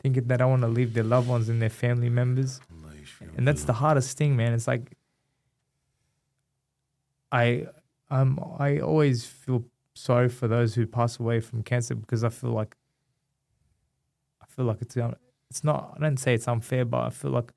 thinking 0.00 0.26
that 0.28 0.40
I 0.40 0.46
want 0.46 0.62
to 0.62 0.68
leave 0.68 0.94
their 0.94 1.04
loved 1.04 1.28
ones 1.28 1.48
and 1.48 1.60
their 1.60 1.70
family 1.70 2.08
members. 2.10 2.60
And 3.36 3.46
that's 3.46 3.64
the 3.64 3.72
hardest 3.74 4.16
thing, 4.16 4.36
man. 4.36 4.52
It's 4.52 4.66
like 4.66 4.96
I 7.32 7.66
um 8.10 8.38
I 8.58 8.78
always 8.78 9.24
feel 9.26 9.64
sorry 9.94 10.28
for 10.28 10.48
those 10.48 10.74
who 10.74 10.86
pass 10.86 11.18
away 11.18 11.40
from 11.40 11.62
cancer 11.62 11.94
because 11.94 12.24
I 12.24 12.28
feel 12.30 12.50
like 12.50 12.76
I 14.42 14.46
feel 14.46 14.64
like 14.64 14.80
it's 14.82 14.96
it's 15.50 15.64
not 15.64 15.94
I 15.96 16.00
don't 16.00 16.16
say 16.18 16.34
it's 16.34 16.48
unfair, 16.48 16.84
but 16.84 17.02
I 17.02 17.10
feel 17.10 17.30
like 17.30 17.52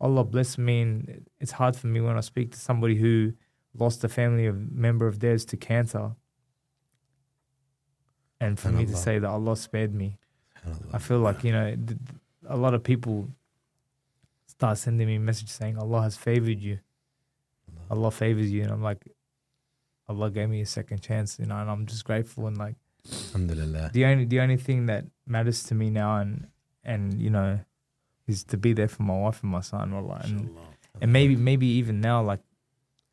Allah 0.00 0.24
bless 0.24 0.58
me 0.58 0.82
and 0.82 1.26
it's 1.40 1.52
hard 1.52 1.76
for 1.76 1.86
me 1.86 2.00
when 2.00 2.16
I 2.16 2.20
speak 2.20 2.52
to 2.52 2.58
somebody 2.58 2.96
who 2.96 3.32
lost 3.74 4.04
a 4.04 4.08
family 4.08 4.46
of 4.46 4.56
member 4.72 5.06
of 5.06 5.20
theirs 5.20 5.44
to 5.46 5.56
cancer. 5.56 6.12
And 8.40 8.58
for 8.58 8.70
me 8.70 8.84
to 8.86 8.96
say 8.96 9.20
that 9.20 9.28
Allah 9.28 9.56
spared 9.56 9.94
me. 9.94 10.18
I 10.92 10.98
feel 10.98 11.18
like 11.18 11.44
you 11.44 11.52
know 11.52 11.76
a 12.48 12.56
lot 12.56 12.74
of 12.74 12.82
people 12.82 13.28
start 14.46 14.78
sending 14.78 15.06
me 15.06 15.18
messages 15.18 15.52
saying 15.52 15.78
Allah 15.78 16.02
has 16.02 16.16
favored 16.16 16.60
you. 16.60 16.78
Allah 17.90 18.10
favors 18.10 18.50
you, 18.50 18.62
and 18.62 18.70
I'm 18.70 18.82
like, 18.82 19.06
Allah 20.08 20.30
gave 20.30 20.48
me 20.48 20.60
a 20.60 20.66
second 20.66 21.02
chance, 21.02 21.38
you 21.38 21.46
know, 21.46 21.56
and 21.56 21.68
I'm 21.70 21.86
just 21.86 22.04
grateful. 22.04 22.46
And 22.46 22.56
like 22.56 22.76
Alhamdulillah. 23.10 23.90
the 23.92 24.04
only 24.04 24.24
the 24.24 24.40
only 24.40 24.56
thing 24.56 24.86
that 24.86 25.04
matters 25.26 25.62
to 25.64 25.74
me 25.74 25.90
now, 25.90 26.16
and 26.16 26.46
and 26.84 27.20
you 27.20 27.30
know, 27.30 27.60
is 28.26 28.44
to 28.44 28.56
be 28.56 28.72
there 28.72 28.88
for 28.88 29.02
my 29.02 29.18
wife 29.18 29.42
and 29.42 29.50
my 29.52 29.60
son, 29.60 29.92
Allah, 29.92 30.20
and 30.24 30.50
and 31.00 31.12
maybe 31.12 31.36
maybe 31.36 31.66
even 31.66 32.00
now, 32.00 32.22
like 32.22 32.40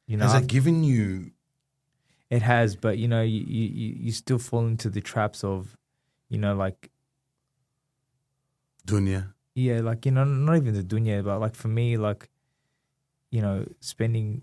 you 0.07 0.17
know, 0.17 0.23
Has 0.25 0.33
that 0.33 0.47
given 0.47 0.83
you 0.83 1.31
it 2.29 2.41
has, 2.43 2.75
but 2.75 2.97
you 2.97 3.07
know, 3.07 3.21
you 3.21 3.41
you 3.41 3.95
you 3.99 4.11
still 4.11 4.37
fall 4.37 4.67
into 4.67 4.89
the 4.89 5.01
traps 5.01 5.43
of, 5.43 5.75
you 6.29 6.37
know, 6.37 6.55
like 6.55 6.91
dunya? 8.85 9.33
yeah, 9.55 9.81
like 9.81 10.05
you 10.05 10.11
know, 10.11 10.23
not 10.23 10.55
even 10.55 10.73
the 10.73 10.83
dunya, 10.83 11.23
but 11.23 11.39
like 11.39 11.55
for 11.55 11.67
me, 11.67 11.97
like 11.97 12.29
you 13.31 13.41
know, 13.41 13.65
spending 13.79 14.41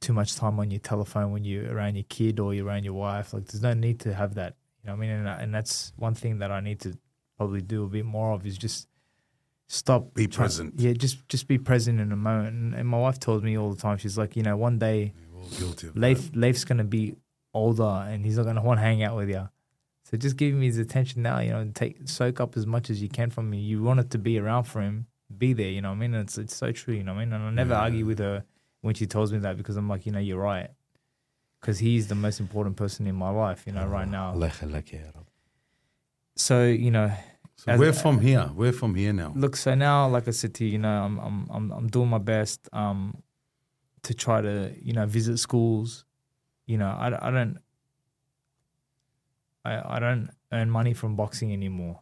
too 0.00 0.12
much 0.12 0.36
time 0.36 0.58
on 0.58 0.70
your 0.70 0.80
telephone 0.80 1.32
when 1.32 1.44
you're 1.44 1.72
around 1.74 1.94
your 1.94 2.04
kid 2.08 2.38
or 2.38 2.52
you're 2.52 2.66
around 2.66 2.84
your 2.84 2.92
wife, 2.94 3.32
like 3.32 3.46
there's 3.46 3.62
no 3.62 3.72
need 3.72 4.00
to 4.00 4.12
have 4.12 4.34
that. 4.34 4.54
You 4.82 4.88
know, 4.88 4.96
what 4.96 5.04
I 5.04 5.06
mean, 5.06 5.10
and, 5.10 5.28
and 5.28 5.54
that's 5.54 5.92
one 5.96 6.14
thing 6.14 6.38
that 6.40 6.50
I 6.50 6.60
need 6.60 6.80
to 6.80 6.98
probably 7.38 7.62
do 7.62 7.84
a 7.84 7.88
bit 7.88 8.04
more 8.04 8.32
of 8.34 8.44
is 8.46 8.58
just 8.58 8.86
stop 9.66 10.12
Be 10.14 10.26
try- 10.26 10.44
present. 10.44 10.74
Yeah, 10.78 10.92
just 10.92 11.26
just 11.28 11.48
be 11.48 11.56
present 11.58 12.00
in 12.00 12.10
the 12.10 12.16
moment. 12.16 12.48
And, 12.48 12.74
and 12.74 12.88
my 12.88 12.98
wife 12.98 13.18
tells 13.18 13.42
me 13.42 13.56
all 13.56 13.70
the 13.72 13.80
time, 13.80 13.96
she's 13.98 14.18
like, 14.18 14.36
you 14.36 14.42
know, 14.42 14.56
one 14.56 14.78
day 14.78 15.14
We're 15.32 15.58
guilty 15.58 15.86
of 15.88 15.96
Leif 15.96 16.30
Leif's 16.34 16.64
gonna 16.64 16.84
be 16.84 17.14
older 17.54 18.04
and 18.08 18.24
he's 18.26 18.36
not 18.36 18.44
gonna 18.46 18.62
want 18.62 18.78
to 18.78 18.82
hang 18.82 19.02
out 19.02 19.16
with 19.16 19.30
you. 19.30 19.48
So 20.04 20.16
just 20.18 20.36
give 20.36 20.52
him 20.54 20.60
his 20.60 20.76
attention 20.78 21.22
now, 21.22 21.38
you 21.40 21.50
know, 21.50 21.60
and 21.60 21.74
take 21.74 22.08
soak 22.08 22.38
up 22.40 22.56
as 22.56 22.66
much 22.66 22.90
as 22.90 23.00
you 23.02 23.08
can 23.08 23.30
from 23.30 23.48
me. 23.50 23.58
You 23.58 23.82
want 23.82 24.00
it 24.00 24.10
to 24.10 24.18
be 24.18 24.38
around 24.38 24.64
for 24.64 24.82
him, 24.82 25.06
be 25.36 25.52
there, 25.54 25.70
you 25.70 25.80
know 25.80 25.88
what 25.90 25.96
I 25.96 25.98
mean? 25.98 26.14
And 26.14 26.24
it's 26.24 26.36
it's 26.38 26.54
so 26.54 26.72
true, 26.72 26.94
you 26.94 27.02
know 27.02 27.14
what 27.14 27.20
I 27.22 27.24
mean? 27.24 27.32
And 27.32 27.42
I 27.44 27.50
never 27.50 27.72
Yeah. 27.74 27.80
argue 27.80 28.04
with 28.04 28.18
her 28.18 28.44
when 28.82 28.94
she 28.94 29.06
tells 29.06 29.32
me 29.32 29.38
that 29.38 29.56
because 29.56 29.76
I'm 29.76 29.88
like, 29.88 30.04
you 30.06 30.12
know, 30.12 30.18
you're 30.18 30.38
right. 30.38 30.70
Because 31.60 31.78
he's 31.78 32.08
the 32.08 32.14
most 32.14 32.38
important 32.40 32.76
person 32.76 33.06
in 33.06 33.14
my 33.14 33.30
life, 33.30 33.66
you 33.66 33.72
know, 33.72 33.86
right 33.86 34.06
now. 34.06 34.32
Allah 34.32 34.50
yakhlak 34.50 34.92
ya 34.92 35.00
Rab. 35.14 35.26
So, 36.36 36.64
you 36.66 36.90
know. 36.90 37.10
So 37.56 37.76
we're 37.78 37.92
from 37.94 38.20
here. 38.20 38.50
We're 38.54 38.72
from 38.72 38.94
here 38.96 39.12
now. 39.12 39.32
look, 39.34 39.56
so 39.56 39.74
now, 39.74 40.08
like 40.08 40.26
I 40.28 40.32
said 40.32 40.52
to 40.56 40.64
you, 40.64 40.72
you 40.72 40.78
know, 40.78 40.90
I'm 41.04 41.18
I'm 41.18 41.48
I'm 41.50 41.70
I'm 41.72 41.86
doing 41.88 42.08
my 42.08 42.18
best 42.18 42.68
um 42.72 43.22
to 44.02 44.12
try 44.12 44.42
to 44.42 44.74
you 44.82 44.92
know 44.92 45.06
visit 45.06 45.38
schools. 45.38 46.04
You 46.66 46.78
know, 46.78 46.88
I, 46.88 47.06
I 47.28 47.30
don't 47.30 47.58
I 49.64 49.96
I 49.96 49.98
don't 49.98 50.30
earn 50.52 50.70
money 50.70 50.94
from 50.94 51.16
boxing 51.16 51.52
anymore, 51.52 52.00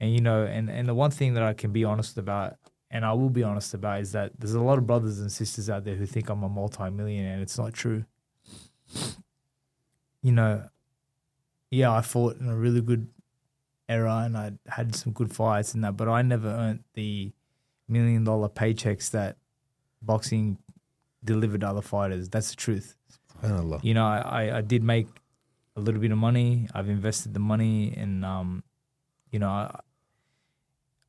and 0.00 0.12
you 0.12 0.20
know, 0.20 0.44
and 0.44 0.70
and 0.70 0.88
the 0.88 0.94
one 0.94 1.10
thing 1.10 1.34
that 1.34 1.42
I 1.42 1.52
can 1.52 1.72
be 1.72 1.84
honest 1.84 2.18
about, 2.18 2.56
and 2.90 3.04
I 3.04 3.12
will 3.12 3.30
be 3.30 3.42
honest 3.42 3.74
about, 3.74 4.00
is 4.00 4.12
that 4.12 4.32
there's 4.38 4.54
a 4.54 4.60
lot 4.60 4.78
of 4.78 4.86
brothers 4.86 5.20
and 5.20 5.30
sisters 5.30 5.68
out 5.70 5.84
there 5.84 5.96
who 5.96 6.06
think 6.06 6.28
I'm 6.28 6.42
a 6.42 6.48
multi-millionaire, 6.48 7.34
and 7.34 7.42
it's 7.42 7.58
not 7.58 7.72
true. 7.72 8.04
You 10.22 10.32
know, 10.32 10.68
yeah, 11.70 11.92
I 11.92 12.00
fought 12.00 12.38
in 12.38 12.48
a 12.48 12.56
really 12.56 12.80
good 12.80 13.08
era 13.88 14.22
and 14.24 14.36
I 14.36 14.52
had 14.66 14.94
some 14.94 15.12
good 15.12 15.32
fights 15.32 15.74
and 15.74 15.84
that, 15.84 15.96
but 15.96 16.08
I 16.08 16.22
never 16.22 16.48
earned 16.48 16.84
the 16.94 17.32
million 17.88 18.24
dollar 18.24 18.48
paychecks 18.48 19.10
that 19.10 19.36
boxing 20.00 20.58
delivered 21.22 21.60
to 21.60 21.68
other 21.68 21.82
fighters. 21.82 22.28
That's 22.28 22.50
the 22.50 22.56
truth. 22.56 22.96
You 23.82 23.94
know, 23.94 24.06
I, 24.06 24.58
I 24.58 24.60
did 24.62 24.82
make 24.82 25.08
a 25.76 25.80
little 25.80 26.00
bit 26.00 26.12
of 26.12 26.18
money. 26.18 26.68
I've 26.74 26.88
invested 26.88 27.34
the 27.34 27.40
money 27.40 27.94
and 27.96 28.24
um, 28.24 28.64
you 29.30 29.38
know, 29.38 29.48
I, 29.48 29.80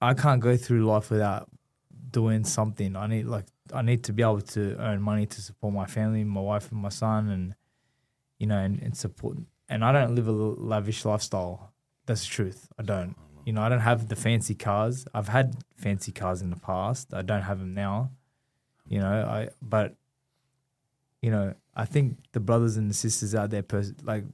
I 0.01 0.13
can't 0.13 0.41
go 0.41 0.57
through 0.57 0.85
life 0.85 1.09
without 1.09 1.49
doing 2.11 2.43
something. 2.43 2.95
I 2.95 3.07
need 3.07 3.25
like 3.25 3.45
I 3.73 3.81
need 3.81 4.03
to 4.05 4.13
be 4.13 4.23
able 4.23 4.41
to 4.41 4.75
earn 4.79 5.01
money 5.01 5.25
to 5.25 5.41
support 5.41 5.73
my 5.73 5.85
family, 5.85 6.23
my 6.23 6.41
wife 6.41 6.71
and 6.71 6.81
my 6.81 6.89
son 6.89 7.29
and 7.29 7.55
you 8.39 8.47
know, 8.47 8.57
and, 8.57 8.81
and 8.81 8.95
support 8.95 9.37
and 9.69 9.83
I 9.83 9.91
don't 9.91 10.15
live 10.15 10.27
a 10.27 10.31
lavish 10.31 11.05
lifestyle. 11.05 11.73
That's 12.05 12.21
the 12.21 12.31
truth. 12.31 12.67
I 12.77 12.83
don't. 12.83 13.15
You 13.45 13.53
know, 13.53 13.61
I 13.61 13.69
don't 13.69 13.79
have 13.79 14.07
the 14.07 14.15
fancy 14.15 14.55
cars. 14.55 15.05
I've 15.13 15.27
had 15.27 15.55
fancy 15.75 16.11
cars 16.11 16.41
in 16.41 16.49
the 16.49 16.55
past. 16.55 17.13
I 17.13 17.21
don't 17.21 17.43
have 17.43 17.59
them 17.59 17.73
now. 17.73 18.11
You 18.87 18.99
know, 18.99 19.07
I 19.07 19.49
but 19.61 19.95
you 21.21 21.31
know, 21.31 21.53
I 21.75 21.85
think 21.85 22.17
the 22.33 22.39
brothers 22.39 22.77
and 22.77 22.89
the 22.89 22.93
sisters 22.93 23.33
out 23.33 23.49
there 23.49 23.63
per, 23.63 23.83
like 24.03 24.25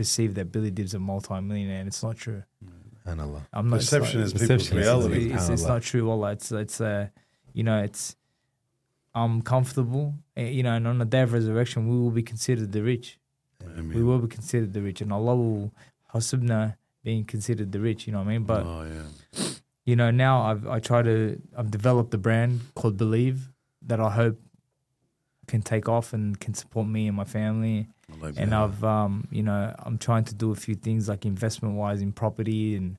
perceive 0.00 0.30
that 0.38 0.46
Billy 0.54 0.70
Dib's 0.76 0.94
a 0.94 0.98
multi-millionaire, 0.98 1.80
and 1.82 1.88
it's 1.88 2.02
not 2.02 2.16
true. 2.24 2.42
SubhanAllah. 3.06 3.42
I'm 3.52 3.68
not 3.70 3.80
Perception 3.80 4.20
it's 4.22 4.32
is 4.32 4.34
not- 4.34 4.40
people's 4.40 4.68
Perception 4.68 4.78
reality. 4.78 5.32
It's, 5.34 5.48
it's 5.48 5.62
SubhanAllah. 5.62 5.68
not 5.68 5.82
true. 5.90 6.04
Wallah. 6.08 6.30
It's 6.36 6.48
it's 6.64 6.80
uh, 6.80 7.08
you 7.58 7.64
know, 7.68 7.78
it's 7.88 8.02
I'm 9.14 9.42
comfortable. 9.42 10.06
eh, 10.36 10.48
You 10.56 10.62
know, 10.66 10.74
and 10.78 10.86
on 10.92 10.98
the 10.98 11.04
day 11.14 11.22
of 11.26 11.32
resurrection, 11.32 11.80
we 11.90 11.96
will 12.02 12.10
be 12.20 12.22
considered 12.32 12.70
the 12.76 12.82
rich. 12.92 13.18
I 13.62 13.80
mean, 13.82 13.94
We 13.98 14.02
will 14.08 14.20
be 14.26 14.28
considered 14.38 14.72
the 14.72 14.82
rich, 14.88 15.00
and 15.04 15.12
Allah 15.12 15.36
will 15.36 15.72
hasubna 16.14 16.60
being 17.04 17.24
considered 17.34 17.70
the 17.72 17.80
rich. 17.88 18.00
You 18.06 18.12
know 18.14 18.20
what 18.22 18.28
I 18.28 18.32
mean? 18.34 18.44
But 18.52 18.62
oh, 18.64 18.84
yeah. 18.94 19.44
you 19.88 19.96
know, 20.00 20.10
now 20.26 20.34
I've 20.48 20.64
I 20.76 20.78
try 20.90 21.00
to 21.10 21.16
I've 21.58 21.70
developed 21.78 22.12
a 22.14 22.18
brand 22.26 22.52
called 22.78 22.96
Billyve 23.02 23.40
that 23.90 24.00
I 24.08 24.10
hope 24.20 24.38
can 25.50 25.62
take 25.62 25.88
off 25.96 26.12
and 26.16 26.38
can 26.44 26.54
support 26.54 26.86
me 26.96 27.02
and 27.08 27.16
my 27.22 27.24
family. 27.38 27.88
Allah 28.12 28.32
And 28.36 28.50
yeah. 28.50 28.64
I've 28.64 28.82
um, 28.84 29.26
you 29.30 29.42
know, 29.42 29.74
I'm 29.78 29.98
trying 29.98 30.24
to 30.24 30.34
do 30.34 30.50
a 30.50 30.54
few 30.54 30.74
things 30.74 31.08
like 31.08 31.24
investment 31.26 31.74
wise 31.74 32.00
in 32.02 32.12
property 32.12 32.76
and 32.76 32.96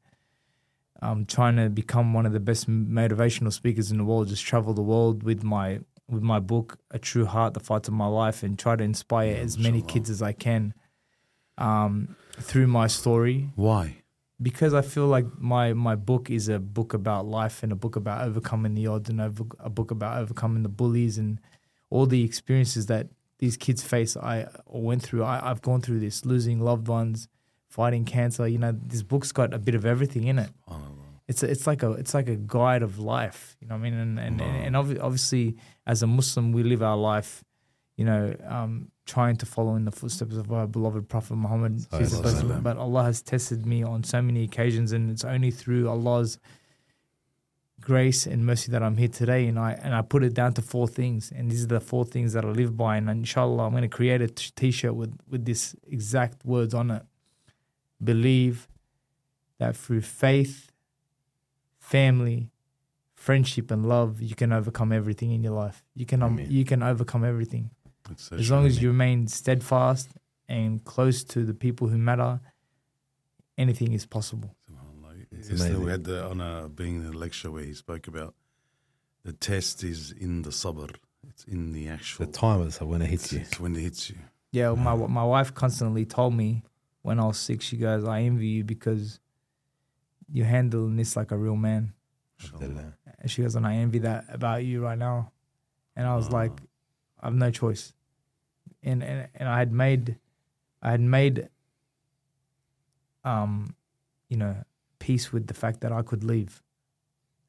I'm 1.01 1.25
trying 1.25 1.55
to 1.55 1.69
become 1.69 2.13
one 2.13 2.25
of 2.27 2.33
the 2.33 2.39
best 2.39 2.69
motivational 2.69 3.51
speakers 3.51 3.91
in 3.91 3.97
the 3.97 4.03
world, 4.03 4.27
just 4.27 4.45
travel 4.45 4.73
the 4.73 4.83
world 4.83 5.23
with 5.23 5.43
my 5.43 5.79
with 6.07 6.21
my 6.21 6.39
book, 6.39 6.77
A 6.91 6.99
True 6.99 7.25
Heart, 7.25 7.53
The 7.53 7.59
Fight 7.61 7.87
of 7.87 7.93
My 7.93 8.05
Life, 8.07 8.43
and 8.43 8.59
try 8.59 8.75
to 8.75 8.83
inspire 8.83 9.31
Yeah, 9.31 9.37
as 9.37 9.57
many 9.57 9.79
mashallah. 9.79 9.93
kids 9.93 10.09
as 10.09 10.21
I 10.21 10.33
can 10.33 10.73
um, 11.57 12.15
through 12.39 12.67
my 12.67 12.87
story 12.87 13.49
Why? 13.55 13.97
because 14.41 14.73
I 14.73 14.81
feel 14.81 15.07
like 15.07 15.25
my 15.39 15.73
my 15.73 15.95
book 15.95 16.29
is 16.29 16.49
a 16.49 16.59
book 16.59 16.93
about 16.93 17.25
life 17.25 17.63
and 17.63 17.71
a 17.71 17.75
book 17.75 17.95
about 17.95 18.25
overcoming 18.27 18.73
the 18.75 18.87
odds 18.87 19.09
and 19.09 19.21
over, 19.21 19.45
a 19.59 19.69
book 19.69 19.91
about 19.91 20.17
overcoming 20.17 20.63
the 20.63 20.69
bullies 20.69 21.17
and 21.17 21.39
all 21.89 22.05
the 22.05 22.23
experiences 22.23 22.85
that 22.87 23.07
these 23.41 23.57
kids 23.57 23.83
face. 23.83 24.15
I 24.15 24.47
went 24.67 25.01
through. 25.01 25.23
I, 25.23 25.49
I've 25.49 25.61
gone 25.61 25.81
through 25.81 25.99
this, 25.99 26.25
losing 26.25 26.61
loved 26.61 26.87
ones, 26.87 27.27
fighting 27.67 28.05
cancer. 28.05 28.47
You 28.47 28.59
know, 28.59 28.71
this 28.71 29.03
book's 29.03 29.33
got 29.33 29.53
a 29.53 29.59
bit 29.59 29.75
of 29.75 29.85
everything 29.85 30.25
in 30.25 30.39
it. 30.39 30.51
SubhanAllah. 30.69 30.97
It's 31.27 31.43
a, 31.43 31.49
it's 31.49 31.65
like 31.65 31.81
a 31.83 31.91
it's 31.93 32.13
like 32.13 32.29
a 32.29 32.35
guide 32.35 32.83
of 32.83 32.99
life. 32.99 33.57
You 33.59 33.67
know 33.67 33.75
what 33.75 33.81
I 33.81 33.89
mean? 33.89 33.93
And 33.95 34.19
and 34.19 34.41
and, 34.41 34.75
and 34.75 34.75
obvi- 34.75 35.01
obviously, 35.01 35.57
as 35.85 36.03
a 36.03 36.07
Muslim, 36.07 36.51
we 36.51 36.63
live 36.63 36.81
our 36.83 36.97
life. 36.97 37.43
You 37.97 38.05
know, 38.05 38.35
um, 38.47 38.91
trying 39.05 39.35
to 39.37 39.45
follow 39.45 39.75
in 39.75 39.85
the 39.85 39.91
footsteps 39.91 40.35
of 40.35 40.51
our 40.51 40.67
beloved 40.67 41.09
Prophet 41.09 41.35
Muhammad. 41.35 41.85
But 42.61 42.77
Allah 42.77 43.03
has 43.03 43.21
tested 43.21 43.65
me 43.65 43.83
on 43.83 44.03
so 44.03 44.21
many 44.21 44.43
occasions, 44.43 44.91
and 44.91 45.11
it's 45.11 45.25
only 45.25 45.51
through 45.51 45.89
Allah's 45.89 46.39
grace 47.81 48.25
and 48.25 48.45
mercy 48.45 48.71
that 48.71 48.83
I'm 48.83 48.97
here 48.97 49.07
today. 49.07 49.47
And 49.47 49.57
I 49.59 49.73
and 49.73 49.93
I 49.93 50.01
put 50.01 50.23
it 50.23 50.33
down 50.33 50.53
to 50.53 50.61
four 50.61 50.87
things, 50.87 51.31
and 51.35 51.51
these 51.51 51.63
are 51.63 51.67
the 51.67 51.79
four 51.81 52.05
things 52.05 52.33
that 52.33 52.45
I 52.45 52.49
live 52.49 52.77
by. 52.77 52.97
And 52.97 53.09
inshallah, 53.09 53.65
I'm 53.65 53.71
going 53.71 53.83
to 53.83 53.89
create 53.89 54.21
a 54.21 54.27
t 54.27 54.71
shirt 54.71 54.95
with 54.95 55.17
with 55.29 55.45
this 55.45 55.75
exact 55.87 56.45
words 56.45 56.73
on 56.73 56.91
it. 56.91 57.03
Believe 58.03 58.67
that 59.59 59.75
through 59.75 60.01
faith, 60.01 60.71
family, 61.79 62.51
friendship, 63.13 63.69
and 63.69 63.87
love, 63.87 64.21
you 64.21 64.35
can 64.35 64.51
overcome 64.51 64.91
everything 64.91 65.31
in 65.31 65.43
your 65.43 65.53
life. 65.53 65.83
You 65.93 66.05
can 66.05 66.23
um, 66.23 66.39
you 66.39 66.65
can 66.65 66.81
overcome 66.83 67.23
everything 67.25 67.71
so 68.17 68.35
as 68.35 68.49
long 68.49 68.65
as 68.65 68.81
you 68.81 68.89
remain 68.89 69.27
steadfast 69.27 70.09
and 70.47 70.83
close 70.83 71.23
to 71.23 71.43
the 71.43 71.53
people 71.53 71.87
who 71.87 71.97
matter. 71.97 72.39
Anything 73.57 73.93
is 73.93 74.05
possible. 74.05 74.55
Yesterday 75.49 75.63
amazing. 75.73 75.83
we 75.85 75.91
had 75.91 76.03
the 76.03 76.25
honor 76.25 76.65
of 76.65 76.75
being 76.75 77.01
in 77.01 77.05
a 77.07 77.11
lecture 77.17 77.49
where 77.51 77.63
he 77.63 77.73
spoke 77.73 78.07
about 78.07 78.35
the 79.23 79.33
test 79.33 79.83
is 79.83 80.11
in 80.11 80.41
the 80.43 80.49
sabr. 80.49 80.95
It's 81.29 81.43
in 81.45 81.71
the 81.73 81.87
actual. 81.89 82.25
The 82.25 82.31
time 82.31 82.61
is 82.67 82.79
when 82.81 83.01
it 83.01 83.07
hits 83.09 83.25
it's, 83.25 83.33
you. 83.33 83.39
it's 83.39 83.59
when 83.59 83.75
it 83.75 83.81
hits 83.81 84.09
you. 84.09 84.17
Yeah, 84.51 84.73
my 84.73 84.95
my 84.95 85.23
wife 85.23 85.53
constantly 85.53 86.05
told 86.05 86.33
me 86.33 86.63
when 87.03 87.19
I 87.19 87.25
was 87.25 87.37
sick. 87.37 87.61
She 87.61 87.77
goes, 87.77 88.03
"I 88.05 88.21
envy 88.21 88.47
you 88.47 88.63
because 88.63 89.19
you're 90.31 90.45
handling 90.47 90.95
this 90.95 91.15
like 91.15 91.31
a 91.31 91.37
real 91.37 91.55
man." 91.55 91.93
Alhamdulillah. 92.43 92.93
And 93.19 93.29
she 93.31 93.43
goes, 93.43 93.55
"And 93.55 93.65
I 93.67 93.75
envy 93.75 93.99
that 93.99 94.25
about 94.29 94.63
you 94.65 94.81
right 94.83 94.97
now." 94.97 95.31
And 95.95 96.07
I 96.07 96.15
was 96.15 96.27
Wow. 96.29 96.39
like, 96.39 96.59
"I 97.19 97.27
have 97.27 97.35
no 97.35 97.51
choice." 97.51 97.93
And 98.83 99.03
and 99.03 99.29
and 99.35 99.47
I 99.47 99.59
had 99.59 99.71
made, 99.71 100.17
I 100.81 100.91
had 100.91 101.01
made, 101.01 101.49
um, 103.23 103.75
you 104.27 104.37
know, 104.37 104.63
peace 105.01 105.33
with 105.33 105.47
the 105.47 105.53
fact 105.53 105.81
that 105.81 105.91
I 105.91 106.01
could 106.03 106.23
leave. 106.23 106.61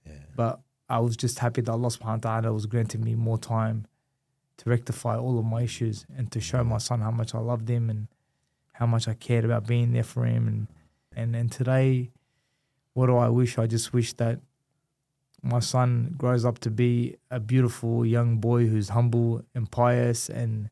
Yeah. 0.06 0.24
But 0.34 0.60
I 0.88 0.98
was 0.98 1.16
just 1.16 1.38
happy 1.38 1.60
that 1.60 1.70
Allah 1.70 1.88
subhanahu 1.88 2.24
wa 2.24 2.40
ta'ala 2.40 2.52
was 2.52 2.66
granting 2.66 3.04
me 3.04 3.14
more 3.14 3.38
time 3.38 3.86
to 4.58 4.70
rectify 4.70 5.16
all 5.16 5.38
of 5.38 5.44
my 5.44 5.62
issues 5.62 6.06
and 6.16 6.32
to 6.32 6.40
show 6.40 6.64
my 6.64 6.78
son 6.78 7.00
how 7.00 7.10
much 7.10 7.34
I 7.34 7.38
loved 7.38 7.68
him 7.68 7.90
and 7.90 8.08
how 8.72 8.86
much 8.86 9.06
I 9.06 9.14
cared 9.14 9.44
about 9.44 9.66
being 9.66 9.92
there 9.92 10.08
for 10.14 10.24
him 10.24 10.48
and 10.48 10.66
and 11.14 11.36
and 11.36 11.52
today 11.52 12.10
what 12.94 13.06
do 13.06 13.16
I 13.16 13.28
wish? 13.28 13.58
I 13.58 13.66
just 13.66 13.92
wish 13.92 14.12
that 14.14 14.40
my 15.42 15.60
son 15.60 16.14
grows 16.16 16.44
up 16.44 16.58
to 16.60 16.70
be 16.70 17.16
a 17.30 17.40
beautiful 17.40 18.06
young 18.06 18.36
boy 18.36 18.66
who's 18.66 18.90
humble 18.90 19.42
and 19.54 19.70
pious 19.70 20.28
and 20.28 20.70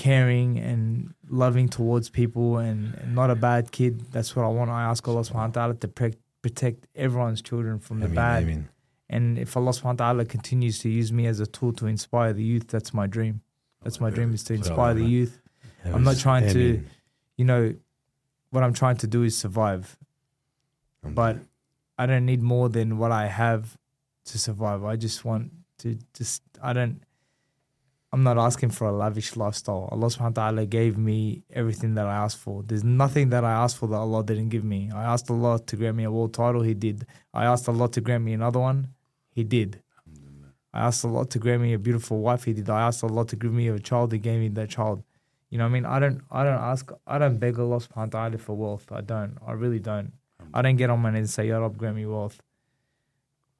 caring 0.00 0.58
and 0.58 1.12
loving 1.28 1.68
towards 1.68 2.08
people 2.08 2.56
and, 2.56 2.94
and 2.94 3.14
not 3.14 3.28
a 3.28 3.34
bad 3.34 3.70
kid. 3.70 4.00
That's 4.12 4.34
what 4.34 4.44
I 4.46 4.48
want. 4.48 4.70
I 4.70 4.84
ask 4.84 5.06
Allah 5.06 5.20
subhanahu 5.20 5.48
wa 5.48 5.58
ta'ala 5.58 5.74
to 5.74 5.88
pre- 5.88 6.14
protect 6.40 6.86
everyone's 6.96 7.42
children 7.42 7.78
from 7.78 8.00
the 8.00 8.06
Ameen, 8.06 8.14
bad. 8.14 8.42
ameen. 8.44 8.68
And 9.10 9.38
if 9.38 9.58
Allah 9.58 9.72
subhanahu 9.72 10.00
wa 10.00 10.04
ta'ala 10.06 10.24
continues 10.24 10.78
to 10.78 10.88
use 10.88 11.12
me 11.12 11.26
as 11.26 11.38
a 11.38 11.46
tool 11.46 11.74
to 11.74 11.86
inspire 11.86 12.32
the 12.32 12.42
youth, 12.42 12.66
that's 12.68 12.94
my 12.94 13.06
dream. 13.06 13.42
That's 13.82 14.00
my 14.00 14.08
dream 14.08 14.32
is 14.32 14.42
to 14.44 14.54
inspire 14.54 14.94
the 14.94 15.04
youth. 15.04 15.38
I'm 15.84 16.02
not 16.02 16.16
trying 16.18 16.48
to, 16.52 16.82
you 17.36 17.44
know, 17.44 17.74
what 18.50 18.64
I'm 18.64 18.72
trying 18.72 18.96
to 19.04 19.06
do 19.06 19.22
is 19.22 19.36
survive. 19.36 19.98
But 21.04 21.36
I 21.98 22.06
don't 22.06 22.24
need 22.24 22.40
more 22.42 22.70
than 22.70 22.96
what 22.96 23.12
I 23.12 23.26
have 23.26 23.76
to 24.26 24.38
survive. 24.38 24.82
I 24.84 24.96
just 24.96 25.24
want 25.24 25.52
to 25.78 25.98
just 26.14 26.42
I 26.62 26.72
don't 26.72 27.02
I'm 28.12 28.24
not 28.24 28.38
asking 28.38 28.70
for 28.70 28.88
a 28.88 28.92
lavish 28.92 29.36
lifestyle. 29.36 29.88
Allah 29.92 30.06
subhanahu 30.08 30.36
wa 30.36 30.42
ta'ala 30.42 30.66
gave 30.66 30.98
me 30.98 31.44
everything 31.52 31.94
that 31.94 32.06
I 32.06 32.16
asked 32.16 32.38
for. 32.38 32.64
There's 32.64 32.82
nothing 32.82 33.30
that 33.30 33.44
I 33.44 33.52
asked 33.52 33.76
for 33.78 33.86
that 33.86 33.96
Allah 33.96 34.24
didn't 34.24 34.48
give 34.48 34.64
me. 34.64 34.90
I 34.92 35.04
asked 35.04 35.30
Allah 35.30 35.60
to 35.64 35.76
grant 35.76 35.96
me 35.96 36.04
a 36.04 36.10
world 36.10 36.34
title, 36.34 36.62
He 36.62 36.74
did. 36.74 37.06
I 37.32 37.44
asked 37.44 37.68
Allah 37.68 37.88
to 37.90 38.00
grant 38.00 38.24
me 38.24 38.32
another 38.32 38.58
one, 38.58 38.88
He 39.30 39.44
did. 39.44 39.80
I 40.74 40.80
asked 40.86 41.04
Allah 41.04 41.24
to 41.26 41.38
grant 41.38 41.62
me 41.62 41.72
a 41.72 41.78
beautiful 41.78 42.18
wife, 42.20 42.44
He 42.44 42.52
did. 42.52 42.68
I 42.68 42.80
asked 42.88 43.04
Allah 43.04 43.24
to 43.26 43.36
give 43.36 43.52
me 43.52 43.68
a 43.68 43.78
child, 43.78 44.12
He 44.12 44.18
gave 44.18 44.40
me 44.40 44.48
that 44.48 44.70
child. 44.70 45.04
You 45.50 45.58
know 45.58 45.64
what 45.64 45.70
I 45.70 45.72
mean? 45.72 45.84
I 45.86 45.98
don't 45.98 46.20
I 46.30 46.44
don't 46.44 46.60
ask 46.60 46.90
I 47.06 47.18
don't 47.18 47.38
beg 47.38 47.58
Allah 47.58 47.78
subhanahu 47.78 48.14
wa 48.14 48.20
ta'ala 48.20 48.38
for 48.38 48.56
wealth. 48.56 48.86
I 48.90 49.00
don't. 49.00 49.36
I 49.46 49.52
really 49.52 49.80
don't. 49.80 50.12
I 50.54 50.62
don't 50.62 50.76
get 50.76 50.90
on 50.90 51.00
my 51.00 51.10
knees 51.10 51.18
and 51.18 51.30
say, 51.30 51.48
Ya 51.48 51.58
Rab, 51.58 51.76
grant 51.76 51.96
me 51.96 52.06
wealth. 52.06 52.40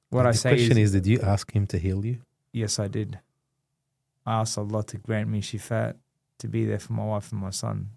What 0.09 0.25
I 0.25 0.31
say 0.31 0.51
question 0.51 0.77
is, 0.77 0.93
is, 0.95 1.01
did 1.01 1.07
you 1.07 1.19
ask 1.21 1.51
him 1.51 1.67
to 1.67 1.77
heal 1.77 2.05
you? 2.05 2.19
yes, 2.53 2.79
I 2.79 2.87
did. 2.87 3.19
I 4.31 4.39
asked 4.41 4.57
Allah 4.57 4.81
to 4.91 4.97
grant 4.97 5.27
me 5.29 5.41
shifat, 5.41 5.95
to 6.39 6.47
be 6.47 6.65
there 6.65 6.79
for 6.79 6.93
my 6.93 7.03
wife 7.03 7.31
and 7.33 7.41
my 7.41 7.49
son 7.49 7.89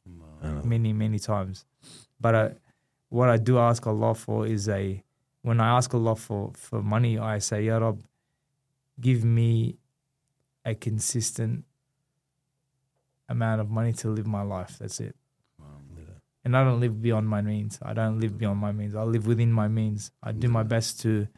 many, 0.64 0.92
many 0.92 1.18
times. 1.18 1.64
But 2.20 2.34
uh, 2.34 2.48
what 3.08 3.28
I 3.30 3.36
do 3.48 3.58
ask 3.58 3.86
Allah 3.86 4.14
for 4.14 4.46
is 4.46 4.68
a, 4.68 5.02
when 5.42 5.60
I 5.60 5.76
ask 5.76 5.94
Allah 5.94 6.16
for, 6.16 6.52
for 6.56 6.82
money, 6.82 7.18
I 7.18 7.38
say, 7.38 7.62
Ya 7.64 7.78
Rab, 7.78 8.02
give 9.00 9.24
me 9.24 9.78
a 10.64 10.74
consistent 10.74 11.64
amount 13.28 13.60
of 13.60 13.70
money 13.70 13.92
to 13.92 14.08
live 14.08 14.26
my 14.26 14.42
life. 14.42 14.78
That's 14.80 14.98
it. 15.00 15.14
And 16.44 16.56
I 16.56 16.64
don't 16.64 16.80
live 16.80 17.00
beyond 17.00 17.28
my 17.28 17.42
means. 17.42 17.78
I 17.80 17.92
don't 17.94 18.18
live 18.20 18.36
beyond 18.36 18.58
my 18.58 18.72
means. 18.72 18.94
I 18.96 19.04
live 19.04 19.26
within 19.26 19.52
my 19.52 19.68
means. 19.68 20.10
I 20.22 20.32
do 20.32 20.48
my 20.48 20.64
best 20.64 21.00
to 21.02 21.28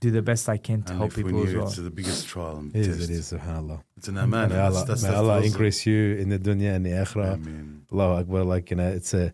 do 0.00 0.10
the 0.10 0.22
best 0.22 0.48
I 0.48 0.56
can 0.56 0.82
to 0.84 0.92
And 0.92 0.98
help 1.00 1.10
if 1.12 1.16
we 1.18 1.24
people 1.24 1.46
as 1.46 1.54
well. 1.54 1.66
it's 1.66 1.76
the 1.76 1.90
biggest 1.90 2.26
trial 2.26 2.56
and 2.56 2.74
It 2.74 2.84
test. 2.86 3.00
is, 3.00 3.10
it 3.10 3.12
is, 3.12 3.32
subhanAllah. 3.32 3.82
It's 3.98 4.08
an 4.08 4.16
aman. 4.18 4.48
May 4.48 4.58
Allah, 4.58 4.84
that's, 4.86 5.02
may 5.02 5.10
Allah 5.14 5.42
increase 5.42 5.84
you 5.86 6.14
in 6.16 6.30
the 6.30 6.38
dunya 6.38 6.74
and 6.74 6.84
the 6.84 6.90
akhirah. 6.90 7.34
Amen. 7.34 7.84
Allahu 7.92 8.20
Akbar, 8.20 8.44
like, 8.44 8.70
you 8.70 8.76
know, 8.78 8.88
it's 8.88 9.12
a, 9.12 9.32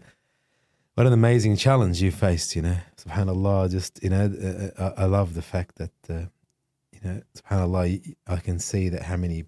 what 0.95 1.07
an 1.07 1.13
amazing 1.13 1.57
challenge 1.57 2.03
you 2.03 2.11
faced, 2.11 2.57
you 2.57 2.63
know. 2.63 2.77
Subhanallah, 2.97 3.71
just, 3.71 4.03
you 4.03 4.11
know, 4.11 4.25
uh, 4.79 4.83
uh, 4.83 4.93
I, 4.97 5.03
I 5.03 5.07
love 5.07 5.35
the 5.35 5.43
fact 5.43 5.77
that, 5.77 5.93
uh, 6.11 6.15
you 6.93 7.01
know, 7.05 7.23
subhanallah, 7.39 8.15
I 8.27 8.37
can 8.39 8.59
see 8.59 8.89
that 8.89 9.03
how 9.03 9.17
many 9.17 9.45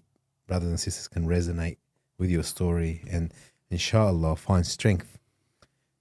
brothers 0.47 0.69
and 0.69 0.79
sisters 0.79 1.07
can 1.09 1.27
resonate 1.27 1.77
with 2.17 2.29
your 2.29 2.43
story 2.43 3.03
and 3.09 3.33
inshallah 3.69 4.35
find 4.37 4.65
strength, 4.65 5.17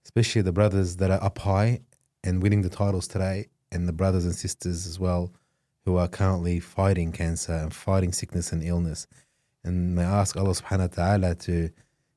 especially 0.04 0.42
the 0.42 0.52
brothers 0.52 0.96
that 0.96 1.10
are 1.10 1.22
up 1.22 1.38
high 1.38 1.80
and 2.22 2.40
winning 2.42 2.62
the 2.62 2.68
titles 2.68 3.08
today 3.08 3.48
and 3.70 3.88
the 3.88 3.92
brothers 3.92 4.24
and 4.24 4.34
sisters 4.34 4.86
as 4.86 4.98
well 4.98 5.32
who 5.84 5.96
are 5.96 6.08
currently 6.08 6.60
fighting 6.60 7.12
cancer 7.12 7.52
and 7.52 7.72
fighting 7.72 8.12
sickness 8.12 8.52
and 8.52 8.62
illness. 8.62 9.06
And 9.64 9.94
may 9.94 10.04
I 10.04 10.20
ask 10.20 10.36
Allah 10.36 10.50
subhanahu 10.50 10.96
wa 10.96 11.04
ta'ala 11.04 11.34
to 11.34 11.70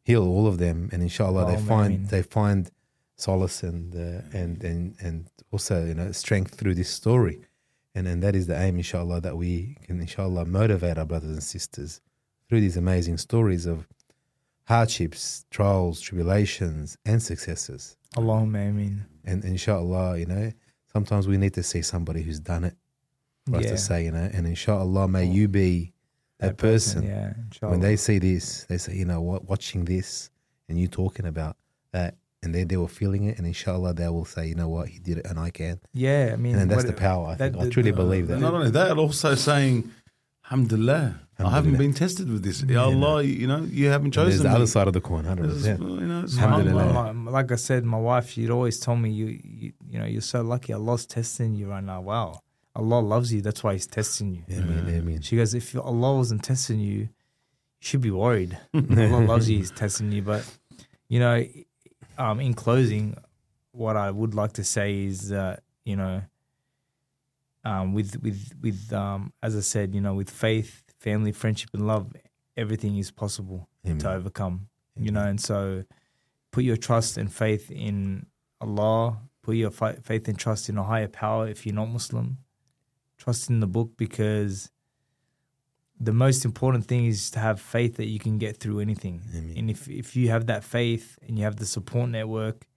heal 0.03 0.27
all 0.27 0.47
of 0.47 0.57
them 0.57 0.89
and 0.91 1.01
inshallah 1.01 1.45
they 1.45 1.61
find 1.61 2.07
they 2.09 2.23
find 2.23 2.71
solace 3.15 3.63
and 3.63 3.95
uh, 3.95 4.21
and 4.37 4.63
and 4.63 4.95
and 4.99 5.29
also 5.51 5.85
you 5.85 5.93
know 5.93 6.11
strength 6.11 6.55
through 6.55 6.73
this 6.73 6.89
story 6.89 7.39
and 7.93 8.07
and 8.07 8.23
that 8.23 8.35
is 8.35 8.47
the 8.47 8.59
aim 8.59 8.77
inshallah 8.77 9.21
that 9.21 9.37
we 9.37 9.77
can 9.83 9.99
inshallah 9.99 10.45
motivate 10.45 10.97
our 10.97 11.05
brothers 11.05 11.31
and 11.31 11.43
sisters 11.43 12.01
through 12.49 12.61
these 12.61 12.77
amazing 12.77 13.17
stories 13.17 13.65
of 13.65 13.87
hardships 14.65 15.45
trials 15.51 16.01
tribulations 16.01 16.97
and 17.05 17.21
successes 17.21 17.95
Allahumma 18.15 18.69
ameen. 18.69 19.05
and 19.23 19.45
inshallah 19.45 20.17
you 20.17 20.25
know 20.25 20.51
sometimes 20.93 21.27
we 21.27 21.37
need 21.37 21.53
to 21.53 21.63
see 21.63 21.81
somebody 21.81 22.21
who's 22.21 22.39
done 22.39 22.63
it 22.63 22.75
for 23.49 23.57
us 23.57 23.65
to 23.65 23.77
say 23.77 24.05
you 24.05 24.11
know 24.11 24.29
and 24.33 24.45
inshallah 24.47 25.07
may 25.07 25.25
you 25.25 25.47
be 25.47 25.93
that, 26.39 26.57
person, 26.57 27.03
Yeah, 27.03 27.33
inshallah. 27.45 27.71
when 27.71 27.81
they 27.81 27.95
see 27.95 28.17
this, 28.17 28.65
they 28.67 28.79
say, 28.79 28.95
you 28.95 29.05
know 29.05 29.21
what, 29.21 29.47
watching 29.47 29.85
this 29.85 30.31
and 30.67 30.79
you 30.79 30.87
talking 30.87 31.27
about 31.27 31.55
that, 31.91 32.15
and 32.41 32.55
then 32.55 32.67
they 32.67 32.77
were 32.77 32.87
feeling 32.87 33.25
it, 33.25 33.37
and 33.37 33.45
inshallah, 33.45 33.93
they 33.93 34.07
will 34.09 34.25
say, 34.25 34.47
you 34.47 34.55
know 34.55 34.67
what, 34.67 34.87
he 34.87 34.97
did 34.97 35.19
it 35.19 35.27
and 35.27 35.37
I 35.37 35.51
can. 35.51 35.79
yeah, 35.93 36.31
I 36.33 36.37
mean, 36.37 36.55
And 36.55 36.71
that's 36.71 36.83
the 36.85 36.93
power, 36.93 37.27
I 37.27 37.35
that- 37.35 37.53
think. 37.53 37.63
I 37.63 37.69
truly 37.69 37.91
the- 37.91 37.95
believe 37.97 38.25
that. 38.29 38.39
Not 38.39 38.55
only 38.55 38.71
that, 38.71 38.97
also 38.97 39.35
saying, 39.35 39.91
Alhamdulillah, 40.45 41.19
I 41.45 41.49
haven't 41.51 41.77
been 41.77 41.93
tested 41.93 42.29
with 42.29 42.43
this. 42.43 42.63
Ya 42.63 42.83
Allah, 42.85 43.23
you 43.23 43.47
know, 43.47 43.63
you 43.63 43.87
haven't 43.87 44.15
And 44.17 44.25
there's 44.27 44.33
chosen 44.35 44.43
the 44.43 44.49
me. 44.49 44.55
other 44.55 44.67
side 44.67 44.87
of 44.87 44.93
the 44.93 45.01
coin, 45.01 45.25
100%. 45.25 45.79
you 45.79 46.07
know, 46.07 46.21
it's 46.23 46.35
My- 46.35 47.11
my- 47.11 47.31
like 47.31 47.51
I 47.51 47.55
said, 47.55 47.83
my 47.85 47.97
wife, 47.99 48.29
she'd 48.31 48.49
always 48.49 48.79
tell 48.79 48.95
me, 48.95 49.09
you, 49.11 49.39
you, 49.43 49.73
you 49.89 49.99
know, 49.99 50.05
you're 50.05 50.21
so 50.21 50.41
lucky. 50.41 50.73
Allah's 50.73 51.05
testing 51.05 51.55
you 51.55 51.67
right 51.67 51.83
now. 51.83 52.01
Wow, 52.01 52.41
Allah 52.75 52.99
loves 52.99 53.31
you. 53.33 53.41
That's 53.41 53.63
why 53.63 53.73
He's 53.73 53.87
testing 53.87 54.35
you. 54.35 54.43
Ameen, 54.57 54.99
ameen. 54.99 55.21
She 55.21 55.35
goes, 55.37 55.53
if 55.53 55.75
Allah 55.75 56.15
wasn't 56.17 56.43
testing 56.43 56.79
you, 56.79 56.99
you 56.99 57.09
should 57.79 58.01
be 58.01 58.11
worried. 58.11 58.57
Allah 58.73 59.25
loves 59.25 59.49
you. 59.49 59.57
He's 59.57 59.71
testing 59.71 60.11
you. 60.11 60.21
But 60.21 60.45
you 61.09 61.19
know, 61.19 61.45
um, 62.17 62.39
in 62.39 62.53
closing, 62.53 63.15
what 63.71 63.95
I 63.97 64.11
would 64.11 64.33
like 64.35 64.53
to 64.53 64.63
say 64.63 65.03
is 65.05 65.29
that 65.29 65.63
you 65.85 65.95
know, 65.95 66.21
um, 67.63 67.93
with 67.93 68.21
with 68.21 68.53
with 68.61 68.91
um, 68.93 69.33
as 69.41 69.55
I 69.55 69.61
said, 69.61 69.93
you 69.95 70.01
know, 70.01 70.13
with 70.13 70.29
faith, 70.29 70.83
family, 71.01 71.31
friendship, 71.31 71.71
and 71.73 71.87
love, 71.87 72.13
everything 72.55 72.97
is 72.97 73.11
possible 73.11 73.67
Amen. 73.85 73.97
to 73.99 74.11
overcome. 74.11 74.67
You 74.95 75.11
know, 75.11 75.23
and 75.23 75.41
so 75.41 75.83
put 76.51 76.63
your 76.63 76.77
trust 76.77 77.17
and 77.17 77.31
faith 77.31 77.71
in 77.71 78.27
Allah. 78.59 79.17
Put 79.41 79.55
your 79.55 79.71
fi- 79.71 79.95
faith 80.03 80.27
and 80.27 80.37
trust 80.37 80.69
in 80.69 80.77
a 80.77 80.83
higher 80.83 81.07
power. 81.07 81.47
If 81.47 81.65
you're 81.65 81.73
not 81.73 81.89
Muslim, 81.89 82.37
trust 83.17 83.49
in 83.49 83.61
the 83.61 83.67
book 83.67 83.91
because 83.97 84.69
the 85.99 86.13
most 86.13 86.45
important 86.45 86.85
thing 86.85 87.05
is 87.05 87.31
to 87.31 87.39
have 87.39 87.59
faith 87.59 87.95
that 87.97 88.07
you 88.07 88.19
can 88.19 88.37
get 88.37 88.57
through 88.57 88.79
anything. 88.79 89.21
Amen. 89.35 89.53
And 89.57 89.69
if 89.71 89.87
if 89.87 90.15
you 90.15 90.29
have 90.29 90.45
that 90.47 90.63
faith 90.63 91.17
and 91.27 91.39
you 91.39 91.45
have 91.45 91.55
the 91.55 91.65
support 91.65 92.09
network, 92.09 92.67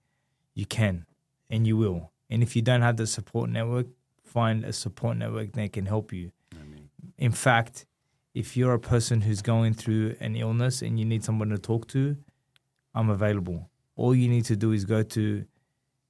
you 0.55 0.65
can 0.65 1.05
and 1.49 1.67
you 1.67 1.77
will. 1.77 2.11
And 2.29 2.41
if 2.41 2.55
you 2.55 2.63
don't 2.63 2.81
have 2.81 2.97
the 2.97 3.05
support 3.05 3.49
network, 3.51 3.87
find 4.23 4.63
a 4.63 4.73
support 4.73 5.17
network 5.17 5.51
that 5.53 5.73
can 5.73 5.85
help 5.85 6.11
you. 6.11 6.31
In 7.17 7.31
fact, 7.31 7.85
if 8.35 8.57
you're 8.57 8.73
a 8.73 8.79
person 8.79 9.21
who's 9.21 9.41
going 9.41 9.73
through 9.73 10.15
an 10.19 10.35
illness 10.35 10.81
and 10.81 10.99
you 10.99 11.05
need 11.05 11.23
someone 11.23 11.49
to 11.49 11.57
talk 11.57 11.87
to, 11.87 12.17
I'm 12.93 13.09
available. 13.09 13.69
All 13.95 14.13
you 14.13 14.27
need 14.27 14.43
to 14.45 14.57
do 14.57 14.73
is 14.73 14.83
go 14.83 15.03
to 15.03 15.45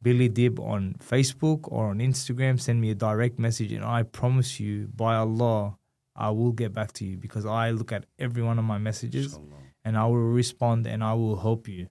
Billy 0.02 0.28
Dib 0.28 0.60
on 0.60 0.96
Facebook 1.00 1.60
or 1.72 1.86
on 1.88 2.00
Instagram, 2.00 2.60
send 2.60 2.82
me 2.82 2.90
a 2.90 2.96
direct 2.96 3.38
message, 3.38 3.72
and 3.72 3.86
I 3.86 4.02
promise 4.04 4.60
you, 4.60 4.90
by 4.96 5.16
Allah, 5.16 5.78
I 6.16 6.32
will 6.32 6.52
get 6.52 6.74
back 6.74 6.94
to 6.94 7.06
you 7.06 7.16
because 7.16 7.46
I 7.46 7.70
look 7.70 7.92
at 7.92 8.06
every 8.18 8.42
one 8.42 8.58
of 8.58 8.66
my 8.66 8.80
messages 8.80 9.40
and 9.84 9.96
I 9.96 10.06
will 10.06 10.16
respond 10.16 10.88
and 10.88 11.04
I 11.04 11.14
will 11.14 11.38
help 11.38 11.68
you 11.68 11.90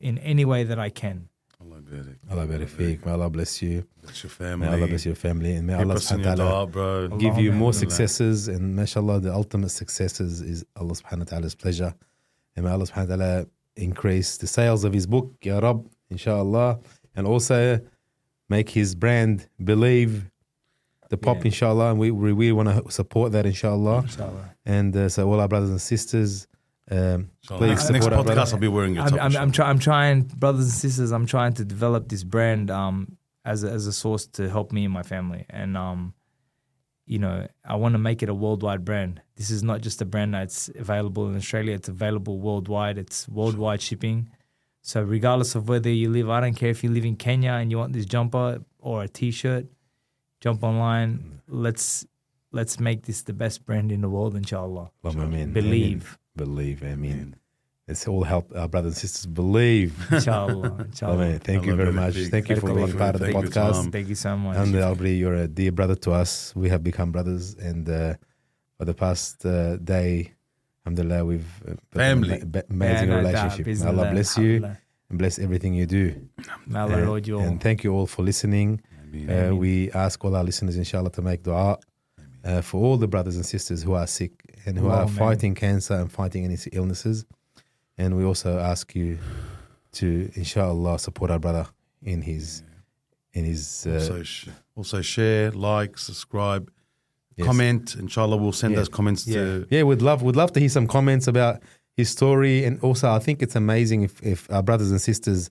in 0.00 0.16
any 0.18 0.46
way 0.46 0.64
that 0.64 0.78
I 0.78 0.88
can. 0.88 1.28
Allah 1.66 1.80
barik. 1.82 2.18
Allah 2.30 2.46
barik 2.46 2.68
feek. 2.68 3.04
May 3.06 3.12
Allah 3.12 3.30
bless 3.30 3.62
you. 3.62 3.84
Bless 4.02 4.22
your 4.24 4.30
May 4.30 4.36
family. 4.36 4.68
Allah 4.68 4.86
bless 4.86 5.06
your 5.06 5.14
family. 5.14 5.52
And 5.54 5.66
may 5.66 5.72
Keep 5.76 5.82
Allah 5.86 5.94
subhanahu 5.96 6.26
wa 6.26 6.34
ta'ala 6.34 6.66
bro. 6.66 7.08
give 7.18 7.38
you 7.38 7.52
more 7.52 7.72
successes. 7.72 8.48
And 8.48 8.76
mashallah, 8.76 9.20
the 9.20 9.32
ultimate 9.34 9.70
successes 9.70 10.40
is 10.40 10.64
Allah 10.76 10.92
subhanahu 10.94 11.18
wa 11.18 11.24
ta'ala's 11.24 11.54
pleasure. 11.54 11.94
And 12.54 12.64
may 12.64 12.70
Allah 12.70 12.86
subhanahu 12.86 13.08
wa 13.10 13.16
ta'ala 13.16 13.46
increase 13.76 14.36
the 14.36 14.46
sales 14.46 14.84
of 14.84 14.92
his 14.92 15.06
book, 15.06 15.34
Ya 15.42 15.58
Rab, 15.58 15.86
inshallah. 16.10 16.78
And 17.14 17.26
also 17.26 17.80
make 18.48 18.70
his 18.70 18.94
brand 18.94 19.48
believe 19.62 20.30
the 21.10 21.16
pop, 21.16 21.38
Yeah. 21.38 21.46
inshallah. 21.46 21.90
And 21.90 21.98
we, 21.98 22.10
we 22.10 22.32
really 22.32 22.52
want 22.52 22.68
to 22.68 22.90
support 22.92 23.32
that, 23.32 23.44
inshallah. 23.46 24.02
Inshallah. 24.02 24.54
And 24.64 24.96
uh, 24.96 25.08
so, 25.08 25.28
all 25.30 25.40
our 25.40 25.48
brothers 25.48 25.70
and 25.70 25.80
sisters, 25.80 26.46
um, 26.90 27.30
Inshallah. 27.42 27.58
please 27.58 27.68
Next 27.68 27.86
support 27.86 28.12
our 28.12 28.22
podcast, 28.22 28.34
brother. 28.34 28.54
I'll 28.54 28.58
be 28.58 28.68
wearing 28.68 28.94
your 28.94 29.04
I'm, 29.04 29.10
top. 29.10 29.20
I'm, 29.22 29.36
I'm, 29.36 29.52
try, 29.52 29.68
I'm 29.68 29.78
trying, 29.78 30.22
brothers 30.22 30.64
and 30.66 30.72
sisters, 30.72 31.10
I'm 31.12 31.26
trying 31.26 31.54
to 31.54 31.64
develop 31.64 32.08
this 32.08 32.22
brand 32.22 32.70
um, 32.70 33.16
as, 33.44 33.64
a, 33.64 33.70
as 33.70 33.86
a 33.86 33.92
source 33.92 34.26
to 34.28 34.48
help 34.48 34.72
me 34.72 34.84
and 34.84 34.92
my 34.92 35.02
family. 35.02 35.46
And, 35.50 35.76
um, 35.76 36.14
you 37.06 37.18
know, 37.18 37.46
I 37.64 37.76
want 37.76 37.94
to 37.94 37.98
make 37.98 38.22
it 38.22 38.28
a 38.28 38.34
worldwide 38.34 38.84
brand. 38.84 39.22
This 39.36 39.50
is 39.50 39.62
not 39.62 39.80
just 39.80 40.02
a 40.02 40.04
brand 40.04 40.34
that's 40.34 40.68
available 40.76 41.28
in 41.28 41.36
Australia, 41.36 41.74
it's 41.74 41.88
available 41.88 42.38
worldwide. 42.38 42.98
It's 42.98 43.28
worldwide 43.28 43.80
shipping. 43.80 44.30
So, 44.82 45.02
regardless 45.02 45.56
of 45.56 45.68
whether 45.68 45.90
you 45.90 46.10
live, 46.10 46.30
I 46.30 46.40
don't 46.40 46.54
care 46.54 46.70
if 46.70 46.84
you 46.84 46.90
live 46.90 47.04
in 47.04 47.16
Kenya 47.16 47.52
and 47.52 47.72
you 47.72 47.78
want 47.78 47.92
this 47.92 48.06
jumper 48.06 48.62
or 48.78 49.02
a 49.02 49.08
t 49.08 49.32
shirt, 49.32 49.66
jump 50.40 50.62
online. 50.62 51.40
Let's 51.48 52.06
let's 52.52 52.78
make 52.78 53.04
this 53.06 53.22
the 53.22 53.32
best 53.32 53.66
brand 53.66 53.90
in 53.90 54.00
the 54.00 54.08
world, 54.08 54.36
inshallah. 54.36 54.90
Allahumma 55.04 55.24
ameen. 55.24 55.52
Believe. 55.52 56.18
Ameen. 56.40 56.54
Believe. 56.54 56.82
I 56.82 56.94
mean, 56.96 57.36
let's 57.88 58.06
all 58.08 58.24
help 58.24 58.52
our 58.56 58.68
brothers 58.68 58.92
and 58.92 58.96
sisters 58.98 59.26
believe. 59.26 59.94
Inshallah. 60.12 60.84
inshallah. 60.90 61.14
Amen. 61.14 61.38
Thank 61.40 61.66
you 61.66 61.76
very 61.76 61.92
much. 61.92 62.14
feek. 62.14 62.30
Thank 62.30 62.48
you 62.48 62.56
for 62.56 62.74
being 62.74 62.92
part 62.96 63.14
of 63.14 63.20
the 63.20 63.32
Thank 63.32 63.46
podcast. 63.46 63.72
Tom. 63.72 63.90
Thank 63.90 64.08
you 64.08 64.14
so 64.14 64.36
much. 64.36 64.56
And 64.56 64.74
uh, 64.76 64.94
Albri, 64.94 65.18
you're 65.18 65.34
a 65.34 65.48
dear 65.48 65.72
brother 65.72 65.94
to 65.96 66.12
us. 66.12 66.54
We 66.56 66.68
have 66.68 66.82
become 66.82 67.12
brothers, 67.12 67.54
and 67.54 67.88
uh, 67.88 68.14
for 68.78 68.84
the 68.84 68.94
past 68.94 69.44
uh, 69.46 69.76
day, 69.76 70.32
alhamdulillah, 70.84 71.24
we've 71.24 71.62
uh, 71.68 71.74
Family. 71.92 72.40
ama- 72.42 72.64
amazing 72.70 73.08
Yeah, 73.08 73.20
no 73.22 73.32
doubt. 73.32 73.58
relationship. 73.58 73.66
May 73.84 73.88
Allah 73.88 74.10
bless 74.12 74.36
you 74.38 74.44
Alhamdulillah. 74.44 74.78
and 75.10 75.18
bless 75.18 75.38
everything 75.38 75.74
you 75.74 75.86
do. 75.86 76.28
Allah 76.74 76.92
Uh, 76.94 77.00
reward 77.00 77.28
and 77.28 77.60
thank 77.60 77.84
you 77.84 77.92
all 77.94 78.06
for 78.06 78.22
listening. 78.22 78.80
Uh, 79.30 79.54
we 79.56 79.90
ask 79.92 80.22
all 80.24 80.34
our 80.36 80.44
listeners, 80.44 80.76
inshallah, 80.76 81.10
to 81.10 81.22
make 81.22 81.42
dua 81.42 81.78
uh, 82.46 82.62
for 82.62 82.78
all 82.82 82.96
the 82.96 83.08
brothers 83.08 83.36
and 83.36 83.44
sisters 83.44 83.82
who 83.82 83.94
are 83.94 84.06
sick 84.06 84.32
and 84.64 84.78
who 84.78 84.88
are 84.88 85.04
Allahumma 85.06 85.18
fighting 85.18 85.54
cancer 85.54 85.94
and 85.94 86.10
fighting 86.10 86.44
any 86.44 86.56
illnesses. 86.72 87.26
And 87.98 88.16
we 88.16 88.24
also 88.24 88.58
ask 88.58 88.94
you 88.94 89.18
to, 89.92 90.30
inshallah, 90.34 90.98
support 90.98 91.30
our 91.30 91.38
brother 91.38 91.66
in 92.02 92.22
his 92.22 92.62
in 93.32 93.44
his 93.44 93.86
uh, 93.86 93.94
also, 93.94 94.22
sh- 94.22 94.48
also 94.76 95.02
share, 95.02 95.50
like, 95.50 95.98
subscribe, 95.98 96.70
yes. 97.36 97.46
comment. 97.46 97.96
Inshallah, 97.98 98.36
we'll 98.36 98.52
send 98.52 98.72
Yeah. 98.72 98.78
those 98.80 98.88
comments 98.88 99.24
to. 99.24 99.66
Yeah, 99.70 99.82
we'd 99.82 100.02
love 100.02 100.22
we'd 100.22 100.36
love 100.36 100.52
to 100.52 100.60
hear 100.60 100.68
some 100.70 100.86
comments 100.86 101.26
about 101.26 101.60
his 101.96 102.08
story, 102.10 102.64
and 102.64 102.78
also 102.80 103.10
I 103.10 103.18
think 103.18 103.42
it's 103.42 103.56
amazing 103.56 104.02
if 104.02 104.22
if 104.22 104.50
our 104.50 104.62
brothers 104.62 104.90
and 104.90 105.00
sisters 105.00 105.50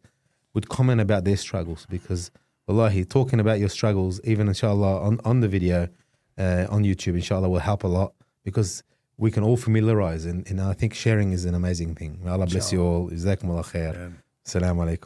would 0.53 0.69
comment 0.69 1.01
about 1.01 1.25
their 1.25 1.37
struggles 1.37 1.85
because 1.89 2.31
wallahi, 2.67 3.03
talking 3.05 3.39
about 3.39 3.59
your 3.59 3.69
struggles, 3.69 4.21
even 4.23 4.47
inshallah 4.47 5.01
on 5.01 5.19
on 5.25 5.41
the 5.41 5.47
video 5.47 5.89
uh, 6.37 6.67
on 6.69 6.83
YouTube, 6.83 7.15
inshallah 7.15 7.49
will 7.49 7.59
help 7.59 7.83
a 7.83 7.87
lot 7.87 8.13
because 8.43 8.83
we 9.17 9.31
can 9.31 9.43
all 9.43 9.57
familiarize, 9.57 10.25
and, 10.25 10.45
and 10.49 10.59
I 10.61 10.73
think 10.73 10.93
sharing 10.93 11.31
is 11.31 11.45
an 11.45 11.55
amazing 11.55 11.95
thing. 11.95 12.19
May 12.23 12.31
Allah 12.31 12.47
bless 12.47 12.71
you 12.73 12.81
all. 12.83 13.09
Jazakumullah 13.09 13.65
khair. 13.71 14.13
Assalamu 14.45 14.85
alaikum. 14.85 15.03